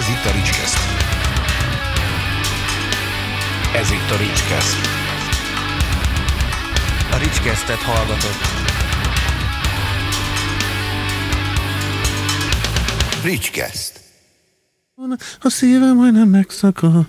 Ez 0.00 0.08
itt 0.08 0.24
a 0.24 0.32
Ricskeszt. 0.32 0.78
Ez 3.74 3.90
itt 3.90 4.10
a 4.10 4.16
Ricskeszt. 4.16 4.76
A 7.12 7.16
Ricskesztet 7.16 7.78
hallgatott. 7.78 8.40
Ricskeszt. 13.24 14.00
A 15.40 15.50
szívem 15.50 15.96
majdnem 15.96 16.28
megszakad. 16.28 16.92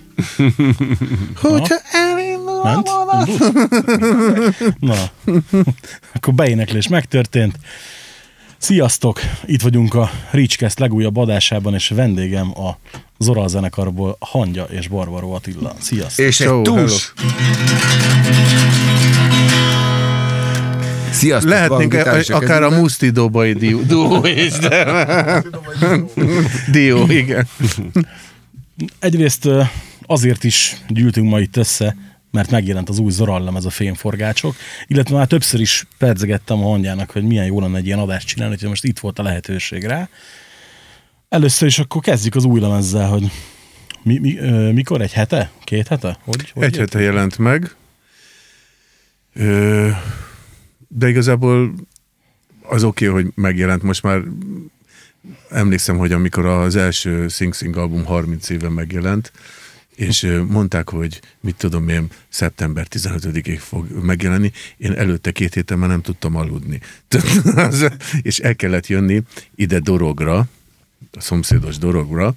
Hogyha 1.36 1.76
elindul 1.92 2.60
a 2.60 2.64
Ment? 2.64 2.88
vonat. 2.88 3.28
Na, 4.78 4.94
akkor 6.14 6.34
beéneklés 6.34 6.88
megtörtént. 6.88 7.58
Sziasztok! 8.62 9.20
Itt 9.44 9.62
vagyunk 9.62 9.94
a 9.94 10.10
Ricskeszt 10.30 10.78
legújabb 10.78 11.16
adásában, 11.16 11.74
és 11.74 11.88
vendégem 11.88 12.58
a 12.60 12.78
Zora 13.18 13.48
zenekarból 13.48 14.16
Hangya 14.20 14.64
és 14.64 14.88
Barbaró 14.88 15.32
Attila. 15.32 15.74
Sziasztok! 15.78 16.26
És 16.26 16.40
egy 16.40 16.62
túls. 16.62 17.12
Sziasztok, 21.10 21.50
Lehetnénk 21.50 21.96
is 22.18 22.28
akár 22.28 22.62
a. 22.62 22.70
Muszti 22.70 23.10
Dobai 23.10 23.52
dió, 23.52 23.80
is, 24.24 24.52
de... 24.52 25.42
dió, 26.72 27.06
igen. 27.08 27.48
Egyrészt 28.98 29.48
azért 30.06 30.44
is 30.44 30.76
gyűltünk 30.88 31.30
ma 31.30 31.40
itt 31.40 31.56
össze, 31.56 31.96
mert 32.32 32.50
megjelent 32.50 32.88
az 32.88 32.98
új 32.98 33.10
Zorallem, 33.10 33.56
ez 33.56 33.64
a 33.64 33.70
fémforgácsok, 33.70 34.56
illetve 34.86 35.16
már 35.16 35.26
többször 35.26 35.60
is 35.60 35.86
pedzegettem 35.98 36.64
a 36.64 36.68
hangyának, 36.68 37.10
hogy 37.10 37.22
milyen 37.22 37.46
jó 37.46 37.60
lenne 37.60 37.76
egy 37.76 37.86
ilyen 37.86 37.98
adást 37.98 38.26
csinálni, 38.26 38.56
hogy 38.60 38.68
most 38.68 38.84
itt 38.84 38.98
volt 38.98 39.18
a 39.18 39.22
lehetőség 39.22 39.84
rá. 39.84 40.08
Először 41.28 41.68
is 41.68 41.78
akkor 41.78 42.02
kezdjük 42.02 42.34
az 42.34 42.44
új 42.44 42.60
lemezzel, 42.60 43.08
hogy 43.08 43.30
mi, 44.02 44.18
mi, 44.18 44.38
ö, 44.38 44.72
mikor? 44.72 45.00
Egy 45.00 45.12
hete? 45.12 45.50
Két 45.64 45.88
hete? 45.88 46.18
Hogy, 46.24 46.50
hogy 46.50 46.62
Egy 46.62 46.76
hete 46.76 47.00
jelent 47.00 47.38
meg. 47.38 47.74
Ö, 49.34 49.88
de 50.88 51.08
igazából 51.08 51.74
az 52.62 52.84
oké, 52.84 53.08
okay, 53.08 53.22
hogy 53.22 53.32
megjelent. 53.34 53.82
Most 53.82 54.02
már 54.02 54.22
emlékszem, 55.50 55.96
hogy 55.96 56.12
amikor 56.12 56.46
az 56.46 56.76
első 56.76 57.28
Sing 57.28 57.54
Sing 57.54 57.76
album 57.76 58.04
30 58.04 58.48
éve 58.48 58.68
megjelent, 58.68 59.32
és 59.94 60.40
mondták, 60.48 60.88
hogy 60.88 61.20
mit 61.40 61.56
tudom 61.56 61.88
én, 61.88 62.06
szeptember 62.28 62.86
15-ig 62.90 63.56
fog 63.60 64.04
megjelenni, 64.04 64.52
én 64.76 64.92
előtte 64.92 65.30
két 65.30 65.54
héten 65.54 65.78
már 65.78 65.88
nem 65.88 66.00
tudtam 66.00 66.36
aludni. 66.36 66.80
És 68.22 68.38
el 68.38 68.56
kellett 68.56 68.86
jönni 68.86 69.22
ide 69.54 69.78
Dorogra, 69.78 70.48
a 71.12 71.20
szomszédos 71.20 71.78
Dorogra, 71.78 72.34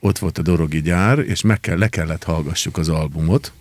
ott 0.00 0.18
volt 0.18 0.38
a 0.38 0.42
Dorogi 0.42 0.80
gyár, 0.80 1.18
és 1.18 1.42
meg 1.42 1.60
kell, 1.60 1.78
le 1.78 1.88
kellett 1.88 2.24
hallgassuk 2.24 2.76
az 2.76 2.88
albumot, 2.88 3.52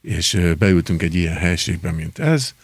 és 0.00 0.40
beültünk 0.58 1.02
egy 1.02 1.14
ilyen 1.14 1.36
helységbe, 1.36 1.90
mint 1.90 2.18
ez, 2.18 2.54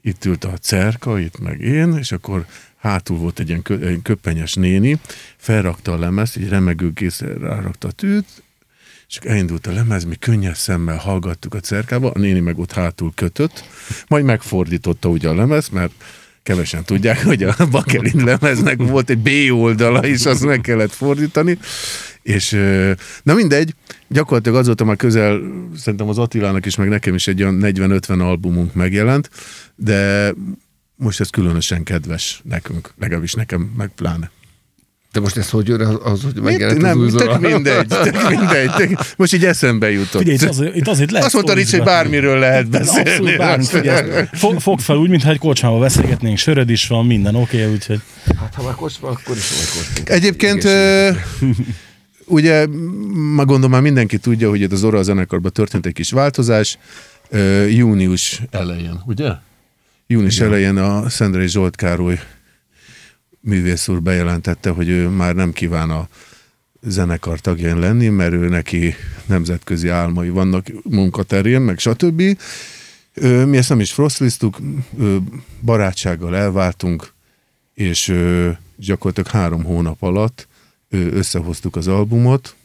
itt 0.00 0.24
ült 0.24 0.44
a 0.44 0.58
cerka, 0.58 1.18
itt 1.18 1.38
meg 1.38 1.60
én, 1.60 1.96
és 1.96 2.12
akkor 2.12 2.46
hátul 2.76 3.16
volt 3.16 3.38
egy 3.38 3.48
ilyen 3.48 4.02
köpenyes 4.02 4.54
néni, 4.54 5.00
felrakta 5.36 5.92
a 5.92 5.98
lemezt, 5.98 6.36
egy 6.36 6.48
remegő 6.48 6.92
készre 6.92 7.38
rárakta 7.38 7.88
a 7.88 7.92
tűt, 7.92 8.42
és 9.08 9.16
elindult 9.16 9.66
a 9.66 9.72
lemez, 9.72 10.04
mi 10.04 10.14
könnyes 10.14 10.58
szemmel 10.58 10.96
hallgattuk 10.96 11.54
a 11.54 11.60
cerkába, 11.60 12.10
a 12.10 12.18
néni 12.18 12.40
meg 12.40 12.58
ott 12.58 12.72
hátul 12.72 13.12
kötött, 13.14 13.64
majd 14.08 14.24
megfordította 14.24 15.08
ugye 15.08 15.28
a 15.28 15.34
lemez, 15.34 15.68
mert 15.68 15.92
kevesen 16.42 16.84
tudják, 16.84 17.24
hogy 17.24 17.42
a 17.42 17.54
Bakelin 17.70 18.24
lemeznek 18.24 18.76
volt 18.76 19.10
egy 19.10 19.18
B 19.18 19.52
oldala 19.52 20.06
is, 20.06 20.26
azt 20.26 20.44
meg 20.44 20.60
kellett 20.60 20.92
fordítani, 20.92 21.58
és 22.22 22.50
na 23.22 23.34
mindegy, 23.34 23.74
gyakorlatilag 24.08 24.58
azóta 24.58 24.84
már 24.84 24.96
közel, 24.96 25.40
szerintem 25.76 26.08
az 26.08 26.18
Attilának 26.18 26.66
is, 26.66 26.76
meg 26.76 26.88
nekem 26.88 27.14
is 27.14 27.26
egy 27.26 27.42
olyan 27.42 27.58
40-50 27.62 28.20
albumunk 28.20 28.74
megjelent, 28.74 29.30
de 29.74 30.32
most 30.96 31.20
ez 31.20 31.30
különösen 31.30 31.82
kedves 31.82 32.40
nekünk, 32.44 32.92
legalábbis 32.98 33.32
nekem, 33.32 33.72
meg 33.76 33.88
pláne. 33.88 34.30
De 35.12 35.20
most 35.20 35.36
ez 35.36 35.50
hogy 35.50 35.68
jön 35.68 35.80
az, 35.80 35.98
az 36.02 36.22
hogy 36.22 36.42
megjelent 36.42 36.76
az 36.76 36.82
Nem, 36.82 36.98
új 36.98 37.10
tök 37.10 37.40
mindegy, 37.40 37.86
tök 37.86 38.28
mindegy. 38.38 38.70
Tök, 38.70 38.98
most 39.16 39.34
így 39.34 39.44
eszembe 39.44 39.90
jutott. 39.90 40.22
Figyelj, 40.22 40.36
itt 40.36 40.48
azért, 40.48 40.76
itt 40.76 40.88
azért 40.88 41.10
lehet 41.10 41.26
Azt 41.26 41.34
mondta 41.34 41.52
Ricsi, 41.52 41.76
hogy 41.76 41.84
bármiről 41.84 42.38
lehet 42.38 42.68
beszélni. 42.68 43.10
Abszolút 43.10 43.36
bármit, 43.36 43.66
figyelj. 43.68 44.24
Fog, 44.32 44.60
fogd 44.60 44.80
fel 44.80 44.96
úgy, 44.96 45.08
mintha 45.08 45.30
egy 45.30 45.38
kocsmába 45.38 45.78
beszélgetnénk, 45.78 46.38
söröd 46.38 46.70
is 46.70 46.86
van, 46.86 47.06
minden 47.06 47.34
oké, 47.34 47.60
okay, 47.60 47.72
úgyhogy 47.72 48.00
Hát 48.38 48.54
ha 48.54 48.62
már 48.62 48.74
kocsma, 48.74 49.08
akkor 49.08 49.36
is 49.36 49.50
van 49.50 49.84
kocsma. 49.84 50.14
Egyébként 50.14 50.64
ugye, 52.38 52.66
ma 53.34 53.44
gondolom 53.44 53.70
már 53.70 53.80
mindenki 53.80 54.18
tudja, 54.18 54.48
hogy 54.48 54.60
itt 54.60 54.72
az 54.72 54.78
Zora 54.78 55.02
zenekarban 55.02 55.52
történt 55.52 55.86
egy 55.86 55.92
kis 55.92 56.10
változás. 56.10 56.78
Június 57.68 58.42
elején, 58.50 59.02
ugye? 59.06 59.30
Június 60.06 60.36
Igen. 60.36 60.48
elején 60.48 60.76
a 60.76 61.08
Szendrei 61.08 61.48
Zsolt 61.48 61.76
Károly 61.76 62.18
művész 63.40 63.88
úr 63.88 64.02
bejelentette, 64.02 64.70
hogy 64.70 64.88
ő 64.88 65.08
már 65.08 65.34
nem 65.34 65.52
kíván 65.52 65.90
a 65.90 66.08
zenekar 66.82 67.40
tagján 67.40 67.78
lenni, 67.78 68.08
mert 68.08 68.32
ő 68.32 68.48
neki 68.48 68.94
nemzetközi 69.26 69.88
álmai 69.88 70.28
vannak 70.28 70.66
munkaterén, 70.82 71.60
meg 71.60 71.78
stb. 71.78 72.22
Mi 73.22 73.56
ezt 73.56 73.68
nem 73.68 73.80
is 73.80 73.92
frostliztuk, 73.92 74.58
ö, 74.98 75.16
barátsággal 75.60 76.36
elváltunk, 76.36 77.12
és 77.74 78.14
gyakorlatilag 78.76 79.30
három 79.30 79.64
hónap 79.64 80.02
alatt 80.02 80.48
összehoztuk 80.90 81.76
az 81.76 81.88
albumot, 81.88 82.56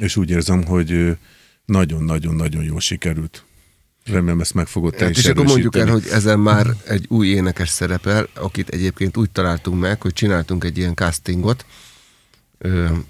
és 0.00 0.16
úgy 0.16 0.30
érzem, 0.30 0.64
hogy 0.64 1.16
nagyon-nagyon-nagyon 1.64 2.64
jól 2.64 2.80
sikerült. 2.80 3.44
Remélem 4.04 4.40
ezt 4.40 4.54
meg 4.54 4.66
fogod 4.66 4.94
te 4.94 5.04
Hát 5.04 5.10
is 5.10 5.18
és 5.18 5.26
akkor 5.26 5.44
mondjuk 5.44 5.76
el, 5.76 5.86
hogy 5.86 6.06
ezen 6.10 6.38
már 6.38 6.66
egy 6.86 7.06
új 7.08 7.28
énekes 7.28 7.68
szerepel, 7.68 8.28
akit 8.34 8.68
egyébként 8.68 9.16
úgy 9.16 9.30
találtunk 9.30 9.80
meg, 9.80 10.02
hogy 10.02 10.12
csináltunk 10.12 10.64
egy 10.64 10.78
ilyen 10.78 10.94
castingot, 10.94 11.64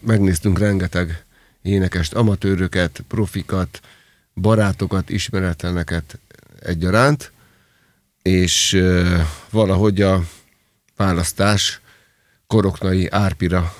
megnéztünk 0.00 0.59
rengeteg 0.59 1.25
énekest, 1.62 2.15
amatőröket, 2.15 3.04
profikat, 3.09 3.81
barátokat, 4.34 5.10
ismeretleneket 5.10 6.19
egyaránt, 6.60 7.33
és 8.22 8.83
valahogy 9.50 10.03
a 10.03 10.25
választás 10.97 11.81
Koroknai 12.47 13.09
Árpira 13.10 13.75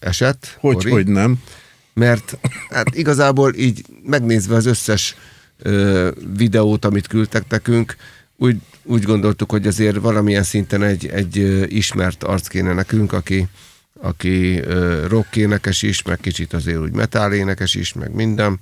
esett. 0.00 0.56
Hogy, 0.60 0.74
Kori 0.74 0.90
hogy 0.90 1.06
nem. 1.06 1.42
mert 1.94 2.38
hát 2.70 2.94
igazából 2.94 3.54
így 3.54 3.84
megnézve 4.02 4.54
az 4.54 4.66
összes 4.66 5.16
ö, 5.58 6.10
videót, 6.36 6.84
amit 6.84 7.06
küldtek 7.06 7.48
nekünk, 7.48 7.96
úgy, 8.36 8.56
úgy 8.82 9.02
gondoltuk, 9.02 9.50
hogy 9.50 9.66
azért 9.66 9.96
valamilyen 9.96 10.42
szinten 10.42 10.82
egy, 10.82 11.06
egy 11.06 11.64
ismert 11.76 12.22
arc 12.22 12.46
kéne 12.48 12.72
nekünk, 12.72 13.12
aki, 13.12 13.48
aki 14.00 14.60
rock 15.08 15.36
énekes 15.36 15.82
is, 15.82 16.02
meg 16.02 16.18
kicsit 16.20 16.52
azért 16.52 16.78
úgy 16.78 16.92
metal 16.92 17.32
énekes 17.32 17.74
is, 17.74 17.92
meg 17.92 18.14
minden, 18.14 18.58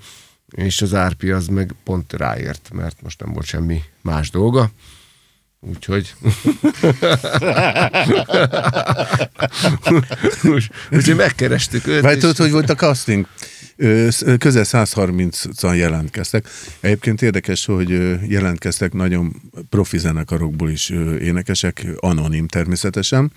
és 0.51 0.83
az 0.83 0.95
Árpi 0.95 1.31
az 1.31 1.47
meg 1.47 1.75
pont 1.85 2.13
ráért, 2.13 2.71
mert 2.73 3.03
most 3.03 3.21
nem 3.21 3.33
volt 3.33 3.47
semmi 3.47 3.83
más 4.03 4.31
dolga. 4.31 4.71
Úgyhogy... 5.61 6.15
Úgyhogy 10.91 11.17
megkerestük 11.17 11.87
őt. 11.87 12.03
Vagy 12.03 12.19
tudod, 12.19 12.37
hogy 12.37 12.51
volt 12.51 12.71
a 12.71 12.75
casting? 12.75 13.27
Közel 14.39 14.65
130-an 14.67 15.77
jelentkeztek. 15.77 16.49
Egyébként 16.81 17.23
érdekes, 17.23 17.65
hogy 17.65 17.89
jelentkeztek 18.31 18.93
nagyon 18.93 19.43
profi 19.69 19.99
zenekarokból 19.99 20.71
is 20.71 20.91
énekesek, 21.21 21.87
anonim 21.97 22.47
természetesen. 22.47 23.33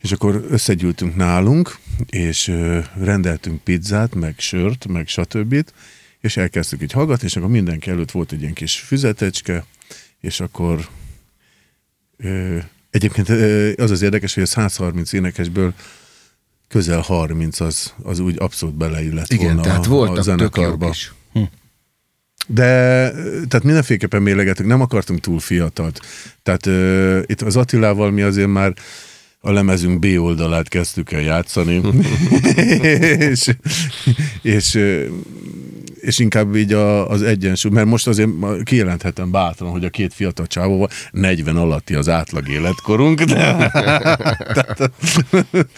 És 0.00 0.12
akkor 0.12 0.44
összegyűltünk 0.50 1.16
nálunk, 1.16 1.76
és 2.06 2.52
rendeltünk 2.98 3.62
pizzát, 3.62 4.14
meg 4.14 4.34
sört, 4.38 4.86
meg 4.86 5.08
stb. 5.08 5.64
És 6.20 6.36
elkezdtük 6.36 6.82
így 6.82 6.92
hallgatni, 6.92 7.26
és 7.26 7.36
akkor 7.36 7.50
mindenki 7.50 7.90
előtt 7.90 8.10
volt 8.10 8.32
egy 8.32 8.40
ilyen 8.40 8.52
kis 8.52 8.78
füzetecske, 8.78 9.64
és 10.20 10.40
akkor 10.40 10.88
egyébként 12.90 13.28
az 13.78 13.90
az 13.90 14.02
érdekes, 14.02 14.34
hogy 14.34 14.42
a 14.42 14.46
130 14.46 15.12
énekesből 15.12 15.74
közel 16.70 17.00
30 17.00 17.60
az, 17.60 17.94
az 18.02 18.18
úgy 18.18 18.34
abszolút 18.38 18.74
beleillett 18.74 19.32
Igen, 19.32 19.46
volna 19.46 19.60
tehát 19.60 19.86
a, 19.86 19.88
a 19.88 19.92
voltak 19.92 20.14
tök 20.14 20.24
zenekarba. 20.24 20.88
is. 20.88 21.12
De 22.46 23.10
tehát 23.48 23.62
mindenféleképpen 23.62 24.22
mélegetünk, 24.22 24.68
nem 24.68 24.80
akartunk 24.80 25.20
túl 25.20 25.40
fiatalt. 25.40 26.00
Tehát 26.42 26.66
uh, 26.66 27.22
itt 27.26 27.42
az 27.42 27.56
Attilával 27.56 28.10
mi 28.10 28.22
azért 28.22 28.48
már 28.48 28.74
a 29.40 29.52
lemezünk 29.52 29.98
B 29.98 30.06
oldalát 30.18 30.68
kezdtük 30.68 31.12
el 31.12 31.20
játszani, 31.20 31.80
és, 33.30 33.56
és 34.42 34.78
és 36.00 36.18
inkább 36.18 36.56
így 36.56 36.72
a, 36.72 37.10
az 37.10 37.22
egyensúly, 37.22 37.72
mert 37.72 37.86
most 37.86 38.06
azért 38.06 38.30
kijelenthetem 38.62 39.30
bátran, 39.30 39.70
hogy 39.70 39.84
a 39.84 39.90
két 39.90 40.14
fiatal 40.14 40.46
csávóval 40.46 40.88
40 41.10 41.56
alatti 41.56 41.94
az 41.94 42.08
átlag 42.08 42.48
életkorunk, 42.48 43.22
de, 43.22 43.70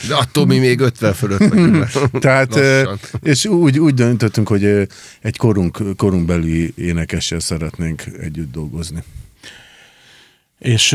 De 0.08 0.14
attól 0.14 0.46
mi 0.46 0.58
még 0.58 0.80
50 0.80 1.12
fölött 1.12 1.48
vagyunk. 1.48 1.88
tehát, 2.20 2.54
Lassan. 2.54 2.98
és 3.22 3.46
úgy, 3.46 3.78
úgy 3.78 3.94
döntöttünk, 3.94 4.48
hogy 4.48 4.64
egy 5.20 5.36
korunk, 5.36 5.96
korunk 5.96 6.26
belüli 6.26 6.72
énekessel 6.76 7.40
szeretnénk 7.40 8.04
együtt 8.20 8.52
dolgozni. 8.52 9.02
És 10.58 10.88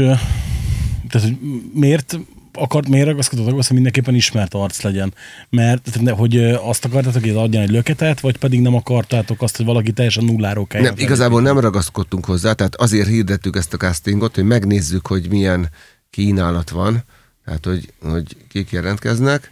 tehát, 1.09 1.27
hogy 1.27 1.38
miért 1.73 2.19
akart, 2.57 2.88
miért 2.88 3.07
ragaszkodott 3.07 3.48
ahhoz, 3.48 3.65
hogy 3.65 3.75
mindenképpen 3.75 4.15
ismert 4.15 4.54
arc 4.54 4.81
legyen? 4.81 5.13
Mert 5.50 5.95
hogy 6.09 6.38
azt 6.44 6.86
akartátok, 6.86 7.21
hogy 7.21 7.30
adjon 7.36 7.62
egy 7.63 7.69
löketet, 7.69 8.19
vagy 8.19 8.38
pedig 8.38 8.62
nem 8.62 8.75
akartátok 8.75 9.42
azt, 9.42 9.57
hogy 9.57 9.65
valaki 9.65 9.92
teljesen 9.92 10.24
nulláról 10.25 10.68
kell. 10.68 10.81
Nem, 10.81 10.94
igazából 10.98 11.42
nem 11.42 11.59
ragaszkodtunk 11.59 12.25
hozzá, 12.25 12.54
tehát 12.54 12.75
azért 12.75 13.07
hirdettük 13.07 13.56
ezt 13.56 13.74
a 13.74 13.77
castingot, 13.77 14.36
hogy 14.36 14.44
megnézzük, 14.44 15.07
hogy 15.07 15.30
milyen 15.30 15.69
kínálat 16.09 16.69
van, 16.69 17.04
tehát 17.45 17.65
hogy, 17.65 17.94
hogy 18.01 18.36
kik 18.50 18.71
jelentkeznek, 18.71 19.51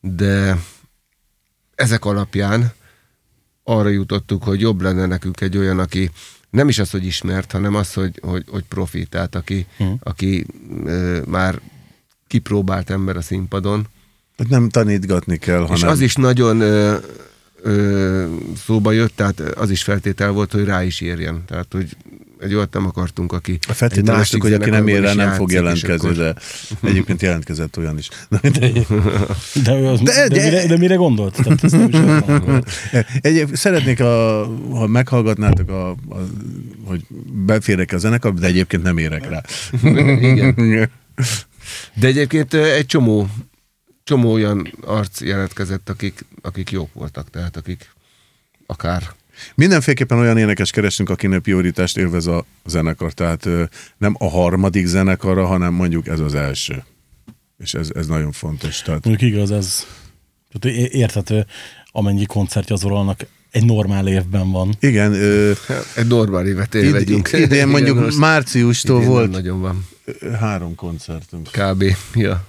de 0.00 0.58
ezek 1.74 2.04
alapján 2.04 2.72
arra 3.64 3.88
jutottuk, 3.88 4.42
hogy 4.42 4.60
jobb 4.60 4.80
lenne 4.80 5.06
nekünk 5.06 5.40
egy 5.40 5.56
olyan, 5.56 5.78
aki 5.78 6.10
nem 6.50 6.68
is 6.68 6.78
az, 6.78 6.90
hogy 6.90 7.04
ismert, 7.06 7.52
hanem 7.52 7.74
az, 7.74 7.92
hogy, 7.92 8.18
hogy, 8.22 8.44
hogy 8.50 8.64
profi, 8.68 9.04
tehát 9.04 9.34
aki, 9.34 9.66
Mhm. 9.78 9.92
aki 10.02 10.46
ö, 10.84 11.20
már 11.26 11.60
kipróbált 12.32 12.90
ember 12.90 13.16
a 13.16 13.20
színpadon, 13.20 13.86
Tehát 14.36 14.52
nem 14.52 14.68
tanítgatni 14.68 15.36
kell, 15.36 15.60
hanem... 15.60 15.76
és 15.76 15.82
az 15.82 16.00
is 16.00 16.14
nagyon 16.14 16.60
ö, 16.60 16.96
ö, 17.62 18.24
szóba 18.66 18.92
jött, 18.92 19.16
tehát 19.16 19.40
az 19.40 19.70
is 19.70 19.82
feltétel 19.82 20.30
volt, 20.30 20.52
hogy 20.52 20.64
rá 20.64 20.84
is 20.84 21.00
érjen. 21.00 21.44
Tehát, 21.46 21.66
hogy 21.70 21.96
egy 22.40 22.54
olyat 22.54 22.72
nem 22.72 22.86
akartunk, 22.86 23.32
aki 23.32 23.58
egy 23.68 23.76
Feltételeztük, 23.76 24.42
hogy 24.42 24.52
aki 24.52 24.70
nem 24.70 24.88
ér 24.88 25.00
rá, 25.00 25.12
nem 25.12 25.32
fog 25.32 25.52
jelentkezni, 25.52 25.94
akkor- 26.08 26.16
de 26.16 26.34
egyébként 26.88 27.22
jelentkezett 27.22 27.76
olyan 27.76 27.98
is. 27.98 28.08
De, 28.28 28.38
De, 29.64 29.78
ő 29.78 29.86
az, 29.86 30.00
De- 30.00 30.12
de, 30.12 30.28
de, 30.28 30.42
mire, 30.44 30.66
de 30.66 30.76
mire 30.78 30.94
gondolt? 30.94 31.36
Tehát 31.42 31.64
ezt 31.64 31.76
nem 31.76 31.88
is 31.88 31.98
értem. 32.14 32.62
Egy, 33.20 33.48
szeretnék, 33.52 34.00
a, 34.00 34.44
ha 34.70 34.86
meghallgatnátok, 34.86 35.68
a, 35.70 35.88
a, 35.90 35.96
hogy 36.84 37.00
beférek 37.46 37.92
a 37.92 37.98
zenekarba, 37.98 38.40
de 38.40 38.46
egyébként 38.46 38.82
nem 38.82 38.98
érek 38.98 39.28
rá. 39.28 39.42
Igen. 39.82 40.90
De 41.94 42.06
egyébként 42.06 42.54
egy 42.54 42.86
csomó, 42.86 43.28
csomó 44.04 44.32
olyan 44.32 44.72
arc 44.80 45.20
jelentkezett, 45.20 45.88
akik, 45.88 46.24
akik 46.42 46.70
jók 46.70 46.94
voltak, 46.94 47.30
tehát 47.30 47.56
akik 47.56 47.90
akár 48.66 49.02
Mindenféleképpen 49.54 50.18
olyan 50.18 50.38
énekes 50.38 50.70
keresünk, 50.70 51.10
akinek 51.10 51.40
prioritást 51.40 51.96
élvez 51.96 52.26
a 52.26 52.44
zenekar, 52.64 53.12
tehát 53.12 53.48
nem 53.98 54.14
a 54.18 54.28
harmadik 54.28 54.86
zenekarra, 54.86 55.46
hanem 55.46 55.74
mondjuk 55.74 56.06
ez 56.06 56.20
az 56.20 56.34
első. 56.34 56.84
És 57.58 57.74
ez, 57.74 57.90
ez 57.94 58.06
nagyon 58.06 58.32
fontos. 58.32 58.82
Tehát, 58.82 59.04
Mondjuk 59.04 59.32
igaz, 59.32 59.50
ez 59.50 59.86
tehát 60.52 60.76
érthető, 60.92 61.46
amennyi 61.90 62.26
koncertje 62.26 62.74
az 62.74 62.84
oralnak 62.84 63.26
egy 63.50 63.64
normál 63.64 64.08
évben 64.08 64.50
van. 64.50 64.74
igen, 64.80 65.12
ö, 65.12 65.52
egy 65.94 66.06
normál 66.06 66.46
évet 66.46 66.74
id, 66.74 66.82
élvegyünk. 66.82 67.32
idén 67.32 67.68
mondjuk 67.68 67.98
most 67.98 68.18
márciustól 68.18 68.96
idén 68.96 69.08
volt 69.08 69.30
nagyon 69.30 69.60
van. 69.60 69.86
Három 70.40 70.74
koncertünk. 70.74 71.48
Kb. 71.50 71.84
Ja. 72.14 72.44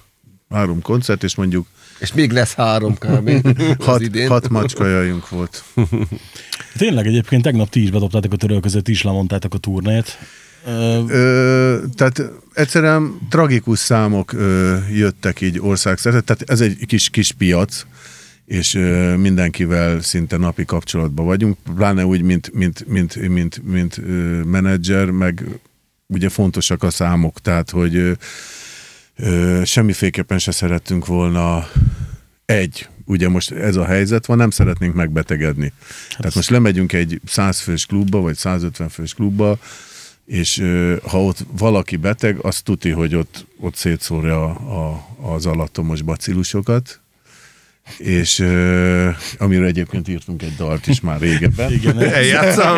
Három 0.50 0.82
koncert, 0.82 1.22
és 1.22 1.34
mondjuk 1.34 1.66
És 1.98 2.12
még 2.12 2.30
lesz 2.32 2.54
három 2.54 2.94
kb. 2.98 3.30
hat, 3.84 4.00
idén. 4.00 4.28
hat 4.28 4.48
macskajajunk 4.48 5.28
volt. 5.28 5.64
Tényleg 6.76 7.06
egyébként 7.06 7.42
tegnap 7.42 7.68
ti 7.68 7.82
is 7.82 7.90
bedobtátok 7.90 8.32
a 8.32 8.36
törölközőt, 8.36 8.84
ti 8.84 8.90
is 8.90 9.02
lemondtátok 9.02 9.54
a 9.54 9.58
turnét. 9.58 10.18
Ö, 10.66 11.02
Ö, 11.08 11.78
tehát 11.94 12.22
egyszerűen 12.52 13.18
tragikus 13.30 13.78
számok 13.78 14.32
ö, 14.32 14.76
jöttek 14.92 15.40
így 15.40 15.60
országszerte, 15.60 16.20
tehát 16.20 16.50
ez 16.50 16.60
egy 16.60 16.86
kis, 16.86 17.10
kis 17.10 17.32
piac, 17.32 17.86
és 18.44 18.74
ö, 18.74 19.16
mindenkivel 19.16 20.00
szinte 20.00 20.36
napi 20.36 20.64
kapcsolatban 20.64 21.26
vagyunk, 21.26 21.56
pláne 21.76 22.06
úgy, 22.06 22.22
mint, 22.22 22.54
mint, 22.54 22.86
mint, 22.86 23.28
mint, 23.28 23.60
mint 23.64 23.98
ö, 23.98 24.42
menedzser, 24.42 25.10
meg 25.10 25.44
ugye 26.06 26.28
fontosak 26.28 26.82
a 26.82 26.90
számok, 26.90 27.40
tehát 27.40 27.70
hogy 27.70 27.96
ö, 27.96 28.12
ö, 29.16 29.62
semmiféleképpen 29.64 30.38
se 30.38 30.50
szerettünk 30.50 31.06
volna 31.06 31.68
egy, 32.44 32.88
ugye 33.04 33.28
most 33.28 33.50
ez 33.50 33.76
a 33.76 33.84
helyzet 33.84 34.26
van, 34.26 34.36
nem 34.36 34.50
szeretnénk 34.50 34.94
megbetegedni. 34.94 35.72
Hát 36.08 36.18
Tehát 36.18 36.34
most 36.34 36.50
lemegyünk 36.50 36.92
egy 36.92 37.20
100 37.26 37.60
fős 37.60 37.86
klubba, 37.86 38.20
vagy 38.20 38.36
150 38.36 38.88
fős 38.88 39.14
klubba, 39.14 39.58
és 40.26 40.58
ö, 40.58 40.96
ha 41.02 41.24
ott 41.24 41.46
valaki 41.58 41.96
beteg, 41.96 42.38
az 42.38 42.62
tuti, 42.62 42.90
hogy 42.90 43.14
ott, 43.14 43.46
ott 43.60 43.74
szétszórja 43.74 44.44
a, 44.44 44.50
a, 44.78 45.34
az 45.34 45.46
alattomos 45.46 46.02
bacillusokat, 46.02 47.00
és 47.98 48.38
ö, 48.38 49.08
amiről 49.38 49.66
egyébként 49.66 50.08
írtunk 50.08 50.42
egy 50.42 50.54
dalt 50.56 50.86
is 50.86 51.00
már 51.00 51.20
régebben. 51.20 51.72
igen, 51.72 52.02
Eljátszam. 52.02 52.76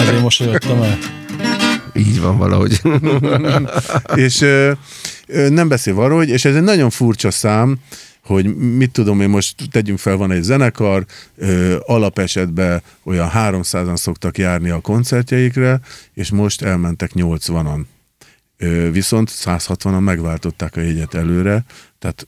ezért 0.00 0.20
most 0.20 0.40
jöttem 0.40 0.82
el. 0.82 0.98
Így 1.94 2.20
van 2.20 2.38
valahogy. 2.38 2.80
és 4.14 4.40
ö, 4.40 4.72
nem 5.48 5.68
beszél 5.68 6.00
arról, 6.00 6.16
hogy, 6.18 6.28
és 6.28 6.44
ez 6.44 6.54
egy 6.54 6.62
nagyon 6.62 6.90
furcsa 6.90 7.30
szám, 7.30 7.76
hogy 8.24 8.56
mit 8.56 8.90
tudom 8.90 9.20
én 9.20 9.28
most, 9.28 9.54
tegyünk 9.70 9.98
fel, 9.98 10.16
van 10.16 10.30
egy 10.30 10.42
zenekar, 10.42 11.04
ö, 11.36 11.76
alapesetben 11.86 12.82
olyan 13.04 13.30
300-an 13.34 13.96
szoktak 13.96 14.38
járni 14.38 14.70
a 14.70 14.80
koncertjeikre, 14.80 15.80
és 16.14 16.30
most 16.30 16.62
elmentek 16.62 17.10
80-an. 17.14 17.80
Viszont 18.90 19.30
160-an 19.44 20.00
megváltották 20.04 20.76
a 20.76 20.80
jegyet 20.80 21.14
előre, 21.14 21.64
tehát, 21.98 22.26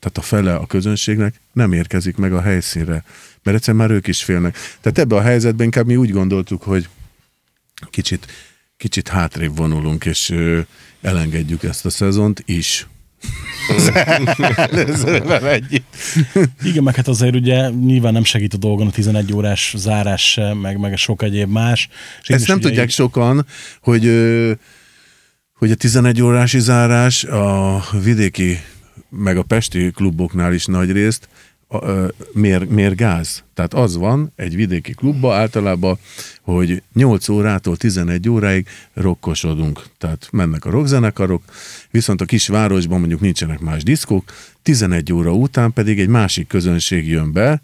tehát 0.00 0.18
a 0.18 0.20
fele 0.20 0.54
a 0.54 0.66
közönségnek 0.66 1.40
nem 1.52 1.72
érkezik 1.72 2.16
meg 2.16 2.32
a 2.32 2.40
helyszínre, 2.40 3.04
mert 3.42 3.56
egyszerűen 3.56 3.82
már 3.86 3.90
ők 3.96 4.06
is 4.06 4.22
félnek. 4.22 4.56
Tehát 4.80 4.98
ebbe 4.98 5.16
a 5.16 5.20
helyzetben 5.22 5.64
inkább 5.64 5.86
mi 5.86 5.96
úgy 5.96 6.10
gondoltuk, 6.10 6.62
hogy 6.62 6.88
kicsit, 7.90 8.26
kicsit 8.76 9.08
hátrébb 9.08 9.56
vonulunk, 9.56 10.04
és 10.04 10.30
ö, 10.30 10.60
elengedjük 11.02 11.62
ezt 11.62 11.86
a 11.86 11.90
szezont 11.90 12.42
is. 12.46 12.86
Előzővel 14.56 15.48
együtt. 15.48 15.94
Igen, 16.62 16.82
meg 16.82 16.94
hát 16.94 17.08
azért 17.08 17.34
ugye 17.34 17.68
nyilván 17.68 18.12
nem 18.12 18.24
segít 18.24 18.54
a 18.54 18.56
dolgon 18.56 18.86
a 18.86 18.90
11 18.90 19.32
órás 19.32 19.74
zárás 19.76 20.30
se, 20.30 20.54
meg, 20.54 20.78
meg 20.78 20.96
sok 20.96 21.22
egyéb 21.22 21.50
más. 21.50 21.88
És 22.22 22.28
Ezt 22.28 22.46
nem 22.46 22.60
tudják 22.60 22.86
így- 22.86 22.92
sokan, 22.94 23.46
hogy, 23.80 24.06
ö, 24.06 24.52
hogy 25.58 25.70
a 25.70 25.74
11 25.74 26.22
órási 26.22 26.58
zárás 26.58 27.24
a 27.24 27.82
vidéki, 28.02 28.58
meg 29.08 29.36
a 29.36 29.42
pesti 29.42 29.90
kluboknál 29.90 30.52
is 30.52 30.66
nagy 30.66 30.92
részt 30.92 31.28
miért, 32.32 32.68
miért 32.68 32.96
gáz? 32.96 33.44
Tehát 33.54 33.74
az 33.74 33.96
van 33.96 34.32
egy 34.36 34.56
vidéki 34.56 34.92
klubba 34.92 35.34
általában, 35.34 35.98
hogy 36.42 36.82
8 36.92 37.28
órától 37.28 37.76
11 37.76 38.28
óráig 38.28 38.66
rokkosodunk. 38.94 39.82
Tehát 39.98 40.28
mennek 40.32 40.64
a 40.64 40.70
rockzenekarok, 40.70 41.42
viszont 41.90 42.20
a 42.20 42.24
kisvárosban 42.24 42.98
mondjuk 42.98 43.20
nincsenek 43.20 43.60
más 43.60 43.82
diszkók, 43.82 44.32
11 44.62 45.12
óra 45.12 45.32
után 45.32 45.72
pedig 45.72 46.00
egy 46.00 46.08
másik 46.08 46.46
közönség 46.46 47.08
jön 47.08 47.32
be, 47.32 47.62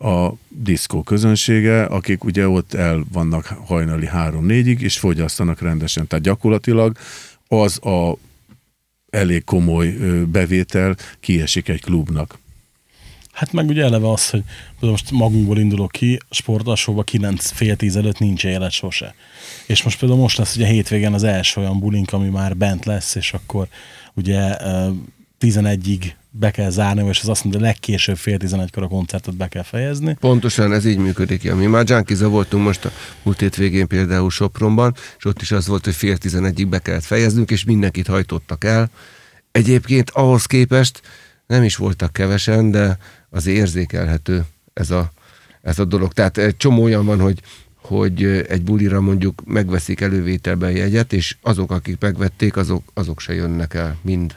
a 0.00 0.32
diszkó 0.48 1.02
közönsége, 1.02 1.84
akik 1.84 2.24
ugye 2.24 2.48
ott 2.48 2.74
el 2.74 3.04
vannak 3.12 3.44
hajnali 3.44 4.08
3-4-ig, 4.12 4.78
és 4.78 4.98
fogyasztanak 4.98 5.60
rendesen. 5.60 6.06
Tehát 6.06 6.24
gyakorlatilag 6.24 6.96
az 7.48 7.86
a 7.86 8.16
elég 9.10 9.44
komoly 9.44 9.88
bevétel 10.26 10.96
kiesik 11.20 11.68
egy 11.68 11.80
klubnak. 11.80 12.38
Hát 13.32 13.52
meg 13.52 13.68
ugye 13.68 13.84
eleve 13.84 14.10
az, 14.10 14.30
hogy 14.30 14.42
most 14.80 15.10
magunkból 15.10 15.58
indulok 15.58 15.90
ki, 15.90 16.18
sportalsóba 16.30 17.02
9 17.02 17.50
fél 17.50 17.76
tíz 17.76 17.96
előtt 17.96 18.18
nincs 18.18 18.44
élet 18.44 18.70
sose. 18.70 19.14
És 19.66 19.82
most 19.82 19.98
például 19.98 20.20
most 20.20 20.38
lesz 20.38 20.56
ugye 20.56 20.66
hétvégén 20.66 21.12
az 21.12 21.22
első 21.22 21.60
olyan 21.60 21.78
bulink, 21.78 22.12
ami 22.12 22.28
már 22.28 22.56
bent 22.56 22.84
lesz, 22.84 23.14
és 23.14 23.32
akkor 23.32 23.68
ugye 24.14 24.56
11-ig 25.40 26.12
be 26.30 26.50
kell 26.50 26.70
zárni, 26.70 27.08
és 27.08 27.20
az 27.20 27.28
azt 27.28 27.44
mondja, 27.44 27.60
hogy 27.60 27.70
legkésőbb 27.70 28.16
fél 28.16 28.36
11-kor 28.40 28.82
a 28.82 28.88
koncertet 28.88 29.36
be 29.36 29.48
kell 29.48 29.62
fejezni. 29.62 30.16
Pontosan 30.20 30.72
ez 30.72 30.84
így 30.84 30.98
működik. 30.98 31.42
Ja. 31.42 31.56
Mi 31.56 31.66
már 31.66 31.84
Junkiza 31.88 32.28
voltunk 32.28 32.64
most 32.64 32.84
a 32.84 32.90
múlt 33.22 33.40
hétvégén 33.40 33.86
például 33.86 34.30
Sopronban, 34.30 34.94
és 35.18 35.24
ott 35.24 35.40
is 35.42 35.52
az 35.52 35.66
volt, 35.66 35.84
hogy 35.84 35.94
fél 35.94 36.16
tizenegyig 36.16 36.66
be 36.66 36.78
kellett 36.78 37.04
fejeznünk, 37.04 37.50
és 37.50 37.64
mindenkit 37.64 38.06
hajtottak 38.06 38.64
el. 38.64 38.90
Egyébként 39.52 40.10
ahhoz 40.10 40.46
képest 40.46 41.00
nem 41.46 41.62
is 41.62 41.76
voltak 41.76 42.12
kevesen, 42.12 42.70
de 42.70 42.98
az 43.30 43.46
érzékelhető 43.46 44.44
ez 44.72 44.90
a, 44.90 45.12
ez 45.62 45.78
a 45.78 45.84
dolog. 45.84 46.12
Tehát 46.12 46.38
egy 46.38 46.56
csomó 46.56 46.82
olyan 46.82 47.04
van, 47.04 47.20
hogy, 47.20 47.40
hogy 47.76 48.24
egy 48.24 48.62
bulira 48.62 49.00
mondjuk 49.00 49.42
megveszik 49.46 50.00
elővételben 50.00 50.70
jegyet, 50.70 51.12
és 51.12 51.36
azok, 51.40 51.70
akik 51.70 51.96
megvették, 52.00 52.56
azok, 52.56 52.90
azok 52.94 53.20
se 53.20 53.34
jönnek 53.34 53.74
el 53.74 53.96
mind. 54.02 54.36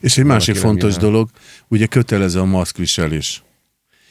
És 0.00 0.18
egy 0.18 0.24
másik 0.24 0.54
fontos 0.56 0.92
el. 0.94 0.98
dolog, 1.00 1.28
ugye 1.68 1.86
kötelező 1.86 2.38
a 2.40 2.44
maszkviselés. 2.44 3.42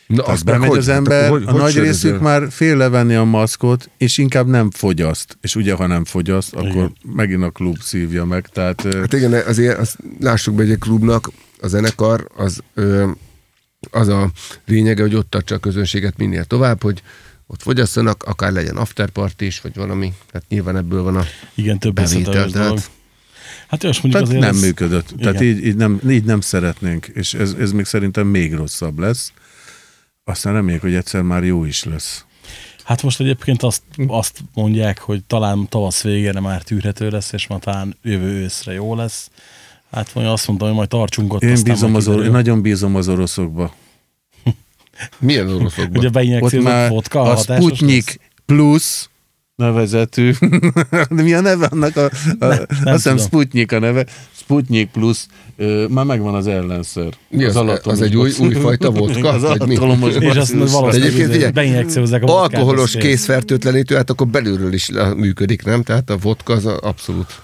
Na, 0.07 0.23
Az 0.23 0.43
bemegy 0.43 0.77
az 0.77 0.87
ember, 0.87 1.31
a 1.31 1.37
nagy 1.37 1.71
sörözöl? 1.71 1.83
részük 1.83 2.19
már 2.19 2.51
fél 2.51 2.77
levenni 2.77 3.15
a 3.15 3.23
maszkot, 3.23 3.89
és 3.97 4.17
inkább 4.17 4.47
nem 4.47 4.71
fogyaszt. 4.71 5.37
És 5.41 5.55
ugye, 5.55 5.73
ha 5.73 5.87
nem 5.87 6.05
fogyaszt, 6.05 6.53
akkor 6.53 6.67
Igen. 6.67 6.95
megint 7.01 7.43
a 7.43 7.49
klub 7.49 7.77
szívja 7.81 8.25
meg. 8.25 8.47
Tehát 8.47 8.81
Hát 8.81 9.13
igen, 9.13 9.33
azért 9.33 9.77
azt 9.77 9.97
lássuk 10.19 10.55
be, 10.55 10.61
hogy 10.61 10.71
egy 10.71 10.79
klubnak 10.79 11.31
a 11.61 11.67
zenekar 11.67 12.27
az, 12.35 12.59
az 13.91 14.07
a 14.07 14.31
lényege, 14.65 15.01
hogy 15.01 15.15
ott 15.15 15.29
tartsa 15.29 15.55
a 15.55 15.59
közönséget 15.59 16.17
minél 16.17 16.43
tovább, 16.45 16.81
hogy 16.81 17.01
ott 17.47 17.61
fogyasszanak, 17.61 18.23
akár 18.23 18.51
legyen 18.51 18.77
afterparty 18.77 19.41
is, 19.45 19.61
vagy 19.61 19.75
valami. 19.75 20.13
Tehát 20.31 20.47
nyilván 20.49 20.77
ebből 20.77 21.03
van 21.03 21.15
a 21.15 21.23
Igen, 21.55 21.79
több 21.79 21.93
bevétel. 21.93 22.49
Tehát 22.51 22.89
Hát 23.67 23.83
és 23.83 24.01
mondjuk 24.01 24.13
Tehát 24.13 24.27
azért 24.27 24.39
nem 24.41 24.49
ez- 24.49 24.61
működött. 24.61 25.13
Tehát 25.19 25.41
Igen. 25.41 25.55
így, 25.55 25.65
így, 25.65 25.75
nem, 25.75 25.99
így 26.09 26.23
nem 26.23 26.41
szeretnénk, 26.41 27.07
és 27.07 27.33
ez, 27.33 27.55
ez 27.59 27.71
még 27.71 27.85
szerintem 27.85 28.27
még 28.27 28.53
rosszabb 28.53 28.99
lesz. 28.99 29.31
Aztán 30.23 30.53
reméljük, 30.53 30.81
hogy 30.81 30.95
egyszer 30.95 31.21
már 31.21 31.43
jó 31.43 31.65
is 31.65 31.83
lesz. 31.83 32.25
Hát 32.83 33.03
most 33.03 33.19
egyébként 33.19 33.63
azt, 33.63 33.81
azt 34.07 34.39
mondják, 34.53 34.99
hogy 34.99 35.23
talán 35.23 35.67
tavasz 35.69 36.01
végére 36.03 36.39
már 36.39 36.61
tűrhető 36.61 37.09
lesz, 37.09 37.31
és 37.31 37.47
már 37.47 37.59
talán 37.59 37.97
jövő 38.03 38.41
őszre 38.41 38.73
jó 38.73 38.95
lesz. 38.95 39.29
Hát 39.91 40.13
mondja, 40.13 40.33
azt 40.33 40.47
mondtam, 40.47 40.67
hogy 40.67 40.77
majd 40.77 40.89
tartsunk 40.89 41.33
ott. 41.33 41.41
Én, 41.43 41.63
bízom 41.63 41.95
az 41.95 42.07
or- 42.07 42.23
én 42.25 42.31
nagyon 42.31 42.61
bízom 42.61 42.95
az 42.95 43.07
oroszokba. 43.07 43.73
milyen 45.19 45.49
oroszokban? 45.49 45.97
Ugye 45.97 46.07
Ott 46.07 46.13
beinjekciózott 46.13 46.87
vodka, 46.87 47.21
a? 47.21 47.37
Sputnik 47.37 48.19
Plus 48.45 49.09
nevezetű, 49.57 50.31
de 51.09 51.21
mi 51.23 51.33
a 51.33 51.41
neve 51.41 51.65
annak? 51.65 51.95
A, 51.95 52.03
a, 52.39 52.45
Ne, 52.45 52.55
azt 52.57 53.03
hiszem. 53.03 53.17
Sputnik 53.17 53.71
a 53.71 53.79
neve. 53.79 54.05
Sputnik 54.35 54.89
Plus, 54.91 55.25
ö, 55.57 55.85
már 55.89 56.05
megvan 56.05 56.35
az 56.35 56.47
ellenszer. 56.47 57.09
Mi 57.29 57.43
az? 57.43 57.55
alattomos 57.55 57.99
Az 57.99 58.05
egy 58.05 58.15
új- 58.17 58.37
újfajta 58.39 58.91
vodka? 58.91 59.29
Az 59.29 59.43
alattomos 59.43 60.13
És 60.13 60.35
azt 60.35 60.71
valószínűleg 60.71 61.53
beinjekciózzák 61.53 62.23
a 62.23 62.41
Alkoholos 62.41 62.91
készfertőtlenítő, 62.91 63.95
hát 63.95 64.09
akkor 64.09 64.27
belülről 64.27 64.73
is 64.73 64.89
működik, 65.15 65.63
nem? 65.63 65.83
Tehát 65.83 66.09
a 66.09 66.17
vodka 66.17 66.53
az 66.53 66.65
a- 66.65 66.79
abszolút 66.81 67.35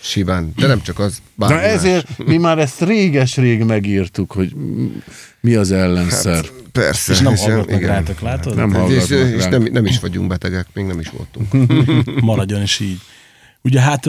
simán. 0.00 0.52
De 0.56 0.66
nem 0.66 0.82
csak 0.82 0.98
az. 0.98 1.22
bármi 1.34 1.54
Na 1.54 1.60
más. 1.60 1.70
ezért 1.70 2.24
mi 2.26 2.36
már 2.36 2.58
ezt 2.58 2.80
réges-rég 2.80 3.62
megírtuk, 3.62 4.32
hogy 4.32 4.54
mi 5.40 5.54
az 5.54 5.70
ellenszer. 5.70 6.34
Hát, 6.34 6.52
persze. 6.72 7.12
És 7.12 7.20
nem 7.20 7.32
és 7.32 7.40
hallgatnak 7.40 7.80
igen. 7.80 7.88
rátok, 7.90 8.20
látod? 8.20 8.56
Nem 8.56 8.68
És, 8.68 8.74
hallgatnak 8.76 9.10
és 9.10 9.42
ránk. 9.42 9.50
nem, 9.50 9.62
nem 9.72 9.86
is 9.86 10.00
vagyunk 10.00 10.28
betegek, 10.28 10.66
még 10.72 10.84
nem 10.84 11.00
is 11.00 11.08
voltunk. 11.08 11.70
Maradjon 12.20 12.62
is 12.62 12.80
így. 12.80 13.00
Ugye 13.62 13.80
hát, 13.80 14.04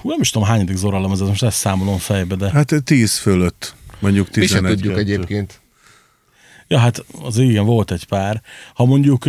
hú, 0.00 0.08
nem 0.08 0.20
is 0.20 0.30
tudom 0.30 0.48
hányadik 0.48 0.76
zorallom 0.76 1.12
ez, 1.12 1.20
most 1.20 1.42
ezt 1.42 1.56
számolom 1.56 1.98
fejbe, 1.98 2.34
de 2.34 2.50
Hát 2.50 2.72
10 2.84 3.16
fölött, 3.16 3.74
mondjuk 3.98 4.26
Mi 4.36 4.46
sem 4.46 4.56
11 4.62 4.74
tudjuk 4.74 4.98
egyébként. 4.98 5.60
Ja, 6.72 6.78
hát 6.78 7.04
az 7.22 7.38
igen, 7.38 7.64
volt 7.64 7.90
egy 7.90 8.06
pár. 8.06 8.42
Ha 8.74 8.84
mondjuk 8.84 9.24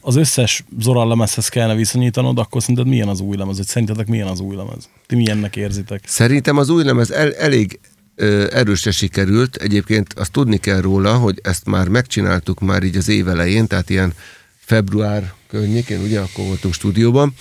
az 0.00 0.16
összes 0.16 0.64
Zoral 0.78 1.08
lemezhez 1.08 1.48
kellene 1.48 1.74
viszonyítanod, 1.74 2.38
akkor 2.38 2.60
szerinted 2.60 2.86
milyen 2.86 3.08
az 3.08 3.20
új 3.20 3.36
lemez? 3.36 3.56
Vagy 3.56 3.66
szerintetek 3.66 4.06
milyen 4.06 4.26
az 4.26 4.40
új 4.40 4.56
lemez? 4.56 4.88
Ti 5.06 5.14
milyennek 5.14 5.56
érzitek? 5.56 6.02
Szerintem 6.06 6.56
az 6.56 6.68
új 6.68 6.84
lemez 6.84 7.10
el, 7.10 7.34
elég 7.34 7.80
ö, 8.14 8.46
erősre 8.52 8.90
sikerült. 8.90 9.56
Egyébként 9.56 10.12
azt 10.12 10.32
tudni 10.32 10.56
kell 10.56 10.80
róla, 10.80 11.16
hogy 11.16 11.40
ezt 11.42 11.66
már 11.66 11.88
megcsináltuk 11.88 12.60
már 12.60 12.82
így 12.82 12.96
az 12.96 13.08
év 13.08 13.28
elején, 13.28 13.66
tehát 13.66 13.90
ilyen 13.90 14.12
február 14.58 15.32
környékén, 15.48 16.00
ugye, 16.00 16.20
akkor 16.20 16.44
voltunk 16.44 16.74
stúdióban, 16.74 17.34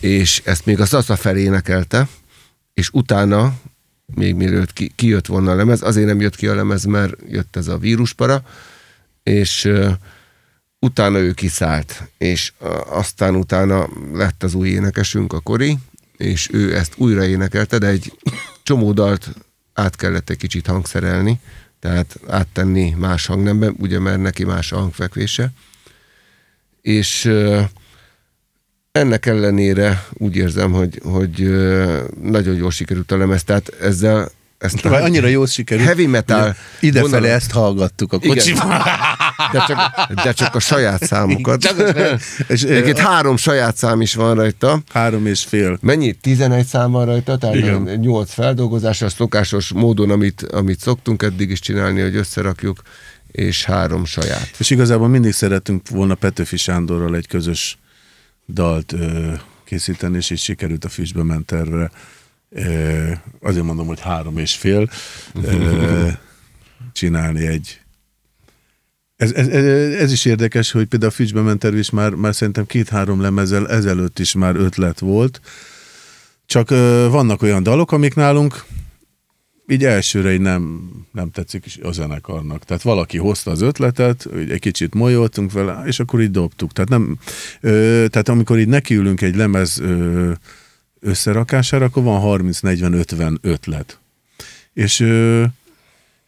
és 0.00 0.42
ezt 0.44 0.66
még 0.66 0.80
a 0.80 0.86
Sasa 0.86 1.16
felé 1.16 1.42
énekelte, 1.42 2.08
és 2.74 2.90
utána, 2.92 3.54
még 4.14 4.34
mielőtt 4.34 4.72
ki, 4.72 4.92
kijött 4.94 5.26
volna 5.26 5.50
a 5.50 5.54
lemez, 5.54 5.82
azért 5.82 6.06
nem 6.06 6.20
jött 6.20 6.36
ki 6.36 6.46
a 6.46 6.54
lemez, 6.54 6.84
mert 6.84 7.14
jött 7.28 7.56
ez 7.56 7.68
a 7.68 7.78
víruspara, 7.78 8.42
és 9.22 9.64
ö, 9.64 9.90
utána 10.78 11.18
ő 11.18 11.32
kiszállt, 11.32 12.10
és 12.18 12.52
ö, 12.60 12.80
aztán 12.86 13.34
utána 13.34 13.88
lett 14.12 14.42
az 14.42 14.54
új 14.54 14.68
énekesünk, 14.68 15.32
a 15.32 15.40
Kori, 15.40 15.78
és 16.16 16.48
ő 16.52 16.76
ezt 16.76 16.92
újra 16.96 17.24
énekelte, 17.24 17.78
de 17.78 17.86
egy 17.86 18.12
csomó 18.62 18.92
dalt 18.92 19.28
át 19.72 19.96
kellett 19.96 20.30
egy 20.30 20.36
kicsit 20.36 20.66
hangszerelni, 20.66 21.40
tehát 21.80 22.20
áttenni 22.28 22.90
más 22.90 23.26
hangnemben, 23.26 23.74
ugye 23.78 23.98
mert 23.98 24.20
neki 24.20 24.44
más 24.44 24.72
a 24.72 24.78
hangfekvése. 24.78 25.52
És 26.80 27.24
ö, 27.24 27.60
ennek 28.92 29.26
ellenére 29.26 30.06
úgy 30.12 30.36
érzem, 30.36 30.72
hogy, 30.72 31.00
hogy 31.04 31.40
nagyon 32.22 32.54
jól 32.54 32.70
sikerült 32.70 33.12
a 33.12 33.16
lemez, 33.16 33.44
tehát 33.44 33.68
ezzel 33.80 34.30
ezt 34.62 34.80
Vagy 34.80 35.02
annyira 35.02 35.26
jól 35.26 35.46
sikerült. 35.46 35.86
Heavy 35.86 36.06
metal 36.06 36.56
Idefele 36.80 37.10
vonalat- 37.10 37.30
ezt 37.36 37.50
hallgattuk 37.50 38.12
a 38.12 38.18
kocsiban. 38.18 38.82
De 39.52 39.64
csak, 39.66 40.06
de 40.24 40.32
csak 40.32 40.54
a 40.54 40.58
saját 40.60 41.04
számokat. 41.04 41.60
Csak 41.60 41.96
és, 42.48 42.62
Egyébként 42.62 42.98
három 42.98 43.36
saját 43.36 43.76
szám 43.76 44.00
is 44.00 44.14
van 44.14 44.34
rajta. 44.34 44.82
Három 44.92 45.26
és 45.26 45.42
fél. 45.44 45.78
Mennyi? 45.80 46.12
11 46.12 46.66
szám 46.66 46.90
van 46.90 47.04
rajta, 47.06 47.36
tehát 47.38 47.56
Igen. 47.56 47.82
8 47.82 48.32
feldolgozás, 48.32 49.02
a 49.02 49.08
szokásos 49.08 49.72
módon, 49.72 50.10
amit, 50.10 50.42
amit 50.42 50.80
szoktunk 50.80 51.22
eddig 51.22 51.50
is 51.50 51.60
csinálni, 51.60 52.00
hogy 52.00 52.16
összerakjuk, 52.16 52.82
és 53.32 53.64
három 53.64 54.04
saját. 54.04 54.50
És 54.58 54.70
igazából 54.70 55.08
mindig 55.08 55.32
szerettünk 55.32 55.88
volna 55.88 56.14
Petőfi 56.14 56.56
Sándorral 56.56 57.16
egy 57.16 57.26
közös 57.26 57.78
dalt 58.48 58.92
ö, 58.92 59.32
készíteni, 59.64 60.16
és 60.16 60.30
így 60.30 60.38
sikerült 60.38 60.84
a 60.84 60.88
Füstbe 60.88 61.22
ment 61.22 61.46
tervre. 61.46 61.90
Azért 63.40 63.64
mondom, 63.64 63.86
hogy 63.86 64.00
három 64.00 64.38
és 64.38 64.54
fél 64.54 64.90
csinálni 66.92 67.46
egy 67.46 67.82
ez, 69.22 69.32
ez, 69.32 69.48
ez, 69.48 69.94
ez 69.94 70.12
is 70.12 70.24
érdekes, 70.24 70.70
hogy 70.70 70.86
például 70.86 71.10
a 71.10 71.14
Füstbe 71.14 71.40
ment 71.40 71.58
terv 71.58 71.76
is 71.76 71.90
már, 71.90 72.14
már 72.14 72.34
szerintem 72.34 72.66
két-három 72.66 73.20
lemezzel 73.20 73.68
ezelőtt 73.68 74.18
is 74.18 74.34
már 74.34 74.56
ötlet 74.56 74.98
volt. 74.98 75.40
Csak 76.46 76.70
ö, 76.70 77.06
vannak 77.10 77.42
olyan 77.42 77.62
dalok, 77.62 77.92
amik 77.92 78.14
nálunk 78.14 78.64
így 79.66 79.84
elsőre 79.84 80.32
így 80.32 80.40
nem, 80.40 80.90
nem 81.12 81.30
tetszik 81.30 81.66
is 81.66 81.78
a 81.82 81.92
zenekarnak. 81.92 82.64
Tehát 82.64 82.82
valaki 82.82 83.18
hozta 83.18 83.50
az 83.50 83.60
ötletet, 83.60 84.26
hogy 84.32 84.50
egy 84.50 84.60
kicsit 84.60 84.94
molyoltunk 84.94 85.52
vele, 85.52 85.82
és 85.86 86.00
akkor 86.00 86.20
így 86.20 86.30
dobtuk. 86.30 86.72
Tehát, 86.72 86.90
nem, 86.90 87.18
ö, 87.60 88.04
tehát 88.10 88.28
amikor 88.28 88.58
így 88.58 88.68
nekiülünk 88.68 89.20
egy 89.20 89.36
lemez 89.36 89.78
ö, 89.78 90.32
összerakására, 91.02 91.84
akkor 91.84 92.02
van 92.02 92.40
30-40-50 92.40 93.40
ötlet. 93.40 93.98
És, 94.72 95.00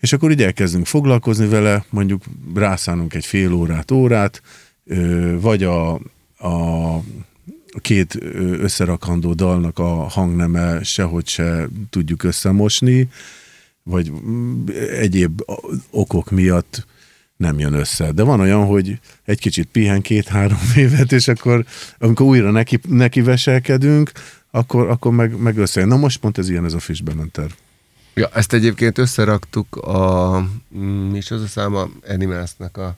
és 0.00 0.12
akkor 0.12 0.30
így 0.30 0.42
elkezdünk 0.42 0.86
foglalkozni 0.86 1.48
vele, 1.48 1.84
mondjuk 1.90 2.22
rászánunk 2.54 3.14
egy 3.14 3.26
fél 3.26 3.52
órát, 3.52 3.90
órát, 3.90 4.42
vagy 5.40 5.62
a, 5.62 5.92
a 6.38 7.00
két 7.80 8.18
összerakandó 8.58 9.32
dalnak 9.32 9.78
a 9.78 10.08
hangneme 10.08 10.82
sehogy 10.82 11.28
se 11.28 11.68
tudjuk 11.90 12.22
összemosni, 12.22 13.08
vagy 13.82 14.12
egyéb 14.90 15.42
okok 15.90 16.30
miatt 16.30 16.86
nem 17.36 17.58
jön 17.58 17.72
össze. 17.72 18.12
De 18.12 18.22
van 18.22 18.40
olyan, 18.40 18.66
hogy 18.66 18.98
egy 19.24 19.40
kicsit 19.40 19.68
pihen 19.72 20.00
két-három 20.00 20.58
évet, 20.76 21.12
és 21.12 21.28
akkor 21.28 21.64
amikor 21.98 22.26
újra 22.26 22.50
neki, 22.50 22.78
neki 22.88 23.20
veselkedünk, 23.20 24.12
akkor, 24.54 24.88
akkor 24.88 25.12
meg, 25.12 25.40
meg 25.40 25.58
összejön. 25.58 25.88
Na 25.88 25.96
most 25.96 26.20
pont 26.20 26.38
ez 26.38 26.48
ilyen 26.48 26.64
ez 26.64 26.72
a 26.72 26.78
Fishbementer. 26.78 27.50
Ja, 28.14 28.28
ezt 28.32 28.52
egyébként 28.52 28.98
összeraktuk 28.98 29.76
a, 29.76 30.38
mm, 30.76 31.10
mi 31.10 31.16
is 31.16 31.30
az 31.30 31.42
a 31.42 31.46
száma, 31.46 31.88
Animalsnek 32.08 32.76
a, 32.76 32.96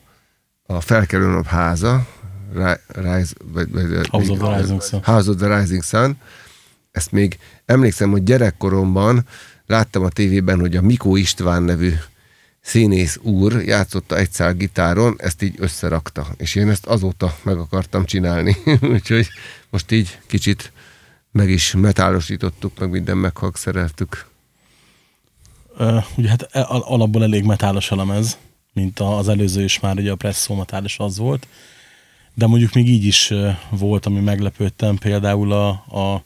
a 0.67 0.81
felkelő 0.81 1.27
nap 1.27 1.47
háza, 1.47 2.07
Ri- 2.55 2.81
Rise, 2.87 3.35
vagy, 3.45 3.71
vagy, 3.71 4.09
House 4.09 4.31
of 4.31 4.39
the 4.39 4.59
Rising 4.59 4.83
Sun. 4.83 5.01
House 5.05 5.31
of 5.31 5.37
the 5.37 5.59
Rising 5.59 5.83
Sun. 5.83 6.17
Ezt 6.93 7.13
még 7.13 7.39
emlékszem, 7.65 8.11
hogy 8.11 8.23
gyerekkoromban 8.23 9.27
láttam 9.67 10.03
a 10.03 10.09
tévében, 10.09 10.61
hogy 10.61 10.77
a 10.77 10.83
Mikó 10.83 11.17
István 11.17 11.63
nevű 11.63 11.93
színész 12.61 13.19
úr 13.23 13.53
játszotta 13.53 14.17
egy 14.17 14.31
szál 14.31 14.55
gitáron, 14.55 15.15
ezt 15.19 15.43
így 15.43 15.55
összerakta. 15.59 16.27
És 16.37 16.55
én 16.55 16.69
ezt 16.69 16.87
azóta 16.87 17.37
meg 17.43 17.57
akartam 17.57 18.05
csinálni. 18.05 18.57
Úgyhogy 18.95 19.29
most 19.71 19.91
így 19.91 20.19
kicsit 20.27 20.73
meg 21.37 21.51
is 21.51 21.75
metálosítottuk, 21.75 22.79
meg 22.79 22.91
minden 22.91 23.17
meghangszereltük. 23.17 24.27
Ö, 25.77 25.99
ugye 26.17 26.29
hát 26.29 26.49
e- 26.51 26.67
al- 26.69 26.85
alapból 26.85 27.23
elég 27.23 27.45
metálos 27.45 27.91
a 27.91 27.97
lemez, 27.97 28.39
mint 28.73 29.01
az 29.01 29.29
előző 29.29 29.65
is 29.65 29.81
már, 29.81 29.97
ugye 29.97 30.11
a 30.11 30.17
Presso 30.17 30.55
metálos 30.55 30.99
az 30.99 31.19
volt. 31.19 31.47
De 32.35 32.47
mondjuk 32.47 32.73
még 32.73 32.89
így 32.89 33.05
is 33.05 33.33
volt, 33.71 34.07
ami 34.07 34.21
meglepődtem, 34.21 34.97
például 34.97 35.53
a, 35.53 35.69
a 35.69 36.25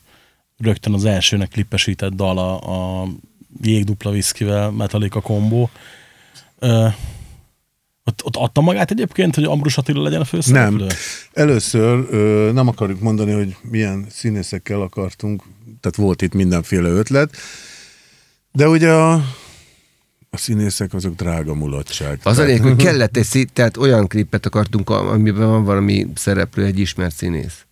rögtön 0.59 0.95
az 0.95 1.05
elsőnek 1.05 1.49
klippesített 1.49 2.12
dal 2.12 2.38
a, 2.38 3.02
a 3.02 3.09
jégdupla 3.62 4.11
viszkivel 4.11 4.71
Metallica 4.71 5.21
kombó. 5.21 5.71
Ö, 6.59 6.88
ott, 8.11 8.25
ott 8.25 8.37
adta 8.37 8.61
magát 8.61 8.90
egyébként, 8.90 9.35
hogy 9.35 9.45
Ambrus 9.45 9.76
Attila 9.79 10.02
legyen 10.02 10.21
a 10.21 10.25
főszereplő? 10.25 10.76
Nem. 10.76 10.97
Először 11.33 12.07
ö, 12.11 12.50
nem 12.52 12.69
akarjuk 12.69 13.00
mondani, 13.00 13.33
hogy 13.33 13.57
milyen 13.62 14.07
színészekkel 14.11 14.81
akartunk, 14.81 15.43
tehát 15.81 15.97
volt 15.97 16.23
itt 16.23 16.33
mindenféle 16.35 16.88
ötlet, 16.88 17.37
de 18.52 18.69
ugye 18.69 18.93
a 18.93 19.12
A 20.33 20.37
színészek 20.37 20.95
azok 20.95 21.14
drága 21.14 21.55
mulatság. 21.55 22.21
Az 22.23 22.38
lényeg, 22.38 22.61
hogy 22.62 22.76
kellett 22.76 23.17
egy 23.17 23.25
szí- 23.25 23.52
tehát 23.52 23.76
olyan 23.76 24.07
klipet 24.07 24.47
akartunk, 24.47 24.90
amiben 24.90 25.49
van 25.49 25.64
valami 25.64 26.07
szereplő, 26.14 26.64
egy 26.64 26.79
ismert 26.79 27.14
színész. 27.14 27.64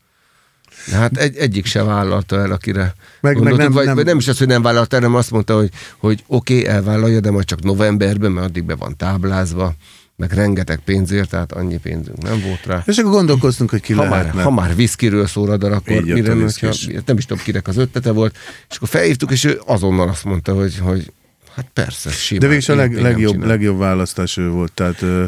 De 0.91 0.97
hát 0.97 1.17
egy, 1.17 1.37
egyik 1.37 1.67
se 1.67 1.83
vállalta 1.83 2.37
el, 2.41 2.53
akire 2.53 2.81
Meg- 2.81 2.95
meg 3.21 3.35
gondoltuk, 3.35 3.59
nem- 3.63 3.73
vagy, 3.73 3.87
nem- 3.87 3.95
vagy 3.95 4.05
nem 4.05 4.19
is 4.19 4.29
az, 4.29 4.39
hogy 4.39 4.47
nem 4.47 4.63
vállalta 4.63 4.97
el, 4.97 5.03
hanem 5.03 5.17
azt 5.19 5.31
mondta, 5.31 5.57
hogy, 5.57 5.71
hogy 5.99 6.25
oké, 6.27 6.59
okay, 6.59 6.67
elvállalja, 6.75 7.21
de 7.21 7.31
majd 7.31 7.45
csak 7.45 7.63
novemberben, 7.63 8.33
mert 8.33 8.47
addig 8.47 8.65
be 8.65 8.75
van 8.75 8.97
táblázva, 8.97 9.75
meg 10.19 10.33
rengeteg 10.33 10.79
pénzért, 10.79 11.29
tehát 11.29 11.53
annyi 11.53 11.77
pénzünk 11.77 12.23
nem 12.23 12.41
volt 12.41 12.67
rá. 12.67 12.83
És 12.87 12.99
akkor 12.99 13.13
gondolkoztunk, 13.13 13.71
hogy 13.71 13.81
ki 13.81 13.93
Ha 13.93 14.03
már, 14.03 14.11
lehetne. 14.11 14.43
ha 14.43 14.51
már 14.51 14.75
viszkiről 14.77 15.27
szól 15.27 15.51
akkor 15.51 15.97
Így 15.97 16.13
mire 16.13 16.33
hogyha, 16.33 16.73
nem 17.07 17.17
is 17.17 17.27
tudom 17.27 17.43
kinek 17.43 17.69
az 17.69 17.77
ötlete 17.77 18.11
volt, 18.11 18.37
és 18.71 18.77
akkor 18.77 18.89
felhívtuk, 18.89 19.31
és 19.31 19.45
ő 19.45 19.61
azonnal 19.67 20.09
azt 20.09 20.25
mondta, 20.25 20.55
hogy, 20.55 20.79
hogy 20.79 21.13
hát 21.55 21.71
persze, 21.73 22.11
simán. 22.11 22.41
De 22.41 22.47
végülis 22.47 22.69
a 22.69 22.75
leg, 22.75 23.01
legjobb, 23.01 23.45
legjobb 23.45 23.79
választás 23.79 24.37
ő 24.37 24.49
volt, 24.51 24.73
tehát 24.73 25.03
ö, 25.03 25.25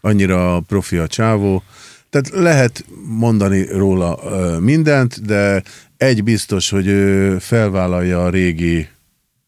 annyira 0.00 0.60
profi 0.60 0.96
a 0.96 1.06
csávó. 1.06 1.62
Tehát 2.10 2.28
lehet 2.28 2.84
mondani 3.06 3.66
róla 3.66 4.18
ö, 4.24 4.58
mindent, 4.58 5.24
de 5.24 5.62
egy 5.96 6.24
biztos, 6.24 6.70
hogy 6.70 6.86
ő 6.86 7.38
felvállalja 7.38 8.24
a 8.24 8.30
régi 8.30 8.88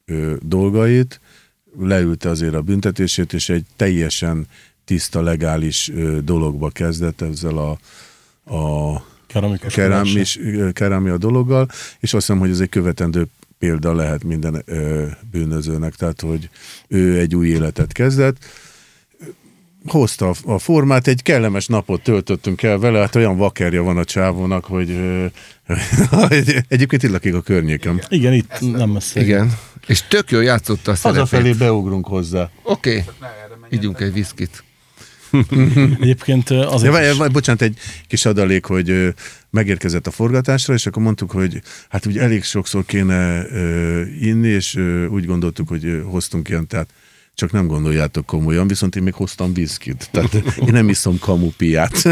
ö, 0.04 0.34
dolgait, 0.40 1.20
leülte 1.78 2.28
azért 2.28 2.54
a 2.54 2.62
büntetését, 2.62 3.32
és 3.32 3.48
egy 3.48 3.64
teljesen 3.76 4.46
tiszta, 4.86 5.22
legális 5.22 5.92
dologba 6.24 6.70
kezdett 6.70 7.20
ezzel 7.20 7.58
a, 7.58 7.78
a 8.56 9.02
Keramikus 9.26 9.74
kerámis, 9.74 10.38
kerámia 10.72 11.16
dologgal, 11.16 11.68
és 12.00 12.14
azt 12.14 12.26
hiszem, 12.26 12.38
hogy 12.38 12.50
ez 12.50 12.60
egy 12.60 12.68
követendő 12.68 13.26
példa 13.58 13.94
lehet 13.94 14.24
minden 14.24 14.62
ö, 14.64 15.06
bűnözőnek, 15.30 15.94
tehát 15.94 16.20
hogy 16.20 16.48
ő 16.88 17.18
egy 17.18 17.34
új 17.34 17.48
életet 17.48 17.92
kezdett, 17.92 18.36
hozta 19.86 20.34
a, 20.44 20.58
formát, 20.58 21.06
egy 21.06 21.22
kellemes 21.22 21.66
napot 21.66 22.02
töltöttünk 22.02 22.62
el 22.62 22.78
vele, 22.78 22.98
hát 22.98 23.14
olyan 23.14 23.36
vakerja 23.36 23.82
van 23.82 23.96
a 23.96 24.04
csávónak, 24.04 24.64
hogy 24.64 24.90
ö, 24.90 25.26
egyébként 26.68 27.02
itt 27.02 27.10
lakik 27.10 27.34
a 27.34 27.40
környéken. 27.40 28.02
Igen, 28.08 28.32
itt 28.32 28.72
nem 28.72 28.90
messze. 28.90 29.20
Igen. 29.20 29.58
És 29.86 30.02
tök 30.08 30.30
jól 30.30 30.42
játszotta 30.42 30.90
a 30.90 30.94
szerepét. 30.94 31.20
Hazafelé 31.20 31.52
beugrunk 31.52 32.06
hozzá. 32.06 32.50
Oké, 32.62 32.90
okay. 32.90 33.04
ígyunk 33.70 34.00
egy 34.00 34.12
viszkit. 34.12 34.64
Egyébként 36.00 36.50
Ja, 36.50 36.70
azért 36.70 36.92
várj, 36.92 37.10
is, 37.10 37.16
várj, 37.16 37.32
bocsánat, 37.32 37.62
egy 37.62 37.78
kis 38.06 38.24
adalék, 38.24 38.64
hogy 38.64 39.14
megérkezett 39.50 40.06
a 40.06 40.10
forgatásra, 40.10 40.74
és 40.74 40.86
akkor 40.86 41.02
mondtuk, 41.02 41.30
hogy 41.30 41.62
hát 41.88 42.06
úgy 42.06 42.18
elég 42.18 42.44
sokszor 42.44 42.84
kéne 42.84 43.46
ö, 43.50 44.02
inni, 44.20 44.48
és 44.48 44.74
ö, 44.74 45.06
úgy 45.06 45.26
gondoltuk, 45.26 45.68
hogy 45.68 45.84
ö, 45.84 46.02
hoztunk 46.02 46.48
ilyen, 46.48 46.66
tehát 46.66 46.88
csak 47.34 47.52
nem 47.52 47.66
gondoljátok 47.66 48.26
komolyan, 48.26 48.68
viszont 48.68 48.96
én 48.96 49.02
még 49.02 49.14
hoztam 49.14 49.54
viszkit. 49.54 50.08
Tehát 50.10 50.34
én 50.34 50.72
nem 50.72 50.88
iszom 50.88 51.18
kamupiát. 51.18 52.02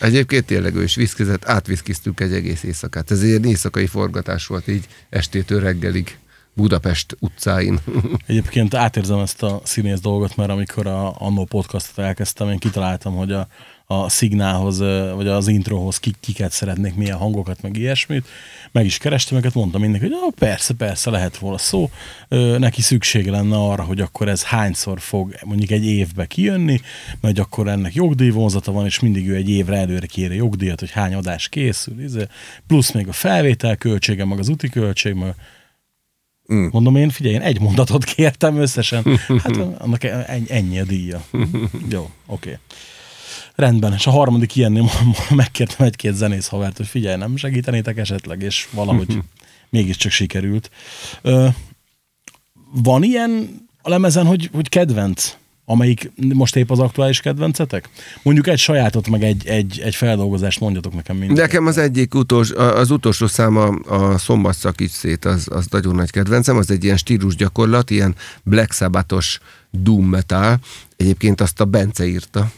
Egyébként 0.00 0.44
tényleg 0.44 0.74
ő 0.74 0.82
is 0.82 0.94
viszkizett, 0.94 1.44
átviszkiztünk 1.44 2.20
egy 2.20 2.32
egész 2.32 2.62
éjszakát. 2.62 3.10
Ez 3.10 3.20
egy 3.20 3.28
ilyen 3.28 3.44
éjszakai 3.44 3.86
forgatás 3.86 4.46
volt 4.46 4.68
így 4.68 4.84
estétől 5.10 5.60
reggelig 5.60 6.18
Budapest 6.58 7.16
utcáin. 7.20 7.80
Egyébként 8.26 8.74
átérzem 8.74 9.18
ezt 9.18 9.42
a 9.42 9.60
színész 9.64 10.00
dolgot, 10.00 10.36
mert 10.36 10.50
amikor 10.50 10.86
a 10.86 11.14
Annó 11.18 11.44
podcastot 11.44 12.04
elkezdtem, 12.04 12.50
én 12.50 12.58
kitaláltam, 12.58 13.14
hogy 13.14 13.32
a, 13.32 13.48
a 13.86 14.08
szignálhoz, 14.08 14.78
vagy 15.14 15.28
az 15.28 15.48
introhoz 15.48 15.98
ki, 15.98 16.14
kiket 16.20 16.52
szeretnék, 16.52 16.94
milyen 16.94 17.16
hangokat, 17.16 17.62
meg 17.62 17.76
ilyesmit. 17.76 18.26
Meg 18.72 18.84
is 18.84 18.98
kerestem 18.98 19.38
őket, 19.38 19.54
mondtam 19.54 19.80
mindenki, 19.80 20.06
hogy 20.06 20.16
ah, 20.26 20.34
persze, 20.38 20.74
persze, 20.74 21.10
lehet 21.10 21.38
volna 21.38 21.58
szó. 21.58 21.90
Ö, 22.28 22.58
neki 22.58 22.82
szüksége 22.82 23.30
lenne 23.30 23.56
arra, 23.56 23.82
hogy 23.82 24.00
akkor 24.00 24.28
ez 24.28 24.44
hányszor 24.44 25.00
fog 25.00 25.34
mondjuk 25.44 25.70
egy 25.70 25.84
évbe 25.84 26.26
kijönni, 26.26 26.80
mert 27.20 27.38
akkor 27.38 27.68
ennek 27.68 27.94
jogdíjvonzata 27.94 28.72
van, 28.72 28.84
és 28.84 29.00
mindig 29.00 29.28
ő 29.28 29.34
egy 29.34 29.48
évre 29.48 29.76
előre 29.76 30.06
kéri 30.06 30.36
jogdíjat, 30.36 30.80
hogy 30.80 30.90
hány 30.90 31.14
adás 31.14 31.48
készül, 31.48 32.02
izé. 32.02 32.26
plusz 32.66 32.92
még 32.92 33.08
a 33.08 33.12
felvétel 33.12 33.76
költsége, 33.76 34.24
meg 34.24 34.38
az 34.38 34.48
úti 34.48 34.68
költség, 34.68 35.14
meg 35.14 35.34
Mm. 36.52 36.66
Mondom 36.70 36.96
én, 36.96 37.10
figyelj, 37.10 37.34
én 37.34 37.40
egy 37.40 37.60
mondatot 37.60 38.04
kértem 38.04 38.56
összesen. 38.56 39.18
Hát 39.28 39.56
annak 39.78 40.04
ennyi, 40.04 40.50
ennyi 40.50 40.80
a 40.80 40.84
díja. 40.84 41.24
Jó, 41.94 42.10
oké. 42.26 42.58
Rendben, 43.54 43.92
és 43.92 44.06
a 44.06 44.10
harmadik 44.10 44.56
ilyennél 44.56 44.90
megkértem 45.30 45.86
egy-két 45.86 46.14
zenész 46.14 46.46
havert, 46.46 46.76
hogy 46.76 46.86
figyelj, 46.86 47.16
nem 47.16 47.36
segítenétek 47.36 47.96
esetleg, 47.96 48.42
és 48.42 48.68
valahogy 48.70 49.18
mégiscsak 49.70 50.12
sikerült. 50.12 50.70
Ö, 51.22 51.48
van 52.70 53.02
ilyen 53.02 53.62
a 53.82 53.88
lemezen, 53.88 54.26
hogy, 54.26 54.50
hogy 54.52 54.68
kedvenc, 54.68 55.36
amelyik 55.70 56.10
most 56.34 56.56
épp 56.56 56.70
az 56.70 56.78
aktuális 56.78 57.20
kedvencetek? 57.20 57.88
Mondjuk 58.22 58.46
egy 58.46 58.58
sajátot, 58.58 59.08
meg 59.08 59.22
egy, 59.22 59.46
egy, 59.46 59.80
egy 59.84 59.94
feldolgozást 59.94 60.60
mondjatok 60.60 60.94
nekem 60.94 61.16
mindig. 61.16 61.36
Nekem 61.36 61.66
az 61.66 61.78
egyik 61.78 62.14
utolsó, 62.14 62.56
az 62.58 62.90
utolsó 62.90 63.26
száma 63.26 63.66
a 63.66 64.18
Szombat 64.18 64.56
szakíts 64.56 64.90
szét, 64.90 65.24
az, 65.24 65.46
az 65.50 65.66
nagyon 65.66 65.94
nagy 65.94 66.10
kedvencem, 66.10 66.56
az 66.56 66.70
egy 66.70 66.84
ilyen 66.84 66.96
stílus 66.96 67.36
gyakorlat, 67.36 67.90
ilyen 67.90 68.14
Black 68.42 68.72
Sabbathos 68.72 69.40
doom 69.70 70.06
metal. 70.08 70.58
Egyébként 70.96 71.40
azt 71.40 71.60
a 71.60 71.64
Bence 71.64 72.06
írta, 72.06 72.52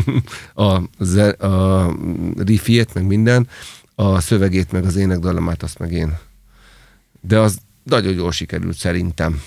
a, 0.68 0.80
ze, 0.98 1.28
a 1.28 1.94
riffjét, 2.36 2.94
meg 2.94 3.06
minden, 3.06 3.48
a 3.94 4.20
szövegét, 4.20 4.72
meg 4.72 4.84
az 4.84 4.96
énekdalamát, 4.96 5.62
azt 5.62 5.78
meg 5.78 5.92
én. 5.92 6.18
De 7.20 7.38
az 7.38 7.58
nagyon 7.82 8.14
jól 8.14 8.32
sikerült 8.32 8.76
szerintem. 8.76 9.42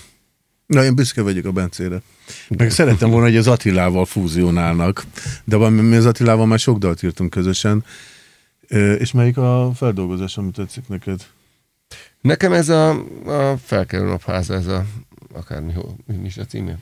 Na, 0.66 0.84
én 0.84 0.94
büszke 0.94 1.22
vagyok 1.22 1.44
a 1.44 1.52
Bencére. 1.52 2.02
Meg 2.48 2.70
szerettem 2.70 3.10
volna, 3.10 3.26
hogy 3.26 3.36
az 3.36 3.46
Attilával 3.46 4.04
fúzionálnak, 4.04 5.04
de 5.44 5.68
mi 5.68 5.96
az 5.96 6.06
Attilával 6.06 6.46
már 6.46 6.58
sok 6.58 6.78
dalt 6.78 7.02
írtunk 7.02 7.30
közösen. 7.30 7.84
És 8.98 9.12
melyik 9.12 9.36
a 9.36 9.70
feldolgozás, 9.74 10.36
amit 10.36 10.54
tetszik 10.54 10.88
neked? 10.88 11.26
Nekem 12.20 12.52
ez 12.52 12.68
a, 12.68 12.90
a 13.26 13.56
napháza, 13.90 14.54
ez 14.54 14.66
a 14.66 14.84
akármi, 15.32 15.72
hol, 15.72 15.96
mi 16.06 16.26
is 16.26 16.36
a 16.36 16.44
címe? 16.44 16.78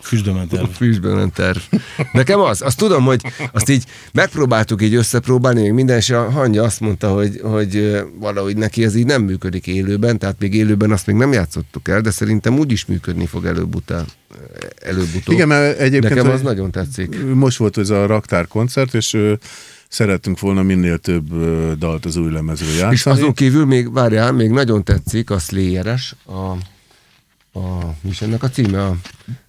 Füstdömenter. 0.00 0.68
Fűsből 0.72 1.14
ment 1.14 1.34
terv. 1.34 1.58
Nekem 2.12 2.40
az, 2.40 2.62
azt 2.62 2.78
tudom, 2.78 3.04
hogy 3.04 3.22
azt 3.52 3.68
így 3.68 3.84
megpróbáltuk 4.12 4.82
így 4.82 4.94
összepróbálni, 4.94 5.60
még 5.60 5.72
minden, 5.72 5.96
és 5.96 6.10
a 6.10 6.30
hangja 6.30 6.62
azt 6.62 6.80
mondta, 6.80 7.12
hogy, 7.12 7.40
hogy 7.42 8.02
valahogy 8.18 8.56
neki 8.56 8.84
ez 8.84 8.94
így 8.94 9.06
nem 9.06 9.22
működik 9.22 9.66
élőben, 9.66 10.18
tehát 10.18 10.36
még 10.38 10.54
élőben 10.54 10.90
azt 10.90 11.06
még 11.06 11.16
nem 11.16 11.32
játszottuk 11.32 11.88
el, 11.88 12.00
de 12.00 12.10
szerintem 12.10 12.58
úgy 12.58 12.72
is 12.72 12.86
működni 12.86 13.26
fog 13.26 13.44
előbb-utána. 13.44 14.06
Előbb-utóbb. 14.82 15.34
Igen, 15.34 15.48
mert 15.48 15.78
egyébként 15.78 16.14
Nekem 16.14 16.30
az 16.30 16.40
nagyon 16.42 16.70
tetszik. 16.70 17.24
Most 17.34 17.56
volt 17.56 17.78
ez 17.78 17.90
a 17.90 18.06
raktár 18.06 18.46
koncert, 18.46 18.94
és 18.94 19.16
szerettünk 19.88 20.40
volna 20.40 20.62
minél 20.62 20.98
több 20.98 21.34
dalt 21.78 22.04
az 22.04 22.16
új 22.16 22.30
lemezről 22.30 22.70
játszani. 22.70 22.94
És 22.94 23.06
azon 23.06 23.32
kívül 23.32 23.66
még, 23.66 23.92
várjál, 23.92 24.32
még 24.32 24.50
nagyon 24.50 24.84
tetszik 24.84 25.30
a 25.30 25.38
Slayeres, 25.38 26.14
a, 26.26 26.56
a, 27.52 27.84
mi 28.00 28.10
is 28.10 28.20
ennek 28.20 28.42
a 28.42 28.50
címe? 28.50 28.86
A 28.86 28.96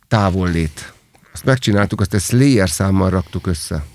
távollét. 0.07 0.93
Azt 1.33 1.45
megcsináltuk, 1.45 2.01
azt 2.01 2.13
egy 2.13 2.21
Slayer 2.21 2.69
számmal 2.69 3.09
raktuk 3.09 3.47
össze. 3.47 3.85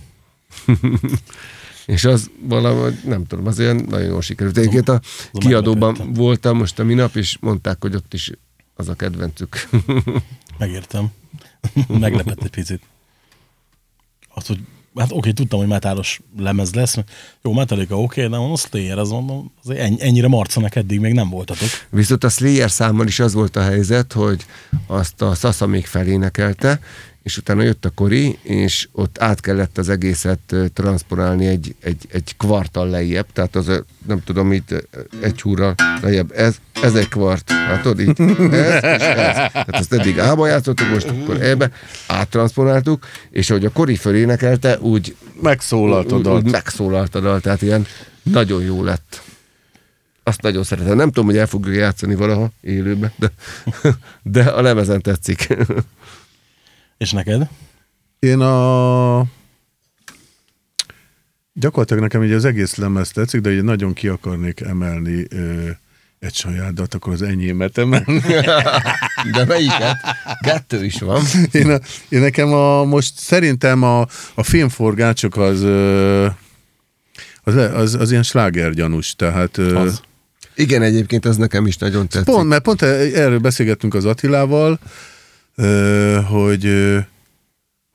És 1.86 2.04
az 2.04 2.30
valahogy, 2.40 2.98
nem 3.04 3.26
tudom, 3.26 3.46
az 3.46 3.58
olyan 3.58 3.76
nagyon 3.76 4.06
jól 4.06 4.22
sikerült. 4.22 4.56
Egyébként 4.56 4.88
a 4.88 5.00
kiadóban 5.32 6.12
voltam 6.14 6.56
most 6.56 6.78
a 6.78 6.84
minap, 6.84 7.16
és 7.16 7.36
mondták, 7.40 7.76
hogy 7.80 7.94
ott 7.94 8.14
is 8.14 8.30
az 8.74 8.88
a 8.88 8.94
kedvencük. 8.94 9.68
Megértem. 10.58 11.10
Meglepett 11.88 12.42
egy 12.42 12.50
picit. 12.50 12.82
Azt, 14.34 14.46
hogy 14.46 14.60
hát 14.96 15.12
oké, 15.12 15.30
tudtam, 15.32 15.58
hogy 15.58 15.68
metálos 15.68 16.20
lemez 16.38 16.74
lesz. 16.74 16.96
Jó, 17.42 17.52
Metallica 17.52 18.00
oké, 18.00 18.20
de 18.22 18.28
mondom, 18.28 18.56
Slayer, 18.56 18.98
az 18.98 19.08
mondom, 19.10 19.52
azért 19.64 19.80
ennyi- 19.80 20.02
ennyire 20.02 20.28
marcanak 20.28 20.74
eddig 20.76 21.00
még 21.00 21.12
nem 21.12 21.28
voltatok. 21.30 21.68
Viszont 21.90 22.24
a 22.24 22.28
Slayer 22.28 22.70
számmal 22.70 23.06
is 23.06 23.20
az 23.20 23.32
volt 23.32 23.56
a 23.56 23.62
helyzet, 23.62 24.12
hogy 24.12 24.44
azt 24.86 25.22
a 25.22 25.34
Sasa 25.34 25.66
még 25.66 25.86
felénekelte, 25.86 26.80
és 27.28 27.36
utána 27.36 27.62
jött 27.62 27.84
a 27.84 27.90
Kori, 27.90 28.38
és 28.42 28.88
ott 28.92 29.22
át 29.22 29.40
kellett 29.40 29.78
az 29.78 29.88
egészet 29.88 30.54
transponálni 30.72 31.46
egy, 31.46 31.74
egy, 31.80 32.06
egy 32.12 32.36
kvartal 32.36 32.88
lejjebb, 32.88 33.26
tehát 33.32 33.56
az, 33.56 33.82
nem 34.06 34.22
tudom, 34.24 34.52
itt 34.52 34.74
egy 35.20 35.40
húrral 35.40 35.74
lejjebb. 36.00 36.32
Ez, 36.32 36.56
ez 36.82 36.94
egy 36.94 37.08
kvart, 37.08 37.50
látod 37.50 38.00
így? 38.00 38.20
Ez 38.50 38.82
és 38.82 39.02
ez. 39.04 39.34
Tehát 39.34 39.76
azt 39.76 39.92
eddig 39.92 40.18
A-ba 40.18 40.46
játszottuk, 40.46 40.88
most 40.88 41.08
akkor 41.08 41.42
E-be, 41.42 41.70
áttranszponáltuk, 42.06 43.06
és 43.30 43.50
ahogy 43.50 43.64
a 43.64 43.70
Kori 43.70 43.96
fölénekelte, 43.96 44.78
úgy 44.78 45.16
Megszólalt 45.42 46.12
a 46.12 46.16
úgy, 46.16 46.22
dalt. 46.22 46.50
megszólalt 46.50 47.14
a 47.14 47.20
dal, 47.20 47.40
tehát 47.40 47.62
ilyen 47.62 47.86
nagyon 48.22 48.62
jó 48.62 48.84
lett. 48.84 49.22
Azt 50.22 50.42
nagyon 50.42 50.62
szeretem. 50.62 50.96
Nem 50.96 51.08
tudom, 51.08 51.24
hogy 51.24 51.36
el 51.36 51.46
fogjuk 51.46 51.74
játszani 51.74 52.14
valaha 52.14 52.50
élőben, 52.60 53.12
de, 53.16 53.30
de 54.22 54.42
a 54.42 54.60
lemezen 54.60 55.02
tetszik. 55.02 55.48
És 56.98 57.10
neked? 57.12 57.48
Én 58.18 58.40
a... 58.40 59.24
Gyakorlatilag 61.52 62.02
nekem 62.02 62.24
így 62.24 62.32
az 62.32 62.44
egész 62.44 62.74
lemez 62.76 63.10
tetszik, 63.10 63.40
de 63.40 63.52
így 63.52 63.62
nagyon 63.62 63.92
ki 63.92 64.08
akarnék 64.08 64.60
emelni 64.60 65.26
ö, 65.30 65.68
egy 66.18 66.34
sajátot, 66.34 66.94
akkor 66.94 67.12
az 67.12 67.22
enyémet 67.22 67.78
emelni. 67.78 68.20
De 69.34 69.44
melyiket? 69.46 69.96
Kettő 70.40 70.84
is 70.84 70.98
van. 70.98 71.22
Én, 71.52 71.70
a, 71.70 71.78
én 72.08 72.20
nekem 72.20 72.52
a, 72.52 72.84
most 72.84 73.18
szerintem 73.18 73.82
a, 73.82 74.00
a 74.34 74.42
filmforgácsok 74.42 75.36
az, 75.36 75.62
ö, 75.62 76.26
az, 77.42 77.54
az, 77.54 77.94
az 77.94 78.10
ilyen 78.10 78.22
slágergyanús, 78.22 79.14
tehát... 79.14 79.58
ö, 79.58 79.76
Az. 79.76 80.00
Igen, 80.54 80.82
egyébként 80.82 81.24
az 81.24 81.36
nekem 81.36 81.66
is 81.66 81.76
nagyon 81.76 82.08
tetszik. 82.08 82.34
Pont, 82.34 82.48
mert 82.48 82.62
pont 82.62 82.82
erről 82.82 83.38
beszélgettünk 83.38 83.94
az 83.94 84.04
Attilával, 84.04 84.78
hogy 86.28 86.66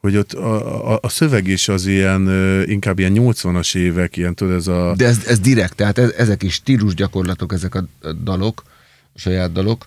hogy 0.04 0.18
ott 0.18 0.34
a, 0.34 0.92
a, 0.94 1.00
a 1.02 1.10
szöveg 1.10 1.48
is 1.48 1.68
az 1.68 1.86
ilyen, 1.86 2.28
inkább 2.68 3.00
ilyen 3.00 3.14
80-as 3.16 3.76
évek, 3.76 4.18
ilyen 4.18 4.36
tudod, 4.36 4.56
ez 4.56 4.68
a... 4.68 4.94
De 4.96 5.06
ez, 5.06 5.26
ez 5.26 5.40
direkt, 5.40 5.76
tehát 5.76 5.98
ez, 5.98 6.12
ezek 6.12 6.44
is 6.44 6.54
stílusgyakorlatok, 6.54 7.54
ezek 7.54 7.76
a 7.76 7.86
dalok, 8.24 8.64
a 9.14 9.20
saját 9.20 9.52
dalok. 9.52 9.86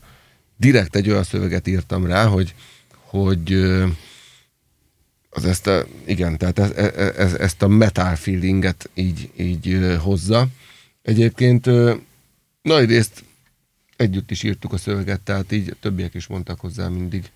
Direkt 0.57 0.97
egy 0.97 1.11
olyan 1.11 1.23
szöveget 1.23 1.67
írtam 1.67 2.07
rá, 2.07 2.27
hogy, 2.27 2.55
hogy 2.91 3.53
az 5.31 5.45
ezt 5.45 5.67
a, 5.67 5.87
igen, 6.07 6.39
tehát 6.39 6.59
ez, 6.59 6.71
ez, 6.71 7.15
ez, 7.17 7.35
ezt 7.35 7.63
a 7.63 7.69
metal 7.69 8.15
feelinget 8.15 8.91
így, 8.95 9.31
így 9.37 9.97
hozza. 10.01 10.47
Egyébként 11.03 11.67
nagy 12.63 12.89
részt 12.89 13.25
együtt 13.97 14.31
is 14.31 14.43
írtuk 14.43 14.73
a 14.73 14.79
szöveget, 14.79 15.21
tehát 15.21 15.53
így 15.53 15.77
többiek 15.81 16.15
is 16.15 16.27
mondtak 16.27 16.61
hozzá 16.61 16.89
mindig 16.89 17.31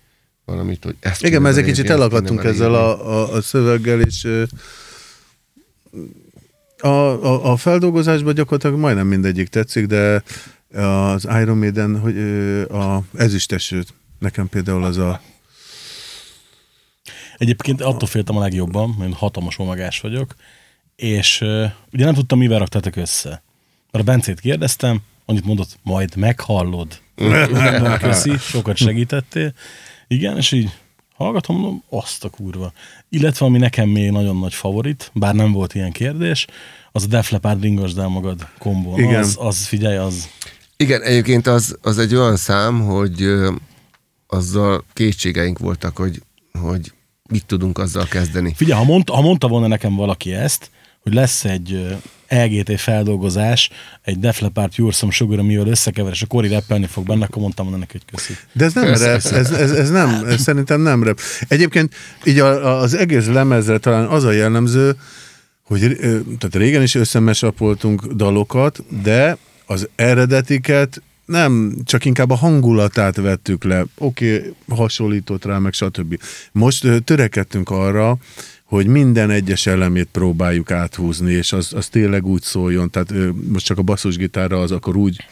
valamit, 0.45 0.83
hogy 0.83 0.95
ezt 0.99 1.23
Igen, 1.23 1.41
mert 1.41 1.53
ezek 1.53 1.63
beleírni, 1.63 1.83
kicsit 1.83 1.89
elakadtunk 1.89 2.43
ezzel 2.43 2.73
a, 2.73 3.09
a, 3.09 3.33
a 3.33 3.41
szöveggel, 3.41 4.01
és 4.01 4.27
a, 6.77 6.87
a, 6.87 7.51
a 7.51 7.57
feldolgozásban 7.57 8.33
gyakorlatilag 8.33 8.79
majdnem 8.79 9.07
mindegyik 9.07 9.47
tetszik, 9.47 9.85
de 9.85 10.23
az 10.81 11.27
Iron 11.41 11.57
Maiden, 11.57 11.99
hogy 11.99 12.17
a 12.71 13.03
ezüsteső, 13.13 13.83
nekem 14.19 14.49
például 14.49 14.83
az 14.83 14.97
a 14.97 15.21
Egyébként 17.37 17.81
attól 17.81 18.07
féltem 18.07 18.37
a 18.37 18.39
legjobban, 18.39 18.95
mert 18.99 19.13
hatalmas 19.13 19.59
omagás 19.59 19.99
vagyok, 19.99 20.35
és 20.95 21.41
uh, 21.41 21.71
ugye 21.93 22.05
nem 22.05 22.13
tudtam, 22.13 22.37
mivel 22.37 22.59
raktátok 22.59 22.95
össze. 22.95 23.29
Mert 23.91 24.07
a 24.07 24.11
Bencét 24.11 24.39
kérdeztem, 24.39 25.01
annyit 25.25 25.45
mondott, 25.45 25.79
majd 25.83 26.15
meghallod. 26.15 27.01
Köszi, 28.01 28.37
sokat 28.37 28.77
segítettél. 28.77 29.53
Igen, 30.11 30.37
és 30.37 30.51
így 30.51 30.69
hallgatom, 31.15 31.55
mondom, 31.55 31.83
azt 31.89 32.23
a 32.23 32.29
kurva. 32.29 32.71
Illetve, 33.09 33.45
ami 33.45 33.57
nekem 33.57 33.89
még 33.89 34.11
nagyon 34.11 34.37
nagy 34.37 34.53
favorit, 34.53 35.11
bár 35.13 35.35
nem 35.35 35.51
volt 35.51 35.75
ilyen 35.75 35.91
kérdés, 35.91 36.47
az 36.91 37.03
a 37.03 37.07
Def 37.07 37.31
Leppard 37.31 37.61
ringasd 37.61 37.97
el 37.97 38.07
magad 38.07 38.47
kombó. 38.57 38.91
Na, 38.95 39.03
Igen. 39.03 39.19
Az, 39.19 39.35
az, 39.39 39.65
figyelj, 39.65 39.97
az 39.97 40.29
Igen, 40.77 41.01
egyébként 41.01 41.47
az, 41.47 41.77
az 41.81 41.97
egy 41.97 42.15
olyan 42.15 42.35
szám, 42.35 42.81
hogy 42.81 43.21
ö, 43.21 43.53
azzal 44.27 44.85
kétségeink 44.93 45.59
voltak, 45.59 45.97
hogy, 45.97 46.21
hogy 46.59 46.91
mit 47.29 47.45
tudunk 47.45 47.77
azzal 47.77 48.05
kezdeni. 48.05 48.53
Figyelj, 48.55 48.79
ha, 48.79 48.85
mondta, 48.85 49.13
ha 49.13 49.21
mondta 49.21 49.47
volna 49.47 49.67
nekem 49.67 49.95
valaki 49.95 50.33
ezt, 50.33 50.71
hogy 50.99 51.13
lesz 51.13 51.45
egy 51.45 51.97
LGT 52.31 52.79
feldolgozás, 52.79 53.69
egy 54.01 54.19
Def 54.19 54.39
Leppard 54.39 54.71
You're 54.77 54.93
Some 54.93 55.11
Sugar, 55.11 55.39
amivel 55.39 55.67
összekever, 55.67 56.11
és 56.11 56.21
a 56.21 56.25
Cory 56.25 56.47
rappelni 56.47 56.85
fog 56.85 57.05
benne, 57.05 57.25
akkor 57.25 57.41
mondtam 57.41 57.65
volna 57.65 57.79
neki, 57.79 57.91
hogy 57.91 58.05
köszi. 58.05 58.33
De 58.53 58.65
ez 58.65 58.73
nem 58.73 58.85
rap, 58.85 58.97
persze. 58.97 59.35
ez, 59.35 59.51
ez, 59.51 59.71
ez 59.71 59.89
nem, 59.89 60.25
ez 60.25 60.41
szerintem 60.41 60.81
nem 60.81 61.03
rap. 61.03 61.19
Egyébként 61.47 61.95
így 62.23 62.39
a, 62.39 62.79
az 62.79 62.93
egész 62.93 63.27
lemezre 63.27 63.77
talán 63.77 64.05
az 64.05 64.23
a 64.23 64.31
jellemző, 64.31 64.95
hogy 65.63 65.97
tehát 66.37 66.55
régen 66.55 66.81
is 66.81 66.95
összemesapoltunk 66.95 68.05
dalokat, 68.05 68.83
de 69.01 69.37
az 69.65 69.89
eredetiket 69.95 71.01
nem, 71.25 71.75
csak 71.83 72.05
inkább 72.05 72.29
a 72.29 72.35
hangulatát 72.35 73.15
vettük 73.15 73.63
le. 73.63 73.85
Oké, 73.97 74.37
okay, 74.37 74.53
hasonlított 74.69 75.45
rá, 75.45 75.57
meg 75.57 75.73
stb. 75.73 76.19
Most 76.51 77.03
törekedtünk 77.03 77.69
arra, 77.69 78.17
hogy 78.71 78.87
minden 78.87 79.29
egyes 79.29 79.65
elemét 79.65 80.07
próbáljuk 80.11 80.71
áthúzni, 80.71 81.31
és 81.31 81.53
az, 81.53 81.73
az 81.73 81.87
tényleg 81.87 82.25
úgy 82.25 82.41
szóljon, 82.41 82.89
tehát 82.89 83.13
most 83.47 83.65
csak 83.65 83.77
a 83.77 83.81
basszusgitárra 83.81 84.61
az 84.61 84.71
akkor 84.71 84.95
úgy, 84.95 85.25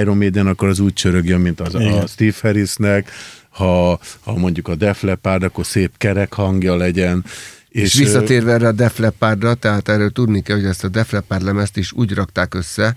Iron 0.00 0.16
Maiden 0.16 0.46
akkor 0.46 0.68
az 0.68 0.78
úgy 0.78 0.92
csörögjön, 0.92 1.40
mint 1.40 1.60
az 1.60 1.74
Igen. 1.74 1.92
a 1.92 2.06
Steve 2.06 2.34
Harrisnek, 2.40 3.10
ha, 3.48 4.00
ha 4.24 4.36
mondjuk 4.36 4.68
a 4.68 4.74
Def 4.74 5.02
Leppard, 5.02 5.42
akkor 5.42 5.66
szép 5.66 5.90
kerek 5.96 6.32
hangja 6.32 6.76
legyen. 6.76 7.24
És, 7.68 7.82
és 7.82 7.94
visszatérve 7.94 8.52
erre 8.52 8.66
a 8.66 8.72
Def 8.72 8.98
Leppardra, 8.98 9.54
tehát 9.54 9.88
erről 9.88 10.10
tudni 10.10 10.42
kell, 10.42 10.56
hogy 10.56 10.66
ezt 10.66 10.84
a 10.84 10.88
Def 10.88 11.10
Leppard 11.10 11.42
lemezt 11.42 11.76
is 11.76 11.92
úgy 11.92 12.14
rakták 12.14 12.54
össze, 12.54 12.96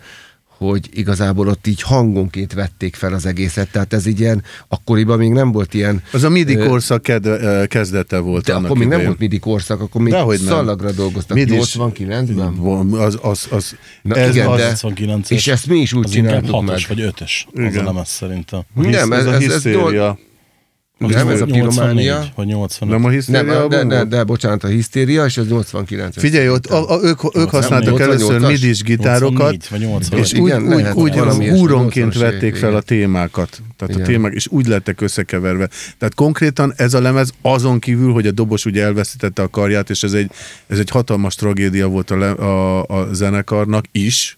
hogy 0.69 0.89
igazából 0.93 1.47
ott 1.47 1.67
így 1.67 1.81
hangonként 1.81 2.53
vették 2.53 2.95
fel 2.95 3.13
az 3.13 3.25
egészet, 3.25 3.71
tehát 3.71 3.93
ez 3.93 4.05
így 4.05 4.19
ilyen, 4.19 4.43
akkoriban 4.67 5.17
még 5.17 5.29
nem 5.31 5.51
volt 5.51 5.73
ilyen, 5.73 6.03
Az 6.11 6.23
a 6.23 6.29
midi 6.29 6.55
korszak 6.55 7.01
kedve, 7.01 7.67
kezdete 7.67 8.17
volt 8.19 8.45
de 8.45 8.51
annak 8.53 8.65
akkor 8.65 8.77
még 8.77 8.87
nem 8.87 8.93
idején. 8.97 9.07
volt 9.07 9.19
midi 9.19 9.39
korszak, 9.39 9.81
akkor 9.81 10.01
még 10.01 10.13
Dehogy 10.13 10.37
nem. 10.39 10.47
szallagra 10.47 10.91
dolgoztak, 10.91 11.37
Midis- 11.37 11.75
89-ben? 11.77 12.53
Az, 12.99 13.17
az, 13.21 13.47
az, 13.51 13.75
Na 14.01 14.15
ez 14.15 14.35
igen, 14.35 14.47
az, 14.47 14.59
de, 14.59 14.73
89-es. 14.81 15.29
és 15.31 15.47
ezt 15.47 15.67
mi 15.67 15.77
is 15.79 15.93
úgy 15.93 16.05
az 16.05 16.11
csináltuk 16.11 16.61
meg. 16.65 16.79
vagy 16.87 17.01
ötös 17.01 17.47
az 17.53 17.59
Igen. 17.59 17.77
a 17.77 17.83
lemez 17.83 18.07
szerintem. 18.09 18.61
Nem, 18.73 19.11
ez, 19.13 19.25
a 19.25 19.33
ez, 19.33 19.43
ez, 19.43 19.65
hisztéria. 21.07 21.23
nem, 21.23 21.33
ez 21.33 21.41
a 21.41 21.45
84 21.45 21.69
pirománia. 21.69 22.31
Vagy 22.35 22.47
85. 22.47 22.97
Nem 22.97 23.05
a 23.05 23.09
hisztéria 23.09 23.67
Nem, 23.67 23.69
de, 23.69 23.83
de, 23.83 24.03
de, 24.03 24.23
bocsánat, 24.23 24.63
a 24.63 24.67
hisztéria, 24.67 25.25
és 25.25 25.37
az 25.37 25.47
89 25.47 26.19
Figyelj, 26.19 26.49
ott 26.49 26.65
a, 26.65 26.91
a, 26.91 26.99
ők, 27.03 27.35
ők 27.35 27.49
használtak 27.49 27.97
88-as? 27.97 27.99
először 27.99 28.39
midis 28.39 28.83
gitárokat, 28.83 29.51
84 29.51 29.67
vagy 29.69 29.79
85. 29.79 30.25
és 30.25 30.33
Igen, 30.33 30.63
úgy, 30.63 30.73
úgy, 30.93 31.15
lehet, 31.15 31.37
úgy 31.37 31.49
húronként 31.49 32.13
80-as 32.13 32.17
vették 32.19 32.55
fel 32.55 32.75
a 32.75 32.81
témákat. 32.81 33.61
Tehát 33.77 33.93
Igen. 33.93 34.05
a 34.05 34.09
témák, 34.09 34.33
és 34.33 34.47
úgy 34.49 34.67
lettek 34.67 35.01
összekeverve. 35.01 35.69
Tehát 35.97 36.15
konkrétan 36.15 36.73
ez 36.75 36.93
a 36.93 37.01
lemez 37.01 37.33
azon 37.41 37.79
kívül, 37.79 38.13
hogy 38.13 38.27
a 38.27 38.31
dobos 38.31 38.65
ugye 38.65 38.83
elveszítette 38.83 39.41
a 39.41 39.47
karját, 39.47 39.89
és 39.89 40.03
ez 40.03 40.13
egy, 40.13 40.31
ez 40.67 40.79
egy 40.79 40.89
hatalmas 40.89 41.35
tragédia 41.35 41.87
volt 41.87 42.11
a, 42.11 42.17
le, 42.17 42.29
a, 42.29 42.83
a 42.83 43.13
zenekarnak 43.13 43.85
is, 43.91 44.37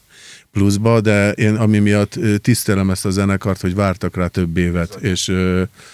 pluszba, 0.53 1.01
de 1.01 1.31
én 1.31 1.55
ami 1.55 1.79
miatt 1.79 2.19
tisztelem 2.41 2.89
ezt 2.89 3.05
a 3.05 3.09
zenekart, 3.09 3.61
hogy 3.61 3.75
vártak 3.75 4.15
rá 4.15 4.27
több 4.27 4.57
évet, 4.57 4.97
és, 5.01 5.27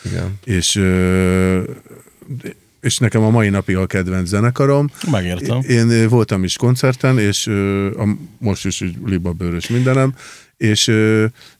Igen. 0.05 0.39
és, 0.43 0.81
és 2.81 2.97
nekem 2.97 3.23
a 3.23 3.29
mai 3.29 3.49
napig 3.49 3.75
a 3.75 3.85
kedvenc 3.85 4.27
zenekarom. 4.27 4.89
Megértem. 5.11 5.61
Én 5.61 6.09
voltam 6.09 6.43
is 6.43 6.57
koncerten, 6.57 7.19
és 7.19 7.47
a, 7.97 8.07
most 8.37 8.65
is 8.65 8.83
libabőrös 9.05 9.67
mindenem, 9.67 10.13
és 10.57 10.91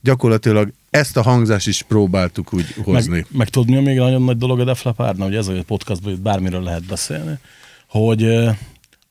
gyakorlatilag 0.02 0.72
ezt 0.90 1.18
a 1.18 1.22
hangzást 1.22 1.68
is 1.68 1.82
próbáltuk 1.82 2.54
úgy 2.54 2.76
hozni. 2.84 3.12
Meg, 3.12 3.26
meg 3.32 3.50
tudod, 3.50 3.70
mi 3.70 3.78
a 3.78 3.82
még 3.82 3.98
nagyon 3.98 4.24
nagy 4.24 4.38
dolog 4.38 4.60
a 4.60 4.64
Def 4.64 4.84
Leppardnál, 4.84 5.28
hogy 5.28 5.38
ez 5.38 5.48
a 5.48 5.64
podcastban 5.68 6.14
itt 6.14 6.22
bármiről 6.22 6.64
lehet 6.64 6.86
beszélni, 6.86 7.38
hogy 7.88 8.50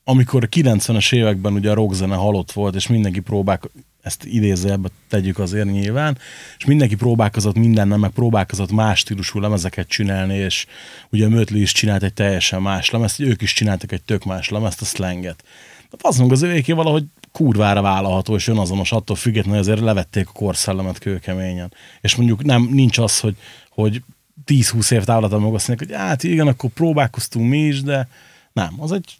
amikor 0.09 0.43
a 0.43 0.47
90-es 0.47 1.13
években 1.13 1.53
ugye 1.53 1.71
a 1.71 1.73
rockzene 1.73 2.15
halott 2.15 2.51
volt, 2.51 2.75
és 2.75 2.87
mindenki 2.87 3.19
próbál, 3.19 3.59
ezt 4.01 4.25
idézőjelbe 4.25 4.89
tegyük 5.09 5.39
azért 5.39 5.71
nyilván, 5.71 6.17
és 6.57 6.65
mindenki 6.65 6.95
próbálkozott 6.95 7.55
mindennel, 7.55 7.97
meg 7.97 8.09
próbálkozott 8.09 8.71
más 8.71 8.99
stílusú 8.99 9.39
lemezeket 9.39 9.87
csinálni, 9.87 10.35
és 10.35 10.65
ugye 11.11 11.25
a 11.25 11.29
Mötley 11.29 11.61
is 11.61 11.71
csinált 11.71 12.03
egy 12.03 12.13
teljesen 12.13 12.61
más 12.61 12.89
lemezt, 12.89 13.19
ők 13.19 13.41
is 13.41 13.53
csináltak 13.53 13.91
egy 13.91 14.03
tök 14.03 14.23
más 14.23 14.49
lemezt, 14.49 14.81
a 14.81 14.85
slanget. 14.85 15.43
De 15.89 15.97
az 16.01 16.23
az 16.29 16.41
övéké 16.41 16.71
valahogy 16.71 17.03
kurvára 17.31 17.81
vállalható 17.81 18.35
és 18.35 18.47
önazonos, 18.47 18.91
attól 18.91 19.15
függetlenül 19.15 19.59
azért 19.59 19.79
levették 19.79 20.27
a 20.27 20.31
korszellemet 20.31 20.99
kőkeményen. 20.99 21.73
És 22.01 22.15
mondjuk 22.15 22.43
nem, 22.43 22.67
nincs 22.71 22.97
az, 22.97 23.19
hogy, 23.19 23.35
hogy 23.69 24.03
10-20 24.45 24.91
év 24.91 25.03
távlatban 25.03 25.41
meg 25.41 25.53
azt 25.53 25.67
mondják, 25.67 25.89
hogy 25.89 25.99
hát 25.99 26.23
igen, 26.23 26.47
akkor 26.47 26.69
próbálkoztunk 26.69 27.49
mi 27.49 27.57
is, 27.57 27.81
de 27.81 28.07
nem, 28.53 28.73
az 28.77 28.91
egy 28.91 29.19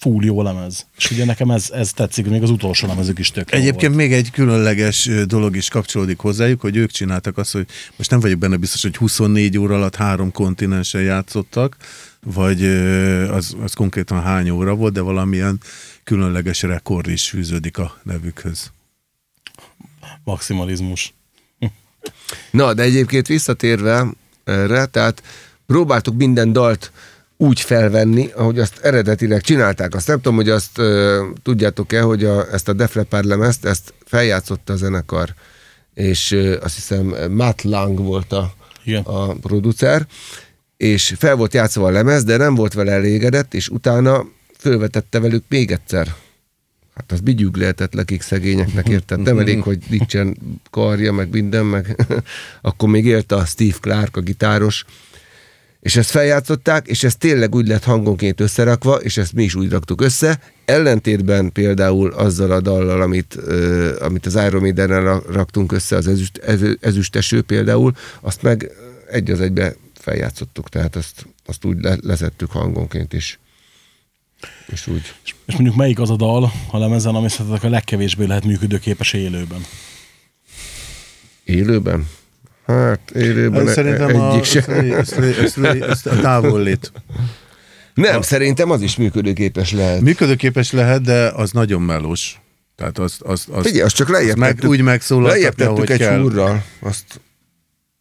full 0.00 0.24
jó 0.24 0.42
lemez. 0.42 0.86
És 0.96 1.10
ugye 1.10 1.24
nekem 1.24 1.50
ez, 1.50 1.70
ez 1.70 1.92
tetszik, 1.92 2.26
még 2.26 2.42
az 2.42 2.50
utolsó 2.50 2.86
lemezük 2.86 3.18
is 3.18 3.30
tök 3.30 3.52
Egyébként 3.52 3.94
volt. 3.94 3.94
még 3.94 4.12
egy 4.12 4.30
különleges 4.30 5.10
dolog 5.26 5.56
is 5.56 5.68
kapcsolódik 5.68 6.18
hozzájuk, 6.18 6.60
hogy 6.60 6.76
ők 6.76 6.90
csináltak 6.90 7.38
azt, 7.38 7.52
hogy 7.52 7.66
most 7.96 8.10
nem 8.10 8.20
vagyok 8.20 8.38
benne 8.38 8.56
biztos, 8.56 8.82
hogy 8.82 8.96
24 8.96 9.58
óra 9.58 9.74
alatt 9.74 9.96
három 9.96 10.32
kontinensen 10.32 11.02
játszottak, 11.02 11.76
vagy 12.22 12.64
az, 13.30 13.56
az 13.62 13.72
konkrétan 13.72 14.22
hány 14.22 14.50
óra 14.50 14.74
volt, 14.74 14.92
de 14.92 15.00
valamilyen 15.00 15.60
különleges 16.04 16.62
rekord 16.62 17.08
is 17.08 17.28
fűződik 17.28 17.78
a 17.78 18.00
nevükhöz. 18.02 18.70
Maximalizmus. 20.24 21.14
Na, 22.50 22.74
de 22.74 22.82
egyébként 22.82 23.26
visszatérve 23.26 24.06
erre, 24.44 24.86
tehát 24.86 25.22
próbáltuk 25.66 26.16
minden 26.16 26.52
dalt 26.52 26.92
úgy 27.40 27.60
felvenni, 27.60 28.30
ahogy 28.34 28.58
azt 28.58 28.78
eredetileg 28.82 29.40
csinálták. 29.40 29.94
Azt 29.94 30.06
nem 30.06 30.16
tudom, 30.16 30.36
hogy 30.36 30.48
azt 30.48 30.78
ö, 30.78 31.24
tudjátok-e, 31.42 32.00
hogy 32.00 32.24
a, 32.24 32.52
ezt 32.52 32.68
a 32.68 32.72
Def 32.72 32.94
Leppard 32.94 33.24
lemezt, 33.24 33.64
ezt 33.64 33.94
feljátszotta 34.04 34.72
a 34.72 34.76
zenekar, 34.76 35.34
és 35.94 36.32
ö, 36.32 36.60
azt 36.60 36.74
hiszem 36.74 37.14
Matt 37.30 37.62
Lang 37.62 37.98
volt 37.98 38.32
a, 38.32 38.52
a 39.02 39.34
producer, 39.34 40.06
és 40.76 41.14
fel 41.18 41.34
volt 41.34 41.54
játszva 41.54 41.86
a 41.86 41.90
lemez, 41.90 42.24
de 42.24 42.36
nem 42.36 42.54
volt 42.54 42.72
vele 42.72 42.92
elégedett, 42.92 43.54
és 43.54 43.68
utána 43.68 44.26
fölvetette 44.58 45.20
velük 45.20 45.44
még 45.48 45.70
egyszer 45.70 46.14
Hát 46.98 47.12
az 47.12 47.20
bigyűg 47.20 47.56
lehetett 47.56 47.92
nekik 47.92 48.22
szegényeknek, 48.22 48.88
érted? 48.88 49.20
Nem 49.20 49.38
elég, 49.38 49.62
hogy 49.62 49.78
nincsen 49.88 50.36
karja, 50.70 51.12
meg 51.12 51.30
minden, 51.30 51.66
meg 51.66 52.06
akkor 52.60 52.88
még 52.88 53.04
élt 53.04 53.32
a 53.32 53.44
Steve 53.44 53.76
Clark, 53.80 54.16
a 54.16 54.20
gitáros, 54.20 54.84
és 55.80 55.96
ezt 55.96 56.10
feljátszották, 56.10 56.86
és 56.86 57.04
ez 57.04 57.16
tényleg 57.16 57.54
úgy 57.54 57.66
lett 57.66 57.84
hangonként 57.84 58.40
összerakva, 58.40 58.94
és 58.94 59.16
ezt 59.16 59.32
mi 59.32 59.42
is 59.42 59.54
úgy 59.54 59.70
raktuk 59.70 60.00
össze, 60.00 60.40
ellentétben 60.64 61.52
például 61.52 62.10
azzal 62.10 62.50
a 62.50 62.60
dallal, 62.60 63.00
amit, 63.00 63.36
ö, 63.36 63.96
amit 64.00 64.26
az 64.26 64.34
Iron 64.34 64.60
maiden 64.60 65.20
raktunk 65.20 65.72
össze, 65.72 65.96
az 65.96 66.08
ezüst, 66.08 66.38
ez, 66.38 66.60
ezüsteső 66.80 67.42
például, 67.42 67.92
azt 68.20 68.42
meg 68.42 68.70
egy 69.10 69.30
az 69.30 69.40
egybe 69.40 69.74
feljátszottuk, 69.94 70.68
tehát 70.68 70.96
azt, 70.96 71.26
azt 71.46 71.64
úgy 71.64 71.80
le, 71.80 71.96
lezettük 72.00 72.50
hangonként 72.50 73.12
is. 73.12 73.38
És 74.66 74.86
úgy. 74.86 75.14
És 75.24 75.34
mondjuk 75.46 75.76
melyik 75.76 76.00
az 76.00 76.10
a 76.10 76.16
dal 76.16 76.52
a 76.70 76.78
lemezen, 76.78 77.14
ami 77.14 77.28
szerintetek 77.28 77.64
a 77.64 77.68
legkevésbé 77.68 78.24
lehet 78.24 78.44
működőképes 78.44 79.12
élőben? 79.12 79.64
Élőben? 81.44 82.08
Hát 82.68 83.10
élőben 83.10 83.66
Szerintem 83.66 84.08
egyik 84.08 84.40
a, 84.40 84.44
se. 84.44 84.64
ezt, 84.66 85.12
ezt, 85.12 85.58
ezt, 85.58 85.82
ezt 85.82 86.06
a 86.06 86.20
távollét. 86.20 86.92
Nem, 87.94 88.22
szerintem 88.22 88.70
az 88.70 88.82
is 88.82 88.96
működőképes 88.96 89.72
lehet. 89.72 90.00
Működőképes 90.00 90.72
lehet, 90.72 91.02
de 91.02 91.28
az 91.28 91.50
nagyon 91.50 91.82
melós. 91.82 92.40
Tehát 92.76 92.98
azt, 92.98 93.22
azt, 93.22 93.48
azt, 93.48 93.66
Figyelj, 93.66 93.84
azt 93.84 93.94
csak 93.94 94.08
lejjebb 94.08 94.38
azt 94.40 94.60
meg, 94.60 94.70
úgy 94.70 94.80
megszólaltatja, 94.80 95.68
ahogy 95.68 95.90
egy 95.90 95.98
kell. 95.98 96.20
húrral. 96.20 96.64
Azt 96.80 97.20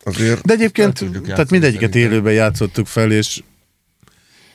azért 0.04 0.46
De 0.46 0.54
egyébként, 0.54 1.06
tehát 1.26 1.50
mindegyiket 1.50 1.92
szerintem. 1.92 2.12
élőben 2.12 2.34
játszottuk 2.34 2.88
fel, 2.88 3.12
és 3.12 3.42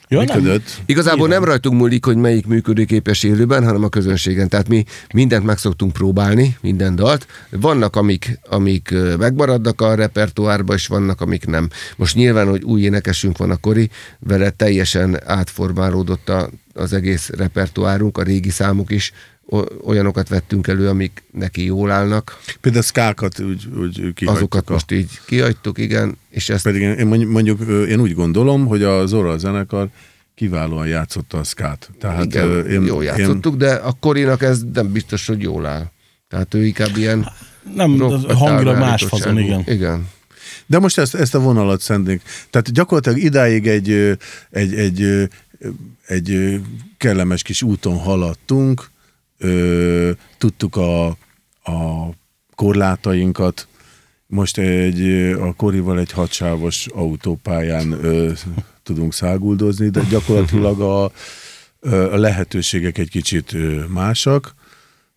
Ja, 0.07 0.19
működött. 0.19 0.81
Igazából 0.85 1.27
nem 1.27 1.43
rajtunk 1.43 1.79
múlik, 1.79 2.05
hogy 2.05 2.17
melyik 2.17 2.47
működőképes 2.47 3.23
élőben, 3.23 3.65
hanem 3.65 3.83
a 3.83 3.89
közönségen. 3.89 4.49
Tehát 4.49 4.67
mi 4.67 4.85
mindent 5.13 5.45
meg 5.45 5.57
szoktunk 5.57 5.93
próbálni, 5.93 6.57
minden 6.61 6.95
dalt. 6.95 7.27
Vannak, 7.49 7.95
amik, 7.95 8.39
amik 8.49 8.93
megmaradnak 9.17 9.81
a 9.81 9.95
repertoárba, 9.95 10.73
és 10.73 10.87
vannak, 10.87 11.21
amik 11.21 11.45
nem. 11.45 11.69
Most 11.95 12.15
nyilván, 12.15 12.49
hogy 12.49 12.63
új 12.63 12.81
énekesünk 12.81 13.37
van 13.37 13.51
a 13.51 13.57
Kori, 13.57 13.89
vele 14.19 14.49
teljesen 14.49 15.19
átformálódott 15.25 16.29
a, 16.29 16.49
az 16.73 16.93
egész 16.93 17.29
repertoárunk, 17.29 18.17
a 18.17 18.23
régi 18.23 18.49
számok 18.49 18.91
is, 18.91 19.11
olyanokat 19.83 20.27
vettünk 20.29 20.67
elő, 20.67 20.87
amik 20.87 21.23
neki 21.31 21.65
jól 21.65 21.91
állnak. 21.91 22.39
Például 22.61 22.83
a 22.83 22.87
szkákat 22.87 23.39
úgy, 23.39 23.67
úgy 23.77 23.93
kihagytuk. 23.95 24.29
Azokat 24.29 24.69
a- 24.69 24.73
most 24.73 24.91
így 24.91 25.09
kihagytuk, 25.25 25.77
igen, 25.77 26.17
és 26.29 26.49
ezt 26.49 26.63
Pedig 26.63 26.81
én 26.81 27.07
mondjuk, 27.07 27.61
én 27.89 27.99
úgy 27.99 28.13
gondolom, 28.13 28.65
hogy 28.65 28.83
a 28.83 29.05
Zora 29.05 29.37
zenekar 29.37 29.89
kiválóan 30.35 30.87
játszotta 30.87 31.37
a 31.37 31.43
szkát. 31.43 31.89
Tehát 31.99 32.25
igen, 32.25 32.67
én, 32.67 32.85
jól 32.85 33.03
játszottuk, 33.03 33.55
de 33.55 33.73
a 33.73 33.95
Korinak 33.99 34.41
ez 34.41 34.61
nem 34.73 34.91
biztos, 34.91 35.27
hogy 35.27 35.41
jól 35.41 35.65
áll. 35.65 35.91
Tehát 36.29 36.53
ő 36.53 36.65
inkább 36.65 36.97
ilyen 36.97 37.27
Nem, 37.75 37.99
hangilag 38.27 38.77
más 38.77 39.03
fazon, 39.03 39.39
igen. 39.39 39.63
Igen. 39.65 40.07
De 40.65 40.79
most 40.79 40.97
ezt, 40.97 41.15
ezt 41.15 41.35
a 41.35 41.39
vonalat 41.39 41.81
szentnénk. 41.81 42.21
Tehát 42.49 42.71
gyakorlatilag 42.71 43.17
idáig 43.17 43.67
egy, 43.67 43.91
egy, 44.49 44.73
egy, 44.73 45.29
egy 46.05 46.31
ö, 46.31 46.55
kellemes 46.97 47.41
kis 47.41 47.61
úton 47.61 47.97
haladtunk, 47.97 48.89
ö, 49.43 50.11
tudtuk 50.37 50.75
a, 50.75 51.05
a 51.63 52.09
korlátainkat, 52.55 53.67
most 54.27 54.57
egy, 54.57 55.01
a 55.39 55.53
Korival 55.53 55.99
egy 55.99 56.11
hatsávos 56.11 56.87
autópályán 56.87 57.91
ö, 57.91 58.31
tudunk 58.83 59.13
száguldozni, 59.13 59.89
de 59.89 60.01
gyakorlatilag 60.09 60.79
a, 60.81 61.03
a 61.89 62.17
lehetőségek 62.17 62.97
egy 62.97 63.09
kicsit 63.09 63.55
másak, 63.87 64.53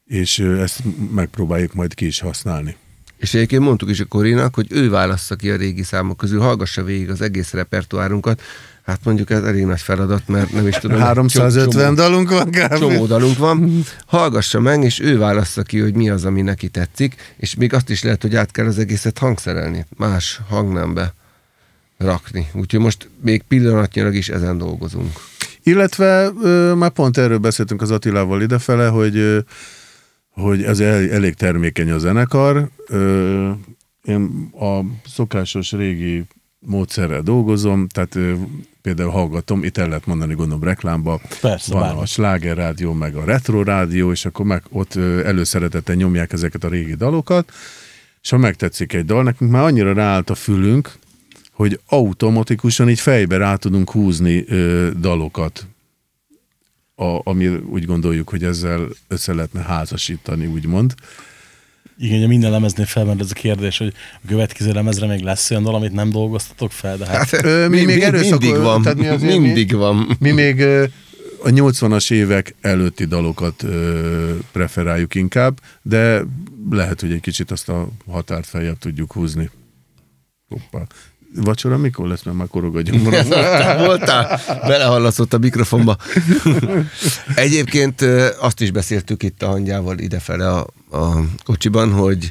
és 0.04 0.38
ezt 0.38 0.82
megpróbáljuk 1.10 1.74
majd 1.74 1.94
ki 1.94 2.06
is 2.06 2.20
használni. 2.20 2.76
És 3.16 3.34
egyébként 3.34 3.62
mondtuk 3.62 3.90
is 3.90 4.00
a 4.00 4.04
Korinak, 4.04 4.54
hogy 4.54 4.66
ő 4.70 4.90
válassza 4.90 5.36
ki 5.36 5.50
a 5.50 5.56
régi 5.56 5.82
számok 5.82 6.16
közül, 6.16 6.40
hallgassa 6.40 6.82
végig 6.82 7.10
az 7.10 7.20
egész 7.20 7.52
repertoárunkat. 7.52 8.42
Hát 8.86 9.00
mondjuk 9.04 9.30
ez 9.30 9.42
elég 9.42 9.64
nagy 9.64 9.80
feladat, 9.80 10.28
mert 10.28 10.52
nem 10.52 10.66
is 10.66 10.76
tudom. 10.76 10.98
350 10.98 11.82
csomó, 11.82 11.94
dalunk 11.94 12.30
van 12.30 12.50
kb. 12.50 12.74
csomó 12.78 13.06
dalunk 13.06 13.38
van. 13.38 13.82
Hallgassa 14.06 14.60
meg, 14.60 14.82
és 14.82 15.00
ő 15.00 15.18
válassza 15.18 15.62
ki, 15.62 15.78
hogy 15.78 15.94
mi 15.94 16.10
az, 16.10 16.24
ami 16.24 16.42
neki 16.42 16.68
tetszik, 16.68 17.14
és 17.36 17.54
még 17.54 17.72
azt 17.74 17.90
is 17.90 18.02
lehet, 18.02 18.22
hogy 18.22 18.36
át 18.36 18.50
kell 18.50 18.66
az 18.66 18.78
egészet 18.78 19.18
hangszerelni, 19.18 19.86
más 19.96 20.40
hangnembe 20.48 21.14
rakni. 21.98 22.46
Úgyhogy 22.52 22.80
most 22.80 23.08
még 23.20 23.42
pillanatnyilag 23.42 24.14
is 24.14 24.28
ezen 24.28 24.58
dolgozunk. 24.58 25.12
Illetve 25.62 26.30
ö, 26.42 26.74
már 26.74 26.90
pont 26.90 27.16
erről 27.16 27.38
beszéltünk 27.38 27.82
az 27.82 27.90
Attilával 27.90 28.42
idefele, 28.42 28.86
hogy, 28.86 29.16
ö, 29.16 29.38
hogy 30.30 30.62
ez 30.62 30.80
el, 30.80 31.10
elég 31.10 31.34
termékeny 31.34 31.90
a 31.90 31.98
zenekar. 31.98 32.68
Ö, 32.86 33.50
én 34.02 34.50
a 34.60 34.80
szokásos 35.08 35.72
régi 35.72 36.24
módszerrel 36.58 37.22
dolgozom, 37.22 37.88
tehát 37.88 38.18
például 38.86 39.10
hallgatom, 39.10 39.64
itt 39.64 39.78
el 39.78 39.88
lehet 39.88 40.06
mondani, 40.06 40.34
gondolom 40.34 40.62
reklámba, 40.62 41.20
Persze, 41.40 41.72
van 41.72 41.82
bármi. 41.82 42.00
a 42.00 42.06
sláger 42.06 42.56
rádió, 42.56 42.92
meg 42.92 43.14
a 43.16 43.24
retro 43.24 43.62
rádió, 43.62 44.10
és 44.10 44.24
akkor 44.24 44.46
meg 44.46 44.62
ott 44.70 44.94
előszeretettel 45.24 45.94
nyomják 45.94 46.32
ezeket 46.32 46.64
a 46.64 46.68
régi 46.68 46.94
dalokat, 46.94 47.52
és 48.22 48.30
ha 48.30 48.36
megtetszik 48.36 48.92
egy 48.92 49.04
dal, 49.04 49.22
nekünk 49.22 49.50
már 49.50 49.62
annyira 49.62 49.92
ráállt 49.92 50.30
a 50.30 50.34
fülünk, 50.34 50.92
hogy 51.52 51.80
automatikusan 51.86 52.88
így 52.88 53.00
fejbe 53.00 53.36
rá 53.36 53.56
tudunk 53.56 53.90
húzni 53.90 54.44
ö, 54.48 54.90
dalokat, 55.00 55.66
a, 56.94 57.20
ami 57.30 57.46
úgy 57.48 57.84
gondoljuk, 57.84 58.28
hogy 58.28 58.44
ezzel 58.44 58.88
össze 59.08 59.34
lehetne 59.34 59.62
házasítani, 59.62 60.46
úgymond. 60.46 60.94
Igen, 61.98 62.16
ugye 62.16 62.26
minden 62.26 62.50
lemeznél 62.50 62.86
felmerül 62.86 63.20
ez 63.22 63.30
a 63.30 63.34
kérdés, 63.34 63.78
hogy 63.78 63.92
a 64.14 64.26
következő 64.28 64.72
lemezre 64.72 65.06
még 65.06 65.20
lesz 65.20 65.50
olyan 65.50 65.62
dal, 65.62 65.74
amit 65.74 65.92
nem 65.92 66.10
dolgoztatok 66.10 66.72
fel, 66.72 66.96
de 66.96 67.06
hát, 67.06 67.32
Ö, 67.44 67.68
mi 67.68 67.84
még 67.84 68.00
erőszak- 68.00 68.40
mindig 68.40 68.60
van. 68.60 68.82
tehát 68.82 68.98
mi 68.98 69.06
azért 69.06 69.32
mi- 69.38 69.38
mindig 69.46 69.74
van. 69.74 70.16
Mi 70.18 70.30
még 70.30 70.58
ö, 70.60 70.84
a 71.42 71.48
80-as 71.48 72.10
évek 72.12 72.54
előtti 72.60 73.04
dalokat 73.04 73.62
ö, 73.62 74.34
preferáljuk 74.52 75.14
inkább, 75.14 75.60
de 75.82 76.22
lehet, 76.70 77.00
hogy 77.00 77.12
egy 77.12 77.20
kicsit 77.20 77.50
azt 77.50 77.68
a 77.68 77.88
határt 78.10 78.46
feljebb 78.46 78.78
tudjuk 78.78 79.12
húzni. 79.12 79.50
Hoppá. 80.48 80.86
Vacsora 81.34 81.76
mikor 81.76 82.08
lesz, 82.08 82.22
mert 82.22 82.36
már 82.36 82.46
korog 82.48 82.76
a 82.76 82.80
gyomrom. 82.80 83.12
Voltál? 83.86 84.40
Belehallaszott 84.66 85.32
a 85.32 85.38
mikrofonba. 85.38 85.96
Egyébként 87.34 88.00
azt 88.40 88.60
is 88.60 88.70
beszéltük 88.70 89.22
itt 89.22 89.42
a 89.42 89.46
hangyával 89.46 89.98
idefele 89.98 90.48
a, 90.48 90.66
a 90.90 91.20
kocsiban, 91.44 91.92
hogy 91.92 92.30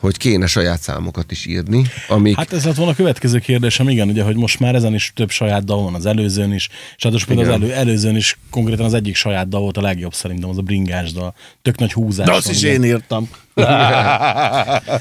hogy 0.00 0.16
kéne 0.16 0.46
saját 0.46 0.80
számokat 0.80 1.30
is 1.30 1.46
írni, 1.46 1.82
amik... 2.08 2.36
hát 2.36 2.52
ez 2.52 2.64
lett 2.64 2.74
volna 2.74 2.92
a 2.92 2.94
következő 2.94 3.38
kérdésem, 3.38 3.88
igen, 3.88 4.08
ugye, 4.08 4.22
hogy 4.22 4.36
most 4.36 4.60
már 4.60 4.74
ezen 4.74 4.94
is 4.94 5.12
több 5.14 5.30
saját 5.30 5.64
dal 5.64 5.82
van, 5.82 5.94
az 5.94 6.06
előzőn 6.06 6.52
is, 6.52 6.68
és 6.96 7.02
hát 7.02 7.12
most 7.12 7.26
például 7.26 7.48
az 7.48 7.54
elő, 7.54 7.72
előzőn 7.72 8.16
is 8.16 8.38
konkrétan 8.50 8.84
az 8.84 8.94
egyik 8.94 9.16
saját 9.16 9.48
dal 9.48 9.60
volt 9.60 9.76
a 9.76 9.80
legjobb 9.80 10.14
szerintem, 10.14 10.48
az 10.48 10.58
a 10.58 10.62
bringás 10.62 11.12
dal. 11.12 11.34
Tök 11.62 11.78
nagy 11.78 11.92
húzás. 11.92 12.26
De 12.26 12.32
azt 12.32 12.44
van, 12.44 12.54
is 12.54 12.60
ugye. 12.60 12.72
én 12.72 12.84
írtam. 12.84 13.28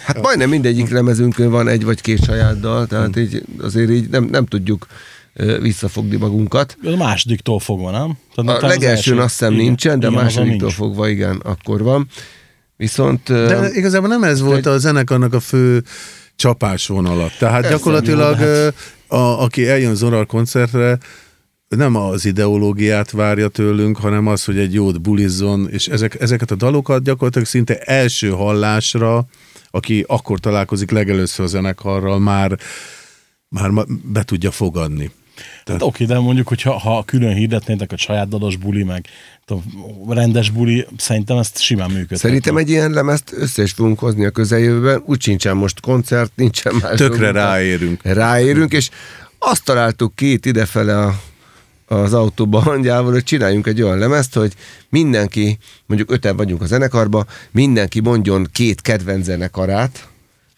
Hát 0.06 0.22
majdnem 0.22 0.50
mindegyik 0.50 0.90
lemezünkön 0.90 1.50
van 1.50 1.68
egy 1.68 1.84
vagy 1.84 2.02
két 2.02 2.24
saját 2.24 2.60
dal, 2.60 2.88
tehát 2.88 3.18
így 3.18 3.44
azért 3.62 3.90
így 3.90 4.10
nem, 4.10 4.24
nem 4.24 4.46
tudjuk 4.46 4.88
visszafogni 5.62 6.16
magunkat. 6.16 6.78
A 6.84 6.96
másodiktól 6.96 7.60
fogva, 7.60 7.92
nem? 7.92 8.18
Tehát 8.36 8.62
A 8.62 8.66
az 8.66 8.72
legelsőn 8.72 9.14
első- 9.14 9.24
azt 9.24 9.38
hiszem 9.38 9.54
igen, 9.54 9.66
nincsen, 9.66 10.00
de 10.00 10.08
igen, 10.08 10.22
másodiktól 10.24 10.68
nincs. 10.68 10.74
fogva 10.74 11.08
igen, 11.08 11.36
akkor 11.36 11.84
van. 11.84 12.08
Viszont 12.78 13.24
De 13.24 13.70
igazából 13.74 14.08
nem 14.08 14.24
ez 14.24 14.42
volt 14.42 14.66
a 14.66 14.78
zenekarnak 14.78 15.34
a 15.34 15.40
fő 15.40 15.84
csapásvonala. 16.36 17.32
Tehát 17.40 17.62
Persze, 17.62 17.78
gyakorlatilag, 17.78 18.40
ö, 18.40 18.68
a, 19.08 19.44
aki 19.44 19.68
eljön 19.68 19.96
Zorar 19.96 20.26
koncertre, 20.26 20.98
nem 21.68 21.96
az 21.96 22.26
ideológiát 22.26 23.12
várja 23.12 23.48
tőlünk, 23.48 23.98
hanem 23.98 24.28
az, 24.28 24.46
hogy 24.46 24.58
egy 24.58 24.74
jót 24.74 25.02
bulizzon, 25.02 25.70
és 25.70 25.88
ezek, 25.88 26.22
ezeket 26.22 26.52
a 26.52 26.56
dalokat 26.56 27.04
gyakorlatilag 27.04 27.48
szinte 27.48 27.78
első 27.78 28.30
hallásra, 28.30 29.26
aki 29.72 30.06
akkor 30.08 30.40
találkozik 30.40 30.92
legelőször 30.92 31.46
a 31.46 31.48
zenekarral, 31.48 32.20
már, 32.20 32.58
már 33.50 33.72
be 34.04 34.24
tudja 34.24 34.52
fogadni. 34.52 35.12
Hát 35.66 35.82
oké, 35.82 36.06
de 36.06 36.20
mondjuk, 36.20 36.48
hogyha 36.48 36.78
ha 36.78 37.04
külön 37.04 37.34
hirdetnétek 37.34 37.92
a 37.92 37.98
saját 37.98 38.28
dalos 38.28 38.56
buli, 38.56 38.84
meg 38.84 39.06
tudom, 39.46 39.64
rendes 40.10 40.50
buli, 40.50 40.88
szerintem 40.98 41.38
ezt 41.38 41.60
simán 41.60 41.90
működhet. 41.90 42.18
Szerintem 42.18 42.58
egy 42.58 42.70
ilyen 42.70 42.92
lemezt 42.92 43.34
össze 43.34 43.64
is 43.64 43.72
fogunk 43.72 44.00
hozni 44.00 44.26
a 44.26 44.30
közeljövőben, 44.30 45.02
úgy 45.06 45.22
sincsen 45.22 45.58
most 45.58 45.80
koncert, 45.80 46.32
nincsen 46.36 46.76
más. 46.82 46.98
Tökre 46.98 47.32
ráérünk. 47.32 48.02
Ráérünk, 48.04 48.72
és 48.72 48.90
azt 49.40 49.64
találtuk 49.64 50.22
itt 50.22 50.46
idefele 50.46 50.98
a, 50.98 51.20
az 51.88 52.14
autóba 52.14 52.60
hangyával, 52.60 53.12
hogy 53.12 53.24
csináljunk 53.24 53.68
egy 53.68 53.82
olyan 53.82 53.98
lemezt, 53.98 54.34
hogy 54.34 54.54
mindenki, 54.90 55.58
mondjuk 55.86 56.12
öten 56.12 56.36
vagyunk 56.36 56.62
a 56.62 56.66
zenekarban, 56.66 57.28
mindenki 57.52 58.00
mondjon 58.00 58.48
két 58.52 58.82
kedvenc 58.82 59.26
zenekarát, 59.26 60.08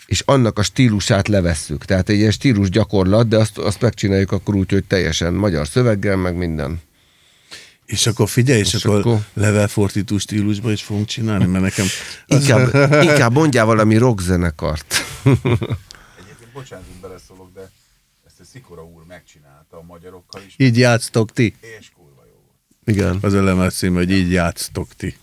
és 0.09 0.21
annak 0.25 0.59
a 0.59 0.63
stílusát 0.63 1.27
levesszük. 1.27 1.85
Tehát 1.85 2.09
egy 2.09 2.17
ilyen 2.17 2.31
stílus 2.31 2.69
gyakorlat, 2.69 3.27
de 3.27 3.37
azt, 3.37 3.57
azt 3.57 3.81
megcsináljuk 3.81 4.31
akkor 4.31 4.55
úgy, 4.55 4.71
hogy 4.71 4.83
teljesen 4.83 5.33
magyar 5.33 5.67
szöveggel, 5.67 6.15
meg 6.15 6.35
minden. 6.35 6.81
És 7.85 8.07
akkor 8.07 8.29
figyelj, 8.29 8.59
és, 8.59 8.73
És 8.73 8.85
akkor, 8.85 8.99
akkor- 8.99 9.19
level 9.33 9.67
42 9.75 10.17
stílusban 10.17 10.71
is 10.71 10.83
fogunk 10.83 11.05
csinálni, 11.07 11.45
mert 11.45 11.63
nekem... 11.63 11.85
Inkább, 12.27 12.73
inkább 13.09 13.33
mondjál 13.33 13.65
valami 13.65 13.97
rockzenekart. 13.97 14.93
Egyébként 15.23 16.51
bocsánat, 16.53 16.85
hogy 16.91 17.01
beleszólok, 17.09 17.53
de 17.53 17.69
ezt 18.27 18.39
a 18.39 18.43
Szikora 18.51 18.83
úr 18.85 19.03
megcsinálta 19.07 19.77
a 19.77 19.83
magyarokkal 19.87 20.41
is, 20.47 20.53
Így 20.57 20.77
játsztok 20.77 21.31
ti. 21.33 21.55
és 21.79 21.89
kurva 21.95 22.23
jó 22.25 22.39
volt. 22.45 22.97
Igen. 22.97 23.17
Az 23.21 23.33
a 23.33 23.43
lemez 23.43 23.75
cím, 23.75 23.93
hogy 23.93 24.11
így 24.11 24.31
játsztok 24.31 24.87
ti. 24.97 25.17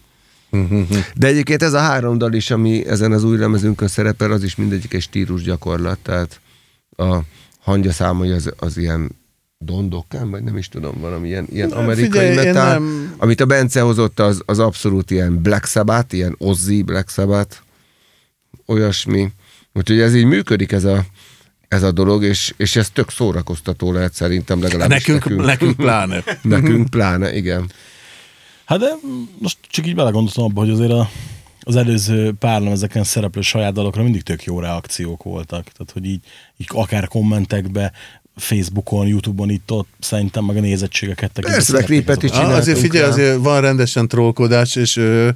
De 1.17 1.27
egyébként 1.27 1.63
ez 1.63 1.73
a 1.73 1.79
három 1.79 2.19
dal 2.19 2.33
is, 2.33 2.51
ami 2.51 2.87
ezen 2.87 3.13
az 3.13 3.25
új 3.25 3.37
lemezünkön 3.37 3.89
szerepel, 3.89 4.31
az 4.33 4.43
is 4.43 4.57
mindegyik 4.57 4.95
egy 4.95 5.03
stílus 5.03 5.43
gyakorlat, 5.43 5.99
tehát 6.03 6.41
a 6.97 7.19
hangya 7.61 7.93
számai 7.93 8.31
az, 8.31 8.53
az 8.57 8.77
ilyen 8.77 9.11
dondokán, 9.59 10.31
vagy 10.31 10.43
nem 10.43 10.57
is 10.57 10.69
tudom, 10.69 11.01
valami 11.01 11.29
ilyen, 11.29 11.47
ilyen 11.51 11.71
amerikai 11.71 12.29
figyelj, 12.29 12.53
nem- 12.53 13.15
Amit 13.17 13.41
a 13.41 13.47
Bence 13.47 13.81
hozott, 13.81 14.21
az, 14.21 14.43
az 14.47 14.59
abszolút 14.59 15.11
ilyen 15.11 15.43
Black 15.43 15.67
Sabbath, 15.67 16.15
ilyen 16.15 16.35
Ozzy 16.39 16.83
Black 16.83 17.11
Sabbath, 17.11 17.57
olyasmi. 18.67 19.33
Úgyhogy 19.73 20.01
ez 20.01 20.15
így 20.15 20.25
működik 20.25 20.73
ez 20.73 20.85
a, 20.85 21.05
ez 21.69 21.83
a 21.83 21.93
dolog, 21.93 22.25
és, 22.25 22.55
és 22.57 22.77
ez 22.77 22.91
tök 22.91 23.11
szórakoztató 23.11 23.93
lehet 23.93 24.15
szerintem 24.15 24.63
legalábbis 24.63 25.05
Nekünk, 25.07 25.25
nekünk. 25.25 25.45
nekünk 25.47 25.77
pláne. 25.77 26.23
Nekünk 26.43 26.91
pláne, 26.91 27.37
igen. 27.37 27.71
Hát 28.67 28.79
de 28.79 28.89
most 29.39 29.59
csak 29.69 29.87
így 29.87 29.95
belegondoltam 29.95 30.45
abba, 30.45 30.61
hogy 30.61 30.71
azért 30.71 30.91
a, 30.91 31.09
az 31.61 31.77
előző 31.77 32.33
pár 32.39 32.63
ezeken 32.63 33.05
szereplő 33.05 33.41
saját 33.41 33.73
dalokra 33.73 34.03
mindig 34.03 34.23
tök 34.23 34.45
jó 34.45 34.61
reakciók 34.61 35.23
voltak. 35.23 35.63
Tehát, 35.63 35.91
hogy 35.93 36.05
így, 36.05 36.21
így 36.57 36.67
akár 36.73 37.09
kommentekbe, 37.09 37.93
Facebookon, 38.37 39.07
Youtube-on 39.07 39.51
itt 39.51 39.71
ott 39.71 39.89
szerintem 39.99 40.45
meg 40.45 40.57
a 40.57 40.61
nézettségeket 40.61 41.33
tekintve. 41.33 41.73
Persze, 41.73 41.85
klipet 41.85 42.23
is. 42.23 42.31
Ah, 42.31 42.37
azért 42.37 42.53
csináltunk 42.53 42.93
figyelj, 42.93 43.11
azért 43.11 43.43
van 43.43 43.61
rendesen 43.61 44.09
trollkodás, 44.09 44.77
és 44.77 44.97
ö, 44.97 45.29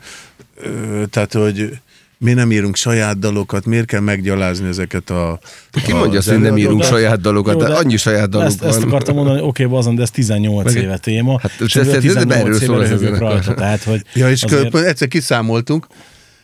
ö, 0.57 1.05
tehát, 1.11 1.33
hogy 1.33 1.79
mi 2.25 2.33
nem 2.33 2.53
írunk 2.53 2.77
saját 2.77 3.19
dalokat, 3.19 3.65
miért 3.67 3.87
kell 3.87 4.01
meggyalázni 4.01 4.69
ezeket 4.69 5.11
a... 5.11 5.39
Ki 5.85 5.93
a- 5.93 5.97
mondja 5.97 6.19
az 6.19 6.27
azt, 6.27 6.37
hogy 6.37 6.45
nem 6.45 6.57
írunk 6.57 6.81
de- 6.81 6.87
saját 6.87 7.21
dalokat, 7.21 7.53
jó, 7.55 7.61
de 7.61 7.67
de 7.69 7.75
annyi 7.75 7.97
saját 7.97 8.29
dalunk 8.29 8.51
ezt, 8.51 8.61
van. 8.61 8.69
ezt 8.69 8.83
akartam 8.83 9.15
mondani, 9.15 9.39
hogy 9.39 9.49
oké, 9.49 9.65
okay, 9.65 9.79
azon, 9.79 9.95
de 9.95 10.03
ez 10.03 10.11
18 10.11 10.65
Meg- 10.75 10.83
éve 10.83 10.99
téma, 10.99 11.39
Hát, 11.43 11.51
és 11.61 11.77
ez- 11.77 11.87
ebből 11.89 11.97
ez- 11.97 12.05
ez- 12.05 12.13
18 12.13 12.63
erről 12.63 12.83
éve 12.83 12.89
röhögök 12.89 13.19
rajta, 13.19 13.55
tehát, 13.55 13.83
hogy 13.83 14.03
Ja, 14.15 14.31
és 14.31 14.43
azért... 14.43 14.75
egyszer 14.77 15.09
kiszámoltunk, 15.09 15.87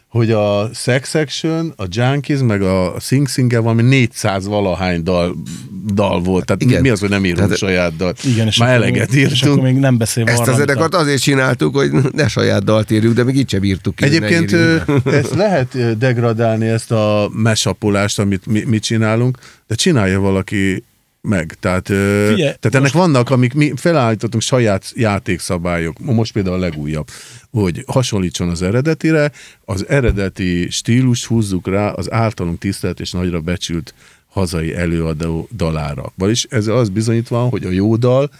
hogy 0.09 0.31
a 0.31 0.71
Sex 0.75 1.15
Action, 1.15 1.73
a 1.77 1.85
Junkies, 1.91 2.41
meg 2.41 2.63
a 2.63 2.95
Sing 3.01 3.29
sing 3.29 3.53
valami 3.53 3.83
400 3.83 4.47
valahány 4.47 5.03
dal, 5.03 5.37
dal 5.95 6.21
volt. 6.21 6.45
Tehát 6.45 6.63
Igen. 6.63 6.81
mi 6.81 6.89
az, 6.89 7.01
hogy 7.01 7.09
nem 7.09 7.25
írunk 7.25 7.41
Tehát- 7.41 7.57
saját 7.57 7.97
dal? 7.97 8.15
igen, 8.25 8.47
és 8.47 8.57
Már 8.59 8.75
eleget 8.75 9.11
még, 9.13 9.21
És 9.23 9.27
akkor 9.27 9.49
írtunk. 9.49 9.63
még 9.63 9.77
nem 9.77 9.97
beszélve 9.99 10.31
Ezt 10.31 10.47
az 10.49 10.57
zenekart 10.57 10.95
azért 10.95 11.23
csináltuk, 11.23 11.77
hogy 11.77 11.91
ne 12.13 12.29
saját 12.29 12.65
dalt 12.65 12.91
írjuk, 12.91 13.15
de 13.15 13.25
még 13.25 13.37
így 13.37 13.51
sem 13.51 13.65
írtuk 13.65 13.95
ki. 13.95 14.05
Egyébként 14.05 14.53
ezt 15.05 15.35
lehet 15.35 15.99
degradálni, 15.99 16.67
ezt 16.67 16.93
a 16.93 17.31
mesapolást, 17.33 18.19
amit 18.19 18.47
mi, 18.47 18.63
mi 18.67 18.79
csinálunk, 18.79 19.39
de 19.67 19.75
csinálja 19.75 20.21
valaki 20.21 20.85
meg. 21.27 21.57
Tehát, 21.61 21.89
ö, 21.89 22.27
Figyelj, 22.29 22.55
tehát 22.61 22.75
ennek 22.75 22.93
vannak, 22.93 23.31
amik 23.31 23.55
mi 23.55 23.73
felállítottunk 23.77 24.43
saját 24.43 24.93
játékszabályok. 24.95 25.99
Most 25.99 26.33
például 26.33 26.57
a 26.57 26.59
legújabb, 26.59 27.09
hogy 27.51 27.85
hasonlítson 27.87 28.49
az 28.49 28.63
eredetire, 28.63 29.33
az 29.65 29.89
eredeti 29.89 30.71
stílus 30.71 31.27
húzzuk 31.27 31.69
rá 31.69 31.89
az 31.89 32.13
általunk 32.13 32.59
tisztelt 32.59 33.01
és 33.01 33.11
nagyra 33.11 33.41
becsült 33.41 33.95
hazai 34.29 34.75
előadó 34.75 35.49
dalára. 35.57 36.13
Vagyis 36.15 36.47
ez 36.51 36.67
az 36.67 36.89
bizonyítva, 36.89 37.39
hogy 37.39 37.65
a 37.65 37.71
jó 37.71 37.97
dal 37.97 38.31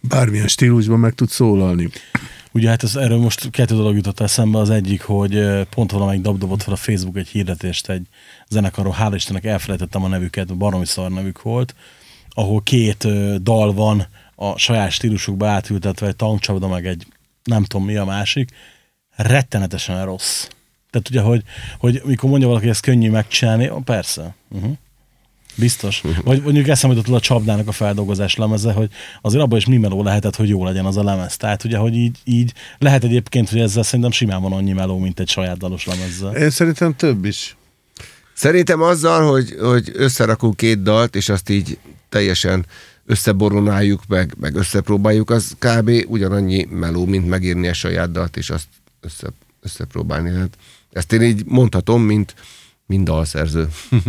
bármilyen 0.00 0.48
stílusban 0.48 0.98
meg 0.98 1.14
tud 1.14 1.28
szólalni. 1.28 1.88
Ugye 2.52 2.68
hát 2.68 2.82
ez, 2.82 2.96
erről 2.96 3.18
most 3.18 3.50
kettő 3.50 3.74
dolog 3.74 3.94
jutott 3.94 4.20
eszembe. 4.20 4.58
Az 4.58 4.70
egyik, 4.70 5.02
hogy 5.02 5.64
pont 5.68 5.90
valamelyik 5.90 6.22
dab 6.22 6.38
dobott 6.38 6.62
fel 6.62 6.72
a 6.72 6.76
Facebook 6.76 7.16
egy 7.16 7.28
hirdetést 7.28 7.88
egy 7.88 8.06
zenekarról, 8.48 8.92
hála 8.92 9.14
Istennek 9.14 9.44
elfelejtettem 9.44 10.04
a 10.04 10.08
nevüket, 10.08 10.56
baromi 10.56 10.86
szar 10.86 11.10
nevük 11.10 11.42
volt, 11.42 11.74
ahol 12.34 12.62
két 12.62 13.06
dal 13.42 13.72
van 13.72 14.06
a 14.34 14.58
saját 14.58 14.90
stílusukba 14.90 15.46
átültetve, 15.46 16.06
egy 16.06 16.16
tankcsapda, 16.16 16.68
meg 16.68 16.86
egy 16.86 17.06
nem 17.44 17.64
tudom 17.64 17.86
mi 17.86 17.96
a 17.96 18.04
másik, 18.04 18.50
rettenetesen 19.16 20.04
rossz. 20.04 20.48
Tehát 20.90 21.08
ugye, 21.08 21.20
hogy, 21.20 21.42
hogy 21.78 22.02
mikor 22.04 22.30
mondja 22.30 22.46
valaki, 22.46 22.66
hogy 22.66 22.74
ezt 22.74 22.84
könnyű 22.84 23.10
megcsinálni, 23.10 23.70
persze. 23.84 24.34
Uh-huh. 24.48 24.72
Biztos. 25.54 26.02
Vagy 26.24 26.42
mondjuk 26.42 26.68
eszembe 26.68 26.96
jutott 26.96 27.14
a 27.14 27.20
csapdának 27.20 27.68
a 27.68 27.72
feldolgozás 27.72 28.36
lemeze, 28.36 28.72
hogy 28.72 28.90
azért 29.20 29.42
abban 29.42 29.58
is 29.58 29.66
mi 29.66 29.76
meló 29.76 30.02
lehetett, 30.02 30.36
hogy 30.36 30.48
jó 30.48 30.64
legyen 30.64 30.84
az 30.84 30.96
a 30.96 31.02
lemez. 31.02 31.36
Tehát 31.36 31.64
ugye, 31.64 31.76
hogy 31.76 31.96
így, 31.96 32.18
így 32.24 32.52
lehet 32.78 33.04
egyébként, 33.04 33.50
hogy 33.50 33.60
ezzel 33.60 33.82
szerintem 33.82 34.10
simán 34.10 34.42
van 34.42 34.52
annyi 34.52 34.72
meló, 34.72 34.98
mint 34.98 35.20
egy 35.20 35.28
saját 35.28 35.56
dalos 35.56 35.86
lemezzel. 35.86 36.36
Én 36.36 36.50
szerintem 36.50 36.96
több 36.96 37.24
is. 37.24 37.56
Szerintem 38.34 38.82
azzal, 38.82 39.30
hogy, 39.30 39.54
hogy 39.60 39.90
összerakunk 39.94 40.56
két 40.56 40.82
dalt, 40.82 41.16
és 41.16 41.28
azt 41.28 41.48
így 41.48 41.78
teljesen 42.10 42.66
összeboronáljuk, 43.06 44.02
meg, 44.08 44.34
meg 44.40 44.54
összepróbáljuk, 44.54 45.30
az 45.30 45.56
kb. 45.58 45.90
ugyanannyi 46.06 46.64
meló, 46.70 47.04
mint 47.04 47.28
megírni 47.28 47.68
a 47.68 47.72
saját 47.72 48.10
dalt, 48.10 48.36
és 48.36 48.50
azt 48.50 48.68
össze, 49.00 49.28
összepróbálni. 49.60 50.30
Hát 50.30 50.58
ezt 50.92 51.12
én 51.12 51.22
így 51.22 51.44
mondhatom, 51.44 52.02
mint, 52.02 52.34
mint 52.86 53.04
dalszerző. 53.04 53.68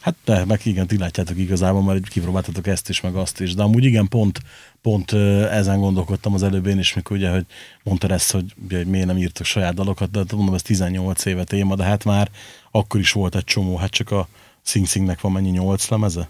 Hát 0.00 0.16
de, 0.24 0.44
meg 0.44 0.60
igen, 0.64 0.86
ti 0.86 0.98
látjátok 0.98 1.38
igazából, 1.38 1.82
mert 1.82 2.08
kipróbáltatok 2.08 2.66
ezt 2.66 2.88
is, 2.88 3.00
meg 3.00 3.14
azt 3.14 3.40
is. 3.40 3.54
De 3.54 3.62
amúgy 3.62 3.84
igen, 3.84 4.08
pont, 4.08 4.40
pont 4.82 5.12
ezen 5.50 5.80
gondolkodtam 5.80 6.34
az 6.34 6.42
előbb 6.42 6.66
én 6.66 6.78
is, 6.78 6.94
mikor 6.94 7.16
ugye, 7.16 7.30
hogy 7.30 7.46
mondtad 7.82 8.10
ezt, 8.10 8.30
hogy, 8.30 8.54
hogy 8.70 8.86
miért 8.86 9.06
nem 9.06 9.16
írtok 9.16 9.46
saját 9.46 9.74
dalokat, 9.74 10.10
de 10.10 10.18
hát 10.18 10.32
mondom, 10.32 10.54
ez 10.54 10.62
18 10.62 11.24
éve 11.24 11.44
téma, 11.44 11.74
de 11.74 11.84
hát 11.84 12.04
már 12.04 12.30
akkor 12.70 13.00
is 13.00 13.12
volt 13.12 13.36
egy 13.36 13.44
csomó, 13.44 13.76
hát 13.76 13.90
csak 13.90 14.10
a 14.10 14.28
Sing 14.62 14.86
Singnek 14.86 15.20
van 15.20 15.32
mennyi 15.32 15.50
8 15.50 15.88
lemeze? 15.88 16.28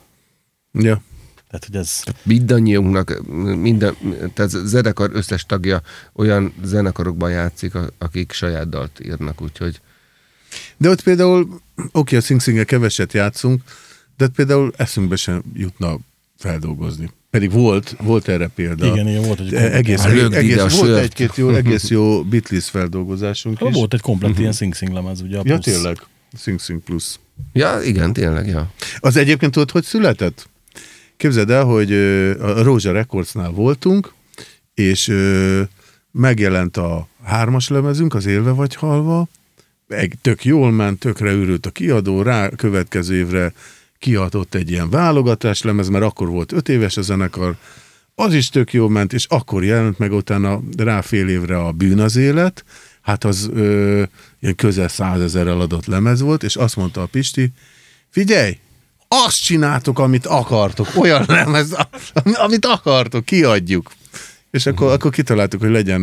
Ja. 0.78 1.02
Tehát, 1.50 1.64
hogy 1.66 1.76
ez... 1.76 2.02
Mindannyiunknak, 2.22 3.26
minden, 3.56 3.96
tehát 4.34 4.52
a 4.54 4.66
zenekar 4.66 5.10
összes 5.12 5.46
tagja 5.46 5.82
olyan 6.12 6.52
zenekarokban 6.64 7.30
játszik, 7.30 7.72
akik 7.98 8.32
saját 8.32 8.68
dalt 8.68 9.00
írnak, 9.04 9.42
úgyhogy 9.42 9.80
De 10.76 10.88
ott 10.88 11.02
például, 11.02 11.60
oké, 11.92 12.16
a 12.16 12.20
Sing 12.20 12.40
sing 12.40 12.64
keveset 12.64 13.12
játszunk, 13.12 13.62
de 14.16 14.24
ott 14.24 14.34
például 14.34 14.72
eszünkbe 14.76 15.16
sem 15.16 15.42
jutna 15.54 15.98
feldolgozni. 16.38 17.10
Pedig 17.30 17.50
volt, 17.50 17.96
volt 18.02 18.28
erre 18.28 18.48
példa. 18.48 18.86
Igen, 18.86 19.08
igen, 19.08 19.22
volt 19.22 19.40
egy 19.40 19.54
E- 19.54 19.74
egész, 19.74 20.04
egész, 20.04 20.78
volt 20.80 20.98
egy-két 20.98 21.36
jó, 21.36 21.50
egész 21.54 21.88
jó 21.88 22.24
Beatles 22.24 22.68
feldolgozásunk 22.68 23.60
is. 23.60 23.74
Volt 23.74 23.94
egy 23.94 24.00
komplet 24.00 24.38
ilyen 24.38 24.52
Sing 24.52 24.74
Sing 24.74 24.92
lemez, 24.92 25.20
ugye? 25.20 25.38
a 25.38 25.42
Ja, 25.44 25.52
plusz. 25.58 25.64
tényleg. 25.64 25.98
Sing 26.38 26.60
Sing 26.60 26.80
Plus. 26.82 27.04
ja, 27.52 27.80
igen, 27.82 28.12
tényleg, 28.12 28.46
ja. 28.46 28.72
Az 28.98 29.16
egyébként 29.16 29.52
tudod, 29.52 29.70
hogy 29.70 29.84
született? 29.84 30.48
Képzeld 31.18 31.50
el, 31.50 31.64
hogy 31.64 31.92
a 32.40 32.62
Rózsa 32.62 32.92
Recordsnál 32.92 33.50
voltunk, 33.50 34.12
és 34.74 35.12
megjelent 36.10 36.76
a 36.76 37.08
hármas 37.24 37.68
lemezünk, 37.68 38.14
az 38.14 38.26
Élve 38.26 38.50
vagy 38.50 38.74
halva, 38.74 39.28
egy, 39.88 40.12
tök 40.22 40.44
jól 40.44 40.70
ment, 40.70 40.98
tökre 40.98 41.32
őrült 41.32 41.66
a 41.66 41.70
kiadó, 41.70 42.22
rá 42.22 42.48
következő 42.48 43.14
évre 43.14 43.52
kiadott 43.98 44.54
egy 44.54 44.70
ilyen 44.70 44.90
válogatás 44.90 45.62
lemez, 45.62 45.88
mert 45.88 46.04
akkor 46.04 46.28
volt 46.28 46.52
öt 46.52 46.68
éves 46.68 46.96
a 46.96 47.02
zenekar, 47.02 47.56
az 48.14 48.34
is 48.34 48.48
tök 48.48 48.72
jól 48.72 48.90
ment, 48.90 49.12
és 49.12 49.26
akkor 49.28 49.64
jelent 49.64 49.98
meg 49.98 50.12
utána 50.12 50.60
rá 50.76 51.00
fél 51.00 51.28
évre 51.28 51.58
a 51.58 51.72
Bűn 51.72 51.98
az 51.98 52.16
élet, 52.16 52.64
hát 53.00 53.24
az 53.24 53.50
ö, 53.54 54.02
ilyen 54.40 54.54
közel 54.54 54.88
százezerrel 54.88 55.60
adott 55.60 55.86
lemez 55.86 56.20
volt, 56.20 56.42
és 56.42 56.56
azt 56.56 56.76
mondta 56.76 57.02
a 57.02 57.06
Pisti, 57.06 57.52
figyelj, 58.08 58.58
azt 59.08 59.42
csináltok, 59.42 59.98
amit 59.98 60.26
akartok, 60.26 60.88
olyan 60.96 61.24
lemez, 61.36 61.76
amit 62.34 62.64
akartok, 62.64 63.24
kiadjuk. 63.24 63.92
És 64.50 64.66
akkor, 64.66 64.92
akkor 64.92 65.10
kitaláltuk, 65.10 65.60
hogy 65.60 65.70
legyen, 65.70 66.00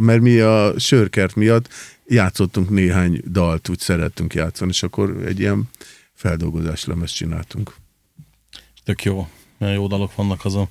mert 0.00 0.20
mi 0.20 0.38
a 0.38 0.72
sörkert 0.78 1.34
miatt 1.34 1.68
játszottunk 2.06 2.70
néhány 2.70 3.22
dalt, 3.30 3.68
úgy 3.68 3.78
szerettünk 3.78 4.34
játszani, 4.34 4.70
és 4.70 4.82
akkor 4.82 5.22
egy 5.26 5.40
ilyen 5.40 5.68
feldolgozás 6.14 6.84
lemez 6.84 7.10
csináltunk. 7.10 7.74
Tök 8.84 9.02
jó. 9.04 9.28
Nagyon 9.58 9.74
jó 9.74 9.86
dalok 9.86 10.14
vannak 10.14 10.44
azon. 10.44 10.68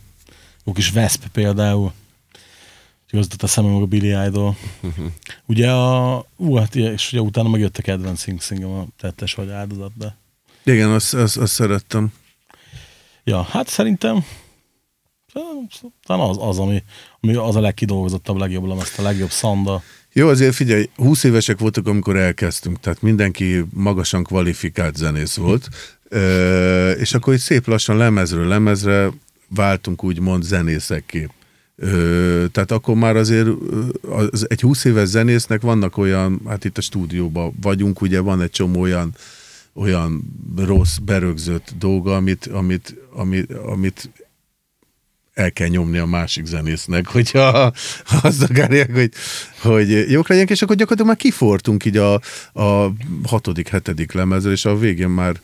Jó 0.63 0.73
kis 0.73 0.91
Vesp 0.91 1.27
például. 1.27 1.93
Jutott 3.10 3.43
eszembe 3.43 3.71
meg 3.71 3.81
a 3.81 3.85
Billy 3.85 4.25
Idol. 4.27 4.58
ugye 5.45 5.71
a... 5.71 6.25
Ú, 6.35 6.56
hát 6.56 6.75
és 6.75 7.12
ugye 7.12 7.21
utána 7.21 7.50
megjött 7.50 7.77
a 7.77 7.81
kedvenc 7.81 8.43
Sing 8.43 8.63
a 8.63 8.87
tettes 8.98 9.33
vagy 9.33 9.50
áldozat, 9.50 9.91
de... 9.95 10.17
Igen, 10.67 10.89
azt, 10.89 11.13
azt, 11.13 11.37
azt 11.37 11.53
szerettem. 11.53 12.11
Ja, 13.23 13.41
hát 13.41 13.67
szerintem 13.67 14.25
talán 16.05 16.29
az, 16.29 16.37
az 16.39 16.59
ami, 16.59 16.83
ami 17.19 17.35
az 17.35 17.55
a 17.55 17.59
legkidolgozottabb, 17.59 18.37
legjobb 18.37 18.65
lemez, 18.65 18.93
a 18.97 19.01
legjobb 19.01 19.29
szanda. 19.29 19.81
Jó, 20.13 20.27
azért 20.27 20.55
figyelj, 20.55 20.89
20 20.95 21.23
évesek 21.23 21.59
voltak, 21.59 21.87
amikor 21.87 22.17
elkezdtünk, 22.17 22.79
tehát 22.79 23.01
mindenki 23.01 23.63
magasan 23.73 24.23
kvalifikált 24.23 24.95
zenész 24.95 25.35
volt, 25.35 25.69
Ö, 26.09 26.91
és 26.91 27.13
akkor 27.13 27.33
így 27.33 27.39
szép 27.39 27.67
lassan 27.67 27.97
lemezről 27.97 28.47
lemezre 28.47 29.09
váltunk 29.47 30.03
úgymond 30.03 30.43
zenészekké. 30.43 31.27
Ö, 31.75 32.45
tehát 32.51 32.71
akkor 32.71 32.95
már 32.95 33.15
azért 33.15 33.47
az, 34.09 34.45
egy 34.49 34.61
20 34.61 34.83
éves 34.83 35.07
zenésznek 35.07 35.61
vannak 35.61 35.97
olyan, 35.97 36.41
hát 36.47 36.65
itt 36.65 36.77
a 36.77 36.81
stúdióban 36.81 37.53
vagyunk, 37.61 38.01
ugye 38.01 38.19
van 38.19 38.41
egy 38.41 38.49
csomó 38.49 38.79
olyan, 38.79 39.15
olyan 39.78 40.21
rossz, 40.58 40.98
berögzött 40.98 41.73
dolga, 41.80 42.15
amit, 42.15 42.46
amit, 42.46 42.96
amit, 43.13 43.54
amit 43.54 44.10
el 45.34 45.52
kell 45.52 45.67
nyomni 45.67 45.98
a 45.98 46.06
másik 46.06 46.46
zenésznek, 46.46 47.08
hogyha 47.17 47.52
ha 48.06 48.17
azt 48.21 48.44
akarják, 48.44 48.94
hogy, 48.94 49.12
hogy 49.62 50.12
jók 50.12 50.28
legyenek, 50.28 50.50
és 50.50 50.62
akkor 50.62 50.75
gyakorlatilag 50.75 51.12
már 51.12 51.21
kifortunk 51.32 51.86
így 51.86 51.98
a, 51.98 52.13
a 52.54 52.92
hatodik, 53.23 53.67
hetedik 53.67 54.12
lemezzel, 54.12 54.52
és 54.52 54.65
a 54.65 54.78
végén 54.78 55.10
már 55.10 55.40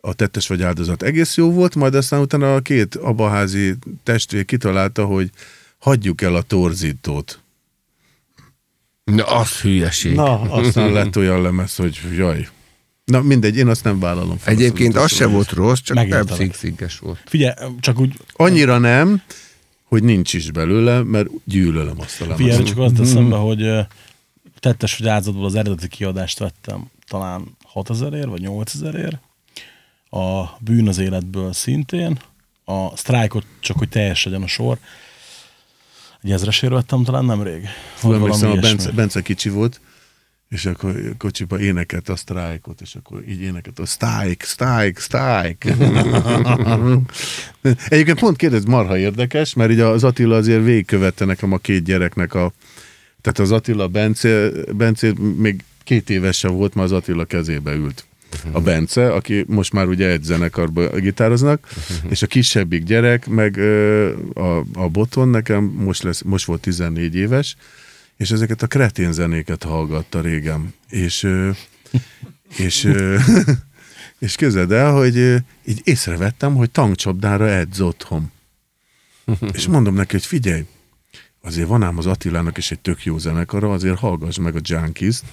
a 0.00 0.14
tettes 0.14 0.48
vagy 0.48 0.62
áldozat 0.62 1.02
egész 1.02 1.36
jó 1.36 1.52
volt, 1.52 1.74
majd 1.74 1.94
aztán 1.94 2.20
utána 2.20 2.54
a 2.54 2.60
két 2.60 2.94
abaházi 2.94 3.74
testvér 4.02 4.44
kitalálta, 4.44 5.04
hogy 5.04 5.30
hagyjuk 5.78 6.22
el 6.22 6.34
a 6.34 6.42
torzítót. 6.42 7.40
Na, 9.04 9.24
az 9.24 9.60
hülyeség. 9.60 10.14
Na, 10.14 10.40
aztán 10.40 10.92
lett 10.92 11.16
olyan 11.16 11.42
lemez, 11.42 11.76
hogy 11.76 12.00
jaj. 12.16 12.48
Na 13.06 13.22
mindegy, 13.22 13.56
én 13.56 13.68
azt 13.68 13.84
nem 13.84 13.98
vállalom 14.00 14.36
fel. 14.36 14.52
Egyébként 14.52 14.96
az 14.96 15.12
se 15.12 15.26
volt 15.26 15.50
rossz, 15.50 15.80
csak 15.80 15.96
nem 15.96 16.06
Megértelek. 16.08 16.40
szigsziges 16.40 16.98
volt. 16.98 17.22
Figyelj, 17.24 17.54
csak 17.80 17.98
úgy, 18.00 18.16
Annyira 18.32 18.78
nem, 18.78 19.22
hogy 19.84 20.02
nincs 20.02 20.32
is 20.32 20.50
belőle, 20.50 21.02
mert 21.02 21.28
gyűlölöm 21.44 22.00
azt 22.00 22.20
a 22.20 22.24
lemezt. 22.24 22.42
figyelj, 22.42 22.62
csak 22.62 22.78
azt 22.78 22.98
eszembe, 23.00 23.36
hogy 23.36 23.62
ö, 23.62 23.80
tettes, 24.60 24.96
hogy 24.96 25.08
áldozatból 25.08 25.44
az 25.44 25.54
eredeti 25.54 25.88
kiadást 25.88 26.38
vettem 26.38 26.90
talán 27.08 27.56
6000 27.64 28.12
ér, 28.12 28.28
vagy 28.28 28.40
8000 28.40 28.94
ér. 28.94 29.18
A 30.20 30.44
bűn 30.60 30.88
az 30.88 30.98
életből 30.98 31.52
szintén. 31.52 32.18
A 32.64 32.96
sztrájkot 32.96 33.44
csak, 33.60 33.78
hogy 33.78 33.88
teljes 33.88 34.24
legyen 34.24 34.42
a 34.42 34.46
sor. 34.46 34.78
Egy 36.22 36.30
ezresért 36.32 36.72
vettem 36.72 37.04
talán 37.04 37.24
nemrég. 37.24 37.68
Vagy 38.02 38.14
emlékszem, 38.14 38.50
a 38.50 38.54
Bence. 38.54 38.90
Bence 38.90 39.22
kicsi 39.22 39.48
volt, 39.48 39.80
és 40.48 40.66
akkor 40.66 41.14
kocsiba 41.18 41.60
énekelt 41.60 42.08
a 42.08 42.16
sztrájkot, 42.16 42.80
és 42.80 42.94
akkor 42.94 43.22
így 43.28 43.40
énekelt 43.40 43.78
a 43.78 43.86
sztrájk, 43.86 44.42
sztrájk, 44.42 44.98
sztrájk. 44.98 45.64
Egyébként 47.88 48.18
pont 48.18 48.36
kérdez, 48.36 48.64
marha 48.64 48.98
érdekes, 48.98 49.54
mert 49.54 49.70
így 49.70 49.80
az 49.80 50.04
Attila 50.04 50.36
azért 50.36 50.64
végigkövette 50.64 51.24
nekem 51.24 51.52
a 51.52 51.58
két 51.58 51.84
gyereknek 51.84 52.34
a... 52.34 52.52
Tehát 53.20 53.38
az 53.38 53.52
Attila 53.52 53.88
Bence, 53.88 54.50
Bence 54.72 55.12
még 55.36 55.64
két 55.84 56.10
éves 56.10 56.38
sem 56.38 56.54
volt, 56.54 56.74
már 56.74 56.84
az 56.84 56.92
Attila 56.92 57.24
kezébe 57.24 57.74
ült. 57.74 58.06
A 58.52 58.60
Bence, 58.60 59.12
aki 59.12 59.44
most 59.48 59.72
már 59.72 59.86
ugye 59.86 60.10
egy 60.10 60.22
zenekarban 60.22 60.90
gitároznak, 61.00 61.68
és 62.10 62.22
a 62.22 62.26
kisebbik 62.26 62.82
gyerek, 62.82 63.26
meg 63.26 63.58
a, 64.34 64.58
a 64.58 64.88
Boton 64.88 65.28
nekem 65.28 65.64
most, 65.64 66.02
lesz, 66.02 66.22
most 66.22 66.44
volt 66.44 66.60
14 66.60 67.14
éves, 67.14 67.56
és 68.16 68.30
ezeket 68.30 68.62
a 68.62 68.66
kretén 68.66 69.12
zenéket 69.12 69.62
hallgatta 69.62 70.20
régen. 70.20 70.74
És, 70.88 71.28
és, 72.66 72.88
és 74.18 74.36
közed 74.36 74.72
el, 74.72 74.92
hogy 74.92 75.16
így 75.64 75.80
észrevettem, 75.84 76.54
hogy 76.54 76.70
tankcsapdára 76.70 77.48
edz 77.48 77.80
otthon. 77.80 78.30
És 79.52 79.66
mondom 79.66 79.94
neki, 79.94 80.12
hogy 80.12 80.26
figyelj, 80.26 80.66
azért 81.42 81.68
van 81.68 81.82
ám 81.82 81.98
az 81.98 82.06
Attilának 82.06 82.56
is 82.56 82.70
egy 82.70 82.80
tök 82.80 83.04
jó 83.04 83.18
zenekara, 83.18 83.72
azért 83.72 83.98
hallgass 83.98 84.38
meg 84.38 84.56
a 84.56 84.60
Junkies-t, 84.62 85.24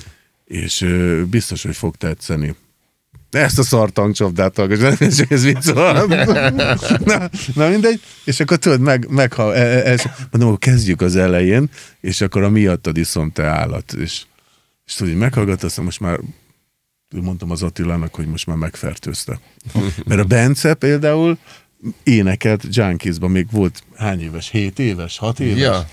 és 0.44 0.86
biztos, 1.30 1.62
hogy 1.62 1.76
fog 1.76 1.96
tetszeni. 1.96 2.54
Ezt 3.30 3.58
a 3.58 3.62
szar 3.62 3.90
tankcsapdát 3.90 4.56
hallgass, 4.56 4.78
nem 4.78 4.96
ez, 5.28 5.44
vicc 5.44 5.72
na, 5.74 6.06
na, 7.54 7.68
mindegy, 7.68 8.00
és 8.24 8.40
akkor 8.40 8.56
tudod, 8.56 8.80
meg, 8.80 9.08
meg 9.10 9.32
ha, 9.32 9.54
e, 9.54 9.92
e, 9.92 9.96
mondom, 10.30 10.48
akkor 10.48 10.58
kezdjük 10.58 11.00
az 11.00 11.16
elején, 11.16 11.70
és 12.00 12.20
akkor 12.20 12.42
a 12.42 12.48
miattad 12.48 12.96
iszom 12.96 13.30
te 13.30 13.44
állat, 13.44 13.92
és, 13.92 14.22
és 14.86 14.94
tudod, 14.94 15.12
így 15.12 15.18
meghallgat, 15.18 15.62
aztán 15.62 15.84
most 15.84 16.00
már 16.00 16.20
mondtam 17.14 17.50
az 17.50 17.62
Attilának, 17.62 18.14
hogy 18.14 18.26
most 18.26 18.46
már 18.46 18.56
megfertőzte. 18.56 19.40
Mert 20.04 20.20
a 20.20 20.24
Bence 20.24 20.74
például 20.74 21.38
énekelt 22.02 22.64
Junkiesban, 22.70 23.30
még 23.30 23.46
volt 23.50 23.82
hány 23.96 24.20
éves? 24.20 24.50
7 24.50 24.78
éves? 24.78 25.18
6 25.18 25.40
éves? 25.40 25.58
Ja. 25.58 25.88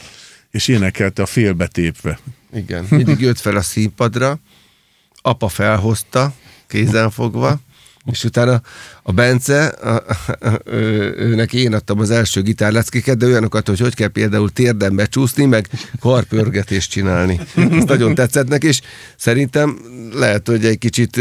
És 0.52 0.68
énekelte 0.68 1.22
a 1.22 1.26
félbetépve. 1.26 2.20
Igen. 2.54 2.86
Mindig 2.90 3.20
jött 3.20 3.40
fel 3.40 3.56
a 3.56 3.62
színpadra, 3.62 4.40
apa 5.22 5.48
felhozta, 5.48 6.34
kézen 6.68 7.10
fogva, 7.10 7.60
és 8.12 8.24
utána 8.24 8.62
a 9.04 9.12
Bence, 9.12 9.66
a, 9.66 10.04
a, 10.40 10.60
ő, 10.66 11.14
őnek 11.18 11.54
én 11.54 11.74
adtam 11.74 12.00
az 12.00 12.10
első 12.10 12.42
gitárleckéket, 12.42 13.18
de 13.18 13.26
olyanokat, 13.26 13.68
hogy 13.68 13.80
hogy 13.80 13.96
kell 13.96 14.08
például 14.08 14.52
térden 14.52 14.96
becsúszni, 14.96 15.46
meg 15.46 15.70
karpörgetést 16.00 16.92
csinálni. 16.92 17.40
Ez 17.56 17.84
nagyon 17.84 18.16
tetszett 18.16 18.48
neki, 18.48 18.68
és 18.68 18.82
szerintem 19.18 19.80
lehet, 20.14 20.48
hogy 20.48 20.66
egy 20.66 20.78
kicsit 20.78 21.20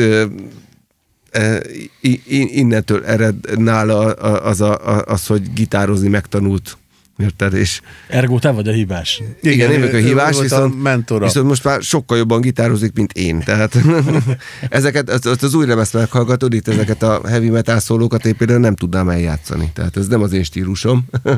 innentől 2.31 3.05
ered 3.05 3.59
nála 3.59 3.99
az, 4.23 4.61
a, 4.61 5.05
az, 5.05 5.27
hogy 5.27 5.53
gitározni 5.53 6.09
megtanult. 6.09 6.77
Érted? 7.19 7.55
És 7.55 7.81
Ergo 8.09 8.39
te 8.39 8.51
vagy 8.51 8.69
a 8.69 8.73
hibás. 8.73 9.23
igen, 9.41 9.71
én 9.71 9.81
vagyok 9.81 9.95
a 9.95 9.99
hívás, 9.99 10.37
volt 10.37 10.53
a 10.53 10.57
viszont, 10.57 10.83
mentora. 10.83 11.25
viszont 11.25 11.47
most 11.47 11.65
már 11.65 11.83
sokkal 11.83 12.19
jobban 12.19 12.41
gitározik, 12.41 12.95
mint 12.95 13.13
én. 13.13 13.41
Tehát 13.41 13.77
ezeket, 14.69 15.11
az, 15.11 15.27
az, 15.27 15.43
az 15.43 15.55
új 15.55 15.67
lemezt 15.67 15.93
meghallgatod, 15.93 16.53
itt 16.53 16.69
ezeket 16.69 17.03
a 17.03 17.21
heavy 17.29 17.49
metal 17.51 17.79
szólókat 17.79 18.27
én 18.27 18.37
például 18.37 18.59
nem 18.59 18.75
tudnám 18.75 19.09
eljátszani. 19.09 19.71
Tehát 19.75 19.97
ez 19.97 20.07
nem 20.07 20.23
az 20.23 20.33
én 20.33 20.43
stílusom. 20.43 21.05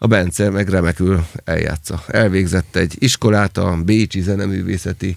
A 0.00 0.06
Bence 0.06 0.50
meg 0.50 0.68
remekül 0.68 1.24
eljátsza. 1.44 2.02
Elvégzett 2.06 2.76
egy 2.76 2.94
iskolát, 2.98 3.58
a 3.58 3.76
Bécsi 3.84 4.20
Zeneművészeti 4.20 5.16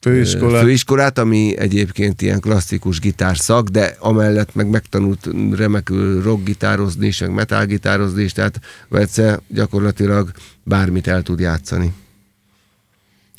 Főiskola. 0.00 0.60
főiskolát, 0.60 1.18
ami 1.18 1.58
egyébként 1.58 2.22
ilyen 2.22 2.40
klasszikus 2.40 3.00
gitárszak, 3.00 3.68
de 3.68 3.96
amellett 3.98 4.54
meg 4.54 4.68
megtanult 4.68 5.28
remekül 5.52 6.22
rockgitározni 6.22 7.06
is, 7.06 7.20
meg 7.20 7.32
metalgitározni 7.32 8.22
is, 8.22 8.32
tehát 8.32 8.60
Vece 8.88 9.40
gyakorlatilag 9.48 10.30
bármit 10.62 11.06
el 11.06 11.22
tud 11.22 11.40
játszani. 11.40 11.92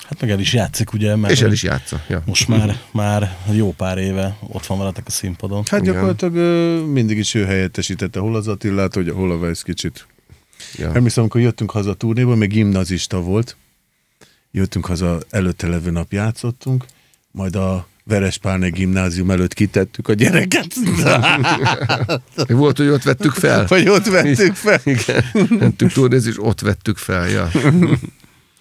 Hát 0.10 0.22
meg 0.22 0.30
el 0.30 0.39
is 0.39 0.53
játszik, 0.53 0.93
ugye? 0.93 1.16
Mert 1.16 1.34
És 1.34 1.41
el 1.41 1.51
is 1.51 1.64
játsza. 1.64 2.01
Ja. 2.07 2.24
Most 2.26 2.47
már, 2.47 2.80
már 2.91 3.38
jó 3.51 3.74
pár 3.74 3.97
éve 3.97 4.38
ott 4.47 4.66
van 4.66 4.78
veletek 4.78 5.03
a 5.07 5.12
színpadon. 5.12 5.64
Hát 5.66 5.82
Igen. 5.82 5.93
gyakorlatilag 5.93 6.36
ö, 6.36 6.84
mindig 6.86 7.18
is 7.18 7.34
ő 7.34 7.45
helyettesítette 7.45 8.20
hol 8.20 8.36
az 8.36 8.47
Attilát, 8.47 8.93
hogy 8.93 9.10
hol 9.10 9.32
a 9.32 9.36
Weiss 9.36 9.64
kicsit. 9.64 10.07
Ja. 10.76 10.93
Emlékszem, 10.93 11.24
amikor 11.24 11.41
jöttünk 11.41 11.72
haza 11.72 11.89
a 11.89 11.93
turnéból, 11.93 12.36
még 12.36 12.49
gimnazista 12.49 13.22
volt, 13.22 13.57
jöttünk 14.51 14.85
haza, 14.85 15.19
előtte 15.29 15.67
levő 15.67 15.91
nap 15.91 16.11
játszottunk, 16.11 16.85
majd 17.31 17.55
a 17.55 17.87
Verespálné 18.03 18.69
gimnázium 18.69 19.31
előtt 19.31 19.53
kitettük 19.53 20.07
a 20.07 20.13
gyereket. 20.13 20.67
Volt, 22.47 22.77
hogy 22.77 22.87
ott 22.87 23.03
vettük 23.03 23.31
fel. 23.31 23.65
Vagy 23.67 23.89
ott 23.89 24.05
vettük 24.05 24.55
fel. 24.55 24.79
Igen. 24.83 25.23
Mentünk 25.49 25.91
turnézni, 25.91 26.29
és 26.29 26.43
ott 26.43 26.61
vettük 26.61 26.97
fel. 26.97 27.29
Ja. 27.29 27.51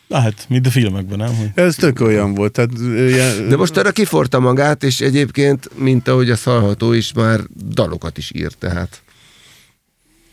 Na 0.06 0.20
hát, 0.20 0.44
mint 0.48 0.66
a 0.66 0.70
filmekben, 0.70 1.18
nem? 1.18 1.34
Hogy 1.34 1.50
Ez 1.54 1.74
tök 1.74 2.00
olyan 2.00 2.34
volt. 2.34 2.52
Tehát, 2.52 2.70
ilyen, 2.78 3.48
De 3.48 3.56
most 3.56 3.76
arra 3.76 3.90
kiforta 3.90 4.38
magát, 4.40 4.82
és 4.82 5.00
egyébként, 5.00 5.78
mint 5.78 6.08
ahogy 6.08 6.30
a 6.30 6.36
hallható 6.44 6.92
is, 6.92 7.12
már 7.12 7.40
dalokat 7.68 8.18
is 8.18 8.30
ír, 8.34 8.52
tehát 8.52 9.02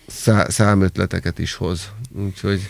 szá- 0.07 0.51
számötleteket 0.51 1.39
is 1.39 1.53
hoz. 1.53 1.91
Úgyhogy 2.25 2.69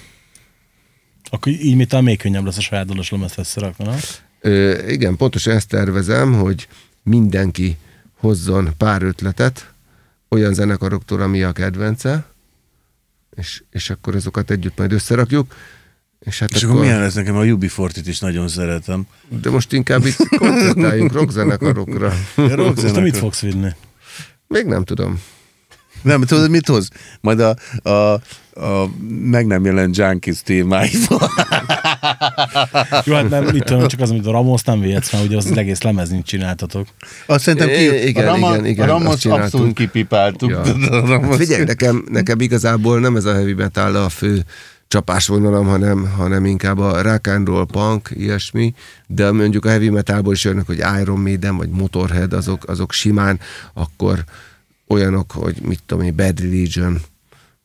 akkor 1.30 1.52
így 1.52 1.76
mit 1.76 2.02
még 2.02 2.18
könnyebb 2.18 2.46
lesz 2.46 2.58
a 2.58 2.62
saját 2.62 2.86
dalos 2.86 3.10
lemezt 3.10 3.38
összerakni, 3.38 3.86
nem? 3.86 4.00
Ö, 4.42 4.88
igen, 4.88 5.16
pontosan 5.16 5.54
ezt 5.56 5.68
tervezem, 5.68 6.34
hogy 6.34 6.68
mindenki 7.04 7.78
hozzon 8.20 8.70
pár 8.78 9.04
ötletet 9.04 9.74
olyan 10.30 10.54
zenekaroktól, 10.54 11.22
ami 11.22 11.44
a 11.44 11.52
kedvence, 11.52 12.26
és, 13.36 13.64
és 13.70 13.90
akkor 13.90 14.16
azokat 14.16 14.52
együtt 14.52 14.78
majd 14.78 14.92
összerakjuk. 14.92 15.56
És, 16.20 16.40
hát 16.40 16.52
és 16.52 16.64
akkor 16.64 16.80
milyen 16.80 17.00
lesz 17.00 17.14
nekem? 17.14 17.36
A 17.36 17.42
UB40-t 17.42 18.04
is 18.06 18.20
nagyon 18.20 18.48
szeretem. 18.48 19.08
De 19.42 19.50
most 19.50 19.74
inkább 19.74 20.06
itt 20.06 20.28
koncentráljunk 20.38 21.12
rockzenekarokra. 21.12 22.14
A 22.36 22.56
rock 22.56 22.82
Most 22.82 23.00
mit 23.00 23.18
fogsz 23.18 23.42
vinni? 23.42 23.70
Még 24.48 24.66
nem 24.66 24.84
tudom. 24.84 25.22
Nem, 26.02 26.22
tudod, 26.22 26.50
mit 26.50 26.68
hoz? 26.68 26.90
Majd 27.22 27.40
a, 27.40 27.56
a, 27.90 28.22
a 28.56 28.86
meg 29.22 29.46
nem 29.48 29.66
jelent 29.66 29.98
Junkies 29.98 30.42
témáival. 30.42 31.30
Jó, 33.06 33.14
hát 33.14 33.30
nem, 33.30 33.44
mit 33.44 33.64
tudom, 33.64 33.88
csak 33.88 34.00
az, 34.00 34.10
amit 34.10 34.26
a 34.26 34.32
Ramos 34.32 34.64
nem 34.64 34.80
vihetsz, 34.80 35.12
mert 35.12 35.26
ugye 35.26 35.38
az, 35.38 35.46
az 35.46 35.58
egész 35.58 35.82
lemezni 35.82 36.22
csináltatok. 36.24 36.88
Azt 37.26 37.44
szerintem 37.44 37.68
ki, 37.68 37.74
É, 37.74 38.08
igen, 38.08 38.28
a 38.28 38.32
Rama, 38.32 38.54
igen, 38.54 38.66
igen, 38.66 38.90
a 38.90 38.92
Ramos 38.92 39.26
abszolút 39.26 39.74
kipipáltuk. 39.74 40.50
Ja. 40.50 40.62
A 40.62 41.08
Ramos- 41.08 41.28
Hát 41.30 41.36
figyelj, 41.38 41.64
nekem, 41.64 42.06
nekem 42.12 42.40
igazából 42.40 43.00
nem 43.00 43.16
ez 43.16 43.26
a 43.26 43.34
heavy 43.34 43.54
metal 43.54 43.96
a 43.96 44.10
fő 44.10 44.46
csapásvonalam, 44.88 45.66
hanem, 45.66 46.12
hanem 46.18 46.46
inkább 46.46 46.80
a 46.80 47.02
rock 47.02 47.28
and 47.28 47.48
roll, 47.48 47.66
punk, 47.66 48.10
ilyesmi, 48.14 48.74
de 49.08 49.32
mondjuk 49.32 49.66
a 49.66 49.70
heavy 49.70 49.90
metalból 49.90 50.34
is 50.34 50.44
jönnek, 50.44 50.66
hogy 50.66 50.84
Iron 51.02 51.20
Maiden, 51.20 51.58
vagy 51.58 51.70
Motorhead, 51.70 52.34
azok, 52.34 52.68
azok 52.68 52.92
simán, 52.92 53.40
akkor 53.74 54.24
olyanok, 54.88 55.32
hogy 55.32 55.56
mit 55.62 55.80
tudom 55.86 56.04
én, 56.04 56.16
Bad 56.16 56.40
Religion, 56.40 57.02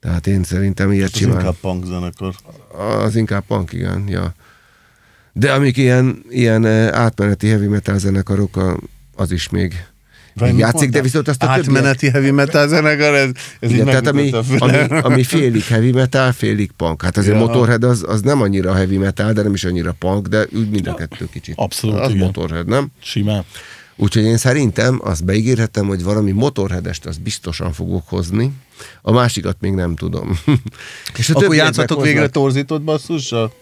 Tehát 0.00 0.26
én 0.26 0.42
szerintem 0.42 0.92
ilyet 0.92 1.10
Az 1.12 1.16
simán. 1.16 1.36
inkább 1.38 1.54
punk 1.60 1.84
zenekar. 1.84 2.34
Az 3.04 3.16
inkább 3.16 3.44
punk, 3.46 3.72
igen. 3.72 4.04
Ja. 4.08 4.34
De 5.32 5.52
amik 5.52 5.76
ilyen, 5.76 6.22
ilyen 6.28 6.64
eh, 6.64 6.88
átmeneti 6.88 7.48
heavy 7.48 7.66
metal 7.66 7.98
zenekarok, 7.98 8.78
az 9.16 9.30
is 9.32 9.48
még 9.48 9.84
játszik, 10.56 10.90
de 10.90 11.00
viszont 11.02 11.28
azt 11.28 11.42
a 11.42 11.46
többiek... 11.46 11.66
Átmeneti 11.76 12.10
heavy 12.10 12.30
metal 12.30 12.68
zenekar, 12.68 13.14
ez, 13.14 13.30
ez 13.60 13.70
Igen, 13.70 13.84
tehát 13.84 14.06
ami, 14.06 14.30
ami, 14.58 14.76
ami 15.00 15.24
félig 15.24 15.62
heavy 15.64 15.92
metal, 15.92 16.32
félig 16.32 16.70
punk. 16.72 17.02
Hát 17.02 17.16
azért 17.16 17.34
ja. 17.34 17.40
Motorhead 17.40 17.84
az, 17.84 18.04
az 18.08 18.20
nem 18.22 18.42
annyira 18.42 18.74
heavy 18.74 18.96
metal, 18.96 19.32
de 19.32 19.42
nem 19.42 19.54
is 19.54 19.64
annyira 19.64 19.94
punk, 19.98 20.26
de 20.26 20.46
úgy 20.52 20.70
mind 20.70 20.86
a 20.86 20.94
kettő 20.94 21.28
kicsit. 21.32 21.54
Abszolút, 21.56 21.98
Az 21.98 22.10
igen. 22.10 22.24
Motorhead, 22.24 22.66
nem? 22.68 22.88
Simán. 23.02 23.44
Úgyhogy 24.02 24.22
én 24.22 24.36
szerintem 24.36 25.00
azt 25.02 25.24
beígérhetem, 25.24 25.86
hogy 25.86 26.02
valami 26.02 26.30
motorhedest 26.30 27.06
azt 27.06 27.22
biztosan 27.22 27.72
fogok 27.72 28.08
hozni. 28.08 28.52
A 29.02 29.12
másikat 29.12 29.56
még 29.60 29.72
nem 29.72 29.96
tudom. 29.96 30.38
És 31.18 31.30
a 31.30 31.36
Akkor 31.36 31.56
meghoznak. 31.56 32.02
végre 32.02 32.28
torzított 32.28 32.82
basszussal? 32.82 33.52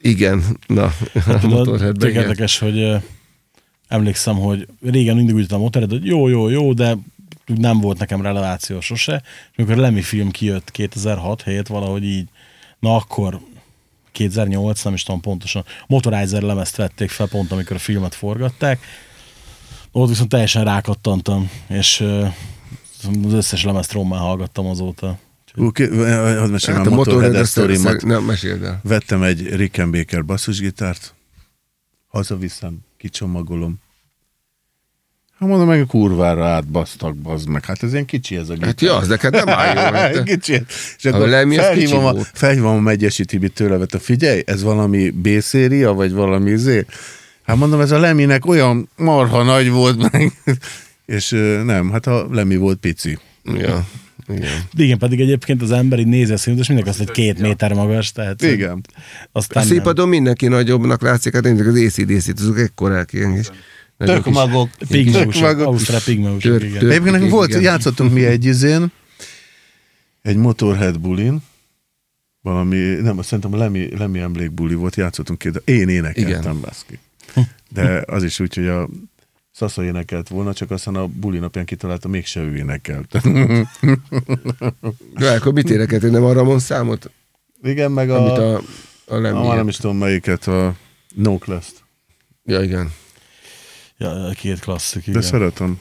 Igen, 0.00 0.42
na, 0.66 0.84
a 0.84 1.22
Tudod, 1.22 1.50
motorheadben 1.50 1.98
tök 1.98 2.10
igen. 2.10 2.22
érdekes, 2.22 2.58
hogy 2.58 3.02
emlékszem, 3.88 4.36
hogy 4.36 4.68
régen 4.82 5.16
mindig 5.16 5.34
úgy 5.34 5.40
tudtam 5.40 5.60
Motorhead, 5.60 5.90
hogy 5.90 6.06
jó, 6.06 6.28
jó, 6.28 6.48
jó, 6.48 6.72
de 6.72 6.96
nem 7.46 7.80
volt 7.80 7.98
nekem 7.98 8.22
releváció 8.22 8.80
sose. 8.80 9.22
És 9.52 9.58
amikor 9.58 9.78
a 9.78 9.80
Lemmy 9.80 10.02
film 10.02 10.30
kijött 10.30 10.70
2006 10.70 11.42
helyett 11.42 11.66
valahogy 11.66 12.04
így, 12.04 12.28
na 12.78 12.96
akkor 12.96 13.40
2008, 14.12 14.82
nem 14.82 14.94
is 14.94 15.02
tudom 15.02 15.20
pontosan, 15.20 15.64
Motorizer 15.86 16.42
lemezt 16.42 16.76
vették 16.76 17.10
fel 17.10 17.28
pont, 17.28 17.52
amikor 17.52 17.76
a 17.76 17.78
filmet 17.78 18.14
forgatták. 18.14 18.80
Ott 19.92 20.08
viszont 20.08 20.28
teljesen 20.28 20.64
rákattantam, 20.64 21.50
és 21.68 22.00
az 23.24 23.32
összes 23.32 23.64
lemezt 23.64 23.92
rommá 23.92 24.16
hallgattam 24.16 24.66
azóta. 24.66 25.18
Oké, 25.56 25.86
hadd 25.86 26.50
meséljem 26.50 26.82
Hát 26.82 26.90
a 26.90 26.92
a 26.92 26.94
Motorhead 26.94 27.44
sztorimat. 27.44 28.02
nem, 28.04 28.24
meséld 28.24 28.62
el. 28.62 28.80
Vettem 28.82 29.22
egy 29.22 29.54
Rickenbacker 29.54 30.24
basszusgitárt, 30.24 31.14
hazaviszem, 32.08 32.78
kicsomagolom. 32.98 33.80
Hát 35.38 35.48
mondom, 35.48 35.68
meg 35.68 35.80
a 35.80 35.86
kurvára 35.86 36.46
átbasztak, 36.46 37.16
bazd 37.16 37.48
meg. 37.48 37.64
Hát 37.64 37.82
ez 37.82 37.92
ilyen 37.92 38.04
kicsi 38.04 38.36
ez 38.36 38.48
a 38.48 38.52
gitár. 38.52 38.68
Hát 38.68 38.80
ja, 38.80 38.96
az 38.96 39.08
neked 39.08 39.32
nem 39.32 39.48
áll 39.48 39.74
jó. 39.74 39.80
Hát, 39.96 40.22
kicsi. 40.32 40.62
És 40.98 41.04
A 41.04 41.08
akkor 41.08 41.28
Lemmy 41.28 41.58
az 41.58 41.64
felhívom, 41.64 42.12
kicsi 42.12 42.20
a, 42.20 42.30
felhívom 42.32 42.76
a 42.76 42.80
Megyesi 42.80 43.24
Tibit 43.24 43.52
tőle, 43.54 43.76
vett 43.76 43.94
a 43.94 43.98
figyelj, 43.98 44.42
ez 44.46 44.62
valami 44.62 45.10
B-széria, 45.10 45.92
vagy 45.92 46.12
valami 46.12 46.50
izé? 46.50 46.86
Hát 47.48 47.56
mondom, 47.56 47.80
ez 47.80 47.90
a 47.90 47.98
Leminek 47.98 48.46
olyan 48.46 48.88
marha 48.96 49.42
nagy 49.42 49.70
volt 49.70 50.10
meg. 50.12 50.32
És 51.06 51.30
nem, 51.64 51.90
hát 51.90 52.06
a 52.06 52.26
Lemmy 52.30 52.56
volt 52.56 52.78
pici. 52.78 53.18
ja, 53.44 53.86
igen. 54.26 54.62
Igen, 54.76 54.98
pedig 54.98 55.20
egyébként 55.20 55.62
az 55.62 55.70
ember 55.70 55.98
így 55.98 56.06
nézi 56.06 56.32
a 56.32 56.36
színűt, 56.36 56.60
és 56.60 56.66
mindenki 56.66 56.90
azt, 56.90 56.98
hogy 56.98 57.10
két 57.10 57.38
méter 57.38 57.72
magas, 57.72 58.12
tehát 58.12 58.42
Igen. 58.42 58.80
A 58.80 59.28
aztán 59.32 59.62
nem. 59.62 59.72
színpadon 59.72 60.08
mindenki 60.08 60.46
nagyobbnak 60.46 61.02
látszik, 61.02 61.34
hát 61.34 61.46
én 61.46 61.66
az 61.66 61.66
ACDC-t, 61.66 62.40
azok 62.40 62.58
ekkorák 62.58 63.12
ilyen 63.12 63.38
is. 63.38 63.46
Tök 63.98 64.30
magok. 64.30 64.70
Pigmeusok. 64.88 65.58
Ausztrál 65.58 66.00
pigmeusok, 66.04 66.62
igen. 66.62 66.76
Egyébként 66.76 67.10
nekünk 67.10 67.30
volt, 67.30 67.48
Igen. 67.48 67.62
játszottunk 67.62 68.12
mi 68.12 68.24
egy 68.24 68.44
izén, 68.44 68.92
egy 70.22 70.36
Motorhead 70.36 71.00
bulin, 71.00 71.42
valami, 72.40 72.76
nem, 72.76 73.18
azt 73.18 73.28
szerintem 73.28 73.52
a 73.54 73.56
Lemmy, 73.56 73.88
Lemmy 73.96 74.18
emlékbuli 74.18 74.74
volt, 74.74 74.96
játszottunk 74.96 75.38
két, 75.38 75.62
én 75.64 75.88
énekeltem, 75.88 76.40
Igen. 76.40 76.60
baszki. 76.60 76.98
De 77.70 78.02
az 78.06 78.22
is 78.24 78.40
úgy, 78.40 78.54
hogy 78.54 78.66
a 78.66 78.88
Szasza 79.50 79.84
énekelt 79.84 80.28
volna, 80.28 80.54
csak 80.54 80.70
aztán 80.70 80.94
a 80.94 81.06
buli 81.06 81.38
napján 81.38 81.64
kitalálta, 81.64 82.08
mégse 82.08 82.40
ő 82.40 82.56
énekelt. 82.56 83.20
De 85.14 85.30
akkor 85.30 85.52
mit 85.52 85.70
énekelt, 85.70 86.10
nem 86.10 86.24
a 86.24 86.32
Ramon 86.32 86.58
számot? 86.58 87.10
Igen, 87.62 87.92
meg 87.92 88.10
Amit 88.10 88.30
a, 88.38 88.54
a, 88.54 88.56
a 88.56 88.62
a, 89.06 89.18
Lemmy. 89.18 89.46
már 89.46 89.56
nem 89.56 89.68
is 89.68 89.76
tudom 89.76 89.96
melyiket, 89.96 90.46
a 90.46 90.74
No 91.14 91.38
Class-t. 91.38 91.84
Ja, 92.44 92.62
igen. 92.62 92.92
Ja, 93.96 94.30
két 94.36 94.60
klasszik, 94.60 95.04
De 95.04 95.10
igen. 95.10 95.22
szeretem. 95.22 95.80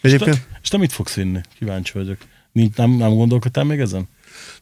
És 0.00 0.12
Egyébként 0.12 0.36
te, 0.36 0.58
és 0.62 0.68
te 0.68 0.76
mit 0.78 0.92
fogsz 0.92 1.14
vinni? 1.14 1.40
Kíváncsi 1.58 1.92
vagyok. 1.92 2.18
Nincs, 2.52 2.76
nem, 2.76 2.90
nem 2.90 3.14
gondolkodtál 3.14 3.64
még 3.64 3.80
ezen? 3.80 4.08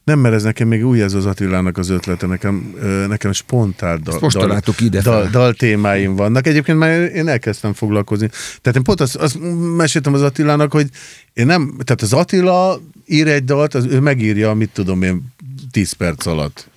Nem, 0.05 0.19
mert 0.19 0.35
ez 0.35 0.43
nekem 0.43 0.67
még 0.67 0.85
új 0.85 1.01
ez 1.01 1.13
az 1.13 1.25
Attilának 1.25 1.77
az 1.77 1.89
ötlete, 1.89 2.27
nekem, 2.27 2.75
nekem 3.07 3.31
spontán 3.31 4.03
dal, 4.03 4.17
most 4.21 4.37
dal, 4.37 4.61
ide 4.79 5.01
dal, 5.01 5.27
dal 5.27 5.53
témáim 5.53 6.15
vannak. 6.15 6.47
Egyébként 6.47 6.77
már 6.77 6.99
én 7.01 7.27
elkezdtem 7.27 7.73
foglalkozni. 7.73 8.29
Tehát 8.61 8.77
én 8.77 8.83
pont 8.83 9.01
azt, 9.01 9.15
azt 9.15 9.37
meséltem 9.75 10.13
az 10.13 10.21
Attilának, 10.21 10.71
hogy 10.71 10.89
én 11.33 11.45
nem, 11.45 11.77
tehát 11.83 12.01
az 12.01 12.13
Attila 12.13 12.81
ír 13.05 13.27
egy 13.27 13.43
dalt, 13.43 13.73
az, 13.73 13.85
ő 13.85 13.99
megírja, 13.99 14.53
mit 14.53 14.69
tudom 14.69 15.01
én, 15.01 15.33
10 15.71 15.91
perc 15.91 16.25
alatt. 16.25 16.69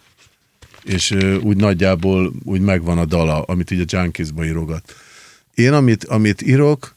És 0.85 1.17
úgy 1.43 1.57
nagyjából 1.57 2.33
úgy 2.45 2.61
megvan 2.61 2.99
a 2.99 3.05
dala, 3.05 3.43
amit 3.43 3.71
így 3.71 3.81
a 3.81 3.97
Junkies-ba 3.97 4.45
írogat. 4.45 4.95
Én, 5.55 5.73
amit, 5.73 6.05
amit 6.05 6.43
írok, 6.43 6.97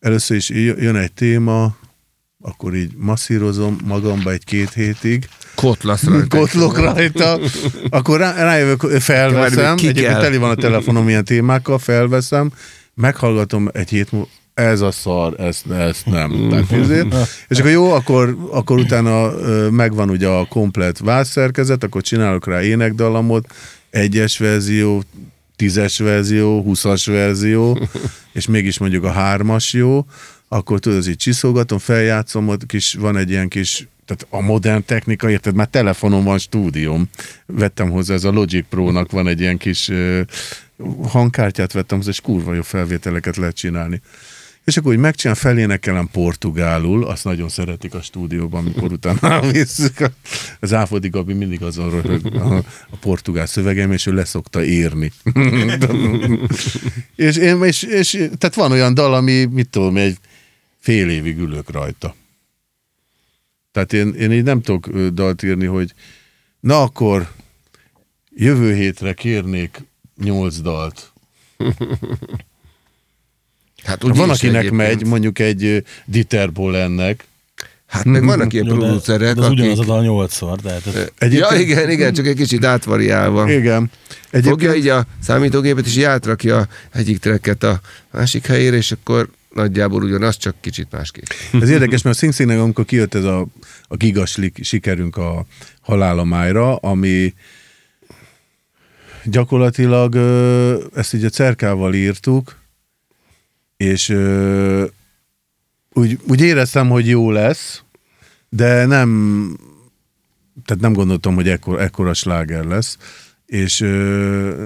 először 0.00 0.36
is 0.36 0.48
jön 0.50 0.96
egy 0.96 1.12
téma, 1.12 1.76
akkor 2.40 2.74
így 2.74 2.92
masszírozom 2.96 3.78
magamba 3.84 4.30
egy-két 4.30 4.72
hétig, 4.72 5.28
Kotlasz 5.54 6.04
rajta. 6.04 6.36
kotlok 6.38 6.78
rajta, 6.78 7.38
akkor 7.90 8.18
rá, 8.18 8.34
rájövök, 8.34 8.80
felveszem, 9.00 9.76
ki 9.76 9.86
egyébként 9.88 10.18
teli 10.18 10.36
van 10.36 10.50
a 10.50 10.54
telefonom 10.54 11.08
ilyen 11.08 11.24
témákkal, 11.24 11.78
felveszem, 11.78 12.50
meghallgatom 12.94 13.68
egy 13.72 13.88
hét 13.88 14.12
múlva, 14.12 14.28
ez 14.54 14.80
a 14.80 14.90
szar, 14.90 15.40
ezt, 15.40 15.70
ezt 15.70 16.06
nem. 16.06 16.46
Tehát, 16.50 16.72
ezért. 16.72 17.14
és 17.48 17.58
akkor 17.58 17.70
jó, 17.70 17.90
akkor, 17.90 18.36
akkor 18.50 18.78
utána 18.78 19.30
megvan 19.70 20.10
ugye 20.10 20.26
a 20.28 20.46
komplet 20.46 20.98
vászszerkezet, 20.98 21.84
akkor 21.84 22.02
csinálok 22.02 22.46
rá 22.46 22.62
énekdalamot, 22.62 23.54
egyes 23.90 24.38
verzió, 24.38 25.02
tízes 25.56 25.98
verzió, 25.98 26.62
húszas 26.62 27.06
verzió, 27.06 27.78
és 28.32 28.46
mégis 28.46 28.78
mondjuk 28.78 29.04
a 29.04 29.10
hármas 29.10 29.72
jó, 29.72 30.06
akkor 30.48 30.78
tudod, 30.78 31.08
így 31.08 31.16
csiszolgatom, 31.16 31.78
feljátszom, 31.78 32.48
ott 32.48 32.66
kis, 32.66 32.94
van 32.94 33.16
egy 33.16 33.30
ilyen 33.30 33.48
kis, 33.48 33.88
tehát 34.04 34.26
a 34.30 34.40
modern 34.40 34.84
technika, 34.86 35.30
érted, 35.30 35.54
már 35.54 35.66
telefonon 35.66 36.24
van 36.24 36.38
stúdióm. 36.38 37.08
Vettem 37.46 37.90
hozzá, 37.90 38.14
ez 38.14 38.24
a 38.24 38.30
Logic 38.30 38.64
Pro-nak 38.68 39.10
van 39.10 39.28
egy 39.28 39.40
ilyen 39.40 39.56
kis 39.56 39.88
ö, 39.88 40.20
hangkártyát 41.08 41.72
vettem 41.72 41.98
hozzá, 41.98 42.10
és 42.10 42.20
kurva 42.20 42.54
jó 42.54 42.62
felvételeket 42.62 43.36
lehet 43.36 43.56
csinálni. 43.56 44.00
És 44.64 44.76
akkor 44.76 44.92
úgy 44.92 44.98
megcsinálom, 44.98 45.42
felénekelem 45.42 46.08
portugálul, 46.12 47.04
azt 47.04 47.24
nagyon 47.24 47.48
szeretik 47.48 47.94
a 47.94 48.02
stúdióban, 48.02 48.64
amikor 48.64 48.92
utána 48.92 49.40
visszük. 49.52 50.10
Az 50.60 50.72
Áfodi 50.72 51.08
Gabi 51.08 51.32
mindig 51.32 51.62
azon 51.62 51.90
röhög 51.90 52.34
a, 52.34 52.56
a 52.90 52.96
portugál 53.00 53.46
szövegem, 53.46 53.92
és 53.92 54.06
ő 54.06 54.12
leszokta 54.12 54.64
írni. 54.64 55.12
és, 57.16 57.36
én, 57.36 57.62
és, 57.62 57.82
és, 57.82 58.10
tehát 58.10 58.54
van 58.54 58.72
olyan 58.72 58.94
dal, 58.94 59.14
ami, 59.14 59.44
mit 59.44 59.68
tudom, 59.68 59.96
egy 59.96 60.16
fél 60.78 61.08
évig 61.08 61.38
ülök 61.38 61.70
rajta. 61.70 62.14
Tehát 63.74 63.92
én, 63.92 64.14
én 64.14 64.32
így 64.32 64.42
nem 64.42 64.60
tudok 64.60 64.88
dalt 64.98 65.42
írni, 65.42 65.64
hogy 65.66 65.92
na 66.60 66.82
akkor 66.82 67.30
jövő 68.36 68.74
hétre 68.74 69.12
kérnék 69.12 69.82
nyolc 70.22 70.60
dalt. 70.60 71.12
Hát 73.84 74.04
úgy 74.04 74.16
Van, 74.16 74.30
akinek 74.30 74.56
egyébként. 74.64 74.82
megy, 74.88 75.06
mondjuk 75.06 75.38
egy 75.38 75.84
Dieter 76.04 76.52
Bolennek, 76.52 77.24
Hát 77.86 78.04
meg 78.04 78.24
vannak 78.24 78.52
ilyen 78.52 78.66
Jó, 78.66 78.72
de, 78.72 78.78
producerek, 78.78 79.34
de 79.34 79.40
az 79.40 79.48
ugyanaz 79.50 79.78
a 79.78 79.80
akik... 79.80 79.86
dal 79.92 80.02
nyolcszor, 80.02 80.60
tehát 80.60 80.86
ez- 80.86 80.94
Ja, 80.94 81.06
Egyébként- 81.18 81.60
igen, 81.60 81.90
igen, 81.90 82.12
csak 82.12 82.26
egy 82.26 82.36
kicsit 82.36 82.64
átvariálva. 82.64 83.50
Igen. 83.52 83.90
Fogja 84.30 84.74
így 84.74 84.88
a 84.88 85.06
számítógépet, 85.22 85.86
és 85.86 85.96
így 85.96 86.02
átrakja 86.02 86.68
egyik 86.92 87.18
tracket 87.18 87.62
a 87.62 87.80
másik 88.10 88.46
helyére, 88.46 88.76
és 88.76 88.92
akkor 88.92 89.28
nagyjából 89.54 90.02
ugyanaz, 90.02 90.36
csak 90.36 90.54
kicsit 90.60 90.90
másképp. 90.90 91.24
Ez 91.52 91.70
érdekes, 91.70 92.02
mert 92.02 92.16
a 92.16 92.18
Sing 92.18 92.32
Singnek, 92.32 92.58
amikor 92.58 92.84
kijött 92.84 93.14
ez 93.14 93.24
a, 93.24 93.46
a 93.82 93.96
gigaslik 93.96 94.58
sikerünk 94.62 95.16
a 95.16 95.46
halálomájra, 95.80 96.76
ami 96.76 97.34
gyakorlatilag 99.24 100.16
ezt 100.94 101.14
így 101.14 101.24
a 101.24 101.28
cerkával 101.28 101.94
írtuk, 101.94 102.56
és 103.76 104.08
úgy, 105.92 106.18
úgy 106.28 106.40
éreztem, 106.40 106.88
hogy 106.88 107.08
jó 107.08 107.30
lesz, 107.30 107.82
de 108.48 108.86
nem, 108.86 109.58
tehát 110.64 110.82
nem 110.82 110.92
gondoltam, 110.92 111.34
hogy 111.34 111.48
ekkor, 111.48 111.80
ekkora 111.80 112.14
sláger 112.14 112.64
lesz, 112.64 112.98
és 113.46 113.78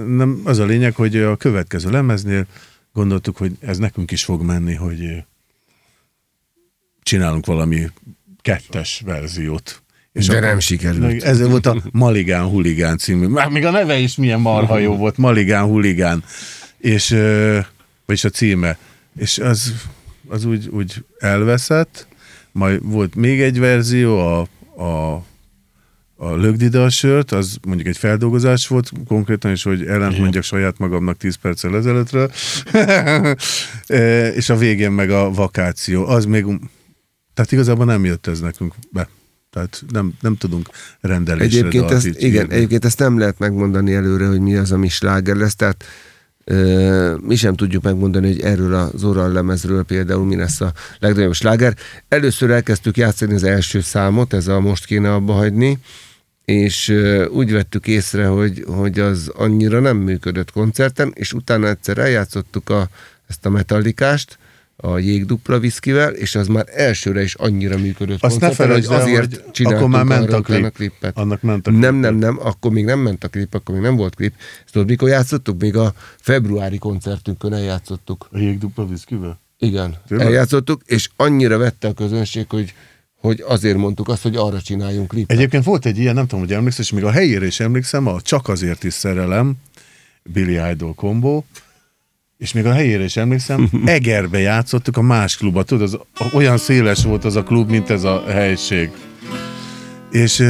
nem, 0.07 0.41
az 0.45 0.59
a 0.59 0.64
lényeg, 0.64 0.95
hogy 0.95 1.16
a 1.16 1.36
következő 1.36 1.91
lemeznél 1.91 2.47
gondoltuk, 2.93 3.36
hogy 3.36 3.53
ez 3.61 3.78
nekünk 3.78 4.11
is 4.11 4.24
fog 4.24 4.43
menni, 4.43 4.74
hogy 4.74 5.24
csinálunk 7.03 7.47
valami 7.47 7.86
kettes 8.41 9.03
verziót. 9.05 9.82
De 10.12 10.36
a- 10.36 10.41
nem 10.41 10.59
sikerült. 10.59 11.22
Ez 11.22 11.49
volt 11.49 11.66
a 11.66 11.82
Maligán 11.93 12.45
Huligán 12.45 12.99
című. 12.99 13.26
Már 13.26 13.49
még 13.49 13.64
a 13.64 13.70
neve 13.70 13.99
is 13.99 14.16
milyen 14.16 14.41
marha 14.41 14.78
jó 14.78 14.97
volt, 14.97 15.16
Maligán 15.16 15.64
Huligán. 15.64 16.24
És, 16.78 17.09
vagyis 18.07 18.24
a 18.24 18.30
címe. 18.30 18.78
És 19.18 19.39
az, 19.39 19.72
az 20.28 20.45
úgy, 20.45 20.68
úgy 20.68 21.05
elveszett, 21.18 22.07
majd 22.53 22.80
volt 22.82 23.14
még 23.14 23.41
egy 23.41 23.59
verzió, 23.59 24.18
a, 24.18 24.41
a 24.82 25.24
a 26.21 26.35
lögd 26.35 26.62
ide 26.62 26.79
a 26.79 26.91
sört, 26.91 27.33
az 27.33 27.59
mondjuk 27.66 27.89
egy 27.89 27.97
feldolgozás 27.97 28.66
volt 28.66 28.91
konkrétan, 29.07 29.51
és 29.51 29.62
hogy 29.62 29.87
ellent 29.87 30.19
mondjak 30.19 30.43
saját 30.43 30.79
magamnak 30.79 31.16
10 31.16 31.35
perccel 31.35 31.77
ezelőttről, 31.77 32.31
E, 33.87 34.29
és 34.29 34.51
a 34.51 34.57
végén 34.57 34.91
meg 34.91 35.11
a 35.11 35.31
vakáció, 35.31 36.07
az 36.07 36.25
még, 36.25 36.45
tehát 37.35 37.53
igazából 37.53 37.85
nem 37.85 38.05
jött 38.05 38.27
ez 38.27 38.41
nekünk 38.41 38.75
be. 38.91 39.09
Tehát 39.51 39.83
nem, 39.89 40.12
nem 40.21 40.37
tudunk 40.37 40.69
rendelésre 41.01 41.59
Egyébként 41.59 41.91
ezt, 41.91 42.07
igen, 42.07 42.51
egyébként 42.51 42.85
ezt 42.85 42.99
nem 42.99 43.19
lehet 43.19 43.39
megmondani 43.39 43.95
előre, 43.95 44.27
hogy 44.27 44.41
mi 44.41 44.57
az, 44.57 44.73
ami 44.73 44.89
sláger 44.89 45.37
lesz, 45.37 45.55
tehát 45.55 45.85
ö, 46.45 47.14
mi 47.21 47.37
sem 47.37 47.55
tudjuk 47.55 47.83
megmondani, 47.83 48.27
hogy 48.27 48.41
erről 48.41 48.75
az 48.75 49.05
oral 49.05 49.33
lemezről 49.33 49.83
például 49.83 50.25
mi 50.25 50.37
lesz 50.37 50.61
a 50.61 50.73
legnagyobb 50.99 51.35
sláger. 51.35 51.75
Először 52.09 52.51
elkezdtük 52.51 52.97
játszani 52.97 53.35
az 53.35 53.45
első 53.45 53.81
számot, 53.81 54.33
ez 54.33 54.49
a 54.49 54.61
most 54.61 54.85
kéne 54.85 55.12
abba 55.12 55.33
hagyni, 55.33 55.79
és 56.49 56.94
úgy 57.30 57.53
vettük 57.53 57.86
észre, 57.86 58.26
hogy, 58.26 58.64
hogy 58.66 58.99
az 58.99 59.32
annyira 59.34 59.80
nem 59.80 59.96
működött 59.96 60.51
koncerten, 60.51 61.12
és 61.14 61.32
utána 61.32 61.68
egyszer 61.68 61.99
eljátszottuk 61.99 62.70
a, 62.70 62.88
ezt 63.26 63.46
a 63.46 63.49
metallikást, 63.49 64.38
a 64.76 64.99
jégdupla 64.99 65.59
viszkivel, 65.59 66.12
és 66.12 66.34
az 66.34 66.46
már 66.46 66.64
elsőre 66.74 67.22
is 67.22 67.34
annyira 67.34 67.78
működött 67.78 68.22
Azt 68.22 68.40
ne 68.40 68.51
felejtsd 68.51 68.90
el, 68.90 69.01
azért 69.01 69.34
hogy 69.34 69.51
csináltunk 69.51 69.94
akkor 69.94 70.05
már 70.05 70.18
ment 70.18 70.32
a 70.32 70.40
klip. 70.40 70.72
klipet. 70.72 71.16
Annak 71.16 71.42
ment 71.42 71.66
a 71.66 71.70
Nem, 71.70 71.80
klip. 71.80 72.03
nem, 72.03 72.14
nem, 72.14 72.38
akkor 72.42 72.70
még 72.70 72.84
nem 72.84 72.99
ment 72.99 73.24
a 73.24 73.28
klip, 73.28 73.55
akkor 73.55 73.74
még 73.74 73.84
nem 73.84 73.96
volt 73.96 74.14
klip. 74.14 74.34
Ezt 74.64 74.72
tudod, 74.72 74.88
mikor 74.88 75.09
játszottuk? 75.09 75.61
Még 75.61 75.76
a 75.76 75.94
februári 76.20 76.78
koncertünkön 76.78 77.53
eljátszottuk. 77.53 78.28
A 78.32 78.38
jégdupla 78.38 78.86
viszkivel? 78.86 79.40
Igen, 79.59 79.96
Tényleg? 80.07 80.26
eljátszottuk, 80.26 80.82
és 80.86 81.09
annyira 81.16 81.59
vette 81.59 81.88
a 81.88 81.92
közönség, 81.92 82.46
hogy, 82.49 82.74
hogy 83.21 83.45
azért 83.47 83.77
mondtuk 83.77 84.09
azt, 84.09 84.23
hogy 84.23 84.37
arra 84.37 84.61
csináljunk 84.61 85.09
klipet. 85.09 85.37
Egyébként 85.37 85.64
volt 85.64 85.87
egy 85.87 85.99
ilyen, 85.99 86.14
nem 86.14 86.27
tudom, 86.27 86.45
hogy 86.45 86.53
emlékszel, 86.53 86.85
és 86.85 86.93
még 86.93 87.05
a 87.05 87.11
helyére 87.11 87.47
is 87.47 87.61
emlékszem, 87.61 88.07
a 88.07 88.21
Csak 88.21 88.49
azért 88.49 88.85
is 88.85 88.93
szerelem, 88.93 89.55
Billy 90.23 90.71
Idol 90.71 90.95
kombó, 90.95 91.45
és 92.39 92.53
még 92.53 92.66
a 92.66 92.73
helyére 92.73 93.05
is 93.05 93.16
emlékszem, 93.16 93.71
Egerbe 93.85 94.39
játszottuk 94.39 94.97
a 94.97 95.03
más 95.03 95.37
klubba, 95.37 95.62
tudod, 95.62 96.01
az, 96.14 96.31
olyan 96.33 96.59
széles 96.59 97.05
volt 97.05 97.25
az 97.25 97.37
a 97.37 97.43
klub, 97.43 97.71
mint 97.71 97.91
ez 97.91 98.05
a 98.05 98.25
helység. 98.27 98.91
És, 100.11 100.45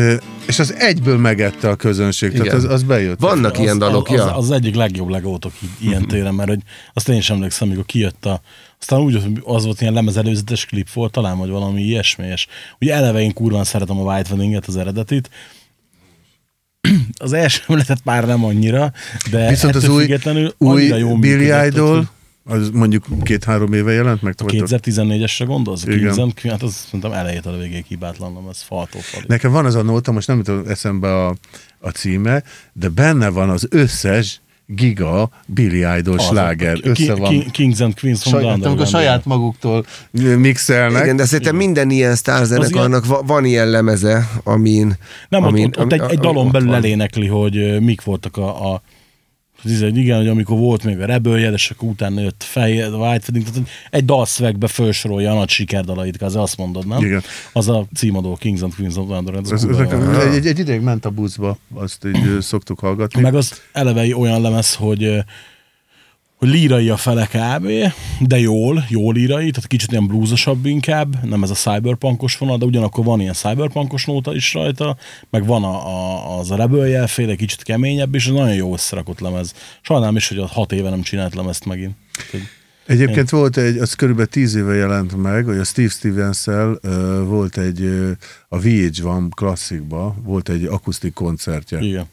és 0.47 0.59
az 0.59 0.75
egyből 0.75 1.19
megette 1.19 1.69
a 1.69 1.77
közönség, 1.77 2.31
tehát 2.31 2.47
Igen. 2.47 2.57
az, 2.57 2.65
az 2.65 2.83
bejött. 2.83 3.21
Vannak 3.21 3.53
az, 3.53 3.59
ilyen 3.59 3.79
dalok, 3.79 4.09
az, 4.09 4.15
ja. 4.15 4.35
az, 4.35 4.45
az 4.45 4.51
egyik 4.51 4.75
legjobb 4.75 5.09
legótok 5.09 5.53
ilyen 5.81 6.07
téren, 6.09 6.35
mert 6.35 6.49
hogy 6.49 6.61
azt 6.93 7.09
én 7.09 7.17
is 7.17 7.31
emlékszem, 7.31 7.69
amikor 7.69 7.87
kijött 7.87 8.27
a 8.27 8.41
aztán 8.81 9.01
úgy, 9.01 9.23
hogy 9.23 9.43
az 9.45 9.65
volt 9.65 9.81
ilyen 9.81 9.93
lemez 9.93 10.17
előzetes 10.17 10.67
klip 10.67 10.93
volt, 10.93 11.13
talán 11.13 11.39
vagy 11.39 11.49
valami 11.51 11.83
ilyesmi, 11.83 12.27
és 12.27 12.47
ugye 12.81 12.95
eleve 12.95 13.21
én 13.21 13.33
kurván 13.33 13.65
szeretem 13.65 13.99
a 13.99 14.15
White 14.15 14.31
Wedding-et, 14.31 14.67
az 14.67 14.77
eredetit. 14.77 15.31
Az 17.19 17.33
első 17.33 17.63
emletet 17.67 18.05
már 18.05 18.27
nem 18.27 18.45
annyira, 18.45 18.93
de 19.31 19.49
Viszont 19.49 19.75
az 19.75 19.89
új, 19.89 20.19
új 20.59 20.85
jól 20.85 21.19
Billy 21.19 21.67
Idol, 21.67 22.11
az 22.45 22.71
mondjuk 22.71 23.05
két-három 23.23 23.73
éve 23.73 23.93
jelent 23.93 24.23
meg. 24.23 24.35
A 24.37 24.45
vagy- 24.45 24.63
2014-esre 24.67 25.45
gondolsz? 25.47 25.85
Igen. 25.85 26.33
Hát 26.43 26.63
az 26.63 26.75
szerintem 26.75 27.13
elejétől 27.13 27.55
a 27.55 27.59
végéig 27.59 27.85
hibátlan, 27.85 28.47
ez 28.51 28.63
faltól 28.63 29.01
falig. 29.01 29.29
Nekem 29.29 29.53
van 29.53 29.65
az 29.65 29.75
a 29.75 29.83
nóta, 29.83 30.13
most 30.13 30.27
nem 30.27 30.37
jutott 30.37 30.69
eszembe 30.69 31.27
a, 31.27 31.35
a 31.79 31.89
címe, 31.91 32.43
de 32.73 32.89
benne 32.89 33.29
van 33.29 33.51
az 33.51 33.67
összes 33.71 34.41
giga 34.75 35.31
Billy 35.47 35.99
Idol 35.99 36.19
sláger. 36.19 36.79
Össze 36.83 37.15
van. 37.15 37.31
Ki- 37.31 37.51
Kings 37.51 37.81
and 37.81 38.01
Queens 38.01 38.23
from 38.23 38.41
Saját, 38.41 38.65
amikor 38.65 38.87
saját 38.87 39.25
maguktól 39.25 39.87
mixelnek. 40.39 41.03
Igen, 41.03 41.17
de 41.17 41.25
szerintem 41.25 41.57
minden 41.57 41.91
ilyen 41.91 42.15
sztárzenekarnak 42.15 43.07
va- 43.07 43.23
van 43.27 43.45
ilyen 43.45 43.69
lemeze, 43.69 44.29
amin... 44.45 44.97
Nem, 45.29 45.45
amin, 45.45 45.65
ott, 45.65 45.77
ott, 45.79 45.85
ott 45.85 45.93
egy, 45.93 46.11
egy 46.11 46.19
dalon 46.19 46.51
belül 46.51 46.75
elénekli, 46.75 47.27
hogy 47.27 47.81
mik 47.81 48.03
voltak 48.03 48.37
a, 48.37 48.73
a 48.73 48.83
az 49.65 49.71
izé, 49.71 49.85
hogy 49.85 49.97
igen, 49.97 50.17
hogy 50.17 50.29
amikor 50.29 50.59
volt 50.59 50.85
még 50.85 51.01
a 51.01 51.07
Rebel 51.07 51.53
és 51.53 51.71
akkor 51.71 51.89
utána 51.89 52.21
jött 52.21 52.43
fej, 52.43 52.83
a 52.83 52.89
White 52.89 53.25
Wedding, 53.29 53.45
tehát 53.45 53.69
egy 53.91 54.05
dalszövegbe 54.05 54.67
felsorolja 54.67 55.31
a 55.31 55.35
nagy 55.35 55.49
sikerdalait, 55.49 56.17
kb. 56.17 56.37
azt 56.37 56.57
mondod, 56.57 56.87
nem? 56.87 57.05
Igen. 57.05 57.23
Az 57.53 57.69
a 57.69 57.87
címadó 57.95 58.37
Kings 58.41 58.61
and 58.61 58.75
Queens 58.75 58.97
of 58.97 59.11
az 59.11 59.53
Ez, 59.53 59.65
ez 59.65 59.77
nekem, 59.77 60.11
egy, 60.11 60.47
egy 60.47 60.59
ideig 60.59 60.81
ment 60.81 61.05
a 61.05 61.11
buszba, 61.11 61.59
azt 61.75 62.05
így 62.07 62.41
szoktuk 62.41 62.79
hallgatni. 62.79 63.21
Meg 63.21 63.35
az 63.35 63.61
eleve 63.73 64.17
olyan 64.17 64.41
lemez, 64.41 64.75
hogy 64.75 65.25
hogy 66.39 66.49
lírai 66.49 66.89
a 66.89 66.97
fele 66.97 67.27
kb, 67.27 67.69
de 68.21 68.39
jól, 68.39 68.85
jól 68.89 69.15
lírai, 69.15 69.51
tehát 69.51 69.67
kicsit 69.67 69.91
ilyen 69.91 70.07
bluesosabb 70.07 70.67
inkább, 70.67 71.25
nem 71.25 71.43
ez 71.43 71.51
a 71.51 71.55
cyberpunkos 71.55 72.39
vonal, 72.39 72.59
de 72.59 72.65
ugyanakkor 72.65 73.05
van 73.05 73.21
ilyen 73.21 73.33
cyberpunkos 73.33 74.05
nóta 74.05 74.35
is 74.35 74.55
rajta, 74.55 74.97
meg 75.31 75.47
van 75.47 75.65
a, 75.65 75.87
a, 75.87 76.39
az 76.39 76.51
a 76.51 76.57
Rebel 76.57 77.37
kicsit 77.37 77.63
keményebb, 77.63 78.15
és 78.15 78.27
nagyon 78.27 78.55
jó 78.55 78.73
összerakott 78.73 79.21
lemez. 79.21 79.55
Sajnálom 79.81 80.17
is, 80.17 80.29
hogy 80.29 80.39
a 80.39 80.47
hat 80.47 80.73
éve 80.73 80.91
nem 80.91 81.03
csinált 81.03 81.35
lemezt 81.35 81.65
megint. 81.65 81.95
Úgyhogy 82.25 82.43
Egyébként 82.87 83.31
volt 83.31 83.57
egy, 83.57 83.77
az 83.79 83.95
körülbelül 83.95 84.31
tíz 84.31 84.55
éve 84.55 84.75
jelent 84.75 85.17
meg, 85.17 85.45
hogy 85.45 85.59
a 85.59 85.65
Steve 85.65 85.89
stevens 85.89 86.47
uh, 86.47 87.27
volt 87.27 87.59
egy, 87.59 87.81
uh, 87.81 88.11
a 88.49 88.59
VH1 88.59 89.29
klasszikba, 89.35 90.17
volt 90.23 90.49
egy 90.49 90.65
akusztik 90.65 91.13
koncertje. 91.13 91.81
Igen. 91.81 92.07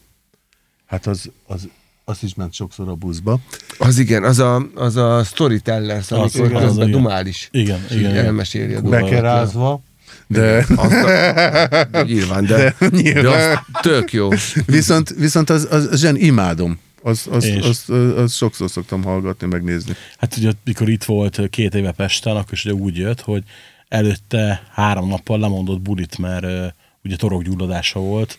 Hát 0.86 1.06
az, 1.06 1.30
az, 1.46 1.68
azt 2.08 2.22
is 2.22 2.34
ment 2.34 2.52
sokszor 2.52 2.88
a 2.88 2.94
buszba. 2.94 3.38
Az 3.78 3.98
igen, 3.98 4.24
az 4.24 4.38
a, 4.38 4.66
az 4.74 4.96
a 4.96 5.24
storytellers, 5.24 6.10
amikor 6.10 6.46
igen, 6.46 6.56
az 6.56 6.62
közben 6.62 6.88
igen. 6.88 7.00
dumál 7.00 7.26
is. 7.26 7.48
Igen, 7.52 7.84
igen, 7.90 8.10
igen. 8.10 8.24
elmeséli 8.24 8.74
a. 8.74 8.80
Bekerázva. 8.80 9.80
De 10.26 10.56
Azt 10.76 10.92
a, 11.92 12.02
nyilván, 12.02 12.46
de, 12.46 12.74
de, 12.78 12.88
nyilván. 12.90 13.22
de 13.22 13.28
az 13.28 13.58
tök 13.82 14.12
jó. 14.12 14.28
viszont, 14.66 15.14
viszont 15.18 15.50
az, 15.50 15.66
az, 15.70 15.88
az 15.90 16.00
zsen 16.00 16.16
imádom. 16.16 16.78
Az, 17.02 17.26
az, 17.30 17.44
az, 17.62 17.84
az, 17.88 17.96
az, 18.16 18.34
sokszor 18.34 18.70
szoktam 18.70 19.02
hallgatni, 19.02 19.46
megnézni. 19.46 19.92
Hát 20.18 20.36
ugye, 20.36 20.52
mikor 20.64 20.88
itt 20.88 21.04
volt 21.04 21.40
két 21.50 21.74
éve 21.74 21.92
Pesten, 21.92 22.36
akkor 22.36 22.52
is 22.52 22.64
ugye 22.64 22.74
úgy 22.74 22.96
jött, 22.96 23.20
hogy 23.20 23.42
előtte 23.88 24.62
három 24.72 25.08
nappal 25.08 25.38
lemondott 25.38 25.80
bulit, 25.80 26.18
mert 26.18 26.74
ugye 27.04 27.16
torokgyulladása 27.16 28.00
volt, 28.00 28.38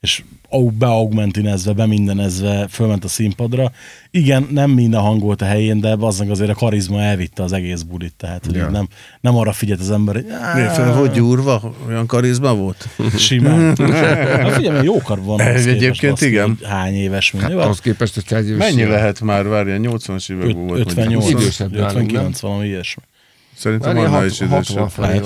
és 0.00 0.22
au- 0.50 0.74
beaugmentinezve, 0.74 1.72
bemindenezve 1.72 2.66
fölment 2.70 3.04
a 3.04 3.08
színpadra. 3.08 3.72
Igen, 4.10 4.48
nem 4.50 4.70
minden 4.70 5.00
hang 5.00 5.20
volt 5.22 5.42
a 5.42 5.44
helyén, 5.44 5.80
de 5.80 5.96
azzal 6.00 6.30
azért 6.30 6.50
a 6.50 6.54
karizma 6.54 7.00
elvitte 7.00 7.42
az 7.42 7.52
egész 7.52 7.82
bulit, 7.82 8.14
tehát 8.16 8.44
hogy 8.46 8.54
Ja. 8.54 8.68
nem, 8.70 8.88
nem 9.20 9.36
arra 9.36 9.52
figyelt 9.52 9.80
az 9.80 9.90
ember, 9.90 10.14
hogy 10.14 10.24
Miért 10.54 10.74
fel 10.74 10.94
volt 10.94 11.12
gyúrva? 11.12 11.74
Olyan 11.88 12.06
karizma 12.06 12.54
volt? 12.54 12.88
simán. 13.16 13.76
Hát 13.76 14.52
figyelj, 14.52 14.74
mert 14.74 14.84
jókor 14.84 15.22
van. 15.22 15.40
Ez 15.40 15.66
egyébként 15.66 16.12
baszki, 16.12 16.26
igen. 16.26 16.46
hogy 16.46 16.68
Hány 16.68 16.94
éves 16.94 17.32
minden. 17.32 17.50
Jó, 17.50 17.58
Ahhoz 17.58 17.80
képest, 17.80 18.14
hogy 18.14 18.38
egy 18.38 18.48
éves 18.48 18.58
Mennyi 18.58 18.84
lehet 18.84 19.20
már? 19.20 19.48
Várjál, 19.48 19.78
80-as 19.82 20.30
években 20.32 20.66
volt. 20.66 20.80
58, 20.80 21.22
mondjuk. 21.22 21.40
Idősebb 21.40 21.72
nálunk, 21.72 21.96
59, 21.96 22.40
valami 22.40 22.66
ilyesmi. 22.66 23.02
Szerintem 23.56 23.96
annál 23.96 24.26
is 24.26 24.38
60 24.38 24.48
idősebb. 24.48 24.88
felé 24.90 25.20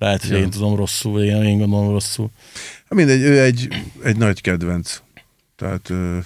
Lehet. 0.00 0.20
hogy 0.20 0.30
hogy 0.30 0.40
én 0.40 0.50
tudom 0.50 0.76
rosszul, 0.76 1.12
vagy 1.12 1.24
én, 1.24 1.42
én 1.42 1.58
gondolom 1.58 1.90
rosszul. 1.90 2.30
Hát 2.88 2.94
mindegy, 2.94 3.20
ő 3.22 3.40
egy, 3.40 3.68
egy 4.04 4.16
nagy 4.16 4.40
kedvenc. 4.40 5.00
Tehát 5.56 5.90
ö, 5.90 6.18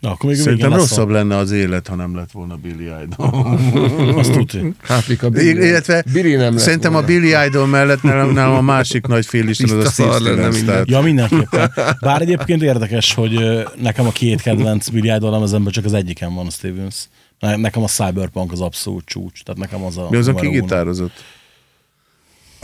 Na, 0.00 0.10
akkor 0.10 0.30
még 0.30 0.38
szerintem 0.38 0.72
rosszabb 0.74 1.08
lenne 1.08 1.36
az 1.36 1.50
élet, 1.50 1.86
ha 1.88 1.94
nem 1.94 2.16
lett 2.16 2.30
volna 2.30 2.56
Billy 2.56 2.84
Idol. 3.04 3.26
A, 3.26 3.58
azt 4.18 4.32
tudja. 4.32 4.62
Hátrika 4.82 5.26
I- 5.26 5.30
Billy. 5.30 5.66
Illetve 5.66 6.04
Billy 6.12 6.34
nem 6.34 6.54
lett 6.54 6.62
szerintem 6.62 6.92
volna. 6.92 7.06
a 7.06 7.10
Billy 7.10 7.46
Idol 7.46 7.66
mellett 7.66 8.02
nálam, 8.02 8.32
nálam 8.32 8.54
a 8.54 8.60
másik 8.60 9.06
nagy 9.06 9.26
félisten 9.26 9.78
az 9.78 9.84
a 9.84 9.90
Steve 9.90 10.14
Stevens. 10.18 10.56
minden. 10.56 10.84
Ja, 10.88 11.00
mindenképpen. 11.00 11.72
Bár 12.00 12.20
egyébként 12.20 12.62
érdekes, 12.62 13.14
hogy 13.14 13.64
nekem 13.80 14.06
a 14.06 14.10
két 14.12 14.40
kedvenc 14.40 14.88
Billy 14.88 15.14
Idol 15.14 15.30
lemezemben 15.30 15.72
csak 15.72 15.84
az 15.84 15.92
egyiken 15.92 16.34
van 16.34 16.46
a 16.46 16.50
Stevens. 16.50 17.08
Ne- 17.38 17.56
Nekem 17.56 17.82
a 17.82 17.86
Cyberpunk 17.88 18.52
az 18.52 18.60
abszolút 18.60 19.04
csúcs. 19.04 19.42
Tehát 19.42 19.60
nekem 19.60 19.82
az 19.84 19.98
a... 19.98 20.06
mi 20.10 20.16
az, 20.16 20.28
aki 20.28 20.48
gitározott? 20.48 21.24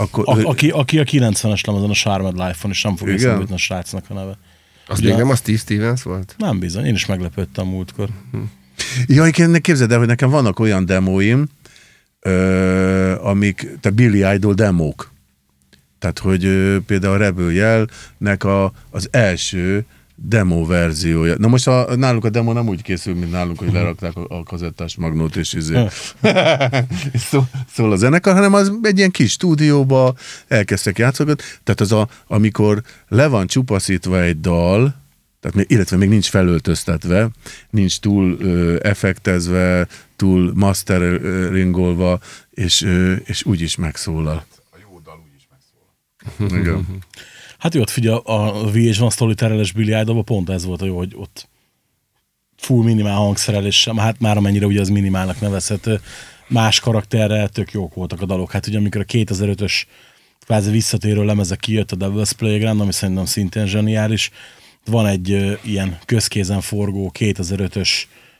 Akkor, 0.01 0.23
A, 0.27 0.47
aki, 0.47 0.69
aki 0.69 0.99
a 0.99 1.03
90-es 1.03 1.65
lemezen 1.65 1.89
a 1.89 1.93
Charmed 1.93 2.33
Life-on, 2.33 2.71
és 2.71 2.81
nem 2.81 2.95
fog 2.95 3.09
eszembe 3.09 3.53
a 3.53 3.57
srácnak 3.57 4.05
a 4.09 4.13
neve. 4.13 4.37
Az 4.87 4.99
Ugye- 4.99 5.09
még 5.09 5.17
nem 5.17 5.29
a 5.29 5.35
Steve 5.35 5.57
Stevens 5.57 6.03
volt? 6.03 6.35
Nem 6.37 6.59
bizony, 6.59 6.85
én 6.85 6.93
is 6.93 7.05
meglepődtem 7.05 7.67
múltkor. 7.67 8.09
Ja, 9.05 9.25
igen, 9.25 9.61
képzeld 9.61 9.91
el, 9.91 9.97
hogy 9.97 10.07
nekem 10.07 10.29
vannak 10.29 10.59
olyan 10.59 10.85
demóim, 10.85 11.47
ö, 12.19 13.21
amik, 13.21 13.55
tehát 13.81 13.93
Billy 13.97 14.33
Idol 14.33 14.53
demók. 14.53 15.11
Tehát, 15.99 16.19
hogy 16.19 16.45
ö, 16.45 16.77
például 16.85 17.13
a 17.13 17.17
Rebel 17.17 17.51
jelnek 17.51 18.43
a, 18.43 18.71
az 18.89 19.07
első 19.11 19.85
demo 20.21 20.65
verziója. 20.65 21.35
Na 21.37 21.47
most 21.47 21.67
a, 21.67 21.95
náluk 21.95 22.25
a 22.25 22.29
demo 22.29 22.53
nem 22.53 22.67
úgy 22.67 22.81
készül, 22.81 23.15
mint 23.15 23.31
nálunk, 23.31 23.59
hogy 23.59 23.71
lerakták 23.71 24.15
a, 24.15 24.25
a 24.29 24.43
kazettás 24.43 24.95
magnót 24.95 25.35
és 25.35 25.53
izé. 25.53 25.85
és 27.13 27.21
szó, 27.21 27.43
szól 27.73 27.91
a 27.91 27.95
zenekar, 27.95 28.33
hanem 28.33 28.53
az 28.53 28.71
egy 28.81 28.97
ilyen 28.97 29.11
kis 29.11 29.31
stúdióba 29.31 30.15
elkezdtek 30.47 30.97
játszogatni. 30.97 31.43
Tehát 31.63 31.81
az 31.81 31.91
a, 31.91 32.07
amikor 32.27 32.81
le 33.07 33.27
van 33.27 33.47
csupaszítva 33.47 34.21
egy 34.21 34.39
dal, 34.39 34.95
tehát 35.39 35.57
még, 35.57 35.65
illetve 35.69 35.97
még 35.97 36.09
nincs 36.09 36.29
felöltöztetve, 36.29 37.29
nincs 37.69 37.99
túl 37.99 38.37
ö, 38.39 38.77
effektezve, 38.81 39.87
túl 40.15 40.51
masteringolva, 40.55 42.19
és, 42.49 42.81
ö, 42.81 43.13
és 43.13 43.45
úgy 43.45 43.61
is 43.61 43.75
megszólal. 43.75 44.45
A 44.71 44.77
jó 44.81 44.99
dal 45.03 45.23
úgy 45.25 45.35
is 45.37 45.47
megszólal. 45.51 46.61
Igen. 46.61 46.87
Hát 47.59 47.73
jó, 47.73 47.81
ott 47.81 47.89
figyelj, 47.89 48.19
a 48.23 48.71
VH1 48.71 49.11
Storyteller-es 49.11 49.71
Billy 49.71 49.99
idol 49.99 50.23
pont 50.23 50.49
ez 50.49 50.65
volt 50.65 50.81
a 50.81 50.85
jó, 50.85 50.97
hogy 50.97 51.13
ott 51.15 51.49
full 52.57 52.83
minimál 52.83 53.15
hangszereléssel, 53.15 53.95
hát 53.95 54.19
már 54.19 54.37
amennyire 54.37 54.65
ugye 54.65 54.79
az 54.79 54.89
minimálnak 54.89 55.39
nevezhető, 55.39 56.01
más 56.47 56.79
karakterrel 56.79 57.49
tök 57.49 57.71
jók 57.71 57.93
voltak 57.93 58.21
a 58.21 58.25
dalok. 58.25 58.51
Hát 58.51 58.67
ugye 58.67 58.77
amikor 58.77 59.01
a 59.01 59.03
2005-ös 59.03 59.73
kvázi 60.45 60.71
visszatérő 60.71 61.25
lemeze 61.25 61.55
kijött 61.55 61.91
a 61.91 61.95
Devil's 61.95 62.31
Playground, 62.37 62.81
ami 62.81 62.91
szerintem 62.91 63.25
szintén 63.25 63.65
zseniális, 63.65 64.31
van 64.85 65.07
egy 65.07 65.31
ö, 65.31 65.53
ilyen 65.63 65.97
közkézen 66.05 66.61
forgó 66.61 67.11
2005-ös 67.19 67.89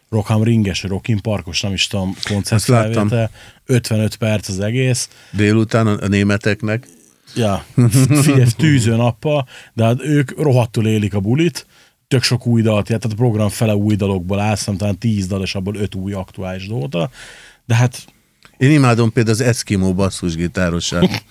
Rockham 0.10 0.44
ringes, 0.44 0.84
Rockin 0.84 1.22
Parkos, 1.22 1.62
nem 1.62 1.74
is 1.74 1.88
tudom, 1.88 2.16
koncertfelvétel, 2.24 3.32
55 3.66 4.16
perc 4.16 4.48
az 4.48 4.60
egész, 4.60 5.10
Délután 5.32 5.88
a 5.88 6.08
németeknek. 6.08 6.88
Ja, 7.36 7.66
figyelj, 8.22 8.46
tűző 8.58 8.96
nappal, 8.96 9.48
de 9.74 9.84
hát 9.84 10.02
ők 10.04 10.42
rohadtul 10.42 10.88
élik 10.88 11.14
a 11.14 11.20
bulit, 11.20 11.66
tök 12.08 12.24
sok 12.24 12.46
új 12.48 12.62
dalt, 12.62 12.86
tehát 12.88 13.04
a 13.04 13.08
program 13.16 13.50
fele 13.50 13.76
új 13.76 13.96
dalokból 13.96 14.40
áll, 14.40 14.56
szerintem 14.56 14.78
talán 14.78 14.98
10 14.98 15.28
dal, 15.28 15.42
és 15.42 15.56
abból 15.56 15.76
5 15.76 15.96
új 15.96 16.14
aktuális 16.14 16.68
dolta, 16.68 17.10
de 17.66 17.76
hát 17.76 18.06
Én 18.58 18.72
imádom 18.72 19.12
például 19.12 19.36
az 19.36 19.42
Eskimo 19.42 19.94
basszusgitárosát. 19.94 21.24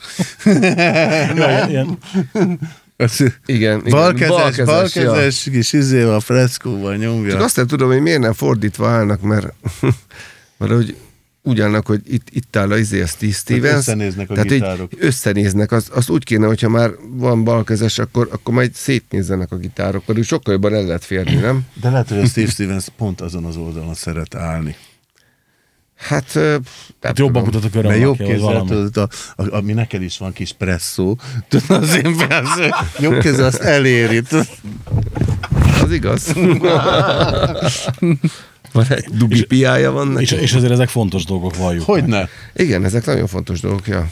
jó, 1.37 1.69
ilyen, 1.69 1.99
Az- 2.97 3.39
Igen, 3.47 3.79
igen. 3.79 3.91
Balkezes, 3.91 4.29
Balkezes, 4.29 4.65
balkezes 4.67 5.43
kis 5.43 5.73
izével, 5.73 6.21
freszkóval 6.21 6.93
Csak 6.93 7.01
nyomja. 7.01 7.45
azt 7.45 7.57
nem 7.57 7.67
tudom, 7.67 7.89
hogy 7.89 8.01
miért 8.01 8.21
nem 8.21 8.33
fordítva 8.33 8.89
állnak, 8.89 9.21
mert 9.21 9.53
valahogy 10.59 10.97
úgy 11.49 11.61
állnak, 11.61 11.87
hogy 11.87 12.01
itt, 12.07 12.29
itt 12.31 12.57
áll 12.57 12.71
a 12.71 12.77
izé, 12.77 13.03
a 13.03 13.07
Steve 13.07 13.33
Stevens. 13.33 13.77
összenéznek 13.77 14.31
a 14.31 14.35
tehát, 14.35 14.49
gitárok. 14.49 14.93
Összenéznek. 14.99 15.73
Az, 15.73 15.89
azt 15.95 16.11
úgy 16.11 16.25
kéne, 16.25 16.47
hogyha 16.47 16.69
már 16.69 16.91
van 17.11 17.45
balkezes, 17.45 17.99
akkor, 17.99 18.29
akkor 18.33 18.55
majd 18.55 18.75
szétnézzenek 18.75 19.53
a 19.53 19.57
gitárok. 19.57 20.05
Pedig 20.05 20.25
sokkal 20.25 20.53
jobban 20.53 20.75
el 20.75 20.85
lehet 20.85 21.05
férni, 21.05 21.35
nem? 21.35 21.67
De 21.81 21.91
lehet, 21.91 22.09
hogy 22.09 22.19
a 22.19 22.27
Steve 22.27 22.51
Stevens 22.51 22.87
pont 22.97 23.21
azon 23.21 23.45
az 23.45 23.57
oldalon 23.57 23.95
szeret 23.95 24.35
állni. 24.35 24.77
Hát, 25.97 26.35
nem 26.35 26.63
hát 27.01 27.19
jobban 27.19 27.45
tudom. 27.45 27.61
mutat 27.63 27.85
a 27.85 27.89
Mert 27.89 28.01
jobb 28.01 28.17
kézzel, 28.17 28.65
tudod, 28.67 28.97
a, 28.97 29.09
a, 29.43 29.57
ami 29.57 29.73
neked 29.73 30.03
is 30.03 30.19
van 30.19 30.33
kis 30.33 30.53
presszó, 30.53 31.19
tudod, 31.49 31.83
az 31.83 31.97
én 31.97 32.17
persze, 32.29 32.85
jobb 32.99 33.19
kézzel 33.19 33.45
azt 33.45 33.61
eléri. 33.61 34.23
tudod. 34.23 34.47
Az 35.83 35.93
igaz. 35.93 36.33
van 38.73 38.87
egy 38.89 39.05
dubi 39.13 39.45
piája 39.45 39.91
van 39.91 40.09
neki. 40.09 40.23
És, 40.23 40.31
és 40.31 40.53
azért 40.53 40.73
ezek 40.73 40.89
fontos 40.89 41.25
dolgok 41.25 41.57
valljuk. 41.57 41.85
Hogyne? 41.85 42.29
Igen, 42.55 42.85
ezek 42.85 43.07
nagyon 43.07 43.27
fontos 43.27 43.61
dolgok, 43.61 43.87
ja. 43.87 44.11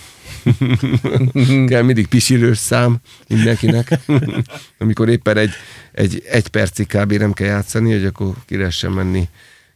Kell 1.69 1.83
mindig 1.83 2.07
pisilős 2.07 2.59
szám 2.59 2.97
mindenkinek. 3.29 3.99
Amikor 4.79 5.09
éppen 5.09 5.37
egy, 5.37 5.51
egy, 5.93 6.23
egy 6.31 6.49
percig 6.49 6.87
kb. 6.87 7.13
nem 7.13 7.33
kell 7.33 7.47
játszani, 7.47 7.93
hogy 7.93 8.05
akkor 8.05 8.35
ki 8.47 8.59
menni, 8.89 9.29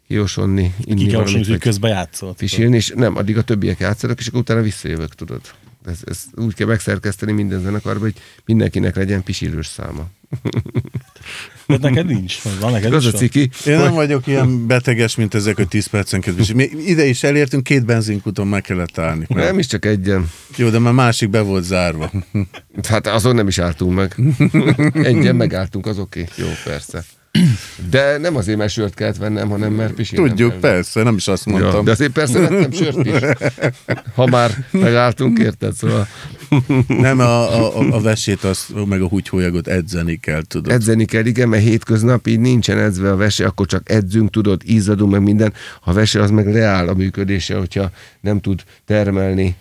kiosonni, 0.08 0.74
inni 0.84 1.04
Ki 1.04 1.10
kell 1.10 1.22
valamit, 1.22 1.46
hogy 1.46 1.58
közben 1.58 1.90
játszott. 1.90 2.36
pisilni, 2.36 2.76
és 2.76 2.92
nem, 2.94 3.16
addig 3.16 3.36
a 3.36 3.42
többiek 3.42 3.78
játszanak, 3.78 4.18
és 4.20 4.26
akkor 4.26 4.40
utána 4.40 4.60
visszajövök, 4.60 5.14
tudod. 5.14 5.40
Ez, 5.84 5.98
ez 6.04 6.24
úgy 6.34 6.54
kell 6.54 6.66
megszerkeszteni 6.66 7.32
minden 7.32 7.60
zenekarba, 7.60 8.00
hogy 8.00 8.14
mindenkinek 8.44 8.96
legyen 8.96 9.22
pisilős 9.22 9.66
száma. 9.66 10.08
De 11.66 11.76
neked 11.80 12.06
nincs. 12.06 12.42
Van 12.60 12.72
neked 12.72 12.92
Az 12.92 13.04
is 13.04 13.12
a 13.12 13.16
ciki. 13.16 13.50
Én 13.66 13.78
nem 13.78 13.94
vagyok 13.94 14.26
ilyen 14.26 14.66
beteges, 14.66 15.16
mint 15.16 15.34
ezek, 15.34 15.56
hogy 15.56 15.68
10 15.68 15.86
percenként 15.86 16.36
visel. 16.36 16.54
Mi 16.54 16.70
ide 16.86 17.04
is 17.04 17.22
elértünk, 17.22 17.62
két 17.62 17.84
benzinkuton 17.84 18.46
meg 18.46 18.62
kellett 18.62 18.98
állni. 18.98 19.26
Nem 19.28 19.58
is 19.58 19.66
csak 19.66 19.84
egyen. 19.84 20.30
Jó, 20.56 20.68
de 20.68 20.78
már 20.78 20.92
másik 20.92 21.30
be 21.30 21.40
volt 21.40 21.64
zárva. 21.64 22.10
Hát 22.88 23.06
azon 23.06 23.34
nem 23.34 23.48
is 23.48 23.58
álltunk 23.58 23.94
meg. 23.94 24.16
Egyen 25.06 25.36
megálltunk, 25.36 25.86
az 25.86 25.98
oké. 25.98 26.20
Okay. 26.20 26.46
Jó, 26.46 26.52
persze. 26.64 27.04
De 27.90 28.18
nem 28.18 28.36
azért, 28.36 28.58
mert 28.58 28.72
sört 28.72 28.94
kellett 28.94 29.16
vennem, 29.16 29.48
hanem 29.48 29.72
mert 29.72 29.92
pisilnem 29.92 30.28
Tudjuk, 30.28 30.50
kell. 30.50 30.60
persze, 30.60 31.02
nem 31.02 31.14
is 31.16 31.28
azt 31.28 31.46
Ja, 31.46 31.52
mondtam. 31.52 31.84
de 31.84 31.90
azért 31.90 32.12
persze 32.12 32.38
vettem 32.38 32.70
sört 32.72 33.06
is. 33.06 33.12
Ha 34.14 34.26
már 34.26 34.50
megálltunk, 34.70 35.38
érted? 35.38 35.72
Szóval 35.74 36.08
Nem, 36.86 37.18
a, 37.18 37.76
a, 37.78 37.94
a 37.96 38.00
vesét, 38.00 38.44
az, 38.44 38.66
meg 38.86 39.02
a 39.02 39.08
húgyhólyagot 39.08 39.66
edzeni 39.68 40.16
kell, 40.16 40.42
tudod. 40.48 40.72
edzeni 40.72 41.04
kell, 41.04 41.24
igen, 41.26 41.48
mert 41.48 41.62
hétköznap 41.62 42.26
így 42.26 42.40
nincsen 42.40 42.78
edzve 42.78 43.10
a 43.10 43.16
vese, 43.16 43.46
akkor 43.46 43.66
csak 43.66 43.90
edzünk, 43.90 44.30
tudod, 44.30 44.60
izzadunk, 44.64 45.12
meg 45.12 45.22
minden. 45.22 45.52
Ha 45.80 45.90
a 45.90 45.94
vese, 45.94 46.22
az 46.22 46.30
meg 46.30 46.52
leáll 46.52 46.88
a 46.88 46.94
működése, 46.94 47.56
hogyha 47.56 47.90
nem 48.20 48.40
tud 48.40 48.62
termelni 48.86 49.54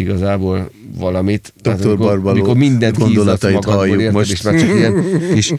igazából 0.00 0.70
valamit. 0.96 1.52
Tehát 1.62 1.78
Dr. 1.78 1.86
amikor- 1.86 2.06
Barbaló 2.06 2.36
Amikor 2.36 2.56
mindent 2.56 2.98
gondolatait 2.98 3.64
halljuk 3.64 3.98
érted, 4.00 4.14
most. 4.14 4.30
és 4.32 4.42
már 4.42 4.54
csak 4.58 4.68
ilyen 4.68 5.20
kis 5.34 5.52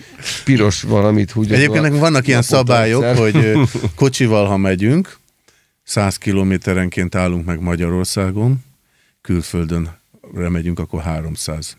piros 0.46 0.82
valamit 0.82 1.32
húgyod. 1.32 1.52
Egyébként 1.58 1.98
vannak 1.98 2.28
ilyen 2.28 2.42
szabályok, 2.42 3.04
hogy 3.04 3.52
kocsival, 3.96 4.46
ha 4.46 4.58
megyünk, 4.58 5.18
100 5.84 6.18
kilométerenként 6.18 7.16
állunk 7.16 7.46
meg 7.46 7.62
Magyarországon, 7.62 8.64
külföldön 9.22 9.90
megyünk, 10.34 10.80
akkor 10.80 11.02
300. 11.02 11.78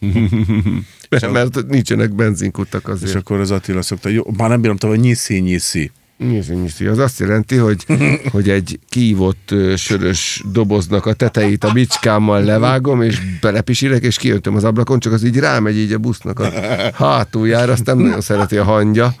Mert 1.32 1.66
nincsenek 1.68 2.14
benzinkutak 2.14 2.82
És 2.86 2.90
azért. 2.92 3.14
akkor 3.14 3.40
az 3.40 3.50
Attila 3.50 3.82
szokta, 3.82 4.08
jó, 4.08 4.22
már 4.36 4.48
nem 4.48 4.60
bírom 4.60 4.76
tovább, 4.76 4.98
nyiszi, 4.98 5.38
nyiszi. 5.38 5.90
Nyiszi, 6.18 6.54
nyiszi. 6.54 6.86
Az 6.86 6.98
azt 6.98 7.18
jelenti, 7.18 7.56
hogy, 7.56 7.86
hogy 8.32 8.48
egy 8.48 8.78
kiívott 8.88 9.54
sörös 9.76 10.42
doboznak 10.52 11.06
a 11.06 11.12
tetejét 11.12 11.64
a 11.64 11.72
bicskámmal 11.72 12.42
levágom, 12.42 13.02
és 13.02 13.20
belepisilek, 13.40 14.02
és 14.02 14.16
kiöntöm 14.16 14.56
az 14.56 14.64
ablakon, 14.64 14.98
csak 14.98 15.12
az 15.12 15.24
így 15.24 15.38
rámegy 15.38 15.76
így 15.76 15.92
a 15.92 15.98
busznak 15.98 16.40
a 16.40 16.50
hátuljára, 17.04 17.72
azt 17.72 17.86
nem 17.86 17.98
nagyon 17.98 18.20
szereti 18.20 18.56
a 18.56 18.64
hangja. 18.64 19.14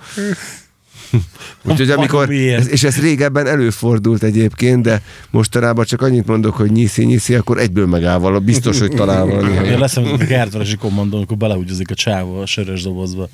Úgyhogy 1.62 1.90
amikor, 1.90 2.30
és 2.70 2.84
ez 2.84 3.00
régebben 3.00 3.46
előfordult 3.46 4.22
egyébként, 4.22 4.82
de 4.82 5.02
mostanában 5.30 5.84
csak 5.84 6.02
annyit 6.02 6.26
mondok, 6.26 6.54
hogy 6.54 6.70
nyiszi, 6.70 7.04
nyiszi, 7.04 7.34
akkor 7.34 7.58
egyből 7.58 7.86
megáll 7.86 8.18
vala, 8.18 8.38
biztos, 8.38 8.78
hogy 8.78 8.90
talál 8.90 9.24
valami 9.26 9.50
Én 9.50 9.56
helyet. 9.58 9.78
leszem, 9.78 10.04
a 10.04 10.16
kertvarasi 10.16 10.76
kommandó, 10.76 11.16
amikor 11.16 11.36
belehúgyozik 11.36 11.90
a 11.90 11.94
csávó 11.94 12.40
a 12.40 12.46
sörös 12.46 12.82
dobozba. 12.82 13.28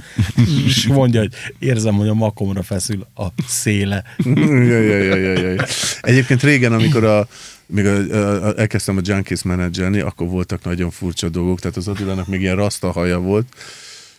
És 0.66 0.86
mondja, 0.86 1.20
hogy 1.20 1.32
érzem, 1.58 1.94
hogy 1.94 2.08
a 2.08 2.14
makomra 2.14 2.62
feszül 2.62 3.06
a 3.14 3.26
széle. 3.46 4.04
jaj, 4.24 4.86
jaj, 4.86 5.06
jaj, 5.06 5.40
jaj. 5.40 5.56
Egyébként 6.00 6.42
régen, 6.42 6.72
amikor 6.72 7.04
a, 7.04 7.28
még 7.66 7.86
a, 7.86 7.96
a, 7.96 8.46
a, 8.46 8.58
elkezdtem 8.58 8.96
a 8.96 9.00
Junkies 9.02 9.42
menedzselni, 9.42 10.00
akkor 10.00 10.28
voltak 10.28 10.64
nagyon 10.64 10.90
furcsa 10.90 11.28
dolgok, 11.28 11.60
tehát 11.60 11.76
az 11.76 11.88
Attilának 11.88 12.26
még 12.26 12.40
ilyen 12.40 12.56
rasta 12.56 12.90
haja 12.90 13.18
volt, 13.18 13.46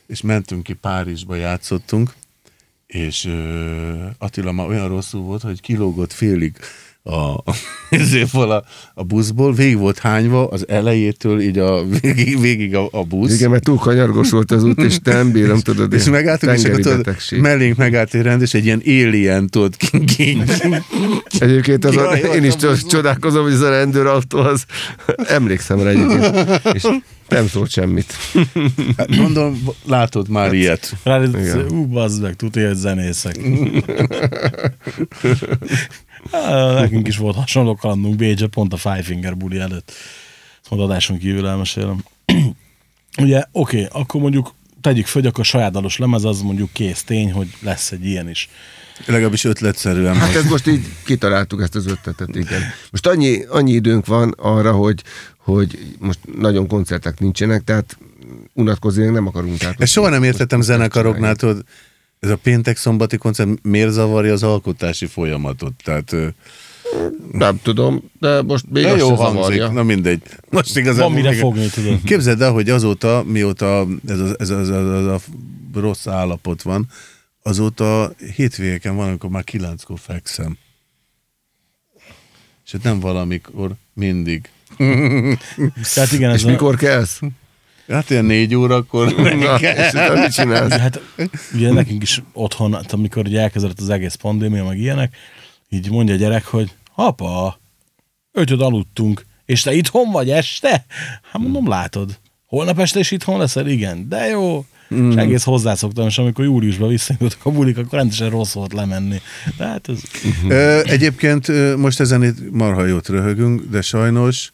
és 0.08 0.22
mentünk 0.22 0.64
ki 0.64 0.74
Párizsba, 0.74 1.36
játszottunk, 1.36 2.14
és 2.96 3.26
ö, 3.26 4.06
Attila 4.18 4.52
már 4.52 4.68
olyan 4.68 4.88
rosszul 4.88 5.22
volt, 5.22 5.41
hogy 5.41 5.62
kilógott 5.62 6.14
félig 6.14 6.58
a, 7.08 7.43
a, 8.51 8.64
a 8.93 9.03
buszból, 9.03 9.53
végig 9.53 9.78
volt 9.78 9.99
hányva 9.99 10.47
az 10.47 10.68
elejétől 10.68 11.41
így 11.41 11.58
a 11.58 11.84
végig, 12.01 12.39
végig 12.39 12.76
a, 12.76 12.88
a 12.91 13.03
busz. 13.03 13.34
Igen, 13.34 13.49
mert 13.49 13.64
túl 13.64 13.78
kanyargos 13.78 14.30
volt 14.30 14.51
az 14.51 14.64
út, 14.64 14.82
és 14.82 14.97
nem 15.03 15.32
bírom, 15.32 15.60
tudod, 15.70 15.93
És 15.93 16.06
ilyen 16.06 16.12
megálltunk, 16.14 16.58
és 16.58 16.64
akkor 16.64 16.80
tudod, 16.80 17.16
mellénk 17.30 17.78
megállt 17.78 18.14
egy 18.14 18.22
rend, 18.22 18.41
és 18.41 18.53
egy 18.53 18.66
ilyen 18.66 18.82
alien 18.86 19.47
tudod, 19.47 19.76
Egyébként 21.39 21.86
azon, 21.86 22.18
Jaj, 22.18 22.36
én 22.36 22.43
is 22.43 22.53
a 22.53 22.78
csodálkozom, 22.78 23.43
hogy 23.43 23.53
ez 23.53 23.62
a 23.62 23.70
rendőrautó, 23.70 24.38
az 24.38 24.66
emlékszem 25.28 25.82
rá 25.82 25.89
egyébként, 25.89 26.62
és 26.74 26.88
nem 27.30 27.47
szólt 27.47 27.70
semmit. 27.70 28.14
Hát 28.97 29.16
Mondom, 29.16 29.62
látod 29.86 30.30
már 30.30 30.53
ilyet. 30.53 30.95
Rád, 31.03 31.36
Igen. 31.36 31.72
ú, 31.72 31.86
bazd 31.86 32.22
meg, 32.22 32.36
tudja, 32.36 32.68
hogy 32.68 32.76
zenészek. 32.76 33.39
Nekünk 36.74 37.08
is 37.08 37.18
volt 37.18 37.36
hasonló 37.36 37.76
kalandunk 37.76 38.16
Bécsbe, 38.16 38.48
pont 38.48 38.74
a 38.74 38.78
Five 38.78 39.04
Finger 39.04 39.38
buli 39.38 39.60
előtt. 39.60 39.92
Ezt 40.62 40.70
majd 40.70 40.82
adáson 40.82 41.18
kívül 41.18 41.48
elmesélem. 41.48 42.04
Ugye, 43.22 43.44
oké, 43.52 43.88
akkor 43.92 44.22
mondjuk 44.22 44.54
tegyük 44.82 45.06
föl, 45.06 45.22
hogy 45.22 45.30
akkor 45.32 45.44
a 45.44 45.48
saját 45.48 45.72
dalos 45.72 45.98
lemez 45.98 46.24
az 46.24 46.42
mondjuk 46.42 46.70
kész 46.74 47.04
tény, 47.04 47.32
hogy 47.32 47.48
lesz 47.62 47.92
egy 47.92 48.06
ilyen 48.06 48.30
is. 48.30 48.50
Legalábbis 49.06 49.44
ötletszerűen. 49.44 50.16
Hát 50.16 50.26
most. 50.26 50.38
ez 50.38 50.50
most 50.50 50.68
így 50.68 50.86
kitaláltuk 51.06 51.62
ezt 51.62 51.76
az 51.76 51.88
ötletet, 51.88 52.36
igen. 52.36 52.62
Most 52.92 53.08
annyi, 53.08 53.44
annyi 53.50 53.72
időnk 53.72 54.06
van 54.06 54.34
arra, 54.38 54.72
hogy, 54.72 55.02
hogy 55.38 55.96
most 56.00 56.20
nagyon 56.38 56.68
koncertek 56.68 57.20
nincsenek, 57.20 57.64
tehát 57.64 57.98
unatkozni 58.54 59.06
nem 59.06 59.28
akarunk. 59.28 59.58
Tehát 59.58 59.82
Ezt 59.82 59.92
soha 59.92 60.10
nem 60.10 60.24
értettem 60.24 60.62
zenekaroknál, 60.62 61.36
tudod, 61.36 61.64
ez 62.20 62.30
a 62.30 62.36
péntek-szombati 62.36 63.18
koncert 63.18 63.49
miért 63.61 63.91
zavarja 63.91 64.34
az 64.34 64.43
alkotási 64.43 65.05
folyamatot? 65.05 65.74
Tehát, 65.84 66.16
Nem 67.32 67.59
tudom, 67.63 68.01
de 68.20 68.41
most 68.41 68.66
még 68.70 68.84
de 68.84 68.89
azt 68.91 68.99
jó 68.99 69.07
se 69.07 69.16
hangzik, 69.16 69.41
zavarja. 69.41 69.72
na 69.72 69.84
mindegy. 69.84 70.22
Most 70.49 70.78
igazán 70.78 71.03
Van 71.03 71.11
mire 71.11 71.34
fogni, 71.34 71.68
tudod. 71.68 72.01
Képzeld 72.03 72.41
el, 72.41 72.51
hogy 72.51 72.70
azóta, 72.70 73.24
mióta 73.28 73.88
ez 74.07 74.20
a, 74.20 74.36
ez 74.38 74.49
a, 74.49 74.59
ez 74.59 74.70
a, 74.70 74.97
ez 74.97 75.05
a 75.05 75.20
rossz 75.74 76.07
állapot 76.07 76.61
van, 76.61 76.88
azóta 77.43 78.13
hétvégeken 78.36 78.95
van, 78.95 79.07
amikor 79.07 79.30
már 79.30 79.43
kilenckor 79.43 79.99
fekszem. 79.99 80.57
És 82.66 82.72
hát 82.72 82.84
nem 82.84 82.99
valamikor, 82.99 83.72
mindig. 83.93 84.49
Tehát 85.93 86.11
igen, 86.11 86.30
ez 86.30 86.36
És 86.39 86.43
a, 86.45 86.49
mikor 86.49 86.76
kelsz? 86.76 87.20
Hát 87.88 88.10
ilyen 88.10 88.26
négy 88.26 88.56
órakor. 88.56 89.16
Na, 89.16 89.58
és 89.60 89.90
utána 89.92 90.22
mit 90.22 90.34
csinálsz? 90.34 90.74
Hát 90.74 91.02
ugye 91.54 91.72
nekünk 91.72 92.02
is 92.02 92.22
otthon, 92.34 92.74
hát 92.74 92.92
amikor 92.92 93.26
ugye 93.28 93.42
elkezdett 93.42 93.80
az 93.80 93.90
egész 93.90 94.16
pandémia, 94.16 94.64
meg 94.64 94.80
ilyenek, 94.80 95.16
így 95.70 95.90
mondja 95.90 96.14
a 96.14 96.18
gyerek, 96.18 96.46
hogy 96.46 96.72
apa, 96.96 97.60
ötöd 98.32 98.62
aludtunk, 98.62 99.26
és 99.46 99.62
te 99.62 99.74
itthon 99.74 100.12
vagy 100.12 100.30
este? 100.30 100.86
Hát 101.32 101.42
mondom, 101.42 101.68
látod. 101.68 102.20
Holnap 102.46 102.80
este 102.80 103.00
is 103.00 103.12
itthon 103.12 103.40
leszel? 103.40 103.68
Igen. 103.68 104.10
De 104.10 104.26
jó. 104.26 104.66
Mm. 104.96 105.10
És 105.12 105.16
egész 105.16 105.44
hozzászoktam, 105.44 106.08
és 106.08 106.18
amikor 106.18 106.46
júliusban 106.46 106.90
visszajutottak 106.90 107.46
a 107.46 107.52
bulik, 107.52 107.78
akkor 107.78 107.98
rendesen 108.00 108.30
rossz 108.30 108.54
volt 108.54 108.74
lemenni. 108.74 109.22
De 109.58 109.66
hát 109.66 109.90
ez... 109.90 110.02
Egyébként 110.84 111.76
most 111.78 112.00
ezen 112.00 112.24
itt 112.24 112.52
marha 112.52 112.86
jót 112.86 113.08
röhögünk, 113.08 113.64
de 113.70 113.82
sajnos 113.82 114.54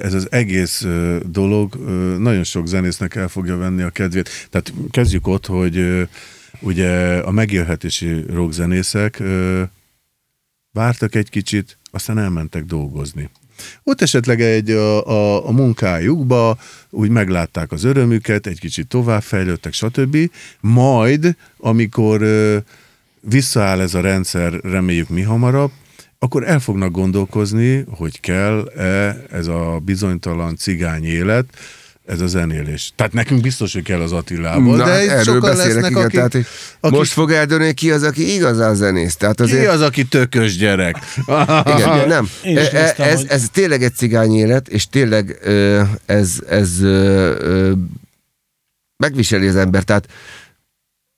ez 0.00 0.14
az 0.14 0.26
egész 0.30 0.86
dolog 1.26 1.74
nagyon 2.18 2.44
sok 2.44 2.66
zenésznek 2.66 3.14
el 3.14 3.28
fogja 3.28 3.56
venni 3.56 3.82
a 3.82 3.90
kedvét. 3.90 4.48
Tehát 4.50 4.72
kezdjük 4.90 5.26
ott, 5.26 5.46
hogy 5.46 6.08
ugye 6.60 7.18
a 7.18 7.30
megélhetési 7.30 8.24
rockzenészek 8.28 9.22
vártak 10.72 11.14
egy 11.14 11.30
kicsit, 11.30 11.78
aztán 11.90 12.18
elmentek 12.18 12.64
dolgozni. 12.64 13.30
Ott 13.82 14.00
esetleg 14.00 14.40
egy 14.40 14.70
a, 14.70 15.06
a, 15.06 15.48
a 15.48 15.50
munkájukba 15.50 16.58
úgy 16.90 17.08
meglátták 17.08 17.72
az 17.72 17.84
örömüket, 17.84 18.46
egy 18.46 18.60
kicsit 18.60 18.88
továbbfejlődtek, 18.88 19.72
stb. 19.72 20.30
Majd, 20.60 21.36
amikor 21.56 22.24
visszaáll 23.20 23.80
ez 23.80 23.94
a 23.94 24.00
rendszer, 24.00 24.52
reméljük 24.52 25.08
mi 25.08 25.22
hamarabb, 25.22 25.70
akkor 26.22 26.48
el 26.48 26.60
fognak 26.60 26.90
gondolkozni, 26.90 27.84
hogy 27.90 28.20
kell-e 28.20 29.16
ez 29.30 29.46
a 29.46 29.80
bizonytalan 29.84 30.56
cigány 30.56 31.04
élet, 31.04 31.44
ez 32.06 32.20
a 32.20 32.26
zenélés. 32.26 32.92
Tehát 32.96 33.12
nekünk 33.12 33.40
biztos, 33.40 33.72
hogy 33.72 33.82
kell 33.82 34.00
az 34.00 34.12
Attilából, 34.12 34.76
Na, 34.76 34.84
de 34.84 34.90
hát 34.90 35.00
erről 35.08 35.22
sokan 35.22 35.40
beszélek, 35.40 35.74
lesznek, 35.74 35.90
igen, 35.90 36.02
akik, 36.02 36.14
tehát, 36.16 36.34
akik 36.80 36.98
most 36.98 37.12
fog 37.12 37.30
eldönni, 37.30 37.72
ki 37.74 37.90
az, 37.90 38.02
aki 38.02 38.34
igazán 38.34 38.74
zenész. 38.74 39.16
Tehát 39.16 39.36
ki 39.36 39.42
azért, 39.42 39.68
az, 39.68 39.80
aki 39.80 40.04
tökös 40.04 40.56
gyerek? 40.56 40.96
igen, 41.76 42.08
nem. 42.08 42.28
E- 42.42 42.48
e- 42.48 42.52
néztem, 42.52 43.08
ez, 43.08 43.16
hogy- 43.16 43.26
ez 43.28 43.48
tényleg 43.52 43.82
egy 43.82 43.94
cigány 43.94 44.34
élet, 44.34 44.68
és 44.68 44.88
tényleg 44.88 45.38
ö, 45.42 45.82
ez, 46.06 46.32
ez 46.48 46.80
ö, 46.80 47.34
ö, 47.38 47.72
megviseli 48.96 49.46
az 49.46 49.56
ember. 49.56 49.82
Tehát 49.82 50.08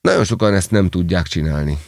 nagyon 0.01 0.25
sokan 0.25 0.55
ezt 0.55 0.71
nem 0.71 0.89
tudják 0.89 1.27
csinálni. 1.27 1.79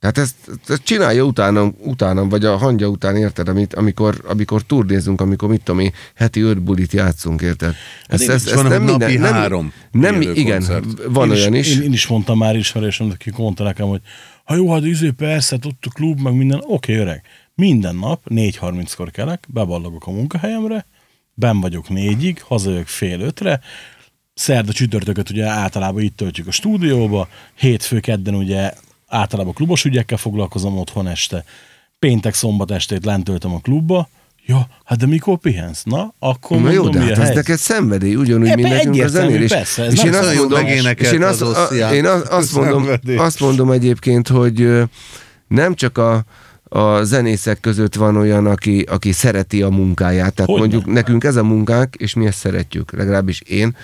Tehát 0.00 0.18
ezt, 0.18 0.34
ezt 0.68 0.82
csinálja 0.84 1.22
utánam, 1.22 1.74
utánam, 1.78 2.28
vagy 2.28 2.44
a 2.44 2.56
hangja 2.56 2.88
után, 2.88 3.16
érted, 3.16 3.48
amit, 3.48 3.74
amikor, 3.74 4.22
amikor 4.28 4.62
turnézunk, 4.62 5.20
amikor 5.20 5.48
mit 5.48 5.62
tudom 5.62 5.80
én, 5.80 5.92
heti 6.14 6.40
öt 6.40 6.62
bulit 6.62 6.92
játszunk, 6.92 7.40
érted? 7.40 7.74
Hát 8.08 8.20
én 8.20 8.34
is 8.34 8.52
van, 8.52 8.66
hogy 8.66 8.80
napi 8.80 9.18
három 9.18 9.72
nem, 9.90 10.20
igen, 10.20 10.58
koncert. 10.58 10.84
van 11.08 11.28
én 11.28 11.34
olyan 11.34 11.54
is. 11.54 11.76
Én, 11.76 11.82
én 11.82 11.92
is 11.92 12.06
mondtam 12.06 12.38
már 12.38 12.56
ismerősömnek, 12.56 13.16
akik 13.20 13.36
mondta 13.36 13.64
nekem, 13.64 13.88
hogy 13.88 14.00
ha 14.44 14.54
jó, 14.54 14.72
hát 14.72 14.84
izé 14.84 15.10
persze, 15.10 15.54
hát 15.54 15.64
ott 15.64 15.84
a 15.86 15.90
klub, 15.90 16.20
meg 16.20 16.34
minden, 16.34 16.62
oké, 16.66 16.96
öreg. 16.96 17.22
Minden 17.54 17.96
nap 17.96 18.22
4.30-kor 18.28 19.10
kelek, 19.10 19.46
beballagok 19.48 20.06
a 20.06 20.10
munkahelyemre, 20.10 20.86
ben 21.34 21.60
vagyok 21.60 21.88
négyig, 21.88 22.42
hazajövök 22.42 22.86
fél 22.86 23.20
ötre, 23.20 23.60
szerda 24.34 24.72
csütörtököt 24.72 25.30
ugye 25.30 25.46
általában 25.46 26.02
itt 26.02 26.16
töltjük 26.16 26.46
a 26.46 26.50
stúdióba, 26.50 27.28
hétfő 27.54 28.00
kedden 28.00 28.34
ugye 28.34 28.72
általában 29.10 29.52
klubos 29.52 29.84
ügyekkel 29.84 30.18
foglalkozom 30.18 30.78
otthon 30.78 31.08
este, 31.08 31.44
péntek 31.98 32.34
szombat 32.34 32.70
estét 32.70 33.04
lent 33.04 33.24
töltöm 33.24 33.54
a 33.54 33.58
klubba, 33.60 34.08
ja, 34.46 34.68
hát 34.84 34.98
de 34.98 35.06
mikor 35.06 35.38
pihensz? 35.38 35.82
Na, 35.84 36.14
akkor 36.18 36.60
Na 36.60 36.70
jó, 36.70 36.82
mondom, 36.82 36.92
de 36.92 36.98
mi 36.98 37.04
a 37.04 37.08
hát 37.08 37.10
ez 37.12 37.16
helyzet? 37.18 37.34
neked 37.34 37.58
szenvedély, 37.58 38.14
ugyanúgy, 38.14 38.48
Ebbe 38.48 38.62
mint 38.62 38.74
nekünk 38.74 39.02
a 39.04 39.08
zenélés. 39.08 39.50
persze, 39.50 39.86
és 39.86 40.02
én 40.04 40.14
azt 40.14 40.34
jó 40.34 40.40
mondom, 40.40 40.66
és 40.66 41.12
én 41.12 41.22
az 41.22 41.42
azt, 41.42 41.58
Oszcián. 41.58 41.94
én 41.94 42.06
azt, 42.06 42.26
azt, 42.26 42.54
mondom, 42.54 42.88
azt 43.16 43.40
mondom 43.40 43.70
egyébként, 43.70 44.28
hogy 44.28 44.82
nem 45.48 45.74
csak 45.74 45.98
a, 45.98 46.24
a 46.64 47.02
zenészek 47.02 47.60
között 47.60 47.94
van 47.94 48.16
olyan, 48.16 48.46
aki, 48.46 48.80
aki 48.80 49.12
szereti 49.12 49.62
a 49.62 49.68
munkáját. 49.68 50.34
Tehát 50.34 50.50
Hogyne. 50.50 50.66
mondjuk 50.66 50.94
nekünk 50.94 51.24
ez 51.24 51.36
a 51.36 51.42
munkánk, 51.44 51.94
és 51.94 52.14
mi 52.14 52.26
ezt 52.26 52.38
szeretjük, 52.38 52.92
legalábbis 52.92 53.40
én. 53.40 53.76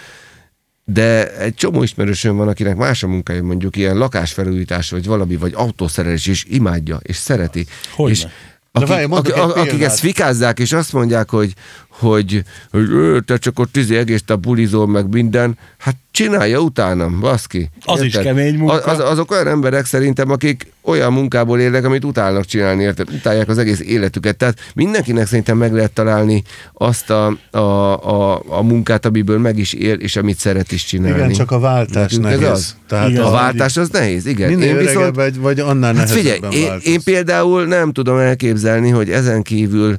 De 0.89 1.37
egy 1.39 1.55
csomó 1.55 1.83
ismerősöm 1.83 2.37
van, 2.37 2.49
akinek 2.49 2.77
más 2.77 3.03
a 3.03 3.07
munkája, 3.07 3.43
mondjuk 3.43 3.77
ilyen 3.77 3.97
lakásfelújítás, 3.97 4.91
vagy 4.91 5.07
valami, 5.07 5.37
vagy 5.37 5.53
autószerelés, 5.55 6.27
és 6.27 6.45
imádja, 6.49 6.99
és 7.03 7.17
szereti. 7.17 7.67
Hogyne. 7.95 8.13
És 8.13 8.27
akik, 8.73 8.89
várj, 8.89 9.05
akik, 9.05 9.37
akik 9.37 9.83
ezt 9.83 9.99
fikázzák, 9.99 10.59
és 10.59 10.73
azt 10.73 10.93
mondják, 10.93 11.31
hogy, 11.31 11.53
hogy, 11.99 12.43
hogy 12.71 12.91
ő, 12.91 13.21
te 13.21 13.37
csak 13.37 13.59
ott 13.59 13.77
izé 13.77 13.97
egész 13.97 14.23
a 14.27 14.37
bulizol, 14.37 14.87
meg 14.87 15.09
minden, 15.09 15.59
hát 15.79 15.97
csinálja 16.11 16.59
utánam, 16.59 17.21
baszki. 17.21 17.71
Az 17.85 18.03
is 18.03 18.13
kemény 18.13 18.55
munka. 18.55 18.75
Az, 18.75 19.01
azok 19.01 19.31
olyan 19.31 19.47
emberek 19.47 19.85
szerintem, 19.85 20.31
akik 20.31 20.73
olyan 20.83 21.13
munkából 21.13 21.61
élnek, 21.61 21.85
amit 21.85 22.05
utálnak 22.05 22.45
csinálni, 22.45 22.83
érted? 22.83 23.09
Utálják 23.13 23.49
az 23.49 23.59
egész 23.59 23.81
életüket. 23.81 24.37
Tehát 24.37 24.59
mindenkinek 24.75 25.27
szerintem 25.27 25.57
meg 25.57 25.73
lehet 25.73 25.93
találni 25.93 26.43
azt 26.73 27.11
a, 27.11 27.37
a, 27.51 27.59
a, 27.59 28.43
a 28.49 28.63
munkát, 28.63 29.07
amiből 29.07 29.39
meg 29.39 29.59
is 29.59 29.73
él, 29.73 29.95
és 29.95 30.17
amit 30.17 30.39
szeret 30.39 30.73
is 30.73 30.85
csinálni. 30.85 31.17
Igen, 31.17 31.33
csak 31.33 31.51
a 31.51 31.59
váltás 31.59 32.13
Nekünk 32.13 32.33
ez 32.33 32.41
nehéz. 32.41 32.53
az. 32.53 32.77
Tehát 32.89 33.09
Igen. 33.09 33.23
A 33.23 33.31
váltás 33.31 33.77
az 33.77 33.89
nehéz, 33.89 34.27
igen. 34.27 34.51
minél 34.51 34.77
Én 34.77 34.79
viszont, 34.79 35.15
vagy, 35.15 35.39
vagy 35.39 35.61
annál 35.61 35.95
hát 35.95 36.11
figyelj, 36.11 36.39
én, 36.51 36.79
én 36.83 37.01
például 37.05 37.65
nem 37.67 37.93
tudom 37.93 38.19
elképzelni, 38.19 38.91
hogy 38.91 39.11
ezen 39.11 39.43
kívül 39.43 39.97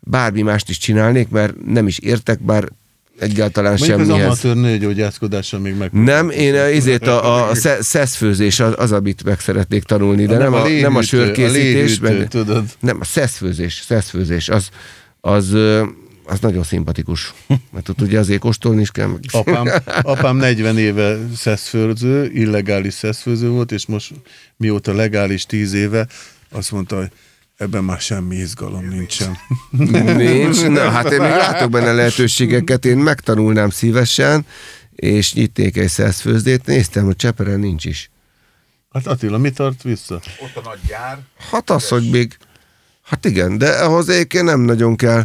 bármi 0.00 0.42
mást 0.42 0.68
is 0.68 0.78
csinálnék, 0.78 1.28
mert 1.28 1.54
nem 1.66 1.86
is 1.86 1.98
értek, 1.98 2.42
bár 2.42 2.68
egyáltalán 3.18 3.74
Mondjuk 3.78 3.98
az 4.00 4.06
semmihez. 4.06 4.26
amatőr 4.26 4.54
nőgyógyászkodással 4.54 5.60
még 5.60 5.74
meg. 5.76 5.92
Nem, 5.92 6.30
én 6.30 6.54
a- 6.54 6.68
izét 6.68 7.06
a, 7.06 7.48
a 7.48 7.54
sze- 7.54 7.82
szeszfőzés 7.82 8.60
az, 8.60 8.74
az, 8.76 8.92
amit 8.92 9.24
meg 9.24 9.40
szeretnék 9.40 9.82
tanulni, 9.82 10.26
de 10.26 10.36
nem, 10.38 10.54
a, 10.54 10.68
nem 10.68 10.96
a 10.96 11.02
sörkészítés, 11.02 11.98
a 11.98 12.02
léhűtő, 12.02 12.18
meg, 12.18 12.28
tudod. 12.28 12.64
nem, 12.80 12.96
a 13.00 13.04
szeszfőzés, 13.04 13.82
szeszfőzés, 13.86 14.48
az, 14.48 14.68
az, 15.20 15.52
az 16.24 16.40
nagyon 16.40 16.62
szimpatikus. 16.62 17.34
Mert 17.70 17.88
ott 17.88 18.00
ugye 18.00 18.18
azért 18.18 18.40
kóstolni 18.40 18.80
is 18.80 18.90
kell. 18.90 19.10
Apám, 19.32 19.68
apám 20.02 20.36
40 20.36 20.78
éve 20.78 21.18
szeszfőző, 21.36 22.30
illegális 22.34 22.94
szeszfőző 22.94 23.48
volt, 23.48 23.72
és 23.72 23.86
most 23.86 24.12
mióta 24.56 24.92
legális 24.94 25.46
10 25.46 25.72
éve, 25.72 26.06
azt 26.50 26.72
mondta, 26.72 26.96
hogy 26.96 27.08
ebben 27.60 27.84
már 27.84 28.00
semmi 28.00 28.36
izgalom 28.36 28.88
nincsen. 28.88 29.36
Nincs. 30.16 30.62
Na, 30.76 30.90
hát 30.90 31.12
én 31.12 31.20
még 31.20 31.30
látok 31.30 31.70
benne 31.70 31.92
lehetőségeket, 31.92 32.84
én 32.84 32.96
megtanulnám 32.96 33.70
szívesen, 33.70 34.46
és 34.94 35.34
nyitnék 35.34 35.76
egy 35.76 35.88
szeszfőzdét, 35.88 36.66
néztem, 36.66 37.04
hogy 37.04 37.16
Cseperen 37.16 37.60
nincs 37.60 37.84
is. 37.84 38.10
Hát 38.92 39.06
Attila, 39.06 39.38
mi 39.38 39.50
tart 39.50 39.82
vissza? 39.82 40.14
Ott 40.14 40.64
a 40.64 40.68
nagy 40.68 40.78
gyár, 40.88 41.18
Hát 41.50 41.70
az, 41.70 41.88
hogy 41.88 42.10
még, 42.10 42.36
hát 43.02 43.24
igen, 43.24 43.58
de 43.58 43.70
ahhoz 43.70 44.08
egyébként 44.08 44.44
nem 44.44 44.60
nagyon 44.60 44.96
kell 44.96 45.24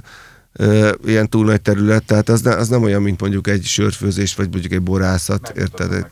ö, 0.53 0.91
ilyen 1.05 1.29
túl 1.29 1.45
nagy 1.45 1.61
terület, 1.61 2.03
tehát 2.03 2.29
az, 2.29 2.41
ne, 2.41 2.55
az 2.55 2.67
nem 2.67 2.83
olyan, 2.83 3.01
mint 3.01 3.21
mondjuk 3.21 3.47
egy 3.47 3.63
sörfőzés, 3.65 4.35
vagy 4.35 4.49
mondjuk 4.49 4.73
egy 4.73 4.81
borászat, 4.81 5.53
érted? 5.57 5.89
neked 5.89 6.11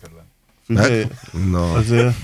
lenni. 0.67 0.83
Figyelj, 0.83 1.05
Na, 1.49 1.73
azért 1.73 2.15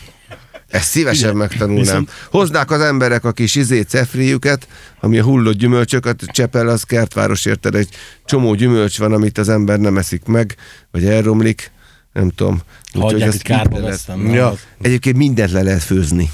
ezt 0.70 0.90
szívesen 0.90 1.36
megtanulnám. 1.36 1.84
Viszont- 1.84 2.10
Hoznák 2.32 2.72
az 2.72 2.82
emberek 2.82 3.24
a 3.26 3.32
kis 3.32 3.56
izé 3.56 3.82
cefriüket, 3.82 4.68
ami 5.00 5.20
a 5.20 5.24
hullott 5.24 5.58
gyümölcsöket, 5.58 6.24
Csepel 6.26 6.68
az 6.68 6.84
kertváros, 6.84 7.46
érted? 7.46 7.76
Egy 7.76 7.90
csomó 8.26 8.54
gyümölcs 8.56 8.98
van, 9.00 9.14
amit 9.14 9.38
az 9.38 9.50
ember 9.50 9.80
nem 9.80 9.98
eszik 9.98 10.24
meg, 10.26 10.56
vagy 10.92 11.06
elromlik, 11.06 11.72
nem 12.14 12.30
tudom. 12.30 12.62
Úgyhogy 12.94 13.12
Hagyják, 13.12 13.28
ezt 13.28 13.48
hogy 13.48 13.56
kárba 13.56 13.82
vesztem. 13.82 14.30
Ja. 14.34 14.54
Egyébként 14.82 15.18
mindent 15.18 15.52
le 15.52 15.62
lehet 15.62 15.84
főzni. 15.84 16.30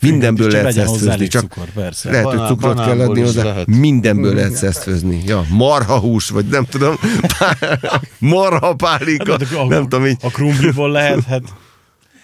Mindenből 0.00 0.50
lehet 0.50 0.76
elég 1.06 1.28
csak 1.28 1.42
cukor, 1.42 1.68
persze. 1.74 2.10
lehet, 2.10 2.24
hogy 2.26 2.34
Banán- 2.36 2.50
cukrot 2.50 2.84
kell 2.84 3.00
adni 3.00 3.20
hozzá. 3.20 3.42
lehet. 3.42 3.66
Mindenből 3.66 4.34
lehet 4.34 4.54
szeszfőzni. 4.54 5.22
Ja, 5.26 5.44
marha 5.48 5.98
hús, 5.98 6.28
vagy 6.28 6.46
nem 6.46 6.64
tudom, 6.64 6.94
marha 8.18 8.74
pálika, 8.74 9.30
Hát, 9.30 9.52
a, 9.52 9.66
nem 9.66 9.82
tudom, 9.82 10.06
így 10.06 10.16
A 10.20 10.30
krumpliból 10.30 10.90
lehet, 10.90 11.24
hát 11.24 11.42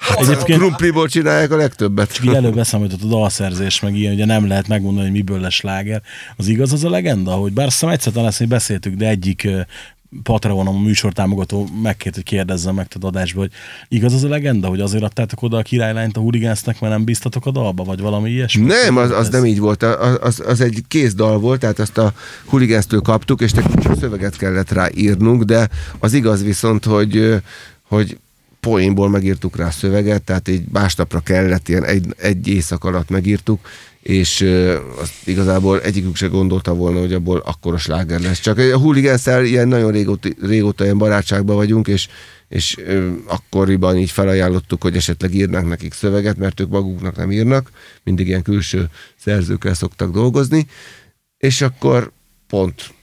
Egyébként 0.09 0.31
Egyébként- 0.31 0.59
krumpliból 0.59 1.09
csinálják 1.09 1.51
a 1.51 1.57
legtöbbet. 1.57 2.13
csak 2.13 2.25
így 2.25 2.35
előbb 2.35 2.59
eszembe 2.59 2.87
jutott 2.87 3.11
a 3.13 3.15
dalszerzés, 3.15 3.81
meg 3.81 3.97
ilyen, 3.97 4.15
ugye 4.15 4.25
nem 4.25 4.47
lehet 4.47 4.69
megmondani, 4.69 5.07
hogy 5.07 5.17
miből 5.17 5.41
lesz 5.41 5.53
sláger. 5.53 6.03
Az 6.37 6.47
igaz 6.49 6.73
az 6.73 6.85
a 6.85 6.91
legenda, 6.91 7.31
hogy 7.31 7.53
bár 7.53 7.67
azt 7.67 7.75
hiszem 7.75 7.95
egyszer 7.95 8.13
talán 8.13 8.29
ezt 8.29 8.49
beszéltük, 8.49 8.95
de 8.95 9.09
egyik 9.09 9.49
Patreonom, 10.23 10.77
a 10.77 10.81
műsortámogató 10.81 11.69
megkért, 11.83 12.15
hogy 12.15 12.25
kérdezzem 12.25 12.75
meg 12.75 12.89
tudod 12.89 13.15
adásba, 13.15 13.41
hogy 13.41 13.51
igaz 13.89 14.13
az 14.13 14.25
a 14.25 14.29
legenda, 14.29 14.69
hogy 14.69 14.81
azért 14.81 15.03
adtátok 15.03 15.43
oda 15.43 15.57
a 15.57 15.63
királylányt 15.63 16.17
a 16.17 16.21
hurigánsznek, 16.21 16.81
mert 16.81 16.93
nem 16.93 17.05
bíztatok 17.05 17.47
a 17.47 17.51
dalba, 17.51 17.85
vagy 17.85 18.01
valami 18.01 18.31
ilyesmi? 18.31 18.65
Nem, 18.65 18.97
az, 18.97 19.11
az 19.11 19.29
nem 19.29 19.45
így 19.45 19.59
volt. 19.59 19.83
Az, 19.83 20.19
az, 20.21 20.43
az 20.47 20.61
egy 20.61 20.83
kézdal 20.89 21.39
volt, 21.39 21.61
tehát 21.61 21.79
azt 21.79 21.99
a 21.99 22.13
huligánztől 22.45 23.01
kaptuk, 23.01 23.41
és 23.41 23.53
nekünk 23.53 23.81
csak 23.83 23.99
szöveget 23.99 24.37
kellett 24.37 24.71
rá 24.73 24.89
írnunk, 24.95 25.43
de 25.43 25.69
az 25.99 26.13
igaz 26.13 26.43
viszont, 26.43 26.85
hogy, 26.85 27.35
hogy 27.89 28.19
poénból 28.65 29.09
megírtuk 29.11 29.57
rá 29.57 29.71
szöveget, 29.71 30.23
tehát 30.23 30.49
így 30.49 30.65
másnapra 30.73 31.21
kellett, 31.21 31.69
ilyen 31.69 31.85
egy, 31.85 32.07
egy 32.17 32.49
éjszak 32.49 32.85
alatt 32.85 33.09
megírtuk, 33.09 33.61
és 34.01 34.41
ö, 34.41 34.79
azt 35.01 35.13
igazából 35.25 35.81
egyikük 35.81 36.17
se 36.17 36.27
gondolta 36.27 36.75
volna, 36.75 37.01
hogy 37.01 37.13
abból 37.13 37.39
akkora 37.39 37.79
sláger 37.79 38.21
lesz. 38.21 38.41
Csak 38.41 38.59
a 38.59 38.79
hooligans 38.79 39.27
ilyen 39.27 39.69
nagyon 39.69 39.93
régóta, 39.93 40.29
régóta 40.41 40.85
ilyen 40.85 40.99
barátságban 40.99 41.57
vagyunk, 41.57 41.89
és, 41.89 42.09
és 42.49 42.77
ö, 42.79 43.13
akkoriban 43.27 43.97
így 43.97 44.11
felajánlottuk, 44.11 44.83
hogy 44.83 44.97
esetleg 44.97 45.35
írnánk 45.35 45.69
nekik 45.69 45.93
szöveget, 45.93 46.37
mert 46.37 46.61
ők 46.61 46.69
maguknak 46.69 47.17
nem 47.17 47.33
írnak, 47.33 47.71
mindig 48.03 48.27
ilyen 48.27 48.43
külső 48.43 48.89
szerzőkkel 49.17 49.75
szoktak 49.75 50.13
dolgozni, 50.13 50.67
és 51.39 51.61
akkor 51.61 52.13
pont 52.49 52.95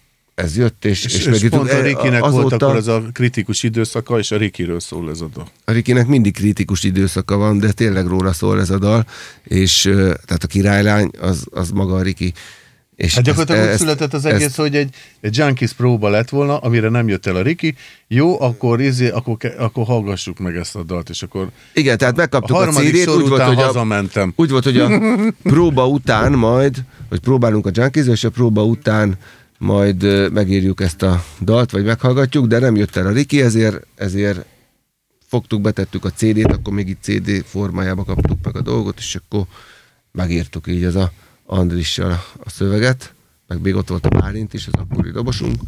ez 0.41 0.57
jött, 0.57 0.85
és, 0.85 1.05
És, 1.05 1.13
és, 1.13 1.19
és, 1.19 1.25
megírtuk. 1.25 1.59
pont 1.59 1.71
a 1.71 1.75
E, 1.75 1.81
Rikinek 1.81 2.23
azóta- 2.23 2.41
volt 2.41 2.53
akkor 2.61 2.75
az 2.75 2.87
a 2.87 3.03
kritikus 3.13 3.63
időszaka, 3.63 4.19
és 4.19 4.31
a 4.31 4.37
Rikiről 4.37 4.79
szól 4.79 5.09
ez 5.09 5.21
a 5.21 5.27
dal. 5.33 5.47
a 5.65 5.71
Rikinek 5.71 6.07
mindig 6.07 6.33
kritikus 6.33 6.83
időszaka 6.83 7.37
van, 7.37 7.59
de 7.59 7.71
tényleg 7.71 8.05
róla 8.07 8.33
szól 8.33 8.59
ez 8.59 8.69
a 8.69 8.77
dal, 8.77 9.05
és 9.43 9.81
tehát 10.25 10.43
a 10.43 10.47
királylány 10.47 11.09
az, 11.21 11.45
az 11.51 11.69
maga 11.71 11.95
a 11.95 12.01
Riki. 12.01 12.33
És 12.95 13.15
Hát 13.15 13.23
gyakorlatilag 13.23 13.61
ezt- 13.61 13.71
úgy 13.73 13.79
született 13.79 14.13
az 14.13 14.25
ezt- 14.25 14.35
egész, 14.35 14.55
hogy 14.55 14.75
egy, 14.75 14.95
egy 15.21 15.37
Junkies 15.37 15.73
próba 15.73 16.09
lett 16.09 16.29
volna, 16.29 16.57
amire 16.57 16.89
nem 16.89 17.07
jött 17.07 17.25
el 17.25 17.35
a 17.35 17.41
Riki. 17.41 17.75
Jó, 18.07 18.41
akkor, 18.41 18.81
izé, 18.81 19.09
akkor, 19.09 19.37
akkor 19.57 19.85
hallgassuk 19.85 20.39
meg 20.39 20.55
ezt 20.55 20.75
a 20.75 20.83
dalt, 20.83 21.09
és 21.09 21.23
akkor 21.23 21.49
Igen, 21.73 21.97
tehát 21.97 22.13
a 22.13 22.17
megkaptuk 22.17 22.55
a, 22.57 22.71
CD-t, 22.71 23.03
sor 23.03 23.21
úgy 23.21 23.29
volt, 23.29 23.41
a, 23.41 23.53
hazamentem. 23.53 24.33
úgy 24.35 24.49
volt, 24.49 24.63
hogy 24.63 24.77
a 24.79 24.89
próba 25.43 25.87
után 25.87 26.31
majd, 26.31 26.75
hogy 27.09 27.19
próbálunk 27.19 27.65
a 27.65 27.69
junkies 27.73 28.07
és 28.07 28.23
a 28.23 28.29
próba 28.29 28.63
után 28.63 29.17
majd 29.61 30.31
megírjuk 30.31 30.81
ezt 30.81 31.01
a 31.01 31.23
dalt, 31.41 31.71
vagy 31.71 31.83
meghallgatjuk, 31.83 32.47
de 32.47 32.59
nem 32.59 32.75
jött 32.75 32.95
el 32.95 33.07
a 33.07 33.11
Riki, 33.11 33.41
ezért, 33.41 33.85
ezért 33.95 34.45
fogtuk, 35.27 35.61
betettük 35.61 36.05
a 36.05 36.11
CD-t, 36.11 36.51
akkor 36.51 36.73
még 36.73 36.87
itt 36.87 37.01
CD 37.01 37.43
formájába 37.45 38.03
kaptuk 38.03 38.37
meg 38.43 38.55
a 38.55 38.61
dolgot, 38.61 38.97
és 38.97 39.15
akkor 39.15 39.45
megírtuk 40.11 40.67
így 40.67 40.83
ez 40.83 40.95
a 40.95 41.11
Andrissal 41.45 42.11
a 42.43 42.49
szöveget, 42.49 43.13
meg 43.47 43.61
még 43.61 43.75
ott 43.75 43.87
volt 43.87 44.05
a 44.05 44.09
Bálint 44.09 44.53
is, 44.53 44.67
az 44.67 44.73
akkori 44.73 45.11
dobosunk, 45.11 45.61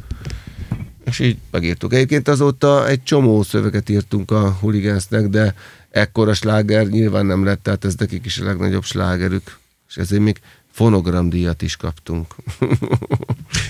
és 1.06 1.20
így 1.20 1.38
megírtuk. 1.52 1.94
Egyébként 1.94 2.28
azóta 2.28 2.88
egy 2.88 3.04
csomó 3.04 3.44
szöveget 3.44 3.90
írtunk 3.90 4.32
a 4.32 4.52
Hooligansnek, 4.60 5.28
de 5.28 5.56
ekkora 5.90 6.34
sláger 6.34 6.88
nyilván 6.88 7.26
nem 7.26 7.44
lett, 7.44 7.64
tehát 7.64 7.86
ez 7.86 7.96
nekik 7.96 8.26
is 8.26 8.38
a 8.38 8.46
legnagyobb 8.46 8.84
slágerük, 8.84 9.58
és 9.90 9.98
ezért 9.98 10.22
még 10.22 10.40
fonogramdíjat 10.74 11.62
is 11.62 11.76
kaptunk. 11.76 12.36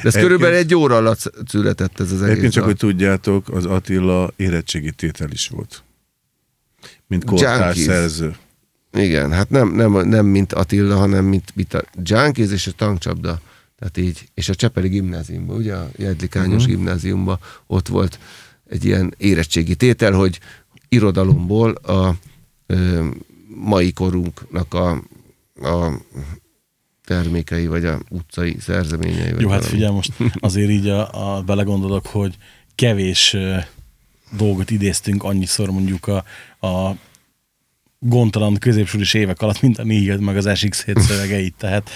de 0.01 0.03
ez 0.03 0.13
körülbelül 0.13 0.55
egy 0.55 0.75
óra 0.75 0.95
alatt 0.95 1.31
született 1.47 1.99
ez 1.99 2.11
az 2.11 2.21
egész 2.21 2.29
Egyébként 2.29 2.53
csak, 2.53 2.63
hogy 2.63 2.75
tudjátok, 2.75 3.49
az 3.49 3.65
Attila 3.65 4.33
érettségi 4.35 4.91
tétel 4.91 5.31
is 5.31 5.47
volt. 5.47 5.83
Mint 7.07 7.23
kortárs 7.23 7.77
szerző. 7.77 8.35
Igen, 8.93 9.31
hát 9.31 9.49
nem, 9.49 9.69
nem, 9.69 10.07
nem 10.07 10.25
mint 10.25 10.53
Attila, 10.53 10.97
hanem 10.97 11.25
mint, 11.25 11.51
mint 11.55 11.73
a 11.73 11.83
Junkies 12.03 12.51
és 12.51 12.67
a 12.67 12.71
tankcsapda. 12.71 13.41
Tehát 13.79 13.97
így, 13.97 14.29
és 14.33 14.49
a 14.49 14.55
Csepeli 14.55 14.87
gimnáziumban, 14.87 15.57
ugye 15.57 15.75
a 15.75 15.89
Jedlikányos 15.95 16.61
uh-huh. 16.61 16.75
gimnáziumban 16.75 17.39
ott 17.67 17.87
volt 17.87 18.19
egy 18.69 18.85
ilyen 18.85 19.13
érettségi 19.17 19.75
tétel, 19.75 20.11
hogy 20.11 20.39
irodalomból 20.89 21.71
a 21.71 22.15
ö, 22.65 23.07
mai 23.47 23.93
korunknak 23.93 24.73
a, 24.73 24.91
a 25.61 25.91
termékei, 27.05 27.67
vagy 27.67 27.85
a 27.85 27.99
utcai 28.09 28.55
szerzeményei. 28.59 29.27
Jó, 29.27 29.49
hát 29.49 29.59
valami. 29.59 29.63
figyelj, 29.63 29.93
most 29.93 30.11
azért 30.39 30.69
így 30.69 30.87
a, 30.87 31.35
a 31.37 31.41
belegondolok, 31.41 32.05
hogy 32.05 32.35
kevés 32.75 33.37
dolgot 34.37 34.71
idéztünk 34.71 35.23
annyiszor 35.23 35.69
mondjuk 35.69 36.07
a, 36.07 36.23
a 36.67 36.95
gondtalan 37.99 38.57
középsulis 38.57 39.13
évek 39.13 39.41
alatt, 39.41 39.61
mint 39.61 39.77
a 39.77 39.83
Nihil 39.83 40.17
meg 40.17 40.37
az 40.37 40.45
SX7 40.47 40.99
szövegeit, 40.99 41.55
tehát 41.63 41.89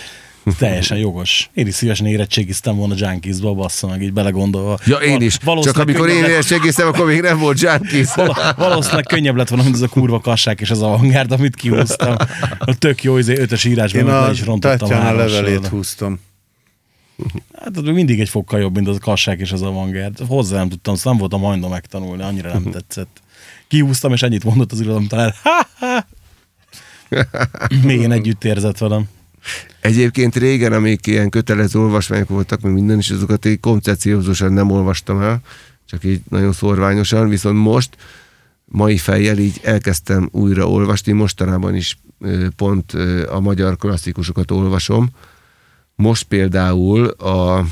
teljesen 0.57 0.97
jogos. 0.97 1.49
Én 1.53 1.67
is 1.67 1.73
szívesen 1.73 2.05
érettségiztem 2.05 2.75
volna 2.75 2.93
Junkies-ba, 2.97 3.53
bassza 3.53 3.87
meg 3.87 4.01
így 4.01 4.13
belegondolva. 4.13 4.77
Ja, 4.85 4.97
én 4.97 5.09
Val- 5.09 5.21
is. 5.21 5.37
Csak 5.63 5.77
amikor 5.77 6.09
én 6.09 6.23
érettségiztem, 6.23 6.87
akkor 6.87 7.05
még 7.05 7.21
nem 7.21 7.39
volt 7.39 7.59
Junkies. 7.59 8.15
Val- 8.15 8.55
valószínűleg 8.57 9.05
könnyebb 9.05 9.35
lett 9.35 9.49
volna, 9.49 9.63
mint 9.63 9.75
ez 9.75 9.81
a 9.81 9.87
kurva 9.87 10.19
kassák 10.19 10.61
és 10.61 10.71
az 10.71 10.81
avantgárd, 10.81 11.31
amit 11.31 11.55
kihúztam. 11.55 12.15
A 12.59 12.77
tök 12.77 13.03
jó 13.03 13.17
izé, 13.17 13.37
ötös 13.37 13.63
írásban, 13.65 14.01
Én 14.01 14.07
a 14.09 14.31
is 14.31 14.45
rontottam 14.45 14.77
Tatjana 14.77 15.03
három 15.03 15.19
levelét 15.19 15.67
húztam. 15.67 16.19
Hát 17.59 17.77
az 17.77 17.83
mindig 17.83 18.19
egy 18.19 18.29
fokkal 18.29 18.59
jobb, 18.59 18.75
mint 18.75 18.87
az 18.87 18.95
a 18.95 18.99
kassák 18.99 19.39
és 19.39 19.51
az 19.51 19.61
avantgárd. 19.61 20.19
Hozzá 20.27 20.57
nem 20.57 20.69
tudtam, 20.69 20.95
szóval 20.95 21.11
nem 21.11 21.21
voltam 21.21 21.41
hajlandó 21.41 21.67
megtanulni, 21.67 22.23
annyira 22.23 22.53
nem 22.53 22.63
tetszett. 22.71 23.21
Kihúztam, 23.67 24.13
és 24.13 24.21
ennyit 24.21 24.43
mondott 24.43 24.71
az 24.71 24.79
irodalom 24.79 25.07
tanár. 25.07 25.33
Ha, 25.43 25.67
ha. 25.79 26.05
Még 27.83 28.01
én 28.01 28.11
együtt 28.11 28.43
érzett 28.43 28.77
velem. 28.77 29.09
Egyébként 29.79 30.35
régen, 30.35 30.73
amik 30.73 31.07
ilyen 31.07 31.29
kötelező 31.29 31.79
olvasmányok 31.79 32.29
voltak, 32.29 32.61
meg 32.61 32.73
minden 32.73 32.97
is, 32.97 33.09
azokat 33.09 33.45
így 33.45 33.59
koncepciózusan 33.59 34.53
nem 34.53 34.71
olvastam 34.71 35.21
el, 35.21 35.41
csak 35.85 36.03
így 36.03 36.21
nagyon 36.29 36.53
szorványosan, 36.53 37.29
viszont 37.29 37.57
most 37.57 37.97
mai 38.65 38.97
fejjel 38.97 39.37
így 39.37 39.59
elkezdtem 39.63 40.29
újra 40.31 40.69
olvasni, 40.69 41.11
mostanában 41.11 41.75
is 41.75 41.97
pont 42.55 42.91
a 43.29 43.39
magyar 43.39 43.77
klasszikusokat 43.77 44.51
olvasom. 44.51 45.09
Most 45.95 46.23
például 46.23 47.07
a 47.07 47.65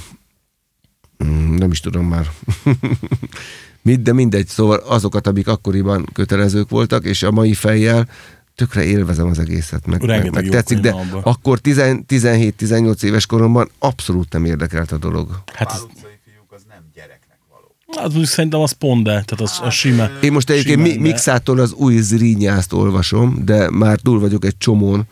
mm, 1.24 1.56
nem 1.56 1.72
is 1.72 1.80
tudom 1.80 2.08
már 2.08 2.32
mit, 3.82 4.02
de 4.02 4.14
mindegy, 4.14 4.48
szóval 4.48 4.78
azokat, 4.78 5.28
amik 5.28 5.48
akkoriban 5.48 6.06
kötelezők 6.14 6.70
voltak, 6.70 7.06
és 7.06 7.24
a 7.24 7.32
mai 7.32 7.54
fejjel 7.54 8.10
tökre 8.56 8.84
élvezem 8.84 9.28
az 9.28 9.40
egészet, 9.40 9.86
meg, 9.86 10.00
meg, 10.00 10.10
Rengeteg 10.10 10.34
meg 10.34 10.46
jó 10.46 10.52
tetszik, 10.52 10.78
de 10.78 10.90
abban. 10.90 11.22
akkor 11.24 11.60
10 11.60 11.78
17-18 12.08 13.04
éves 13.04 13.26
koromban 13.26 13.70
abszolút 13.80 14.34
nem 14.34 14.46
érdekelt 14.46 14.92
a 14.92 14.98
dolog. 14.98 15.42
Hát, 15.54 15.72
az, 15.72 15.82
utcai 15.82 16.20
fiúk 16.24 16.52
az 16.52 16.62
nem 16.68 16.84
gyereknek 16.96 17.38
való. 17.50 17.76
hát 17.98 18.08
mondjuk 18.08 18.26
szerintem 18.26 18.60
az 18.60 18.72
pont, 18.72 19.04
de, 19.04 19.12
tehát 19.12 19.42
az 19.42 19.60
a 19.62 19.70
sima. 19.70 20.10
Én 20.22 20.32
most 20.32 20.50
egyébként 20.50 20.86
simán, 20.86 21.00
Mixától 21.00 21.60
az 21.60 21.74
új 21.74 21.98
Zrínjászt 21.98 22.74
olvasom, 22.74 23.46
de 23.46 23.70
már 23.70 24.00
túl 24.00 24.20
vagyok 24.20 24.46
egy 24.46 24.58
csomón, 24.58 25.08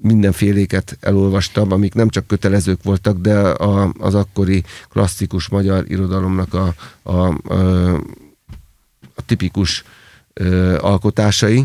mindenféléket 0.00 0.96
elolvastam, 1.00 1.72
amik 1.72 1.94
nem 1.94 2.08
csak 2.08 2.26
kötelezők 2.26 2.82
voltak, 2.82 3.18
de 3.18 3.38
a, 3.38 3.92
az 3.98 4.14
akkori 4.14 4.64
klasszikus 4.88 5.48
magyar 5.48 5.84
irodalomnak 5.88 6.54
a, 6.54 6.74
a, 7.02 7.52
a, 7.54 7.94
a 9.14 9.22
tipikus 9.26 9.84
ö, 10.32 10.78
alkotásai, 10.80 11.64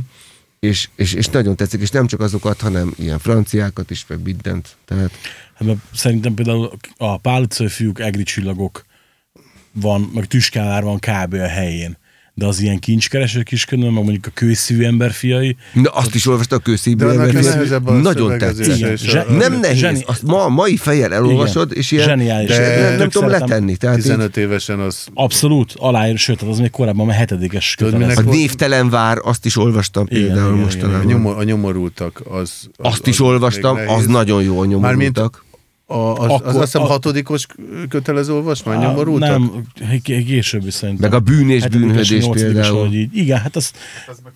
és, 0.62 0.90
és, 0.96 1.14
és 1.14 1.28
nagyon 1.28 1.56
tetszik, 1.56 1.82
és 1.82 1.90
nem 1.90 2.08
csak 2.08 2.20
azokat, 2.20 2.62
hanem 2.62 2.94
ilyen 2.98 3.20
franciákat 3.20 3.90
is, 3.90 4.06
meg 4.08 4.22
mindent. 4.22 4.76
Tehát 4.86 5.12
Hát, 5.62 5.70
mert 5.70 5.80
szerintem 5.94 6.34
például 6.34 6.72
a 6.98 7.18
Pál 7.18 7.42
utcai 7.42 7.68
fiúk, 7.68 8.00
egri 8.00 8.24
csillagok 8.24 8.86
van, 9.72 10.12
meg 10.14 10.26
Tüskánár 10.26 10.84
van 10.84 11.00
kb. 11.00 11.34
a 11.34 11.48
helyén. 11.48 11.98
De 12.42 12.48
az 12.48 12.62
ilyen 12.62 12.80
kincskereső 12.80 13.42
kiskönyv, 13.42 13.84
meg 13.84 13.92
mondjuk 13.92 14.26
a 14.26 14.30
kőszívű 14.34 14.84
ember 14.84 15.12
fiai, 15.12 15.56
Na, 15.74 15.90
azt 15.90 16.16
is 16.16 16.28
olvastam 16.28 16.58
a 16.58 16.62
mert 17.14 17.34
nehezebb 17.34 17.88
a 17.88 17.92
Nagyon 17.92 18.38
Zse- 18.96 19.30
Nem 19.38 19.60
nehéz. 19.60 19.78
Zseni- 19.78 20.04
Azt 20.06 20.24
ma, 20.24 20.48
mai 20.48 20.78
fejjel 20.78 21.14
elolvasod, 21.14 21.72
és 21.74 21.92
ilyen 21.92 22.08
Zseniális. 22.08 22.50
de 22.50 22.90
nem, 22.90 22.98
nem 22.98 23.10
tudom 23.10 23.30
letenni. 23.30 23.76
Tehát 23.76 23.98
így, 23.98 24.02
15 24.04 24.38
évesen 24.38 24.80
az... 24.80 25.06
Abszolút, 25.14 25.74
aláír, 25.78 26.18
sőt, 26.18 26.40
hát 26.42 26.50
az 26.50 26.60
még 26.60 26.70
korábban 26.70 27.10
a 27.10 27.12
hetedikes 27.12 27.76
kötelező. 27.76 28.24
a 28.28 28.30
névtelen 28.30 28.90
vár, 28.90 29.18
azt 29.24 29.46
is 29.46 29.58
olvastam 29.58 30.06
Igen, 30.10 30.24
például 30.24 30.48
igen, 30.48 30.60
A, 30.60 30.64
mostanában. 30.64 31.06
nyomor, 31.06 31.38
a 31.38 31.44
nyomorultak, 31.44 32.22
az... 32.30 32.52
az 32.78 32.86
Azt 32.86 33.08
is 33.08 33.20
az 33.20 33.26
olvastam, 33.26 33.76
még 33.78 33.88
az 33.88 34.06
nagyon 34.06 34.44
jó 34.44 34.62
a 34.62 34.66
Mármint 34.66 35.16
nyomorultak. 35.16 35.46
A, 35.92 36.14
az, 36.14 36.20
az, 36.20 36.30
Akkor- 36.30 36.48
azt 36.48 36.60
hiszem 36.64 36.82
a- 36.82 36.86
hatodikos 36.86 37.46
kötelező 37.90 38.34
olvasmány, 38.34 38.80
nyomorultak? 38.80 39.30
Nem, 39.30 39.52
későbbi 40.04 40.72
szerintem. 40.72 41.10
Meg 41.10 41.20
a 41.20 41.24
bűn 41.24 41.50
és 41.50 41.68
bűnhődés 41.68 42.26
például. 42.32 42.80
Hogy 42.80 42.94
így. 42.96 43.16
Igen, 43.18 43.40
hát 43.40 43.56
az, 43.56 43.72
Az 44.08 44.20
meg 44.24 44.34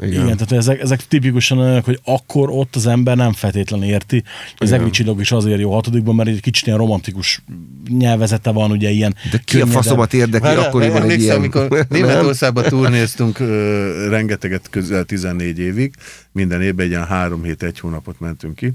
Igen. 0.00 0.24
igen, 0.24 0.36
tehát 0.36 0.52
ezek, 0.52 0.80
ezek 0.80 1.06
tipikusan 1.06 1.58
olyanok, 1.58 1.84
hogy 1.84 2.00
akkor 2.04 2.50
ott 2.50 2.76
az 2.76 2.86
ember 2.86 3.16
nem 3.16 3.32
feltétlenül 3.32 3.86
érti. 3.86 4.22
Az 4.56 4.72
egri 4.72 4.90
csillag 4.90 5.20
is 5.20 5.32
azért 5.32 5.60
jó 5.60 5.72
hatodikban, 5.72 6.14
mert 6.14 6.28
egy 6.28 6.40
kicsit 6.40 6.66
ilyen 6.66 6.78
romantikus 6.78 7.42
nyelvezete 7.88 8.50
van, 8.50 8.70
ugye 8.70 8.90
ilyen 8.90 9.14
De 9.30 9.38
ki 9.44 9.60
a 9.60 9.66
faszomat 9.66 10.14
érdekli 10.14 10.46
Várjál, 10.46 10.64
akkoriban 10.66 11.10
egy 11.10 11.20
ilyen... 11.22 11.36
amikor? 11.36 11.68
Németországban 11.88 12.64
turnéztunk 12.64 13.38
ö, 13.38 14.08
rengeteget, 14.08 14.70
közel 14.70 15.04
14 15.04 15.58
évig, 15.58 15.94
minden 16.32 16.62
évben 16.62 16.84
egy 16.84 16.90
ilyen 16.90 17.06
három 17.06 17.42
hét, 17.42 17.62
egy 17.62 17.80
hónapot 17.80 18.20
mentünk 18.20 18.54
ki, 18.54 18.72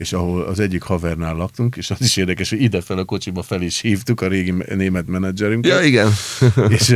és 0.00 0.12
ahol 0.12 0.42
az 0.42 0.60
egyik 0.60 0.82
havernál 0.82 1.34
laktunk, 1.34 1.76
és 1.76 1.90
az 1.90 2.00
is 2.00 2.16
érdekes, 2.16 2.50
hogy 2.50 2.62
idefel 2.62 2.98
a 2.98 3.04
kocsiba 3.04 3.42
fel 3.42 3.62
is 3.62 3.80
hívtuk 3.80 4.20
a 4.20 4.28
régi 4.28 4.50
me- 4.50 4.74
német 4.74 5.06
menedzserünket. 5.06 5.72
Ja, 5.72 5.80
igen. 5.80 6.10
és 6.76 6.86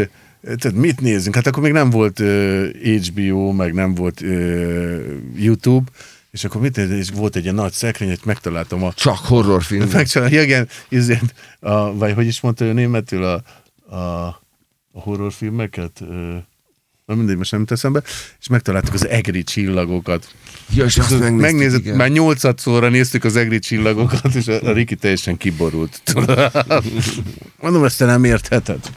tehát 0.43 0.73
mit 0.73 1.01
nézzünk? 1.01 1.35
Hát 1.35 1.47
akkor 1.47 1.63
még 1.63 1.73
nem 1.73 1.91
volt 1.91 2.21
uh, 2.21 2.69
HBO, 3.07 3.53
meg 3.53 3.75
nem 3.75 3.95
volt 3.95 4.21
uh, 4.21 5.03
YouTube, 5.37 5.91
és 6.31 6.45
akkor 6.45 6.61
mit? 6.61 6.77
És 6.77 7.11
volt 7.11 7.37
egy 7.37 7.43
ilyen 7.43 7.55
nagy 7.55 7.73
szekrény, 7.73 8.09
hogy 8.09 8.21
megtaláltam 8.25 8.83
a 8.83 8.93
Csak 8.93 9.19
horrorfilm. 9.19 9.89
Megcsinálja, 9.93 10.43
igen, 10.43 10.69
izért, 10.89 11.35
a, 11.61 11.95
vagy 11.95 12.15
hogy 12.15 12.27
is 12.27 12.41
mondta 12.41 12.65
ő 12.65 12.73
németül 12.73 13.25
a, 13.25 13.43
a, 13.95 14.27
a 14.93 15.01
horrorfilmeket? 15.01 16.01
Ö, 16.01 16.37
Na 17.07 17.15
mindegy, 17.15 17.37
most 17.37 17.51
nem 17.51 17.61
jut 17.61 17.71
eszembe, 17.71 18.03
és 18.41 18.49
megtaláltuk 18.49 18.95
az 18.95 19.09
egri 19.09 19.43
csillagokat. 19.43 20.35
Ja, 20.75 20.85
és 20.85 20.97
azt 20.99 21.11
megnéztük, 21.11 21.41
Megnézett, 21.41 21.81
igen. 21.81 21.97
már 21.97 22.11
nyolcadszorra 22.11 22.89
néztük 22.89 23.25
az 23.25 23.37
egri 23.37 23.59
csillagokat, 23.59 24.35
és 24.35 24.47
a, 24.47 24.63
a 24.63 24.73
Riki 24.73 24.95
teljesen 24.97 25.37
kiborult. 25.37 26.03
Mondom, 27.61 27.85
ezt 27.85 27.99
te 27.99 28.05
nem 28.05 28.25
értheted. 28.25 28.91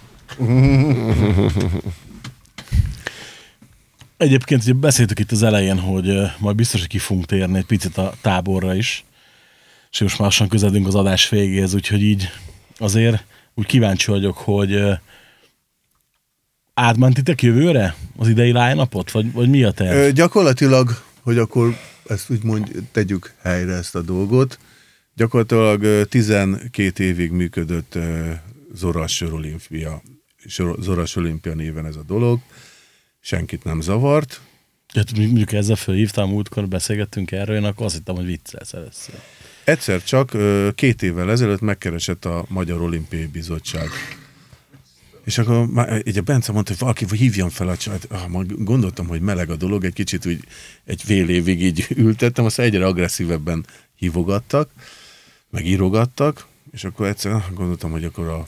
Egyébként 4.18 4.64
ugye 4.64 4.74
beszéltük 4.74 5.20
itt 5.20 5.32
az 5.32 5.44
elején, 5.44 5.80
hogy 5.80 6.22
majd 6.38 6.56
biztos, 6.56 6.80
hogy 6.80 6.90
ki 6.90 6.98
fogunk 6.98 7.26
térni 7.26 7.58
egy 7.58 7.66
picit 7.66 7.98
a 7.98 8.14
táborra 8.22 8.76
is, 8.76 9.06
és 9.92 10.00
most 10.00 10.18
már 10.18 10.28
lassan 10.28 10.48
közeledünk 10.48 10.88
az 10.88 10.96
adás 10.96 11.30
végéhez, 11.30 11.74
úgyhogy 11.74 12.04
így 12.04 12.30
azért 12.78 13.24
úgy 13.54 13.66
kíváncsi 13.66 14.12
vagyok, 14.12 14.38
hogy 14.38 14.84
átmentitek 16.80 17.42
jövőre 17.42 17.96
az 18.18 18.28
idei 18.28 18.52
line 18.52 18.88
vagy, 19.12 19.32
vagy 19.32 19.50
mi 19.50 19.64
a 19.64 19.72
terv? 19.72 19.98
Ö, 19.98 20.12
gyakorlatilag, 20.12 21.02
hogy 21.22 21.38
akkor 21.38 21.78
ezt 22.08 22.30
úgy 22.30 22.44
mondj, 22.44 22.72
tegyük 22.92 23.34
helyre 23.42 23.74
ezt 23.74 23.96
a 23.96 24.02
dolgot, 24.02 24.60
gyakorlatilag 25.16 25.84
ö, 25.84 26.06
12 26.06 27.04
évig 27.04 27.32
működött 27.32 27.98
Zoras 28.74 29.22
Olimpia, 29.22 30.02
Zoras 30.80 31.16
Olimpia 31.16 31.54
néven 31.54 31.86
ez 31.86 31.96
a 31.96 32.04
dolog, 32.04 32.40
senkit 33.20 33.64
nem 33.64 33.82
zavart, 33.82 34.42
Hát 34.94 35.18
mondjuk 35.18 35.52
ezzel 35.52 35.76
fölhívtam, 35.76 36.30
múltkor 36.30 36.68
beszélgettünk 36.68 37.32
erről, 37.32 37.56
én 37.56 37.64
akkor 37.64 37.86
azt 37.86 37.96
hittem, 37.96 38.16
hogy 38.16 38.26
viccelsz 38.26 38.74
először. 38.74 39.16
Egyszer 39.64 40.04
csak 40.04 40.32
két 40.76 41.02
évvel 41.04 41.32
ezelőtt 41.32 41.62
megkeresett 41.62 42.26
a 42.26 42.46
Magyar 42.48 42.82
Olimpiai 42.82 43.26
Bizottság. 43.26 43.88
És 45.28 45.38
akkor 45.38 45.66
már 45.66 46.02
így 46.06 46.18
a 46.18 46.22
Bence 46.22 46.52
mondta, 46.52 46.72
hogy 46.72 46.80
valaki 46.80 47.06
hívjam 47.16 47.50
fel 47.50 47.68
a 47.68 47.78
csajt. 47.78 48.08
Ah, 48.10 48.28
majd 48.28 48.64
gondoltam, 48.64 49.08
hogy 49.08 49.22
meleg 49.22 49.50
a 49.50 49.56
dolog, 49.56 49.84
egy 49.84 49.94
kicsit 49.94 50.26
úgy 50.26 50.40
egy 50.84 51.02
fél 51.04 51.30
évig 51.30 51.64
így 51.64 51.88
ültettem, 52.06 52.46
aztán 52.46 52.66
egyre 52.66 52.86
agresszívebben 52.86 53.66
hívogattak, 53.96 54.70
meg 55.50 55.66
írogattak, 55.66 56.46
és 56.72 56.84
akkor 56.84 57.08
egyszer 57.08 57.32
ah, 57.32 57.44
gondoltam, 57.54 57.92
hogy 57.92 58.04
akkor 58.04 58.28
a, 58.28 58.48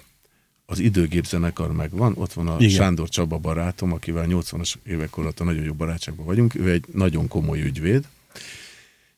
az 0.65 0.79
időgép 0.79 1.25
zenekar 1.25 1.71
megvan, 1.71 2.13
ott 2.15 2.33
van 2.33 2.47
a 2.47 2.55
Igen. 2.59 2.69
Sándor 2.69 3.09
Csaba 3.09 3.37
barátom, 3.37 3.93
akivel 3.93 4.25
80-as 4.27 4.73
évek 4.83 5.17
alatt 5.17 5.39
a 5.39 5.43
nagyon 5.43 5.63
jó 5.63 5.73
barátságban 5.73 6.25
vagyunk, 6.25 6.55
ő 6.55 6.71
egy 6.71 6.85
nagyon 6.93 7.27
komoly 7.27 7.61
ügyvéd, 7.61 8.07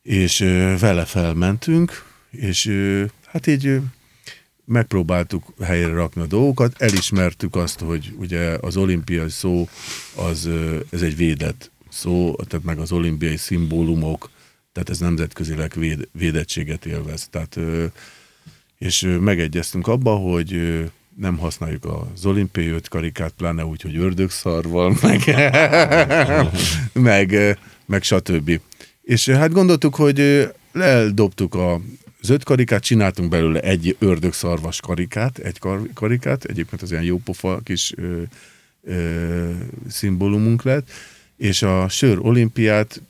és 0.02 0.38
vele 0.78 1.04
felmentünk, 1.04 2.04
és 2.30 2.70
hát 3.26 3.46
így 3.46 3.80
megpróbáltuk 4.72 5.52
helyre 5.62 5.92
rakni 5.92 6.22
a 6.22 6.26
dolgokat, 6.26 6.82
elismertük 6.82 7.56
azt, 7.56 7.80
hogy 7.80 8.14
ugye 8.18 8.56
az 8.60 8.76
olimpiai 8.76 9.28
szó, 9.28 9.68
az, 10.16 10.48
ez 10.90 11.02
egy 11.02 11.16
védett 11.16 11.70
szó, 11.88 12.36
tehát 12.48 12.64
meg 12.64 12.78
az 12.78 12.92
olimpiai 12.92 13.36
szimbólumok, 13.36 14.30
tehát 14.72 14.90
ez 14.90 14.98
nemzetközileg 14.98 15.72
véd, 15.76 16.08
védettséget 16.12 16.86
élvez. 16.86 17.28
Tehát, 17.30 17.58
és 18.78 19.16
megegyeztünk 19.20 19.86
abba, 19.86 20.14
hogy 20.14 20.82
nem 21.16 21.38
használjuk 21.38 21.84
az 21.84 22.26
olimpiai 22.26 22.68
öt 22.68 22.88
karikát, 22.88 23.32
pláne 23.36 23.64
úgy, 23.64 23.82
hogy 23.82 23.96
ördögszarval, 23.96 24.96
meg, 25.02 25.20
meg, 26.92 27.58
meg 27.86 28.02
stb. 28.02 28.60
És 29.02 29.28
hát 29.28 29.52
gondoltuk, 29.52 29.94
hogy 29.94 30.48
eldobtuk 30.72 31.54
a 31.54 31.80
az 32.22 32.30
öt 32.30 32.44
karikát, 32.44 32.82
csináltunk 32.82 33.30
belőle 33.30 33.60
egy 33.60 33.96
ördögszarvas 33.98 34.80
karikát, 34.80 35.38
egy 35.38 35.58
kar- 35.58 35.92
karikát, 35.94 36.44
egyébként 36.44 36.82
az 36.82 36.90
ilyen 36.90 37.02
jópofa 37.02 37.60
kis 37.64 37.92
ö, 37.96 38.22
ö, 38.82 39.50
szimbólumunk 39.88 40.62
lett, 40.62 40.90
és 41.36 41.62
a 41.62 41.88
sör 41.88 42.18
olimpiát, 42.20 43.02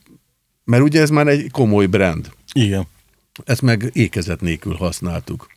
mert 0.64 0.82
ugye 0.82 1.00
ez 1.00 1.10
már 1.10 1.26
egy 1.26 1.50
komoly 1.50 1.86
brand, 1.86 2.32
Igen. 2.52 2.86
ezt 3.44 3.62
meg 3.62 3.90
ékezet 3.92 4.40
nélkül 4.40 4.74
használtuk. 4.74 5.50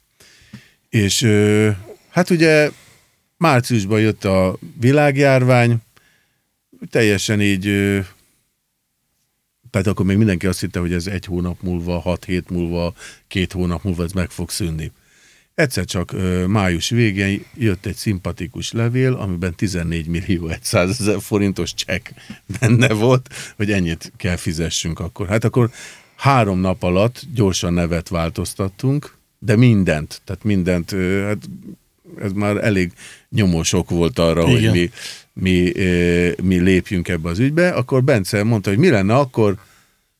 És 0.89 1.21
ö, 1.21 1.69
hát 2.09 2.29
ugye 2.29 2.71
márciusban 3.37 3.99
jött 3.99 4.25
a 4.25 4.57
világjárvány, 4.79 5.77
teljesen 6.89 7.41
így, 7.41 7.65
tehát 9.75 9.89
akkor 9.89 10.05
még 10.05 10.17
mindenki 10.17 10.47
azt 10.47 10.59
hitte, 10.59 10.79
hogy 10.79 10.93
ez 10.93 11.07
egy 11.07 11.25
hónap 11.25 11.61
múlva, 11.61 11.99
hat 11.99 12.25
hét 12.25 12.49
múlva, 12.49 12.93
két 13.27 13.51
hónap 13.51 13.83
múlva 13.83 14.03
ez 14.03 14.11
meg 14.11 14.29
fog 14.29 14.49
szűnni. 14.49 14.91
Egyszer 15.55 15.85
csak 15.85 16.11
ö, 16.11 16.45
május 16.45 16.89
végén 16.89 17.45
jött 17.55 17.85
egy 17.85 17.95
szimpatikus 17.95 18.71
levél, 18.71 19.13
amiben 19.13 19.55
14 19.55 20.07
millió 20.07 20.51
100 20.61 20.89
ezer 20.89 21.21
forintos 21.21 21.73
csekk 21.73 22.07
benne 22.59 22.93
volt, 22.93 23.29
hogy 23.55 23.71
ennyit 23.71 24.11
kell 24.17 24.35
fizessünk 24.35 24.99
akkor. 24.99 25.27
Hát 25.27 25.43
akkor 25.43 25.71
három 26.15 26.59
nap 26.59 26.83
alatt 26.83 27.21
gyorsan 27.33 27.73
nevet 27.73 28.09
változtattunk, 28.09 29.17
de 29.39 29.55
mindent, 29.55 30.21
tehát 30.23 30.43
mindent, 30.43 30.91
ö, 30.91 31.23
hát 31.25 31.49
ez 32.19 32.31
már 32.31 32.57
elég 32.57 32.91
nyomósok 33.29 33.89
volt 33.89 34.19
arra, 34.19 34.47
Igen. 34.47 34.53
hogy 34.53 34.79
mi, 34.79 34.89
mi, 35.39 35.71
mi 36.41 36.57
lépjünk 36.59 37.07
ebbe 37.07 37.29
az 37.29 37.39
ügybe, 37.39 37.69
akkor 37.69 38.03
Bence 38.03 38.43
mondta, 38.43 38.69
hogy 38.69 38.79
mi 38.79 38.89
lenne 38.89 39.15
akkor, 39.15 39.55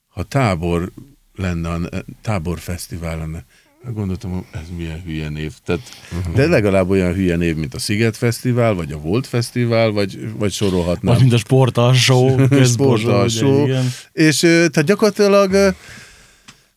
ha 0.08 0.24
tábor 0.24 0.92
lenne, 1.36 1.70
a- 1.70 1.90
táborfesztivál 2.22 3.18
lenne. 3.18 3.46
Hát 3.84 3.94
Gondoltam, 3.94 4.32
hogy 4.32 4.44
ez 4.52 4.68
milyen 4.78 5.02
hülye 5.06 5.30
név. 5.30 5.52
Tehát, 5.66 5.82
de 6.36 6.48
legalább 6.48 6.90
olyan 6.90 7.14
hülye 7.14 7.36
név, 7.36 7.56
mint 7.56 7.74
a 7.74 7.80
Sziget 7.80 8.18
Fesztivál, 8.18 8.74
vagy 8.74 8.92
a 8.92 8.98
Volt 8.98 9.28
Fesztivál, 9.28 9.92
vagy, 9.92 10.32
vagy 10.38 10.52
sorolhatnám. 10.52 11.14
Vagy 11.14 11.22
mint 11.22 11.34
a 11.34 11.38
sportalsó, 11.38 12.40
Sportalsó. 12.64 13.68
És 14.12 14.40
tehát 14.40 14.84
gyakorlatilag 14.84 15.76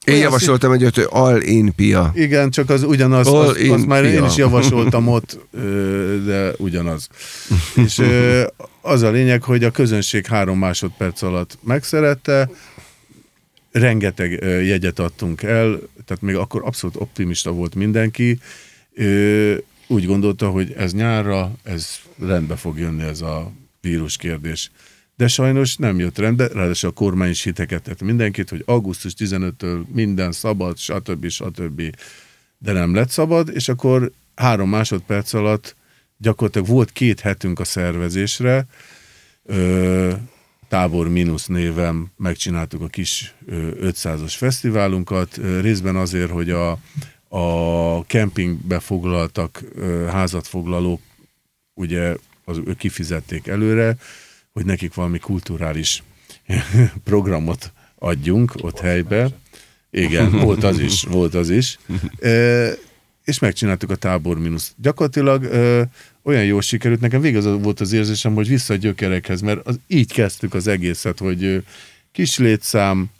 Én 0.04 0.14
olyan 0.14 0.26
javasoltam 0.26 0.72
egy 0.72 0.82
öt, 0.82 0.94
hogy 0.94 1.06
all 1.10 1.40
in 1.40 1.74
pia. 1.74 2.12
igen, 2.14 2.50
csak 2.50 2.70
az 2.70 2.82
ugyanaz, 2.82 3.26
All 3.26 3.48
az, 3.48 3.56
azt 3.70 3.86
már 3.86 4.04
én 4.04 4.10
pia. 4.10 4.26
is 4.26 4.36
javasoltam 4.36 5.08
ott, 5.18 5.38
de 6.24 6.50
ugyanaz. 6.56 7.08
És 7.74 8.02
az 8.80 9.02
a 9.02 9.10
lényeg, 9.10 9.42
hogy 9.42 9.64
a 9.64 9.70
közönség 9.70 10.26
három 10.26 10.58
másodperc 10.58 11.22
alatt 11.22 11.58
megszerette, 11.62 12.50
rengeteg 13.72 14.30
jegyet 14.42 14.98
adtunk 14.98 15.42
el, 15.42 15.78
tehát 16.04 16.22
még 16.22 16.34
akkor 16.36 16.62
abszolút 16.64 16.96
optimista 16.96 17.50
volt 17.50 17.74
mindenki, 17.74 18.38
úgy 19.86 20.06
gondolta, 20.06 20.50
hogy 20.50 20.72
ez 20.76 20.92
nyárra, 20.92 21.52
ez 21.62 21.88
rendbe 22.20 22.56
fog 22.56 22.78
jönni 22.78 23.02
ez 23.02 23.20
a 23.20 23.52
vírus 23.80 24.16
kérdés. 24.16 24.70
De 25.18 25.28
sajnos 25.28 25.76
nem 25.76 25.98
jött 25.98 26.18
rendbe, 26.18 26.46
ráadásul 26.46 26.88
a 26.88 26.92
kormány 26.92 27.30
is 27.30 27.42
hiteket 27.42 27.82
tett 27.82 28.02
mindenkit, 28.02 28.48
hogy 28.48 28.62
augusztus 28.66 29.12
15-től 29.18 29.86
minden 29.92 30.32
szabad, 30.32 30.76
stb. 30.76 31.28
stb. 31.28 31.82
De 32.58 32.72
nem 32.72 32.94
lett 32.94 33.10
szabad, 33.10 33.50
és 33.54 33.68
akkor 33.68 34.12
három 34.34 34.68
másodperc 34.68 35.32
alatt 35.32 35.76
gyakorlatilag 36.16 36.68
volt 36.68 36.92
két 36.92 37.20
hetünk 37.20 37.60
a 37.60 37.64
szervezésre, 37.64 38.66
ö, 39.44 40.12
Tábor 40.68 41.08
Minusz 41.08 41.46
néven 41.46 42.12
megcsináltuk 42.16 42.82
a 42.82 42.86
kis 42.86 43.34
ö, 43.46 43.70
500-as 43.82 44.34
fesztiválunkat, 44.36 45.36
részben 45.60 45.96
azért, 45.96 46.30
hogy 46.30 46.50
a, 46.50 46.78
a 47.28 48.04
kempingbe 48.06 48.80
foglaltak 48.80 49.62
házat 50.08 50.46
foglalók, 50.46 51.00
ugye 51.74 52.16
az, 52.44 52.60
ők 52.64 52.76
kifizették 52.76 53.46
előre, 53.46 53.96
hogy 54.58 54.66
nekik 54.66 54.94
valami 54.94 55.18
kulturális 55.18 56.02
programot 57.04 57.72
adjunk 57.98 58.52
ott 58.56 58.78
helybe. 58.78 59.28
Igen, 59.90 60.30
volt 60.44 60.64
az 60.64 60.78
is, 60.78 61.02
volt 61.02 61.34
az 61.34 61.50
is. 61.50 61.78
E, 62.20 62.72
és 63.24 63.38
megcsináltuk 63.38 63.90
a 63.90 63.96
tábor 63.96 64.38
mínusz. 64.38 64.74
Gyakorlatilag 64.76 65.42
ö, 65.42 65.82
olyan 66.22 66.44
jól 66.44 66.60
sikerült, 66.60 67.00
nekem 67.00 67.20
végig 67.20 67.36
az 67.36 67.62
volt 67.62 67.80
az 67.80 67.92
érzésem, 67.92 68.34
hogy 68.34 68.48
vissza 68.48 68.74
a 68.74 68.76
gyökerekhez, 68.76 69.40
mert 69.40 69.66
az, 69.66 69.80
így 69.86 70.12
kezdtük 70.12 70.54
az 70.54 70.66
egészet, 70.66 71.18
hogy 71.18 71.64
kis 72.12 72.38
létszám, 72.38 73.10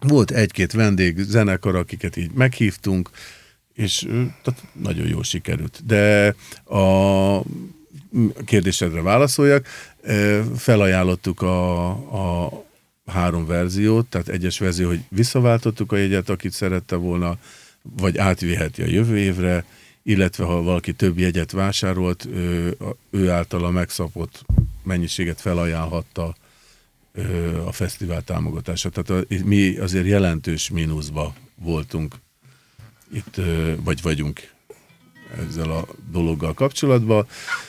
volt 0.00 0.30
egy-két 0.30 0.72
vendég, 0.72 1.18
zenekar, 1.18 1.74
akiket 1.74 2.16
így 2.16 2.30
meghívtunk, 2.32 3.10
és 3.74 3.98
tehát 4.42 4.62
nagyon 4.72 5.06
jól 5.06 5.24
sikerült. 5.24 5.86
De 5.86 6.34
a 6.64 7.42
kérdésedre 8.44 9.02
válaszoljak, 9.02 9.66
felajánlottuk 10.56 11.42
a, 11.42 11.88
a 12.44 12.64
három 13.06 13.46
verziót, 13.46 14.06
tehát 14.06 14.28
egyes 14.28 14.58
verzió, 14.58 14.88
hogy 14.88 15.00
visszaváltottuk 15.08 15.92
a 15.92 15.96
jegyet, 15.96 16.28
akit 16.28 16.52
szerette 16.52 16.96
volna, 16.96 17.38
vagy 17.82 18.18
átviheti 18.18 18.82
a 18.82 18.86
jövő 18.86 19.18
évre, 19.18 19.64
illetve 20.02 20.44
ha 20.44 20.62
valaki 20.62 20.92
több 20.92 21.18
jegyet 21.18 21.50
vásárolt, 21.50 22.24
ő, 22.24 22.76
ő 23.10 23.30
általa 23.30 23.70
megszapott 23.70 24.44
mennyiséget 24.82 25.40
felajánlhatta 25.40 26.34
a 27.64 27.72
fesztivál 27.72 28.22
támogatása. 28.22 28.90
Tehát 28.90 29.24
a, 29.24 29.34
mi 29.44 29.76
azért 29.76 30.06
jelentős 30.06 30.70
mínuszba 30.70 31.34
voltunk 31.54 32.14
itt, 33.12 33.40
vagy 33.84 34.02
vagyunk 34.02 34.50
ezzel 35.48 35.70
a 35.70 35.86
dologgal 36.12 36.54
kapcsolatban. 36.54 37.26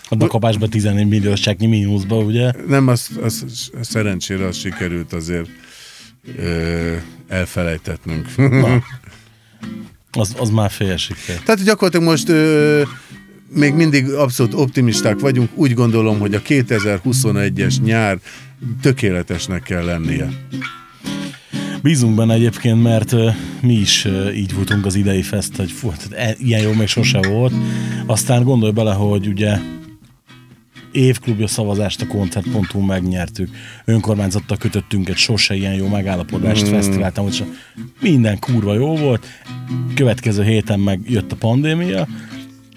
A 0.10 0.16
dakabásba 0.16 0.68
14 0.68 1.08
milliós 1.08 1.40
cseknyi 1.40 1.68
mínuszba, 1.68 2.18
ugye? 2.18 2.52
Nem, 2.68 2.88
az, 2.88 3.10
az, 3.24 3.46
szerencsére 3.82 4.46
az 4.46 4.58
sikerült 4.58 5.14
azért 5.14 5.50
ö, 6.38 6.96
elfelejtetnünk. 7.28 8.36
Na. 8.36 8.82
Az, 10.12 10.36
az 10.40 10.50
már 10.50 10.72
fél 10.72 10.98
siker. 10.98 11.40
Tehát 11.40 11.64
gyakorlatilag 11.64 12.06
most 12.06 12.30
ö, 12.30 12.82
még 13.54 13.74
mindig 13.74 14.10
abszolút 14.10 14.54
optimisták 14.54 15.20
vagyunk. 15.20 15.50
Úgy 15.56 15.74
gondolom, 15.74 16.20
hogy 16.20 16.36
a 16.36 16.42
2021-es 16.42 17.82
nyár 17.84 18.20
tökéletesnek 18.82 19.64
kell 19.64 19.86
lennie. 19.86 20.30
Bízunk 21.82 22.16
benne 22.16 22.34
egyébként, 22.34 22.84
mert 22.84 23.16
mi 23.62 23.74
is 23.74 24.08
így 24.36 24.56
voltunk 24.56 24.86
az 24.86 24.96
idei 24.96 25.22
fest, 25.22 25.56
hogy 25.56 25.72
fú, 25.72 25.92
tehát 25.92 26.30
e- 26.30 26.44
ilyen 26.44 26.62
jó 26.62 26.74
még 26.74 26.88
sose 26.88 27.20
volt. 27.28 27.54
Aztán 28.06 28.44
gondolj 28.44 28.72
bele, 28.72 28.94
hogy 28.94 29.28
ugye 29.28 29.58
évklubja 30.92 31.48
szavazást 31.48 32.02
a 32.02 32.08
koncert.hu 32.08 32.80
megnyertük. 32.80 33.50
Önkormányzattal 33.86 34.58
kötöttünk 34.58 35.10
egy 35.10 35.18
sose 35.18 35.56
ilyen 35.56 35.74
jó 35.74 35.88
megállapodást, 35.88 36.68
mm. 36.68 36.72
fesztivált, 36.72 37.18
amúgy 37.18 37.44
minden 38.00 38.40
kurva 38.40 38.74
jó 38.74 38.96
volt. 38.96 39.26
Következő 39.96 40.44
héten 40.44 40.80
meg 40.80 41.00
jött 41.08 41.32
a 41.32 41.36
pandémia, 41.36 42.08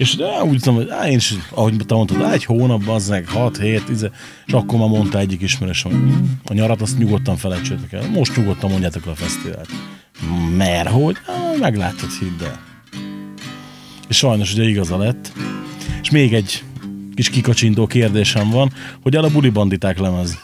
és 0.03 0.17
de 0.17 0.43
úgy 0.43 0.59
tudom, 0.59 0.75
hogy 0.75 1.11
én 1.11 1.17
is, 1.17 1.35
ahogy 1.51 1.77
te 1.87 1.95
mondtad, 1.95 2.33
egy 2.33 2.45
hónap, 2.45 2.89
az 2.89 3.09
meg 3.09 3.29
6 3.29 3.59
hét, 3.59 3.83
íze, 3.91 4.11
és 4.47 4.53
akkor 4.53 4.79
már 4.79 4.89
mondta 4.89 5.19
egyik 5.19 5.41
ismerős, 5.41 5.83
hogy 5.83 5.93
hm, 5.93 6.15
a 6.45 6.53
nyarat 6.53 6.81
azt 6.81 6.99
nyugodtan 6.99 7.37
felejtsétek 7.37 7.93
el. 7.93 8.09
Most 8.11 8.37
nyugodtan 8.37 8.71
mondjátok 8.71 9.05
le 9.05 9.11
a 9.11 9.15
fesztivált. 9.15 9.69
Mert 10.57 10.89
hogy? 10.89 11.17
Á, 11.27 11.59
meglátod, 11.61 12.11
hidd 12.11 12.43
el. 12.45 12.61
És 14.09 14.17
sajnos 14.17 14.53
ugye 14.53 14.63
igaza 14.63 14.97
lett. 14.97 15.33
És 16.03 16.11
még 16.11 16.35
egy 16.35 16.65
kis 17.15 17.31
kikacsintó 17.31 17.87
kérdésem 17.87 18.51
van, 18.51 18.73
hogy 19.03 19.17
el 19.17 19.25
a 19.25 19.31
buli 19.31 19.51
banditák 19.51 19.99
lemez. 19.99 20.39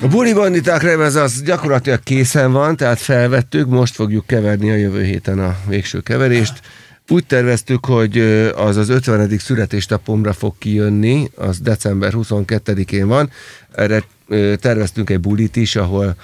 A 0.00 0.06
buli 0.06 0.32
banditák 0.32 0.82
lemez 0.82 1.14
az 1.14 1.42
gyakorlatilag 1.42 2.02
készen 2.02 2.52
van, 2.52 2.76
tehát 2.76 2.98
felvettük, 2.98 3.68
most 3.68 3.94
fogjuk 3.94 4.26
keverni 4.26 4.70
a 4.70 4.74
jövő 4.74 5.04
héten 5.04 5.38
a 5.38 5.56
végső 5.68 6.00
keverést. 6.00 6.60
Úgy 7.08 7.26
terveztük, 7.26 7.86
hogy 7.86 8.18
az 8.56 8.76
az 8.76 8.88
50. 8.88 9.38
születésnapomra 9.38 10.32
fog 10.32 10.54
kijönni, 10.58 11.30
az 11.36 11.60
december 11.60 12.12
22-én 12.16 13.06
van. 13.06 13.30
Erre 13.72 14.02
terveztünk 14.56 15.10
egy 15.10 15.20
bulit 15.20 15.56
is, 15.56 15.76
ahol 15.76 16.14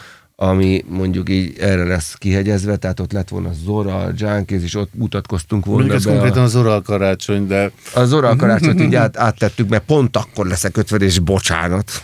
ami 0.41 0.85
mondjuk 0.89 1.29
így 1.29 1.59
erre 1.59 1.85
lesz 1.85 2.15
kihegyezve, 2.15 2.77
tehát 2.77 3.01
ott 3.01 3.13
lett 3.13 3.29
volna 3.29 3.51
Zora, 3.65 4.09
Junkies, 4.17 4.63
és 4.63 4.75
ott 4.75 4.91
mutatkoztunk 4.95 5.65
volna 5.65 5.81
Mondjuk 5.81 5.99
ez 6.01 6.05
be 6.07 6.11
a- 6.11 6.15
konkrétan 6.15 6.43
az 6.43 6.57
oral 6.57 6.83
karácsony, 6.83 7.47
de 7.47 7.71
az 7.95 8.13
oral 8.13 8.37
karácsonyt 8.37 8.81
így 8.81 8.95
át, 8.95 9.17
áttettük, 9.17 9.69
mert 9.69 9.85
pont 9.85 10.17
akkor 10.17 10.47
leszek 10.47 10.77
50, 10.77 11.03
és 11.03 11.19
bocsánat. 11.19 12.01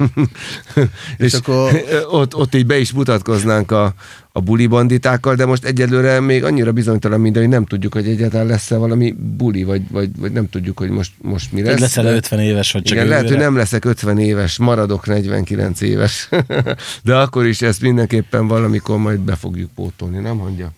és 1.17 1.33
akkor- 1.39 1.85
ott, 2.21 2.35
ott 2.35 2.55
így 2.55 2.67
be 2.67 2.79
is 2.79 2.93
mutatkoznánk 2.93 3.71
a, 3.71 3.95
a 4.37 4.41
buli 4.41 4.67
banditákkal, 4.67 5.35
de 5.35 5.47
most 5.47 5.65
egyelőre 5.65 6.21
még 6.21 6.45
annyira 6.45 6.73
bizonytalan 6.73 7.21
minden, 7.21 7.43
hogy 7.43 7.51
nem 7.51 7.65
tudjuk, 7.65 7.93
hogy 7.93 8.09
egyáltalán 8.09 8.47
lesz-e 8.47 8.77
valami 8.77 9.15
buli, 9.37 9.63
vagy, 9.65 9.83
vagy, 9.91 10.11
vagy 10.19 10.33
nem 10.33 10.49
tudjuk, 10.49 10.79
hogy 10.79 10.91
most, 10.91 11.13
most 11.23 11.53
mi 11.53 11.63
Lesz, 11.63 11.71
lesz. 11.71 11.81
leszel 11.81 12.05
de- 12.05 12.15
50 12.15 12.39
éves, 12.41 12.73
vagy 12.73 12.83
csak 12.83 12.97
igen, 12.97 13.09
lehet, 13.09 13.29
hogy 13.29 13.37
nem 13.37 13.57
leszek 13.57 13.85
50 13.85 14.19
éves, 14.19 14.59
maradok 14.59 15.07
49 15.07 15.81
éves. 15.81 16.29
De 17.05 17.15
akkor 17.15 17.47
is 17.47 17.63
ezt 17.63 17.81
mindenképpen 17.81 18.47
valamikor 18.47 18.99
majd 18.99 19.21
be 19.21 19.35
fogjuk 19.35 19.71
pótolni, 19.75 20.19
nem 20.19 20.37
mondja? 20.37 20.73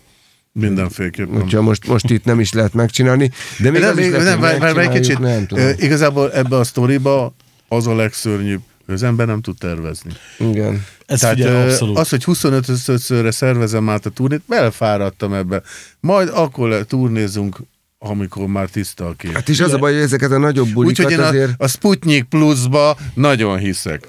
mindenféleképpen. 0.52 1.42
Úgyhogy 1.42 1.62
most, 1.62 1.86
most 1.86 2.10
itt 2.10 2.24
nem 2.24 2.40
is 2.40 2.52
lehet 2.52 2.74
megcsinálni. 2.74 3.30
De 3.58 3.70
még 3.70 3.80
De 3.80 3.86
az 3.86 3.94
nem, 3.94 4.04
is 4.04 4.10
nem, 4.10 4.22
lehet, 4.22 4.38
nem, 4.40 4.58
várj, 4.58 4.74
várj, 4.74 4.98
kicsit. 4.98 5.18
Nem 5.18 5.46
tudom. 5.46 5.68
Igazából 5.78 6.32
ebbe 6.32 6.56
a 6.56 6.64
sztoriba 6.64 7.34
az 7.68 7.86
a 7.86 7.94
legszörnyűbb, 7.94 8.60
az 8.94 9.02
ember 9.02 9.26
nem 9.26 9.40
tud 9.40 9.58
tervezni. 9.58 10.12
Igen. 10.38 10.84
Ez 11.06 11.20
Tehát 11.20 11.36
figyelj, 11.36 11.54
ö, 11.66 11.70
abszolút. 11.70 11.98
az, 11.98 12.08
hogy 12.08 12.22
25-szörre 12.26 13.30
szervezem 13.30 13.88
át 13.88 14.06
a 14.06 14.10
turnét, 14.10 14.42
belefáradtam 14.48 15.32
ebbe. 15.34 15.62
Majd 16.00 16.30
akkor 16.34 16.68
le, 16.68 16.84
turnézunk, 16.84 17.58
amikor 17.98 18.46
már 18.46 18.68
tiszta 18.68 19.06
a 19.06 19.12
kép. 19.12 19.32
Hát 19.32 19.48
is 19.48 19.60
az 19.60 19.72
a 19.72 19.78
baj, 19.78 19.92
hogy 19.92 20.02
ezeket 20.02 20.30
a 20.30 20.38
nagyobb 20.38 20.68
bulikat 20.68 21.04
Úgyhogy 21.06 21.12
én 21.12 21.24
a, 21.24 21.26
azért... 21.28 21.52
a 21.58 21.66
Sputnik 21.68 22.24
Plus-ba 22.24 22.96
nagyon 23.14 23.58
hiszek. 23.58 24.08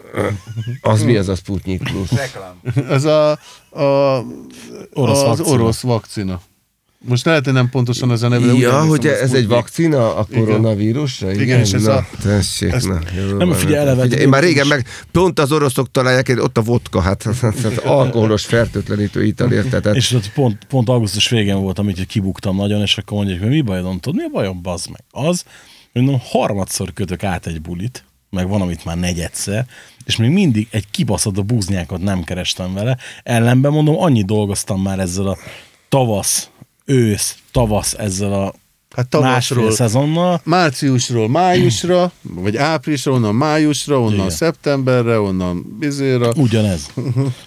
Az 0.81 1.03
mi 1.03 1.17
az 1.17 1.29
a 1.29 1.35
Sputnik 1.35 1.83
Plus? 1.83 2.11
Reklám. 2.11 2.61
Ez 2.89 3.03
a, 3.03 3.31
a 3.81 4.23
Orosz 4.93 5.21
az 5.21 5.25
vakcina. 5.37 5.49
orosz 5.49 5.81
vakcina. 5.81 6.41
Most 7.05 7.25
lehet, 7.25 7.43
hogy 7.45 7.53
nem 7.53 7.69
pontosan 7.69 8.11
ez 8.11 8.21
a 8.23 8.27
neve. 8.27 8.53
Ja, 8.53 8.81
hogy 8.85 9.05
ez 9.07 9.19
egy 9.21 9.27
Sputnik. 9.27 9.47
vakcina 9.47 10.15
a 10.15 10.27
koronavírusra? 10.33 11.31
Igen, 11.31 11.41
Igen, 11.43 11.59
és 11.59 11.71
ez 11.73 11.83
na, 11.83 11.93
a- 11.93 12.07
tessék, 12.21 12.71
ezt- 12.71 12.87
na, 12.87 12.99
jó 13.29 13.37
Nem, 13.37 13.51
figyelj, 13.51 13.77
eleve 13.77 14.01
Figyelj, 14.01 14.21
én 14.21 14.29
már 14.29 14.43
régen 14.43 14.67
meg, 14.67 14.87
pont 15.11 15.39
az 15.39 15.51
oroszok 15.51 15.91
találják, 15.91 16.37
ott 16.41 16.57
a 16.57 16.61
vodka, 16.61 17.01
hát 17.01 17.23
az, 17.23 17.43
az, 17.43 17.63
az 17.65 17.77
alkoholos 17.77 18.45
fertőtlenítő 18.45 19.23
ital, 19.25 19.51
érted? 19.51 19.81
Tehát, 19.81 19.97
És 19.97 20.11
ott 20.13 20.31
pont, 20.31 20.57
pont 20.69 20.89
augusztus 20.89 21.29
végén 21.29 21.59
volt, 21.61 21.77
hogy 21.77 22.05
kibuktam 22.07 22.55
nagyon, 22.55 22.81
és 22.81 22.97
akkor 22.97 23.17
mondják, 23.17 23.39
hogy 23.39 23.49
mi 23.49 23.61
bajod, 23.61 23.99
tudod, 23.99 24.15
mi 24.19 24.23
a 24.25 24.29
bajom, 24.31 24.61
bazd 24.61 24.89
meg? 24.89 25.03
Az, 25.27 25.43
hogy 25.93 26.01
mondom, 26.01 26.21
harmadszor 26.23 26.93
kötök 26.93 27.23
át 27.23 27.47
egy 27.47 27.61
bulit, 27.61 28.03
meg 28.29 28.47
van, 28.47 28.61
amit 28.61 28.85
már 28.85 28.97
negyedszer, 28.97 29.65
és 30.05 30.15
még 30.15 30.29
mindig 30.29 30.67
egy 30.71 30.85
kibaszott 30.91 31.37
a 31.37 31.41
búznyákat 31.41 32.01
nem 32.01 32.23
kerestem 32.23 32.73
vele. 32.73 32.97
Ellenben 33.23 33.71
mondom, 33.71 33.97
annyit 33.99 34.25
dolgoztam 34.25 34.81
már 34.81 34.99
ezzel 34.99 35.27
a 35.27 35.37
tavasz, 35.89 36.49
ősz, 36.87 37.37
tavasz 37.51 37.93
ezzel 37.93 38.33
a 38.33 38.53
Hát 38.95 39.07
tavaszról, 39.07 39.71
szezonnal. 39.71 40.41
márciusról 40.43 41.29
májusra, 41.29 42.11
vagy 42.21 42.57
áprilisra, 42.57 43.11
onnan 43.11 43.35
májusra, 43.35 43.99
onnan 43.99 44.13
Igen. 44.13 44.29
szeptemberre, 44.29 45.19
onnan 45.19 45.75
bizéra. 45.79 46.31
Ugyanez. 46.35 46.93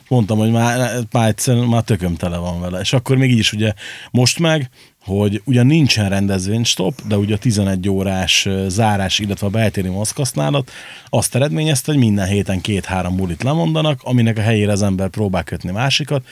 Mondtam, 0.09 0.39
hogy 0.39 0.51
már, 0.51 0.99
már 1.13 1.29
egyszer 1.29 1.57
már 1.57 1.83
tököm 1.83 2.15
tele 2.17 2.37
van 2.37 2.61
vele. 2.61 2.81
És 2.81 2.93
akkor 2.93 3.17
még 3.17 3.31
így 3.31 3.39
is 3.39 3.53
ugye 3.53 3.73
most 4.11 4.39
meg, 4.39 4.71
hogy 5.05 5.43
ugyan 5.45 5.67
nincsen 5.67 6.09
rendezvénystop, 6.09 6.95
de 7.07 7.17
ugye 7.17 7.35
a 7.35 7.39
11 7.39 7.89
órás 7.89 8.49
zárás, 8.67 9.19
illetve 9.19 9.47
a 9.47 9.51
beltéri 9.51 9.89
maszkhasználat 9.89 10.71
azt 11.09 11.35
eredményezte, 11.35 11.93
hogy 11.93 12.01
minden 12.01 12.27
héten 12.27 12.61
két-három 12.61 13.17
bulit 13.17 13.43
lemondanak, 13.43 14.01
aminek 14.03 14.39
a 14.39 14.43
helyére 14.43 14.73
az 14.73 14.83
ember 14.83 15.09
próbál 15.09 15.45
kötni 15.45 15.71
másikat, 15.71 16.25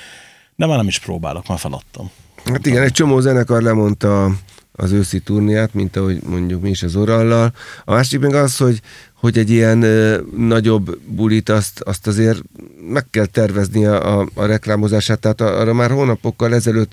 de 0.57 0.67
már 0.67 0.77
nem 0.77 0.89
is 0.89 0.99
próbálok, 0.99 1.49
már 1.49 1.59
feladtam. 1.59 2.11
Hát 2.53 2.66
igen, 2.66 2.83
egy 2.83 2.93
csomó 2.93 3.20
zenekar 3.20 3.62
lemondta 3.62 4.31
az 4.73 4.93
őszi 4.93 5.19
turniát, 5.19 5.75
mint 5.75 5.97
ahogy 5.97 6.23
mondjuk 6.23 6.62
mi 6.62 6.69
is 6.70 6.83
az 6.83 6.97
orallal. 6.97 7.53
A 7.85 7.93
másik 7.93 8.20
meg 8.20 8.35
az, 8.35 8.57
hogy, 8.57 8.81
hogy 9.12 9.39
egy 9.39 9.51
ilyen 9.51 9.83
ö, 9.83 10.20
nagyobb 10.37 10.99
bulit 11.07 11.49
azt, 11.49 11.81
azt 11.81 12.07
azért 12.07 12.43
meg 12.93 13.07
kell 13.11 13.27
tervezni 13.27 13.85
a, 13.85 14.19
a, 14.19 14.29
a 14.35 14.45
reklámozását, 14.45 15.19
tehát 15.19 15.41
arra 15.41 15.73
már 15.73 15.91
hónapokkal 15.91 16.55
ezelőtt 16.55 16.93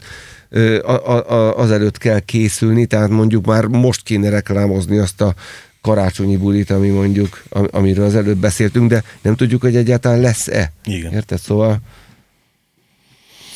ö, 0.50 0.84
a, 0.84 1.32
a, 1.32 1.58
azelőtt 1.58 1.98
kell 1.98 2.20
készülni, 2.20 2.86
tehát 2.86 3.10
mondjuk 3.10 3.46
már 3.46 3.66
most 3.66 4.04
kéne 4.04 4.30
reklámozni 4.30 4.98
azt 4.98 5.22
a 5.22 5.34
karácsonyi 5.82 6.38
bulit, 6.38 6.70
ami 6.70 6.90
mondjuk, 6.90 7.44
am- 7.50 7.68
amiről 7.72 8.06
az 8.06 8.16
előbb 8.16 8.38
beszéltünk, 8.38 8.90
de 8.90 9.04
nem 9.22 9.36
tudjuk, 9.36 9.62
hogy 9.62 9.76
egyáltalán 9.76 10.20
lesz-e. 10.20 10.72
Igen. 10.86 11.14
Érted? 11.14 11.40
Szóval 11.40 11.80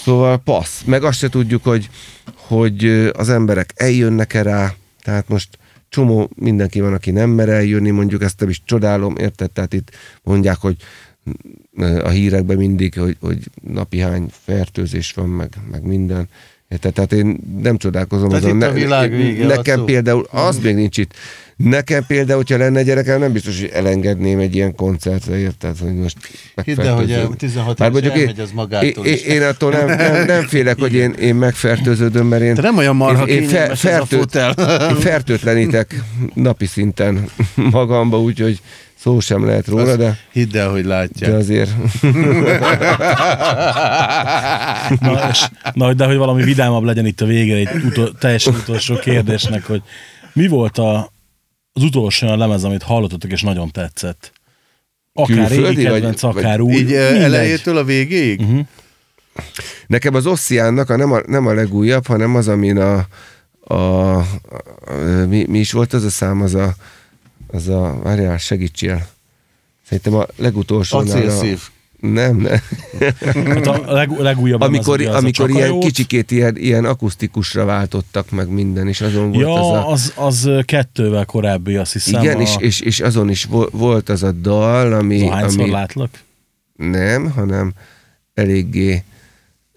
Szóval 0.09 0.37
passz. 0.37 0.81
Meg 0.83 1.03
azt 1.03 1.17
se 1.17 1.29
tudjuk, 1.29 1.63
hogy, 1.63 1.89
hogy 2.35 2.85
az 3.13 3.29
emberek 3.29 3.73
eljönnek-e 3.75 4.41
rá, 4.41 4.73
tehát 5.01 5.27
most 5.27 5.57
csomó 5.89 6.29
mindenki 6.35 6.79
van, 6.79 6.93
aki 6.93 7.11
nem 7.11 7.29
mer 7.29 7.49
eljönni, 7.49 7.89
mondjuk 7.89 8.21
ezt 8.21 8.39
nem 8.39 8.49
is 8.49 8.61
csodálom, 8.65 9.15
érted? 9.17 9.51
Tehát 9.51 9.73
itt 9.73 9.91
mondják, 10.23 10.57
hogy 10.57 10.75
a 12.03 12.09
hírekben 12.09 12.57
mindig, 12.57 12.99
hogy, 12.99 13.17
hogy 13.19 13.49
napi 13.63 13.99
hány 13.99 14.29
fertőzés 14.31 15.11
van, 15.11 15.29
meg, 15.29 15.53
meg 15.71 15.83
minden. 15.83 16.29
Érted? 16.69 16.93
Tehát 16.93 17.13
én 17.13 17.37
nem 17.61 17.77
csodálkozom. 17.77 18.29
Tehát 18.29 18.43
azon. 18.43 18.57
itt 18.57 18.63
a 18.63 18.71
világ 18.71 19.11
vége, 19.15 19.45
Nekem 19.45 19.75
a 19.75 19.77
szó. 19.79 19.83
például, 19.85 20.27
az 20.31 20.59
még 20.59 20.75
nincs 20.75 20.97
itt. 20.97 21.13
Nekem 21.55 22.05
például, 22.07 22.37
hogyha 22.37 22.57
lenne 22.57 22.83
gyerekem, 22.83 23.19
nem 23.19 23.31
biztos, 23.31 23.59
hogy 23.59 23.69
elengedném 23.73 24.39
egy 24.39 24.55
ilyen 24.55 24.75
koncertre, 24.75 25.37
érted? 25.37 25.77
Hogy 25.77 25.95
most 25.95 26.17
Hidd 26.65 26.79
el, 26.79 26.95
hogy 26.95 27.07
megfertőzöm. 27.07 27.31
a 27.31 27.35
16 27.35 27.79
Már 27.79 27.89
éves 27.89 28.01
mondjuk 28.01 28.15
én, 28.21 28.27
elmegy 28.27 28.39
az 28.43 28.51
magától 28.51 29.05
én, 29.05 29.13
is. 29.13 29.21
én 29.21 29.41
attól 29.41 29.71
nem, 29.71 29.85
nem, 29.87 30.25
nem 30.25 30.43
félek, 30.43 30.79
hogy 30.79 30.93
én, 30.93 31.11
én 31.11 31.35
megfertőződöm, 31.35 32.27
mert 32.27 32.41
én, 32.41 32.55
Te 32.55 32.61
nem 32.61 32.77
olyan 32.77 32.95
marha 32.95 33.27
én, 33.27 33.49
én 33.49 33.69
a 33.99 34.05
fotel. 34.05 34.51
én 34.89 34.95
fertőtlenítek 34.95 36.03
napi 36.33 36.65
szinten 36.65 37.29
magamba, 37.71 38.21
úgyhogy 38.21 38.59
szó 38.99 39.19
sem 39.19 39.45
lehet 39.45 39.67
róla, 39.67 39.95
de, 39.95 40.17
Hidd 40.31 40.57
el, 40.57 40.69
hogy 40.69 40.81
de 40.81 40.87
látják. 40.87 41.33
azért 41.33 41.69
Na, 44.99 45.29
és, 45.29 45.47
na, 45.73 45.93
de 45.93 46.05
hogy 46.05 46.17
valami 46.17 46.43
vidámabb 46.43 46.83
legyen 46.83 47.05
itt 47.05 47.21
a 47.21 47.25
vége 47.25 47.55
egy 47.55 47.83
utol, 47.85 48.13
teljesen 48.19 48.53
utolsó 48.53 48.95
kérdésnek, 48.95 49.65
hogy 49.65 49.81
mi 50.33 50.47
volt 50.47 50.77
a, 50.77 51.11
az 51.73 51.83
utolsó 51.83 52.25
olyan 52.27 52.39
lemez, 52.39 52.63
amit 52.63 52.83
hallottatok 52.83 53.31
és 53.31 53.41
nagyon 53.41 53.71
tetszett? 53.71 54.31
Akár 55.13 55.35
Külföldi, 55.37 55.63
régi 55.67 55.83
vagy- 55.83 55.93
kedvenc, 55.93 56.21
vagy 56.21 56.37
akár 56.37 56.61
új. 56.61 56.73
Így 56.73 56.85
mindegy. 56.85 57.21
elejétől 57.21 57.77
a 57.77 57.83
végéig? 57.83 58.41
Nekem 59.87 60.13
az 60.15 60.25
Ossiánnak 60.25 60.89
a 60.89 60.95
nem, 60.95 61.11
a 61.11 61.19
nem 61.27 61.47
a 61.47 61.53
legújabb, 61.53 62.07
hanem 62.07 62.35
az, 62.35 62.47
amin 62.47 62.77
a, 62.77 63.05
a, 63.59 63.73
a, 63.73 64.17
a 64.17 64.25
mi, 65.27 65.45
mi, 65.47 65.59
is 65.59 65.71
volt 65.71 65.93
az 65.93 66.03
a 66.03 66.09
szám, 66.09 66.41
az 66.41 66.55
a, 66.55 66.73
az 67.51 67.67
a 67.67 67.99
várjál, 68.03 68.37
segítsél. 68.37 69.07
Szerintem 69.87 70.13
a 70.13 70.25
legutolsó. 70.35 70.97
Acélszív. 70.97 71.61
Nem, 71.99 72.35
nem. 72.37 72.59
Hát 73.45 73.67
a 73.67 73.91
leg, 73.93 74.11
legújabb 74.19 74.61
amikor 74.61 75.01
az 75.01 75.15
amikor 75.15 75.45
a 75.45 75.49
ilyen 75.49 75.61
Csakajót. 75.61 75.83
kicsikét 75.83 76.31
ilyen, 76.31 76.57
ilyen 76.57 76.85
akusztikusra 76.85 77.65
váltottak 77.65 78.29
meg 78.31 78.49
minden, 78.49 78.87
és 78.87 79.01
azon 79.01 79.31
volt 79.31 79.41
Ja, 79.41 79.53
az 79.53 79.67
a... 79.75 79.91
az, 79.91 80.13
az 80.15 80.49
kettővel 80.65 81.25
korábbi, 81.25 81.75
azt 81.75 81.93
hiszem. 81.93 82.21
igen, 82.21 82.37
a, 82.37 82.41
és, 82.41 82.55
és, 82.59 82.79
és 82.79 82.99
azon 82.99 83.29
is 83.29 83.43
vo- 83.43 83.71
volt 83.71 84.09
az 84.09 84.23
a 84.23 84.31
dal, 84.31 84.93
ami... 84.93 85.27
Hányszor 85.27 85.61
ami 85.61 85.71
látlak? 85.71 86.09
nem, 86.75 87.31
hanem 87.31 87.73
eléggé 88.33 89.03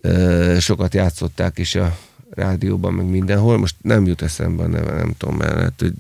ö, 0.01 0.57
sokat 0.61 0.94
játszották 0.94 1.59
is 1.59 1.74
a 1.74 1.99
rádióban, 2.31 2.93
meg 2.94 3.07
mindenhol. 3.07 3.59
Most 3.59 3.74
nem 3.81 4.07
jut 4.07 4.23
eszembe 4.23 4.62
a 4.62 4.66
neve, 4.66 4.93
nem 4.93 5.12
tudom, 5.19 5.36
mert 5.36 5.55
lehet, 5.55 5.73
hogy 5.78 5.93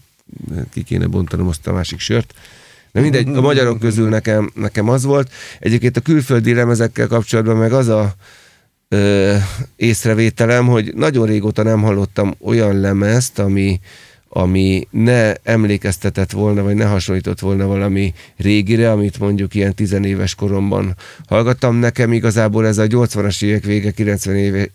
ki 0.72 0.82
kéne 0.82 1.06
bontanom 1.06 1.48
azt 1.48 1.66
a 1.66 1.72
másik 1.72 1.98
sört. 1.98 2.34
De 2.92 3.00
mindegy, 3.00 3.28
a 3.28 3.40
magyarok 3.40 3.78
közül 3.78 4.08
nekem, 4.08 4.50
nekem 4.54 4.88
az 4.88 5.04
volt. 5.04 5.32
Egyébként 5.58 5.96
a 5.96 6.00
külföldi 6.00 6.54
lemezekkel 6.54 7.06
kapcsolatban 7.06 7.56
meg 7.56 7.72
az 7.72 7.88
a 7.88 8.14
ö, 8.88 9.36
észrevételem, 9.76 10.66
hogy 10.66 10.94
nagyon 10.94 11.26
régóta 11.26 11.62
nem 11.62 11.82
hallottam 11.82 12.34
olyan 12.40 12.80
lemezt, 12.80 13.38
ami, 13.38 13.80
ami 14.34 14.86
ne 14.90 15.34
emlékeztetett 15.34 16.30
volna, 16.30 16.62
vagy 16.62 16.74
ne 16.74 16.84
hasonlított 16.84 17.40
volna 17.40 17.66
valami 17.66 18.14
régire, 18.36 18.90
amit 18.90 19.18
mondjuk 19.18 19.54
ilyen 19.54 19.74
tizenéves 19.74 20.34
koromban 20.34 20.96
hallgattam. 21.26 21.76
Nekem 21.76 22.12
igazából 22.12 22.66
ez 22.66 22.78
a 22.78 22.86
80-as 22.86 23.42
évek 23.42 23.64
vége, 23.64 23.90
90 23.90 24.36
éve, 24.36 24.66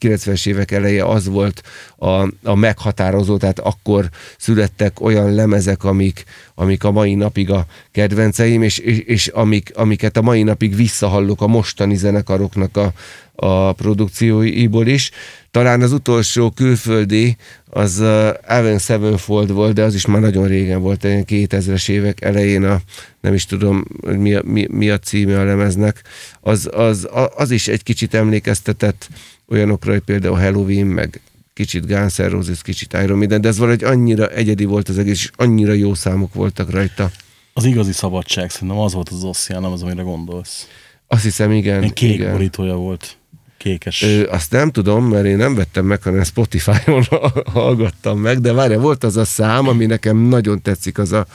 90-es 0.00 0.46
évek 0.46 0.70
eleje 0.70 1.04
az 1.04 1.26
volt 1.26 1.62
a, 1.96 2.08
a 2.42 2.54
meghatározó, 2.54 3.36
tehát 3.36 3.58
akkor 3.58 4.08
születtek 4.38 5.00
olyan 5.00 5.34
lemezek, 5.34 5.84
amik, 5.84 6.24
amik 6.54 6.84
a 6.84 6.90
mai 6.90 7.14
napig 7.14 7.50
a 7.50 7.66
kedvenceim, 7.92 8.62
és, 8.62 8.78
és, 8.78 8.98
és 8.98 9.26
amik, 9.26 9.72
amiket 9.74 10.16
a 10.16 10.22
mai 10.22 10.42
napig 10.42 10.76
visszahallok 10.76 11.42
a 11.42 11.46
mostani 11.46 11.96
zenekaroknak 11.96 12.76
a, 12.76 12.92
a 13.34 13.72
produkcióiból 13.72 14.86
is. 14.86 15.10
Talán 15.50 15.82
az 15.82 15.92
utolsó 15.92 16.50
külföldi 16.50 17.36
az 17.70 17.98
uh, 18.00 18.28
Avenged 18.46 18.80
Sevenfold 18.80 19.52
volt, 19.52 19.74
de 19.74 19.82
az 19.82 19.94
is 19.94 20.06
már 20.06 20.20
nagyon 20.20 20.46
régen 20.46 20.80
volt, 20.80 21.04
ilyen 21.04 21.24
2000-es 21.28 21.88
évek 21.88 22.20
elején 22.20 22.64
a, 22.64 22.80
nem 23.20 23.34
is 23.34 23.46
tudom, 23.46 23.84
hogy 24.00 24.18
mi 24.18 24.34
a, 24.34 24.42
mi, 24.44 24.66
mi 24.70 24.90
a 24.90 24.98
címe 24.98 25.40
a 25.40 25.44
lemeznek, 25.44 26.02
az, 26.40 26.68
az, 26.72 27.08
az 27.36 27.50
is 27.50 27.68
egy 27.68 27.82
kicsit 27.82 28.14
emlékeztetett 28.14 29.08
olyanokra, 29.48 29.92
hogy 29.92 30.02
például 30.02 30.38
Halloween, 30.38 30.86
meg 30.86 31.20
kicsit 31.54 31.86
Guns 31.86 32.16
N' 32.16 32.28
Roses, 32.30 32.62
kicsit 32.62 32.92
Iron 32.92 33.16
Maiden, 33.16 33.40
de 33.40 33.48
ez 33.48 33.58
valahogy 33.58 33.84
annyira 33.84 34.28
egyedi 34.28 34.64
volt 34.64 34.88
az 34.88 34.98
egész, 34.98 35.22
és 35.22 35.30
annyira 35.36 35.72
jó 35.72 35.94
számok 35.94 36.34
voltak 36.34 36.70
rajta. 36.70 37.10
Az 37.52 37.64
igazi 37.64 37.92
szabadság, 37.92 38.50
szerintem 38.50 38.78
az 38.78 38.92
volt 38.92 39.08
az 39.08 39.24
Ossian, 39.24 39.62
nem 39.62 39.72
az, 39.72 39.82
amire 39.82 40.02
gondolsz. 40.02 40.68
Azt 41.06 41.22
hiszem, 41.22 41.52
igen. 41.52 41.78
Ilyen 41.80 41.94
kék 41.94 42.14
igen. 42.14 42.32
borítója 42.32 42.74
volt. 42.74 43.16
Kékes. 43.64 44.02
Ö, 44.02 44.28
azt 44.28 44.50
nem 44.50 44.70
tudom, 44.70 45.08
mert 45.08 45.24
én 45.24 45.36
nem 45.36 45.54
vettem 45.54 45.84
meg, 45.84 46.02
hanem 46.02 46.24
Spotify-on 46.24 47.04
hallgattam 47.52 48.18
meg, 48.18 48.40
de 48.40 48.52
várjál, 48.52 48.78
volt 48.78 49.04
az 49.04 49.16
a 49.16 49.24
szám, 49.24 49.68
ami 49.68 49.86
nekem 49.86 50.16
nagyon 50.16 50.62
tetszik, 50.62 50.98
az 50.98 51.12
a, 51.12 51.26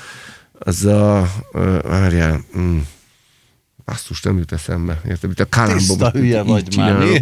az 0.60 0.86
a, 0.86 1.32
várjál, 1.84 2.42
mm, 2.58 2.78
basszus, 3.86 4.22
nem 4.22 4.38
jut 4.38 4.52
eszembe, 4.52 5.02
érted? 5.08 5.26
Mint 5.26 5.40
a 5.40 5.46
kalambom. 5.50 5.78
Tiszta 5.78 6.10
hülye 6.10 6.42
vagy 6.42 6.76
már. 6.78 6.98
mi? 6.98 7.20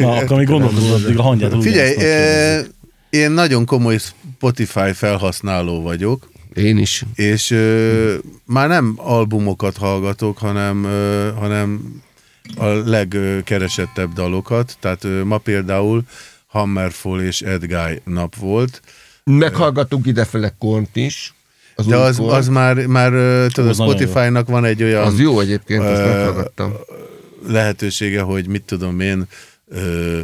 Na, 0.00 0.12
akkor 0.12 0.36
még 0.36 0.46
gondolkozol, 0.46 0.94
addig 0.94 1.18
a 1.18 1.22
hangját 1.22 1.62
Figyelj, 1.62 1.94
eh, 1.96 2.64
én 3.10 3.30
nagyon 3.30 3.64
komoly 3.64 3.98
Spotify 3.98 4.92
felhasználó 4.92 5.82
vagyok, 5.82 6.30
Én 6.54 6.78
is. 6.78 7.04
és 7.14 7.50
ö, 7.50 8.14
már 8.44 8.68
nem 8.68 8.94
albumokat 8.96 9.76
hallgatok, 9.76 10.38
hanem, 10.38 10.84
ö, 10.84 11.30
hanem 11.38 12.02
a 12.56 12.64
legkeresettebb 12.66 14.12
dalokat. 14.12 14.76
Tehát 14.80 15.06
ma 15.24 15.38
például 15.38 16.02
Hammerfall 16.46 17.20
és 17.20 17.42
Ed 17.42 17.64
Guy 17.66 18.00
nap 18.04 18.36
volt, 18.36 18.82
Meghallgattunk 19.24 20.06
idefele 20.06 20.54
Kont 20.58 20.96
is. 20.96 21.34
Az 21.74 21.86
de 21.86 21.96
az, 21.96 22.20
az 22.20 22.48
már, 22.48 22.86
már 22.86 23.10
tudod, 23.52 23.70
Az. 23.70 23.76
Spotify-nak 23.76 24.48
van 24.48 24.64
egy 24.64 24.82
olyan 24.82 25.06
az 25.06 25.18
jó 25.20 25.40
egyébként, 25.40 25.82
azt 25.82 26.00
Ö, 26.00 26.04
meghallgattam. 26.04 26.72
lehetősége, 27.46 28.20
hogy 28.20 28.46
mit 28.46 28.62
tudom 28.62 29.00
én, 29.00 29.26
ö, 29.68 30.20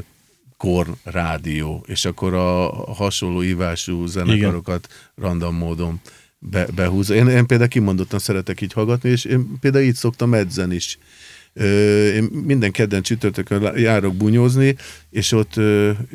Korn 0.57 0.91
rádió, 1.05 1.85
és 1.87 2.05
akkor 2.05 2.35
a 2.35 2.69
hasonló 2.95 3.43
ívású 3.43 4.07
zenekarokat 4.07 4.89
random 5.17 5.57
módon 5.57 6.01
be, 6.39 6.67
behúz. 6.75 7.11
Én, 7.11 7.29
én 7.29 7.47
például 7.47 7.69
kimondottan 7.69 8.19
szeretek 8.19 8.61
így 8.61 8.73
hallgatni, 8.73 9.11
és 9.11 9.25
én 9.25 9.59
például 9.61 9.85
így 9.85 9.95
szoktam 9.95 10.35
edzen 10.35 10.73
is. 10.73 10.99
Én 12.15 12.23
minden 12.23 12.71
kedden 12.71 13.03
csütörtökön 13.03 13.79
járok 13.79 14.15
bunyózni, 14.15 14.77
és 15.11 15.33
ott 15.33 15.57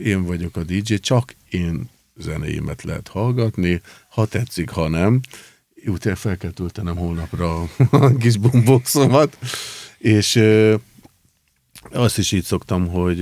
én 0.03 0.23
vagyok 0.23 0.57
a 0.57 0.63
DJ, 0.63 0.95
csak 0.95 1.35
én 1.49 1.89
zenéimet 2.17 2.83
lehet 2.83 3.07
hallgatni, 3.07 3.81
ha 4.09 4.25
tetszik, 4.25 4.69
ha 4.69 4.87
nem. 4.87 5.19
Utána 5.85 6.15
fel 6.15 6.37
kell 6.37 6.51
töltenem 6.51 6.95
holnapra 6.95 7.61
a, 7.89 8.17
kis 8.19 8.37
boomboxomat, 8.37 9.37
és 9.97 10.41
azt 11.91 12.17
is 12.17 12.31
így 12.31 12.43
szoktam, 12.43 12.87
hogy 12.87 13.19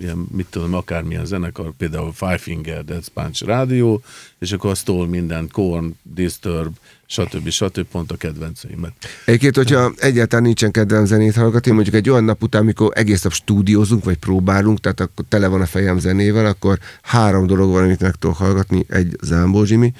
ilyen, 0.00 0.26
mit 0.32 0.46
tudom, 0.50 0.74
akármilyen 0.74 1.26
zenekar, 1.26 1.72
például 1.76 2.12
Five 2.12 2.38
Finger 2.38 2.84
Death 2.84 3.08
Punch 3.08 3.44
rádió, 3.44 4.02
és 4.38 4.52
akkor 4.52 4.70
azt 4.70 4.84
tol 4.84 5.06
minden, 5.06 5.48
Korn, 5.52 5.96
Disturb, 6.02 6.76
stb. 7.06 7.48
stb. 7.48 7.82
pont 7.82 8.10
a 8.10 8.16
kedvenceimet. 8.16 8.92
Egyébként, 9.24 9.56
hogyha 9.56 9.92
egyáltalán 9.96 10.44
nincsen 10.44 10.70
kedvem 10.70 11.04
zenét 11.04 11.34
hallgatni, 11.34 11.70
mondjuk 11.70 11.94
egy 11.94 12.10
olyan 12.10 12.24
nap 12.24 12.42
után, 12.42 12.60
amikor 12.60 12.92
egész 12.94 13.22
nap 13.22 13.32
stúdiózunk, 13.32 14.04
vagy 14.04 14.16
próbálunk, 14.16 14.80
tehát 14.80 15.00
akkor 15.00 15.24
tele 15.28 15.46
van 15.46 15.60
a 15.60 15.66
fejem 15.66 15.98
zenével, 15.98 16.46
akkor 16.46 16.78
három 17.02 17.46
dolog 17.46 17.70
van, 17.70 17.82
amit 17.82 18.00
meg 18.00 18.14
tudok 18.14 18.36
hallgatni. 18.36 18.84
Egy 18.88 19.16
Zámbó 19.22 19.64
Jimmy, 19.64 19.92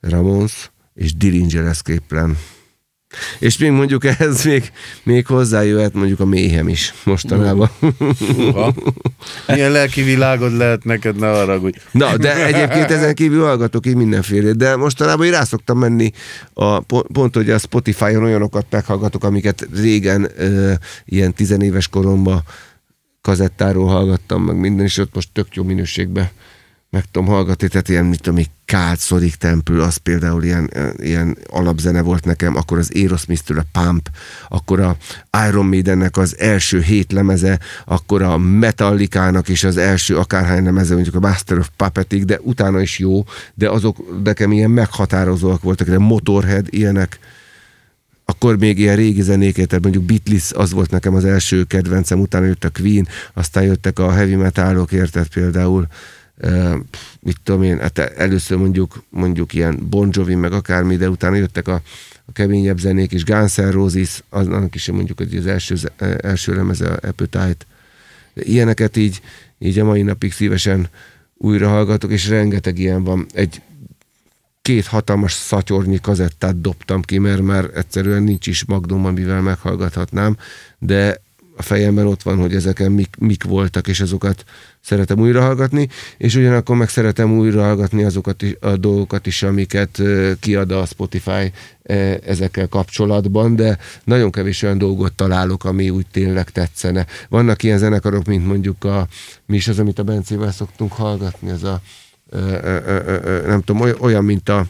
Ramones 0.00 0.70
és 0.94 1.16
Dillinger 1.16 1.64
Escape 1.64 2.04
Plan. 2.08 2.36
És 3.38 3.58
még 3.58 3.70
mondjuk 3.70 4.04
ehhez 4.04 4.44
még, 4.44 4.72
még 5.02 5.26
hozzájöhet 5.26 5.94
mondjuk 5.94 6.20
a 6.20 6.24
méhem 6.24 6.68
is 6.68 6.94
mostanában. 7.04 7.70
Uha. 8.38 8.74
Milyen 9.46 9.70
lelki 9.70 10.02
világod 10.02 10.56
lehet 10.56 10.84
neked, 10.84 11.16
ne 11.16 11.26
haragudj. 11.26 11.78
Na, 11.90 12.16
de 12.16 12.46
egyébként 12.46 12.90
ezen 12.90 13.14
kívül 13.14 13.44
hallgatok 13.44 13.86
így 13.86 13.94
mindenféle, 13.94 14.52
de 14.52 14.76
mostanában 14.76 15.26
én 15.26 15.32
rá 15.32 15.44
szoktam 15.44 15.78
menni, 15.78 16.12
a, 16.54 16.80
pont, 17.12 17.34
hogy 17.34 17.50
a 17.50 17.58
Spotify-on 17.58 18.24
olyanokat 18.24 18.66
meghallgatok, 18.70 19.24
amiket 19.24 19.68
régen 19.74 20.30
ö, 20.36 20.72
ilyen 21.04 21.34
tizenéves 21.34 21.88
koromban 21.88 22.42
kazettáról 23.20 23.86
hallgattam, 23.86 24.42
meg 24.42 24.56
minden, 24.56 24.84
és 24.84 24.98
ott 24.98 25.14
most 25.14 25.28
tök 25.32 25.54
jó 25.54 25.62
minőségben 25.62 26.30
meg 26.90 27.04
tudom 27.10 27.28
hallgatni, 27.28 27.68
tehát 27.68 27.88
ilyen, 27.88 28.04
mit 28.04 28.20
tudom, 28.20 28.44
Sonic 28.96 29.36
Temple, 29.36 29.82
az 29.82 29.96
például 29.96 30.44
ilyen, 30.44 30.70
ilyen 30.96 31.36
alapzene 31.46 32.00
volt 32.00 32.24
nekem, 32.24 32.56
akkor 32.56 32.78
az 32.78 32.90
Aerosmith-től 32.94 33.58
a 33.58 33.64
Pump, 33.72 34.10
akkor 34.48 34.80
a 34.80 34.96
Iron 35.48 35.66
Maidennek 35.66 36.16
az 36.16 36.38
első 36.38 36.80
hét 36.80 37.12
lemeze, 37.12 37.58
akkor 37.84 38.22
a 38.22 38.36
Metallica-nak 38.36 39.48
is 39.48 39.64
az 39.64 39.76
első 39.76 40.16
akárhány 40.16 40.64
lemeze, 40.64 40.94
mondjuk 40.94 41.14
a 41.14 41.20
Master 41.20 41.58
of 41.58 41.70
Puppetig, 41.76 42.24
de 42.24 42.38
utána 42.42 42.80
is 42.80 42.98
jó, 42.98 43.24
de 43.54 43.70
azok 43.70 44.22
nekem 44.24 44.52
ilyen 44.52 44.70
meghatározóak 44.70 45.62
voltak, 45.62 45.88
de 45.88 45.98
Motorhead, 45.98 46.66
ilyenek, 46.70 47.18
akkor 48.24 48.58
még 48.58 48.78
ilyen 48.78 48.96
régi 48.96 49.22
zenéket, 49.22 49.68
tehát 49.68 49.82
mondjuk 49.84 50.04
Beatles 50.04 50.52
az 50.52 50.72
volt 50.72 50.90
nekem 50.90 51.14
az 51.14 51.24
első 51.24 51.64
kedvencem, 51.64 52.20
utána 52.20 52.44
jött 52.44 52.64
a 52.64 52.70
Queen, 52.70 53.08
aztán 53.34 53.64
jöttek 53.64 53.98
a 53.98 54.12
heavy 54.12 54.34
metalok, 54.34 54.92
érted 54.92 55.28
például, 55.28 55.86
mit 57.20 57.36
tudom 57.42 57.62
én, 57.62 57.78
hát 57.78 57.98
először 57.98 58.58
mondjuk, 58.58 59.02
mondjuk 59.08 59.54
ilyen 59.54 59.88
Bon 59.88 60.08
Jovi, 60.12 60.34
meg 60.34 60.52
akármi, 60.52 60.96
de 60.96 61.08
utána 61.08 61.36
jöttek 61.36 61.68
a, 61.68 61.82
a 62.24 62.32
keményebb 62.32 62.78
zenék, 62.78 63.12
és 63.12 63.24
Guns 63.24 63.54
N' 63.54 63.70
Roses, 63.70 64.22
annak 64.28 64.74
is 64.74 64.90
mondjuk 64.90 65.18
hogy 65.18 65.36
az 65.36 65.46
első, 65.46 65.74
első 66.20 66.54
lemeze, 66.54 66.88
a 66.88 67.08
Appetite. 67.08 67.66
De 68.34 68.42
ilyeneket 68.42 68.96
így, 68.96 69.20
így 69.58 69.78
a 69.78 69.84
mai 69.84 70.02
napig 70.02 70.32
szívesen 70.32 70.88
újra 71.36 71.68
hallgatok, 71.68 72.10
és 72.10 72.28
rengeteg 72.28 72.78
ilyen 72.78 73.04
van. 73.04 73.26
Egy 73.32 73.62
két 74.62 74.86
hatalmas 74.86 75.32
szatyornyi 75.32 76.00
kazettát 76.00 76.60
dobtam 76.60 77.02
ki, 77.02 77.18
mert 77.18 77.42
már 77.42 77.70
egyszerűen 77.74 78.22
nincs 78.22 78.46
is 78.46 78.64
magdom, 78.64 79.04
amivel 79.04 79.40
meghallgathatnám, 79.40 80.36
de 80.78 81.20
a 81.58 81.62
fejemben 81.62 82.06
ott 82.06 82.22
van, 82.22 82.38
hogy 82.38 82.54
ezeken 82.54 82.92
mik, 82.92 83.16
mik 83.18 83.44
voltak, 83.44 83.88
és 83.88 84.00
azokat 84.00 84.44
szeretem 84.80 85.18
újra 85.18 85.40
hallgatni, 85.40 85.88
és 86.16 86.34
ugyanakkor 86.34 86.76
meg 86.76 86.88
szeretem 86.88 87.38
újra 87.38 87.62
hallgatni 87.62 88.04
azokat 88.04 88.42
is, 88.42 88.54
a 88.60 88.76
dolgokat 88.76 89.26
is, 89.26 89.42
amiket 89.42 90.02
kiad 90.40 90.70
a 90.70 90.84
Spotify 90.86 91.52
ezekkel 92.26 92.68
kapcsolatban, 92.68 93.56
de 93.56 93.78
nagyon 94.04 94.30
kevés 94.30 94.62
olyan 94.62 94.78
dolgot 94.78 95.12
találok, 95.12 95.64
ami 95.64 95.90
úgy 95.90 96.06
tényleg 96.10 96.50
tetszene. 96.50 97.06
Vannak 97.28 97.62
ilyen 97.62 97.78
zenekarok, 97.78 98.24
mint 98.24 98.46
mondjuk 98.46 98.84
a, 98.84 99.06
mi 99.46 99.56
is 99.56 99.68
az, 99.68 99.78
amit 99.78 99.98
a 99.98 100.02
Bencével 100.02 100.52
szoktunk 100.52 100.92
hallgatni, 100.92 101.50
ez 101.50 101.62
a, 101.62 101.80
ö, 102.30 102.38
ö, 102.62 102.78
ö, 102.86 103.18
ö, 103.24 103.46
nem 103.46 103.60
tudom, 103.62 103.82
oly- 103.82 103.96
olyan, 104.00 104.24
mint 104.24 104.48
a 104.48 104.66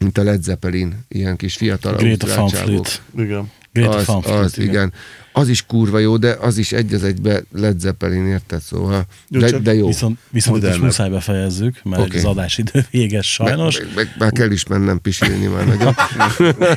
mint 0.00 0.18
a 0.18 0.22
Led 0.22 0.42
Zeppelin, 0.42 1.04
ilyen 1.08 1.36
kis 1.36 1.56
fiatal 1.56 1.94
Greta 1.94 2.26
Van. 2.34 2.48
Fleet. 2.48 3.02
Igen. 3.16 3.50
Greta 3.72 3.96
Az, 3.96 4.06
Van 4.06 4.22
Fleet, 4.22 4.44
az, 4.44 4.58
igen 4.58 4.92
az 5.36 5.48
is 5.48 5.66
kurva 5.66 5.98
jó, 5.98 6.16
de 6.16 6.36
az 6.40 6.58
is 6.58 6.72
egy 6.72 6.94
az 6.94 7.04
egybe 7.04 7.42
Led 7.52 7.80
Zeppelin, 7.80 8.26
érted? 8.26 8.60
Szóval, 8.60 9.04
jó, 9.28 9.40
de, 9.40 9.58
de 9.58 9.74
jó. 9.74 9.86
Viszont, 9.86 10.18
viszont 10.30 10.56
Modern. 10.56 10.74
is 10.74 10.80
muszáj 10.80 11.08
befejezzük, 11.08 11.80
mert 11.84 12.02
okay. 12.02 12.18
az 12.18 12.24
adásidő 12.24 12.86
véges 12.90 13.32
sajnos. 13.32 13.78
Meg, 13.78 13.88
meg, 13.94 14.14
meg 14.18 14.32
kell 14.32 14.50
is 14.50 14.66
mennem 14.66 15.00
pisilni 15.00 15.46
már 15.46 15.66
nagyon. 15.66 15.94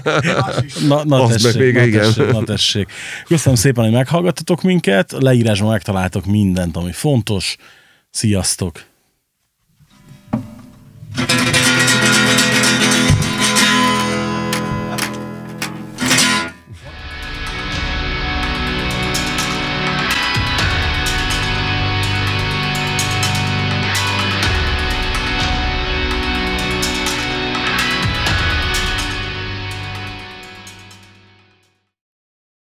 na, 0.89 1.03
na, 1.03 1.23
Azt 1.23 1.41
tessék, 1.41 1.59
vége, 1.61 1.79
na, 1.79 1.85
igen. 1.85 2.01
tessék, 2.01 2.31
na 2.31 2.43
tessék. 2.43 2.91
Köszönöm 3.27 3.57
szépen, 3.57 3.83
hogy 3.83 3.93
meghallgattatok 3.93 4.61
minket. 4.61 5.11
Leírásban 5.11 5.71
megtaláltok 5.71 6.25
mindent, 6.25 6.77
ami 6.77 6.91
fontos. 6.91 7.55
Sziasztok! 8.09 8.85
thank 11.15 12.11
you 12.11 12.16